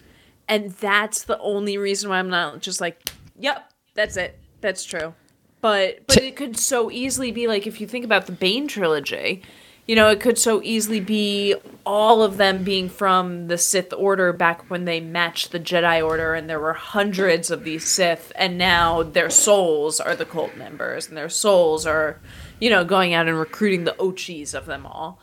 and 0.47 0.71
that's 0.71 1.23
the 1.23 1.39
only 1.39 1.77
reason 1.77 2.09
why 2.09 2.19
I'm 2.19 2.29
not 2.29 2.61
just 2.61 2.81
like, 2.81 3.09
yep, 3.37 3.71
that's 3.93 4.17
it. 4.17 4.37
That's 4.61 4.83
true. 4.83 5.13
But 5.61 6.07
but 6.07 6.17
it 6.17 6.35
could 6.35 6.57
so 6.57 6.89
easily 6.89 7.31
be 7.31 7.47
like 7.47 7.67
if 7.67 7.81
you 7.81 7.87
think 7.87 8.05
about 8.05 8.25
the 8.25 8.31
Bane 8.31 8.67
trilogy, 8.67 9.41
you 9.89 9.95
know, 9.95 10.09
it 10.09 10.19
could 10.19 10.37
so 10.37 10.61
easily 10.61 10.99
be 10.99 11.55
all 11.83 12.21
of 12.21 12.37
them 12.37 12.63
being 12.63 12.89
from 12.89 13.47
the 13.47 13.57
Sith 13.57 13.91
Order 13.91 14.31
back 14.31 14.69
when 14.69 14.85
they 14.85 14.99
matched 14.99 15.51
the 15.51 15.59
Jedi 15.59 16.05
Order, 16.05 16.35
and 16.35 16.47
there 16.47 16.59
were 16.59 16.73
hundreds 16.73 17.49
of 17.49 17.63
these 17.63 17.85
Sith, 17.85 18.31
and 18.35 18.55
now 18.55 19.01
their 19.01 19.31
souls 19.31 19.99
are 19.99 20.15
the 20.15 20.25
cult 20.25 20.55
members, 20.55 21.07
and 21.07 21.17
their 21.17 21.27
souls 21.27 21.87
are, 21.87 22.19
you 22.59 22.69
know, 22.69 22.85
going 22.85 23.15
out 23.15 23.27
and 23.27 23.39
recruiting 23.39 23.83
the 23.83 23.95
Ochis 23.97 24.53
of 24.53 24.67
them 24.67 24.85
all. 24.85 25.19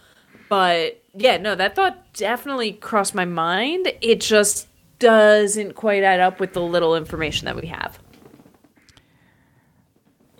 But 0.48 1.01
yeah, 1.14 1.36
no, 1.36 1.55
that 1.55 1.76
thought 1.76 2.12
definitely 2.14 2.72
crossed 2.72 3.14
my 3.14 3.24
mind. 3.24 3.93
It 4.01 4.20
just 4.20 4.66
doesn't 4.98 5.74
quite 5.74 6.02
add 6.02 6.18
up 6.18 6.40
with 6.40 6.55
the 6.55 6.60
little 6.60 6.97
information 6.97 7.44
that 7.44 7.55
we 7.55 7.68
have. 7.68 8.01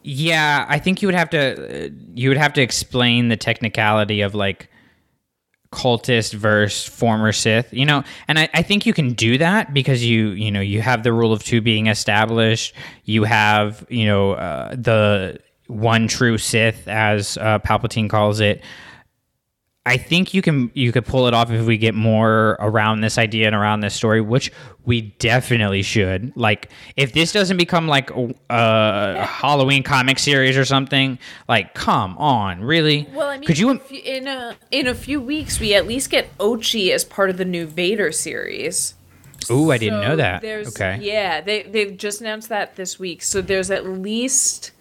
Yeah, 0.09 0.65
I 0.69 0.79
think 0.79 1.03
you 1.03 1.09
would 1.09 1.17
have 1.17 1.31
to 1.31 1.87
uh, 1.87 1.89
you 2.15 2.29
would 2.29 2.39
have 2.39 2.53
to 2.53 2.63
explain 2.63 3.27
the 3.27 3.37
technicality 3.37 4.21
of 4.21 4.37
like 4.37 4.71
cultist 5.73 6.33
versus 6.33 6.87
former 6.87 7.33
Sith, 7.33 7.73
you 7.73 7.85
know, 7.85 8.05
and 8.29 8.39
I, 8.39 8.49
I 8.55 8.63
think 8.63 8.87
you 8.87 8.95
can 8.95 9.15
do 9.15 9.37
that 9.39 9.75
because 9.75 10.05
you 10.05 10.29
you 10.29 10.53
know 10.53 10.61
you 10.61 10.81
have 10.81 11.03
the 11.03 11.13
rule 11.13 11.33
of 11.33 11.43
two 11.43 11.61
being 11.61 11.89
established. 11.89 12.73
You 13.05 13.25
have 13.25 13.85
you 13.89 14.07
know 14.07 14.35
uh, 14.35 14.77
the 14.77 15.41
one 15.67 16.07
true 16.07 16.39
Sith, 16.39 16.87
as 16.87 17.37
uh, 17.39 17.59
Palpatine 17.59 18.09
calls 18.09 18.39
it. 18.39 18.63
I 19.87 19.97
think 19.99 20.35
you 20.35 20.43
can 20.43 20.71
you 20.75 20.91
could 20.91 21.07
pull 21.07 21.29
it 21.29 21.33
off 21.35 21.51
if 21.53 21.65
we 21.65 21.79
get 21.79 21.95
more 21.95 22.57
around 22.59 23.03
this 23.03 23.19
idea 23.19 23.47
and 23.47 23.55
around 23.55 23.81
this 23.81 23.95
story, 23.95 24.21
which 24.21 24.51
we 24.85 25.03
definitely 25.21 25.83
should. 25.83 26.33
Like, 26.37 26.71
if 26.97 27.13
this 27.13 27.31
doesn't 27.33 27.57
become 27.57 27.87
like 27.87 28.11
a, 28.11 28.35
a 28.51 29.25
Halloween 29.25 29.85
comic 29.85 30.19
series 30.19 30.57
or 30.59 30.65
something, 30.65 31.19
like, 31.49 31.73
come 31.75 32.19
on, 32.19 32.63
really? 32.65 33.07
Well, 33.15 33.29
I 33.29 33.39
mean, 33.39 33.47
could 33.47 33.59
you? 33.59 33.71
if 33.71 33.91
you- 33.93 34.03
in 34.05 34.27
a 34.27 34.57
in 34.73 34.89
a 34.89 34.95
few 34.95 35.21
weeks 35.21 35.61
we 35.61 35.73
at 35.73 35.87
least 35.87 36.11
get 36.11 36.37
Ochi 36.39 36.91
as 36.91 37.05
part 37.05 37.31
of 37.31 37.37
the 37.37 37.45
new 37.45 37.65
Vader 37.65 38.11
series. 38.11 38.95
Ooh, 39.49 39.71
I 39.71 39.79
didn't 39.79 40.03
So 40.03 40.09
know 40.09 40.17
that. 40.17 40.43
There's, 40.43 40.69
Okay. 40.69 40.99
Yeah, 41.01 41.41
they 41.41 41.63
they've 41.63 41.97
just 41.97 42.21
announced 42.21 42.49
that 42.49 42.75
this 42.75 42.99
week. 42.99 43.23
So 43.23 43.41
there's 43.41 43.71
at 43.71 43.87
least 43.87 44.73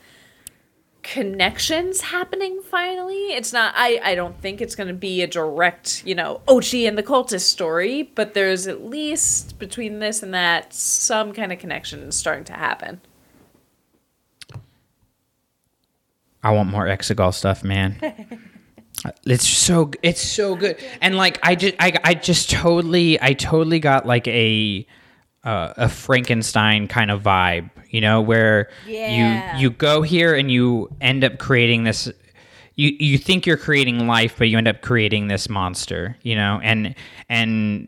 connections 1.05 2.01
happening 2.01 2.59
finally. 2.63 3.27
It's 3.27 3.53
not 3.53 3.73
I 3.77 3.99
I 4.03 4.15
don't 4.15 4.39
think 4.41 4.59
it's 4.59 4.73
going 4.73 4.87
to 4.87 4.93
be 4.93 5.21
a 5.21 5.27
direct, 5.27 6.03
you 6.03 6.15
know, 6.15 6.41
Ochi 6.47 6.87
and 6.87 6.97
the 6.97 7.03
cultist 7.03 7.41
story, 7.41 8.11
but 8.15 8.33
there's 8.33 8.65
at 8.65 8.83
least 8.83 9.59
between 9.59 9.99
this 9.99 10.23
and 10.23 10.33
that 10.33 10.73
some 10.73 11.31
kind 11.31 11.53
of 11.53 11.59
connection 11.59 12.11
starting 12.11 12.43
to 12.45 12.53
happen. 12.53 13.01
I 16.43 16.51
want 16.51 16.69
more 16.69 16.85
Exegol 16.85 17.33
stuff, 17.33 17.63
man. 17.63 17.97
it's 19.25 19.47
so 19.47 19.91
it's 20.01 20.21
so 20.21 20.55
good, 20.55 20.83
and 21.01 21.15
like 21.17 21.39
I 21.43 21.53
just 21.53 21.75
I 21.79 21.93
I 22.03 22.13
just 22.15 22.49
totally 22.49 23.21
I 23.21 23.33
totally 23.33 23.79
got 23.79 24.07
like 24.07 24.27
a 24.27 24.87
uh, 25.45 25.73
a 25.77 25.87
Frankenstein 25.87 26.87
kind 26.87 27.11
of 27.11 27.21
vibe, 27.23 27.69
you 27.89 28.01
know, 28.01 28.19
where 28.21 28.69
Yeah. 28.87 29.09
you 29.11 29.59
you 29.61 29.69
go 29.69 30.01
here 30.01 30.35
and 30.35 30.51
you 30.51 30.89
end 30.99 31.23
up 31.23 31.37
creating 31.37 31.83
this. 31.83 32.11
You 32.75 32.89
you 32.99 33.17
think 33.17 33.45
you're 33.45 33.55
creating 33.57 34.07
life, 34.07 34.35
but 34.37 34.49
you 34.49 34.57
end 34.57 34.67
up 34.67 34.81
creating 34.81 35.27
this 35.29 35.47
monster, 35.47 36.17
you 36.23 36.35
know, 36.35 36.59
and 36.63 36.95
and 37.29 37.87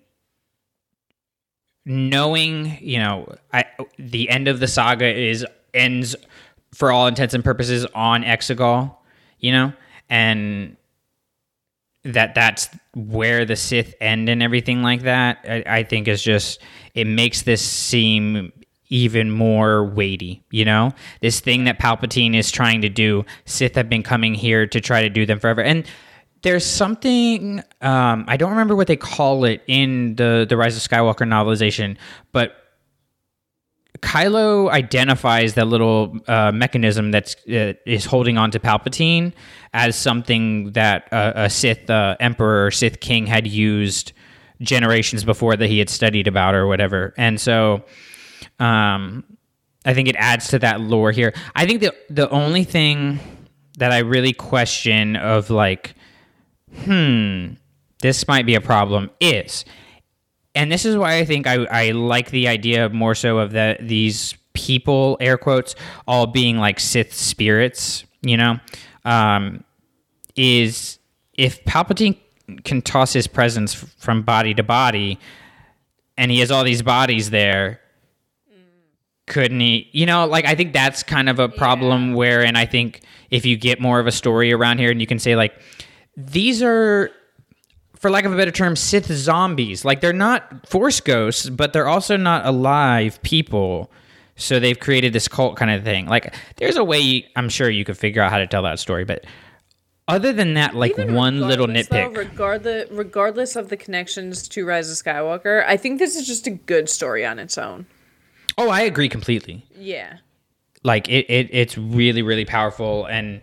knowing 1.86 2.78
you 2.82 3.00
know 3.00 3.34
I, 3.54 3.66
the 3.98 4.30
end 4.30 4.48
of 4.48 4.60
the 4.60 4.68
saga 4.68 5.06
is 5.08 5.46
ends 5.74 6.16
for 6.74 6.92
all 6.92 7.08
intents 7.08 7.34
and 7.34 7.44
purposes 7.44 7.86
on 7.96 8.24
Exegol, 8.24 8.94
you 9.40 9.52
know, 9.52 9.74
and 10.10 10.76
that 12.14 12.36
that's 12.36 12.70
where 12.96 13.46
the 13.46 13.56
Sith 13.56 13.94
end 14.02 14.30
and 14.30 14.42
everything 14.42 14.82
like 14.82 15.02
that. 15.04 15.40
I, 15.48 15.64
I 15.66 15.84
think 15.84 16.08
is 16.08 16.22
just 16.24 16.62
it 16.94 17.06
makes 17.06 17.44
this 17.44 17.62
seem 17.62 18.52
even 18.90 19.30
more 19.30 19.86
weighty. 19.86 20.44
You 20.52 20.66
know, 20.66 20.94
this 21.22 21.40
thing 21.40 21.66
that 21.66 21.80
Palpatine 21.80 22.36
is 22.36 22.52
trying 22.52 22.82
to 22.82 22.90
do. 22.90 23.26
Sith 23.46 23.76
have 23.76 23.90
been 23.90 24.04
coming 24.04 24.34
here 24.34 24.66
to 24.68 24.82
try 24.82 25.02
to 25.02 25.10
do 25.10 25.26
them 25.26 25.40
forever, 25.40 25.62
and 25.62 25.86
there's 26.44 26.66
something 26.66 27.62
um, 27.82 28.26
I 28.28 28.38
don't 28.38 28.52
remember 28.52 28.76
what 28.76 28.88
they 28.88 28.96
call 28.96 29.46
it 29.46 29.64
in 29.68 30.16
the 30.16 30.46
the 30.48 30.58
Rise 30.58 30.78
of 30.78 30.90
Skywalker 30.90 31.28
novelization, 31.28 31.98
but 32.32 32.56
Kylo 33.98 34.70
identifies 34.70 35.54
that 35.56 35.68
little 35.68 36.18
uh, 36.28 36.52
mechanism 36.52 37.12
that's 37.12 37.36
uh, 37.48 37.74
is 37.86 38.06
holding 38.06 38.38
on 38.38 38.52
to 38.52 38.60
Palpatine 38.60 39.34
as 39.74 39.96
something 39.96 40.72
that 40.72 41.12
uh, 41.12 41.34
a 41.36 41.50
Sith 41.50 41.90
uh, 41.90 42.16
Emperor 42.20 42.66
or 42.66 42.72
Sith 42.72 43.00
King 43.00 43.26
had 43.26 43.48
used 43.48 44.14
generations 44.62 45.24
before 45.24 45.56
that 45.56 45.68
he 45.68 45.80
had 45.80 45.90
studied 45.90 46.28
about 46.28 46.56
or 46.56 46.68
whatever, 46.68 47.14
and 47.18 47.40
so 47.40 47.84
um, 48.60 49.24
I 49.86 49.94
think 49.94 50.08
it 50.08 50.16
adds 50.18 50.50
to 50.50 50.60
that 50.60 50.82
lore 50.82 51.12
here. 51.12 51.34
I 51.56 51.66
think 51.66 51.82
the 51.82 51.94
the 52.10 52.30
only 52.30 52.64
thing 52.64 53.20
that 53.78 53.92
I 53.92 54.00
really 54.00 54.34
question 54.34 55.16
of 55.16 55.50
like, 55.50 55.96
hmm, 56.84 57.54
this 58.02 58.28
might 58.28 58.46
be 58.46 58.56
a 58.56 58.62
problem 58.62 59.12
is 59.20 59.66
and 60.58 60.72
this 60.72 60.86
is 60.86 60.98
why 60.98 61.18
I 61.18 61.26
think 61.26 61.46
I, 61.46 61.66
I 61.66 61.92
like 61.92 62.32
the 62.32 62.48
idea 62.48 62.90
more 62.90 63.14
so 63.14 63.38
of 63.38 63.52
that 63.52 63.88
these 63.88 64.34
people 64.54 65.16
air 65.20 65.38
quotes 65.38 65.76
all 66.08 66.26
being 66.26 66.58
like 66.58 66.80
Sith 66.80 67.14
spirits, 67.14 68.06
you 68.22 68.38
know, 68.38 68.60
um, 69.06 69.64
is 70.36 70.98
if 71.34 71.64
Palpatine 71.66 72.18
can 72.64 72.82
toss 72.82 73.14
his 73.14 73.28
presence 73.28 73.76
from 73.76 74.24
body 74.24 74.56
to 74.56 74.64
body, 74.64 75.20
and 76.18 76.32
he 76.32 76.40
has 76.40 76.50
all 76.50 76.64
these 76.64 76.82
bodies 76.82 77.30
there. 77.30 77.80
Couldn't 79.28 79.60
he? 79.60 79.90
You 79.92 80.08
know, 80.08 80.26
like 80.26 80.46
I 80.46 80.56
think 80.56 80.74
that's 80.74 81.04
kind 81.04 81.30
of 81.30 81.38
a 81.38 81.50
problem. 81.50 82.14
Wherein 82.14 82.56
I 82.56 82.66
think 82.66 83.02
if 83.30 83.46
you 83.46 83.58
get 83.58 83.80
more 83.80 84.00
of 84.00 84.08
a 84.08 84.12
story 84.12 84.54
around 84.54 84.80
here, 84.80 84.90
and 84.90 85.00
you 85.00 85.08
can 85.08 85.20
say 85.20 85.36
like, 85.36 85.54
these 86.16 86.64
are 86.64 87.12
for 88.00 88.10
lack 88.10 88.26
of 88.26 88.34
a 88.34 88.36
better 88.38 88.52
term, 88.52 88.76
Sith 88.76 89.08
zombies. 89.12 89.84
Like 89.86 90.02
they're 90.02 90.14
not 90.14 90.68
Force 90.68 91.00
ghosts, 91.02 91.50
but 91.50 91.74
they're 91.74 91.88
also 91.88 92.18
not 92.18 92.46
alive 92.46 93.22
people. 93.24 93.92
So 94.36 94.60
they've 94.60 94.80
created 94.80 95.14
this 95.14 95.28
cult 95.28 95.58
kind 95.58 95.72
of 95.72 95.84
thing. 95.84 96.06
Like 96.08 96.34
there's 96.58 96.78
a 96.78 96.84
way 96.84 97.28
I'm 97.36 97.50
sure 97.50 97.70
you 97.70 97.84
could 97.86 97.98
figure 97.98 98.22
out 98.22 98.32
how 98.32 98.38
to 98.38 98.48
tell 98.48 98.62
that 98.64 98.80
story, 98.80 99.04
but 99.04 99.26
other 100.08 100.32
than 100.32 100.54
that, 100.54 100.74
like 100.76 100.92
Even 100.92 101.16
one 101.16 101.42
little 101.42 101.68
regardless, 101.68 101.88
though, 101.90 102.10
nitpick. 102.10 102.18
regardless, 102.18 102.92
regardless 102.92 103.56
of 103.58 103.68
the 103.70 103.76
connections 103.78 104.48
to 104.50 104.66
Rise 104.66 104.90
of 104.90 104.96
Skywalker, 105.04 105.66
I 105.68 105.76
think 105.76 106.00
this 106.00 106.16
is 106.16 106.26
just 106.26 106.48
a 106.48 106.52
good 106.52 106.88
story 106.88 107.26
on 107.26 107.40
its 107.40 107.58
own. 107.58 107.88
oh, 108.58 108.70
I 108.70 108.82
agree 108.82 109.10
completely. 109.10 109.66
Yeah. 109.76 110.18
like 110.84 111.10
it, 111.10 111.26
it 111.30 111.50
it's 111.52 111.78
really 111.78 112.22
really 112.22 112.46
powerful 112.46 113.06
and 113.08 113.42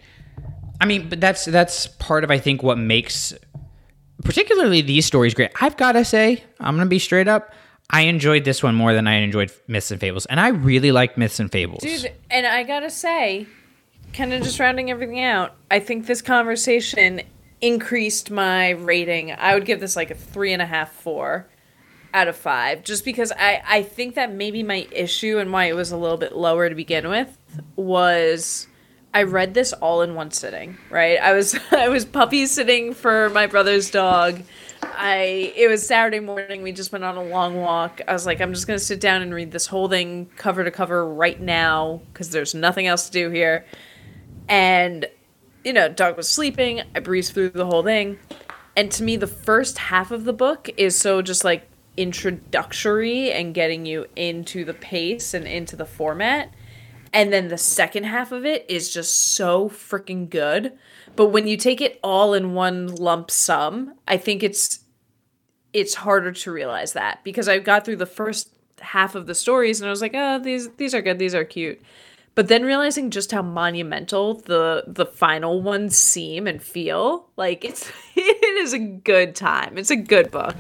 i 0.81 0.87
mean 0.87 1.09
but 1.09 1.21
that's 1.21 1.45
that's 1.47 1.87
part 1.99 2.23
of 2.25 2.31
i 2.31 2.39
think 2.39 2.63
what 2.63 2.79
makes 2.79 3.35
particularly 4.23 4.81
these 4.81 5.05
stories 5.07 5.35
great 5.35 5.51
i've 5.61 5.77
gotta 5.77 6.05
say 6.05 6.43
i'm 6.61 6.77
gonna 6.77 6.89
be 6.89 6.99
straight 6.99 7.29
up 7.29 7.53
i 7.91 8.03
enjoyed 8.03 8.45
this 8.45 8.63
one 8.63 8.75
more 8.75 8.95
than 8.95 9.07
i 9.07 9.15
enjoyed 9.15 9.51
myths 9.67 9.91
and 9.91 10.01
fables 10.01 10.27
and 10.27 10.39
i 10.41 10.49
really 10.49 10.93
like 10.93 11.19
myths 11.19 11.41
and 11.41 11.51
fables 11.51 11.83
Dude, 11.83 12.13
and 12.31 12.47
I 12.47 12.63
gotta 12.63 12.91
say, 12.91 13.47
kind 14.13 14.33
of 14.33 14.43
just 14.43 14.59
rounding 14.61 14.91
everything 14.91 15.21
out, 15.21 15.55
I 15.71 15.81
think 15.81 16.07
this 16.07 16.23
conversation 16.23 17.23
increased 17.61 18.31
my 18.31 18.71
rating. 18.71 19.33
I 19.33 19.55
would 19.55 19.65
give 19.65 19.81
this 19.81 19.97
like 19.97 20.11
a 20.11 20.15
three 20.15 20.53
and 20.53 20.63
a 20.63 20.67
half, 20.67 20.93
four 20.93 21.49
out 22.13 22.29
of 22.29 22.37
five, 22.37 22.85
just 22.85 23.05
because 23.05 23.33
I, 23.33 23.63
I 23.67 23.83
think 23.83 24.15
that 24.15 24.33
maybe 24.33 24.63
my 24.63 24.87
issue 24.93 25.39
and 25.39 25.53
why 25.53 25.65
it 25.65 25.75
was 25.75 25.91
a 25.91 25.97
little 25.97 26.17
bit 26.17 26.37
lower 26.37 26.69
to 26.69 26.75
begin 26.75 27.09
with 27.09 27.37
was 27.77 28.69
I 29.15 29.23
read 29.23 29.55
this 29.55 29.73
all 29.73 30.03
in 30.03 30.17
one 30.17 30.33
sitting, 30.33 30.77
right? 30.91 31.19
I 31.21 31.33
was 31.35 31.57
I 31.71 31.89
was 31.89 32.05
puppy 32.05 32.47
sitting 32.47 32.93
for 32.93 33.31
my 33.31 33.47
brother's 33.47 33.91
dog. 33.91 34.43
I 34.83 35.53
it 35.57 35.69
was 35.71 35.87
Saturday 35.87 36.19
morning. 36.19 36.63
We 36.63 36.73
just 36.73 36.91
went 36.91 37.05
on 37.05 37.17
a 37.17 37.23
long 37.23 37.61
walk. 37.61 38.01
I 38.09 38.13
was 38.13 38.27
like, 38.27 38.41
I'm 38.41 38.53
just 38.53 38.67
gonna 38.67 38.79
sit 38.81 39.01
down 39.01 39.23
and 39.23 39.33
read 39.33 39.53
this 39.53 39.69
whole 39.69 39.89
thing 39.89 40.29
cover 40.37 40.65
to 40.65 40.71
cover 40.73 41.07
right 41.07 41.41
now 41.41 42.03
because 42.13 42.31
there's 42.31 42.55
nothing 42.55 42.89
else 42.89 43.07
to 43.07 43.13
do 43.13 43.31
here. 43.31 43.65
And 44.49 45.07
you 45.65 45.73
know, 45.73 45.89
dog 45.89 46.17
was 46.17 46.29
sleeping. 46.29 46.83
I 46.95 46.99
breezed 46.99 47.33
through 47.33 47.51
the 47.51 47.65
whole 47.65 47.85
thing, 47.85 48.19
and 48.77 48.91
to 48.93 49.05
me, 49.05 49.17
the 49.17 49.29
first 49.29 49.79
half 49.79 50.11
of 50.11 50.25
the 50.25 50.33
book 50.33 50.69
is 50.77 50.99
so 50.99 51.23
just 51.23 51.45
like 51.45 51.69
introductory 51.97 53.31
and 53.31 53.55
getting 53.55 53.87
you 53.87 54.07
into 54.17 54.65
the 54.65 54.75
pace 54.75 55.33
and 55.33 55.47
into 55.47 55.77
the 55.77 55.87
format. 55.87 56.53
And 57.15 57.33
then 57.33 57.47
the 57.47 57.57
second 57.57 58.05
half 58.05 58.33
of 58.33 58.45
it 58.45 58.67
is 58.69 58.93
just 58.93 59.35
so 59.35 59.69
freaking 59.71 60.29
good. 60.29 60.73
But 61.15 61.29
when 61.29 61.47
you 61.47 61.57
take 61.57 61.81
it 61.81 62.01
all 62.03 62.35
in 62.35 62.55
one 62.55 62.89
lump 62.89 63.31
sum, 63.31 63.95
I 64.09 64.17
think 64.17 64.43
it's 64.43 64.81
it's 65.73 65.95
harder 65.95 66.33
to 66.33 66.53
realize 66.53 66.93
that 66.93 67.23
because 67.25 67.49
I 67.49 67.59
got 67.61 67.85
through 67.85 67.97
the 67.97 68.07
first 68.07 68.51
half 68.81 69.15
of 69.15 69.27
the 69.27 69.35
stories 69.35 69.81
and 69.81 69.87
I 69.87 69.91
was 69.91 70.03
like, 70.03 70.15
"Oh, 70.15 70.41
these 70.41 70.71
these 70.71 70.93
are 70.93 71.03
good, 71.03 71.21
these 71.21 71.37
are 71.37 71.45
cute." 71.45 71.81
But 72.35 72.49
then 72.49 72.65
realizing 72.65 73.11
just 73.11 73.31
how 73.31 73.43
monumental 73.43 74.35
the 74.35 74.83
the 74.89 75.07
final 75.07 75.63
ones 75.63 75.97
seem 75.97 76.49
and 76.49 76.61
feel, 76.61 77.29
like 77.37 77.65
it's 77.65 77.93
it 78.17 78.59
is 78.59 78.73
a 78.73 78.79
good 78.81 79.37
time. 79.37 79.79
It's 79.79 79.91
a 79.91 79.97
good 79.97 80.33
book. 80.33 80.57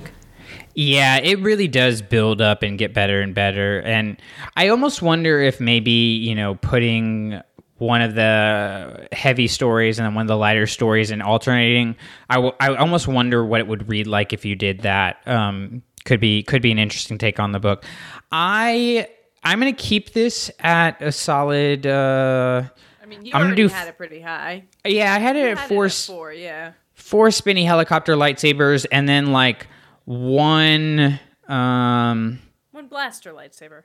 Yeah, 0.74 1.18
it 1.18 1.38
really 1.40 1.68
does 1.68 2.02
build 2.02 2.40
up 2.40 2.62
and 2.62 2.76
get 2.78 2.92
better 2.94 3.20
and 3.20 3.34
better. 3.34 3.80
And 3.82 4.20
I 4.56 4.68
almost 4.68 5.02
wonder 5.02 5.40
if 5.40 5.60
maybe, 5.60 5.90
you 5.90 6.34
know, 6.34 6.56
putting 6.56 7.40
one 7.78 8.02
of 8.02 8.14
the 8.14 9.08
heavy 9.12 9.46
stories 9.46 9.98
and 9.98 10.06
then 10.06 10.14
one 10.14 10.22
of 10.22 10.28
the 10.28 10.36
lighter 10.36 10.66
stories 10.66 11.10
and 11.10 11.22
alternating, 11.22 11.96
I, 12.30 12.34
w- 12.36 12.54
I 12.60 12.74
almost 12.76 13.06
wonder 13.08 13.44
what 13.44 13.60
it 13.60 13.66
would 13.66 13.88
read 13.88 14.06
like 14.06 14.32
if 14.32 14.44
you 14.44 14.54
did 14.56 14.80
that. 14.80 15.26
Um, 15.26 15.82
could 16.04 16.20
be 16.20 16.42
could 16.42 16.60
be 16.62 16.70
an 16.70 16.78
interesting 16.78 17.18
take 17.18 17.40
on 17.40 17.52
the 17.52 17.58
book. 17.60 17.84
I 18.30 19.08
I'm 19.42 19.58
gonna 19.58 19.72
keep 19.72 20.12
this 20.12 20.50
at 20.60 21.00
a 21.00 21.12
solid. 21.12 21.86
Uh, 21.86 22.64
I 23.02 23.06
mean, 23.06 23.24
you 23.24 23.32
I'm 23.32 23.40
gonna 23.40 23.44
already 23.46 23.62
do 23.62 23.68
had 23.68 23.82
f- 23.84 23.88
it 23.94 23.96
pretty 23.96 24.20
high. 24.20 24.64
yeah, 24.84 25.14
I 25.14 25.18
had 25.18 25.36
it 25.36 25.46
at 25.50 25.58
had 25.58 25.68
four. 25.68 25.86
it 25.86 25.88
at 25.88 25.94
four, 26.06 26.32
yeah. 26.32 26.72
four 26.94 27.30
spinny 27.30 27.64
helicopter 27.64 28.16
lightsabers 28.16 28.86
and 28.92 29.08
then 29.08 29.32
like 29.32 29.66
one 30.04 31.18
um 31.48 32.38
One 32.72 32.88
blaster 32.88 33.32
lightsaber. 33.32 33.82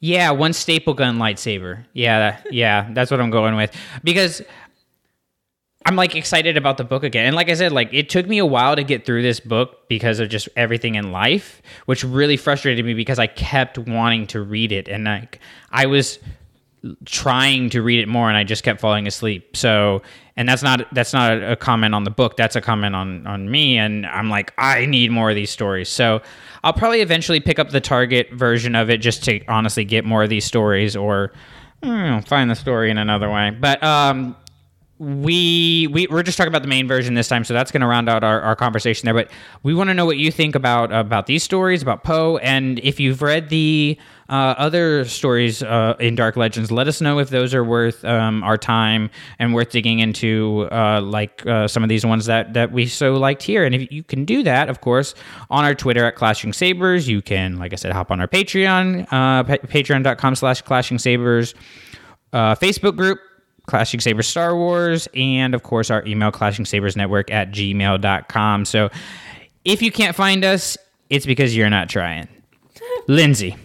yeah 0.00 0.30
one 0.30 0.52
staple 0.52 0.94
gun 0.94 1.18
lightsaber 1.18 1.84
yeah 1.92 2.40
yeah 2.50 2.88
that's 2.92 3.10
what 3.10 3.20
i'm 3.20 3.30
going 3.30 3.56
with 3.56 3.74
because 4.04 4.42
i'm 5.86 5.96
like 5.96 6.14
excited 6.14 6.56
about 6.56 6.76
the 6.76 6.84
book 6.84 7.02
again 7.04 7.26
and 7.26 7.36
like 7.36 7.48
i 7.48 7.54
said 7.54 7.72
like 7.72 7.88
it 7.92 8.08
took 8.08 8.26
me 8.26 8.38
a 8.38 8.46
while 8.46 8.76
to 8.76 8.84
get 8.84 9.04
through 9.06 9.22
this 9.22 9.40
book 9.40 9.88
because 9.88 10.20
of 10.20 10.28
just 10.28 10.48
everything 10.56 10.94
in 10.94 11.12
life 11.12 11.62
which 11.86 12.04
really 12.04 12.36
frustrated 12.36 12.84
me 12.84 12.94
because 12.94 13.18
i 13.18 13.26
kept 13.26 13.78
wanting 13.78 14.26
to 14.26 14.40
read 14.42 14.72
it 14.72 14.88
and 14.88 15.04
like 15.04 15.38
i 15.70 15.86
was 15.86 16.18
trying 17.04 17.68
to 17.70 17.82
read 17.82 17.98
it 17.98 18.06
more 18.06 18.28
and 18.28 18.36
I 18.36 18.44
just 18.44 18.62
kept 18.62 18.80
falling 18.80 19.08
asleep. 19.08 19.56
So, 19.56 20.00
and 20.38 20.48
that's 20.48 20.62
not 20.62 20.86
that's 20.94 21.12
not 21.12 21.42
a, 21.42 21.56
comment 21.56 21.94
on 21.94 22.04
the 22.04 22.10
book. 22.10 22.36
That's 22.36 22.54
a 22.54 22.60
comment 22.60 22.94
on 22.94 23.26
on 23.26 23.50
me 23.50 23.76
and 23.76 24.06
I'm 24.06 24.30
like 24.30 24.54
I 24.56 24.86
need 24.86 25.10
more 25.10 25.28
of 25.28 25.36
these 25.36 25.50
stories. 25.50 25.88
So, 25.88 26.22
I'll 26.62 26.72
probably 26.72 27.00
eventually 27.00 27.40
pick 27.40 27.58
up 27.58 27.70
the 27.70 27.80
Target 27.80 28.32
version 28.32 28.74
of 28.76 28.88
it 28.88 28.98
just 28.98 29.24
to 29.24 29.44
honestly 29.46 29.84
get 29.84 30.04
more 30.04 30.22
of 30.22 30.30
these 30.30 30.44
stories 30.44 30.96
or 30.96 31.32
I 31.82 31.86
don't 31.86 32.10
know, 32.10 32.20
find 32.20 32.48
the 32.48 32.54
story 32.54 32.90
in 32.90 32.98
another 32.98 33.28
way. 33.28 33.50
But 33.50 33.82
um 33.82 34.36
we, 34.98 35.88
we 35.92 36.08
we're 36.08 36.22
just 36.22 36.36
talking 36.36 36.48
about 36.48 36.62
the 36.62 36.68
main 36.68 36.88
version 36.88 37.14
this 37.14 37.28
time, 37.28 37.44
so 37.44 37.54
that's 37.54 37.70
going 37.70 37.82
to 37.82 37.86
round 37.86 38.08
out 38.08 38.24
our, 38.24 38.40
our 38.40 38.56
conversation 38.56 39.06
there. 39.06 39.14
But 39.14 39.30
we 39.62 39.74
want 39.74 39.88
to 39.90 39.94
know 39.94 40.06
what 40.06 40.16
you 40.16 40.32
think 40.32 40.54
about 40.54 40.92
about 40.92 41.26
these 41.26 41.42
stories 41.42 41.82
about 41.82 42.02
Poe, 42.02 42.38
and 42.38 42.78
if 42.80 42.98
you've 42.98 43.22
read 43.22 43.48
the 43.48 43.96
uh, 44.28 44.54
other 44.58 45.04
stories 45.04 45.62
uh, 45.62 45.94
in 46.00 46.14
Dark 46.14 46.36
Legends, 46.36 46.70
let 46.70 46.88
us 46.88 47.00
know 47.00 47.18
if 47.18 47.30
those 47.30 47.54
are 47.54 47.64
worth 47.64 48.04
um, 48.04 48.42
our 48.42 48.58
time 48.58 49.08
and 49.38 49.54
worth 49.54 49.70
digging 49.70 50.00
into, 50.00 50.68
uh, 50.70 51.00
like 51.00 51.46
uh, 51.46 51.66
some 51.66 51.82
of 51.82 51.88
these 51.88 52.04
ones 52.04 52.26
that 52.26 52.54
that 52.54 52.72
we 52.72 52.86
so 52.86 53.14
liked 53.14 53.42
here. 53.42 53.64
And 53.64 53.74
if 53.74 53.92
you 53.92 54.02
can 54.02 54.24
do 54.24 54.42
that, 54.42 54.68
of 54.68 54.80
course, 54.80 55.14
on 55.48 55.64
our 55.64 55.74
Twitter 55.74 56.04
at 56.04 56.16
Clashing 56.16 56.52
Sabers, 56.52 57.08
you 57.08 57.22
can, 57.22 57.56
like 57.56 57.72
I 57.72 57.76
said, 57.76 57.92
hop 57.92 58.10
on 58.10 58.20
our 58.20 58.28
Patreon, 58.28 59.02
uh, 59.04 59.44
pa- 59.44 59.66
Patreon.com/slash 59.66 60.62
Clashing 60.62 60.98
Sabers, 60.98 61.54
uh, 62.32 62.54
Facebook 62.56 62.96
group. 62.96 63.20
Clashing 63.68 64.00
Sabers 64.00 64.26
Star 64.26 64.56
Wars, 64.56 65.06
and 65.14 65.54
of 65.54 65.62
course 65.62 65.90
our 65.90 66.04
email 66.06 66.32
Clashing 66.32 66.64
Sabers 66.64 66.96
Network 66.96 67.30
at 67.30 67.52
gmail.com. 67.52 68.64
So 68.64 68.88
if 69.64 69.82
you 69.82 69.92
can't 69.92 70.16
find 70.16 70.44
us, 70.44 70.76
it's 71.10 71.26
because 71.26 71.56
you're 71.56 71.70
not 71.70 71.88
trying. 71.88 72.28
Lindsay, 73.08 73.56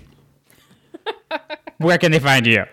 where 1.78 1.98
can 1.98 2.12
they 2.12 2.20
find 2.20 2.46
you? 2.46 2.66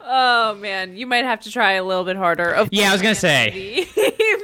Oh 0.00 0.54
man, 0.54 0.96
you 0.96 1.06
might 1.06 1.24
have 1.24 1.40
to 1.42 1.50
try 1.50 1.72
a 1.72 1.84
little 1.84 2.04
bit 2.04 2.16
harder. 2.16 2.50
Of 2.50 2.70
Yeah, 2.72 2.88
I 2.88 2.92
was 2.92 3.02
gonna 3.02 3.14
say. 3.14 3.86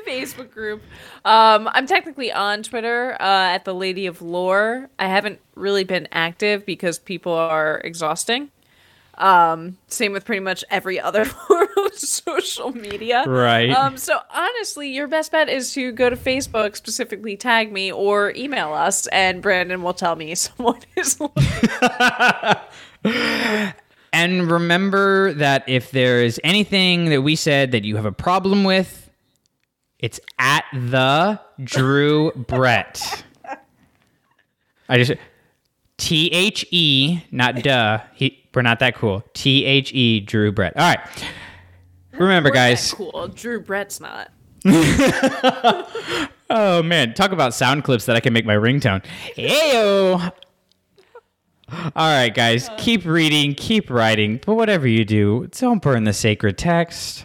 Facebook 0.06 0.51
group. 0.51 0.82
Um, 1.24 1.68
I'm 1.72 1.86
technically 1.86 2.32
on 2.32 2.62
Twitter 2.62 3.14
uh, 3.14 3.55
at 3.55 3.64
the 3.64 3.74
Lady 3.74 4.06
of 4.06 4.22
Lore. 4.22 4.90
I 4.98 5.09
haven't 5.09 5.40
really 5.55 5.85
been 5.85 6.09
active 6.12 6.66
because 6.66 6.98
people 6.98 7.32
are 7.32 7.81
exhausting. 7.85 8.51
Um, 9.16 9.78
same 9.89 10.12
with 10.12 10.24
pretty 10.24 10.41
much 10.41 10.65
every 10.70 11.01
other 11.01 11.24
form 11.47 11.69
of 11.85 11.95
social 11.95 12.73
media. 12.73 13.24
Right. 13.27 13.70
Um, 13.70 13.97
so 13.97 14.19
honestly, 14.31 14.91
your 14.91 15.09
best 15.09 15.32
bet 15.32 15.49
is 15.49 15.73
to 15.74 15.93
go 15.93 16.11
to 16.11 16.16
Facebook, 16.16 16.77
specifically 16.77 17.36
tag 17.36 17.73
me, 17.73 17.93
or 17.93 18.32
email 18.36 18.73
us, 18.73 19.07
and 19.09 19.41
Brandon 19.43 19.82
will 19.82 19.95
tell 19.95 20.16
me 20.16 20.35
someone 20.36 20.81
is. 20.97 21.19
And 24.15 24.49
remember 24.49 25.32
that 25.35 25.65
if 25.66 25.91
there 25.91 26.23
is 26.23 26.41
anything 26.45 27.07
that 27.07 27.23
we 27.23 27.35
said 27.35 27.73
that 27.73 27.82
you 27.82 27.97
have 27.97 28.05
a 28.05 28.12
problem 28.12 28.62
with, 28.62 29.11
it's 29.99 30.20
at 30.39 30.65
the 30.73 31.41
Drew 31.61 32.31
Brett. 32.31 33.24
I 34.89 34.99
just 34.99 35.15
T 35.97 36.28
H 36.28 36.65
E, 36.70 37.24
not 37.32 37.57
duh. 37.65 38.03
He, 38.15 38.44
we're 38.55 38.62
not 38.62 38.78
that 38.81 38.94
cool. 38.94 39.24
T 39.35 39.64
H 39.64 39.93
E 39.93 40.20
Drew 40.20 40.52
Brett. 40.52 40.76
All 40.76 40.82
right. 40.94 41.01
Remember, 42.12 42.51
guys. 42.51 42.93
cool. 42.93 43.28
Drew 43.28 43.60
Brett's 43.60 44.01
not. 44.01 44.31
Oh 46.51 46.82
man, 46.82 47.14
talk 47.14 47.32
about 47.32 47.55
sound 47.55 47.85
clips 47.85 48.05
that 48.06 48.16
I 48.16 48.20
can 48.20 48.32
make 48.32 48.44
my 48.44 48.55
ringtone. 48.55 49.02
Heyo. 49.36 50.32
All 51.72 51.90
right, 51.97 52.32
guys, 52.32 52.68
keep 52.76 53.05
reading, 53.05 53.55
keep 53.55 53.90
writing, 53.90 54.39
but 54.44 54.55
whatever 54.55 54.86
you 54.86 55.05
do, 55.05 55.48
don't 55.59 55.82
burn 55.82 56.05
the 56.05 56.12
sacred 56.12 56.59
text. 56.59 57.24